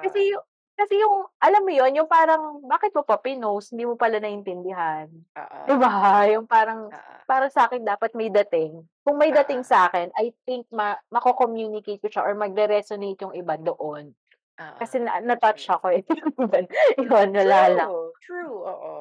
Kasi 0.00 0.32
yung 0.32 0.44
kasi 0.74 0.98
yung 0.98 1.30
alam 1.38 1.62
mo 1.62 1.70
yon 1.70 1.94
yung 1.94 2.10
parang 2.10 2.58
bakit 2.66 2.90
mo 2.90 3.06
pa 3.06 3.14
pinost, 3.22 3.70
hindi 3.70 3.86
mo 3.86 3.94
pala 3.94 4.18
naintindihan. 4.18 5.06
Oo. 5.38 5.58
'Di 5.70 5.74
ba? 5.78 5.92
Yung 6.34 6.50
parang 6.50 6.90
Oo. 6.90 7.14
para 7.30 7.46
sa 7.46 7.70
akin 7.70 7.86
dapat 7.86 8.10
may 8.18 8.26
dating. 8.26 8.82
Kung 9.06 9.14
may 9.14 9.30
dating 9.30 9.62
Oo. 9.62 9.68
sa 9.70 9.86
akin, 9.86 10.10
I 10.18 10.34
think 10.42 10.66
ma 10.74 10.98
mako-communicate 11.14 12.02
ko 12.02 12.10
siya 12.10 12.26
or 12.26 12.34
magre-resonate 12.34 13.22
yung 13.22 13.36
iba 13.38 13.54
doon. 13.54 14.10
Oo. 14.58 14.76
Kasi 14.82 14.98
na, 14.98 15.22
na-touch 15.22 15.62
ako 15.70 15.94
eh. 15.94 16.02
Yun, 16.98 17.30
wala 17.30 17.58
lang. 17.70 17.88
True. 17.90 18.10
True. 18.26 18.56
Oo. 18.66 18.94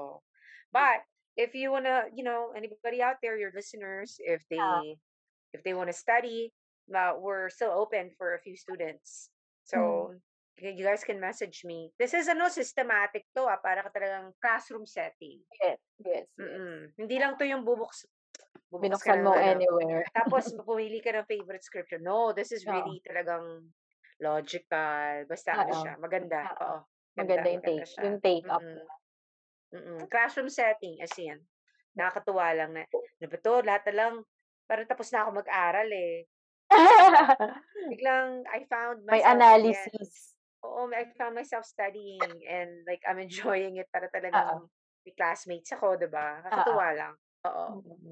But 0.70 1.02
if 1.38 1.58
you 1.58 1.74
wanna, 1.74 2.10
you 2.14 2.22
know, 2.22 2.54
anybody 2.54 3.02
out 3.02 3.18
there, 3.22 3.38
your 3.38 3.54
listeners, 3.54 4.22
if 4.22 4.46
they 4.50 4.62
Yeah. 4.62 4.98
if 5.54 5.62
they 5.66 5.74
wanna 5.74 5.94
study, 5.94 6.54
uh, 6.92 7.14
we're 7.20 7.48
still 7.48 7.72
open 7.72 8.12
for 8.18 8.36
a 8.36 8.42
few 8.42 8.58
students. 8.58 9.30
So 9.64 10.12
y- 10.60 10.76
you 10.76 10.84
guys 10.84 11.04
can 11.04 11.20
message 11.20 11.64
me. 11.64 11.92
This 11.96 12.14
is 12.14 12.28
ano 12.28 12.52
systematic 12.52 13.24
to 13.38 13.48
ah, 13.48 13.60
para 13.62 13.84
ka 13.86 13.90
talagang 13.96 14.36
classroom 14.44 14.84
setting. 14.84 15.40
Yes, 15.64 15.80
yes, 16.04 16.26
yes. 16.36 16.92
Hindi 17.00 17.16
lang 17.20 17.40
to 17.40 17.48
yung 17.48 17.64
bubuks 17.64 18.04
bubukas 18.74 19.06
ka 19.06 19.14
Binuksan 19.14 19.20
mo 19.22 19.38
ano, 19.38 19.62
anywhere. 19.62 20.06
tapos 20.18 20.50
pumili 20.68 20.98
ka 20.98 21.14
ng 21.14 21.30
favorite 21.30 21.62
scripture. 21.62 22.02
No, 22.02 22.34
this 22.34 22.50
is 22.50 22.66
really 22.66 23.00
talagang 23.06 23.70
logical. 24.18 25.30
Basta 25.30 25.54
ano 25.54 25.74
Oo. 25.74 25.82
siya, 25.82 25.94
maganda. 26.02 26.40
Oo. 26.58 26.58
Oo. 26.58 26.78
Maganda 27.14 27.50
yung 27.54 27.62
maganda 27.62 27.86
take, 27.86 27.92
siya. 27.94 28.02
yung 28.02 28.18
take 28.22 28.48
up. 28.50 28.62
Mm-mm. 28.62 28.82
Mm-mm. 29.74 30.00
Classroom 30.10 30.50
setting, 30.50 30.98
as 31.02 31.14
in. 31.22 31.38
Nakakatuwa 31.94 32.50
lang 32.58 32.74
na, 32.74 32.86
ano 32.90 33.28
ba 33.30 33.38
to, 33.38 33.62
lahat 33.62 33.84
na 33.90 33.94
lang, 33.94 34.14
parang 34.66 34.90
tapos 34.90 35.14
na 35.14 35.26
ako 35.26 35.30
mag-aral 35.46 35.90
eh. 35.94 36.26
Biglang, 37.92 38.44
I 38.50 38.66
found 38.70 39.04
May 39.06 39.20
myself 39.20 39.36
again. 39.36 39.42
analysis. 39.42 40.12
Oo, 40.64 40.88
I 40.96 41.04
found 41.20 41.36
myself 41.36 41.66
studying 41.68 42.24
and 42.48 42.88
like, 42.88 43.04
I'm 43.04 43.20
enjoying 43.20 43.78
it 43.78 43.92
para 43.92 44.08
talagang 44.10 44.68
may 45.04 45.14
classmates 45.16 45.72
ako, 45.76 46.00
diba? 46.00 46.40
Nakakatuwa 46.48 46.88
lang. 46.96 47.14
Oo. 47.44 47.66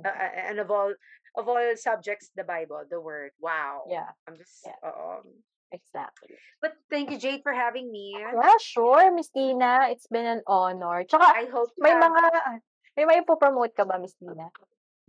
Uh, 0.04 0.12
uh, 0.12 0.32
and 0.52 0.60
of 0.60 0.68
all, 0.68 0.92
of 1.40 1.48
all 1.48 1.64
subjects, 1.80 2.30
the 2.36 2.44
Bible, 2.44 2.84
the 2.92 3.00
Word. 3.00 3.32
Wow. 3.40 3.88
Yeah, 3.88 4.12
I'm 4.28 4.36
just, 4.36 4.68
Yeah. 4.68 4.76
oo. 4.84 5.24
exactly. 5.72 6.36
But 6.60 6.76
thank 6.92 7.16
you, 7.16 7.18
Jade, 7.18 7.40
for 7.48 7.56
having 7.56 7.88
me. 7.88 8.20
Yeah, 8.20 8.60
sure, 8.60 9.08
Miss 9.16 9.32
Tina. 9.32 9.88
It's 9.88 10.12
been 10.12 10.28
an 10.28 10.44
honor. 10.44 11.08
Tsaka, 11.08 11.24
I 11.24 11.48
hope 11.48 11.72
may 11.80 11.96
have, 11.96 12.04
mga, 12.04 12.60
May 13.00 13.06
may 13.08 13.24
po-promote 13.24 13.72
ka 13.72 13.88
ba, 13.88 13.96
Miss 13.96 14.12
Tina? 14.20 14.52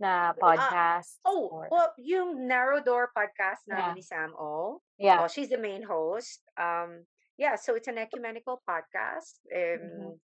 Na 0.03 0.35
podcast? 0.35 1.23
Oh, 1.23 1.47
or- 1.47 1.69
well, 1.71 1.95
yung 1.95 2.43
Narrow 2.43 2.83
Door 2.83 3.15
podcast 3.15 3.63
Yeah. 3.63 3.79
namin 3.95 3.95
ni 3.95 4.03
Sam 4.03 4.35
O. 4.35 4.83
yeah. 4.99 5.23
Oh, 5.23 5.31
she's 5.31 5.47
the 5.47 5.57
main 5.61 5.79
host. 5.87 6.43
Um, 6.59 7.07
yeah, 7.39 7.55
so 7.55 7.79
it's 7.79 7.87
an 7.87 7.95
ecumenical 7.97 8.59
podcast. 8.67 9.39
Um, 9.47 10.19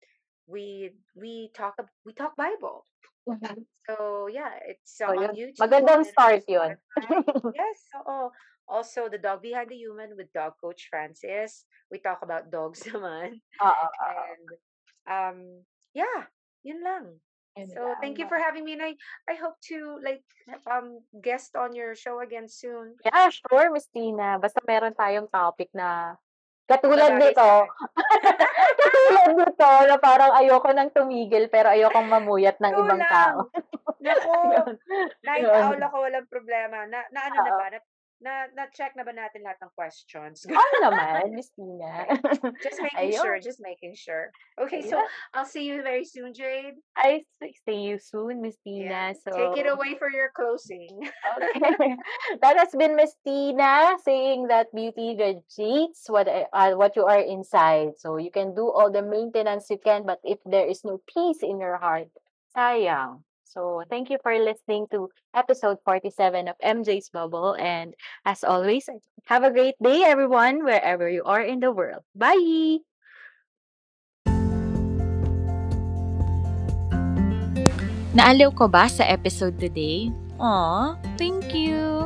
we 0.51 0.91
we 1.15 1.47
talk 1.55 1.79
we 2.03 2.11
talk 2.11 2.35
Bible. 2.35 2.83
Mhm. 3.29 3.63
So 3.87 4.27
yeah, 4.27 4.57
it's 4.67 4.97
uh, 4.99 5.13
on 5.13 5.31
yun. 5.31 5.33
YouTube. 5.53 5.61
Magandang 5.63 6.03
and 6.03 6.09
start 6.11 6.43
on 6.43 6.51
yun. 6.51 6.71
Yes. 7.55 7.77
So 7.93 8.33
also 8.67 9.07
the 9.09 9.21
dog 9.21 9.41
behind 9.41 9.69
the 9.69 9.77
human 9.79 10.13
with 10.17 10.33
dog 10.33 10.57
coach 10.59 10.89
Francis. 10.89 11.65
We 11.93 12.01
talk 12.01 12.19
about 12.25 12.49
dogs 12.49 12.81
naman. 12.89 13.39
Oo, 13.61 13.69
oo. 13.69 13.89
And 14.09 14.45
um 15.09 15.37
yeah, 15.93 16.25
yun 16.65 16.81
lang. 16.81 17.21
So 17.75 17.95
thank 17.99 18.15
you 18.21 18.27
for 18.29 18.39
having 18.39 18.63
me 18.63 18.79
and 18.79 18.83
I 18.83 18.95
I 19.27 19.35
hope 19.35 19.59
to 19.73 19.99
like 19.99 20.23
um 20.63 21.03
guest 21.19 21.59
on 21.59 21.75
your 21.75 21.91
show 21.91 22.23
again 22.23 22.47
soon. 22.47 22.95
Yeah, 23.03 23.27
sure, 23.33 23.67
Miss 23.73 23.89
Tina. 23.91 24.39
Basta 24.39 24.63
meron 24.63 24.95
tayong 24.95 25.27
topic 25.27 25.67
na 25.75 26.15
katulad 26.69 27.19
nito. 27.19 27.67
katulad 28.79 29.29
nito 29.35 29.71
na 29.91 29.97
parang 29.99 30.31
ayoko 30.39 30.69
nang 30.71 30.93
tumigil 30.93 31.51
pero 31.51 31.73
ayokong 31.73 32.07
mamuyat 32.07 32.61
ng 32.63 32.73
Go 32.73 32.79
ibang 32.85 33.01
lang. 33.03 33.11
tao. 33.11 33.39
Nako, 33.99 34.33
Yun. 34.55 34.73
night 35.27 35.43
owl 35.43 35.81
ako 35.83 35.97
walang 36.07 36.27
problema. 36.31 36.87
Na, 36.87 37.03
na 37.11 37.19
ano 37.27 37.37
na 37.43 37.51
ba? 37.59 37.65
Na, 37.75 37.79
na, 38.19 38.51
na-check 38.55 38.93
na 38.95 39.03
ba 39.07 39.15
natin 39.15 39.43
lahat 39.43 39.59
ng 39.63 39.71
questions? 39.75 40.43
Oo 40.51 40.75
naman, 40.83 41.31
Miss 41.31 41.51
Tina. 41.55 42.05
just 42.59 42.79
making 42.83 43.15
sure, 43.15 43.39
Ayun. 43.39 43.43
just 43.43 43.59
making 43.63 43.93
sure. 43.95 44.27
Okay, 44.59 44.83
so 44.83 44.99
Yeah. 44.99 45.07
I'll 45.33 45.47
see 45.47 45.63
you 45.63 45.79
very 45.81 46.03
soon, 46.03 46.35
Jade. 46.35 46.75
I 46.99 47.23
see 47.63 47.87
you 47.87 47.97
soon, 47.99 48.43
Miss 48.43 48.59
Yeah. 48.67 49.13
Tina. 49.13 49.19
So 49.23 49.31
Take 49.31 49.63
it 49.63 49.67
away 49.71 49.95
for 49.95 50.11
your 50.11 50.31
closing. 50.35 50.91
Okay. 51.39 51.95
that 52.43 52.55
has 52.59 52.75
been 52.75 52.95
Miss 52.99 53.15
Tina 53.23 53.95
saying 54.03 54.47
that 54.51 54.71
beauty 54.75 55.15
radiates 55.15 56.07
what 56.11 56.27
uh, 56.27 56.75
what 56.75 56.95
you 56.99 57.07
are 57.07 57.21
inside. 57.23 57.95
So 57.97 58.17
you 58.19 58.31
can 58.31 58.51
do 58.55 58.67
all 58.67 58.91
the 58.91 59.01
maintenance 59.03 59.71
you 59.71 59.79
can, 59.79 60.03
but 60.03 60.19
if 60.27 60.39
there 60.43 60.67
is 60.67 60.83
no 60.83 60.99
peace 61.07 61.39
in 61.41 61.59
your 61.59 61.77
heart, 61.79 62.11
sayang. 62.51 63.23
So 63.49 63.81
thank 63.89 64.13
you 64.13 64.21
for 64.21 64.29
listening 64.37 64.85
to 64.93 65.09
episode 65.33 65.81
47 65.81 66.53
of 66.53 66.55
MJ's 66.61 67.09
Bubble. 67.09 67.57
And 67.57 67.97
as 68.21 68.45
always, 68.45 68.85
have 69.25 69.41
a 69.41 69.49
great 69.49 69.73
day, 69.81 70.05
everyone, 70.05 70.61
wherever 70.61 71.09
you 71.09 71.25
are 71.25 71.41
in 71.41 71.57
the 71.57 71.73
world. 71.73 72.05
Bye! 72.13 72.85
Naaliw 78.13 78.53
ko 78.53 78.69
ba 78.69 78.85
sa 78.85 79.05
episode 79.09 79.57
today? 79.57 80.13
Aw, 80.37 80.93
thank 81.17 81.49
you! 81.49 82.05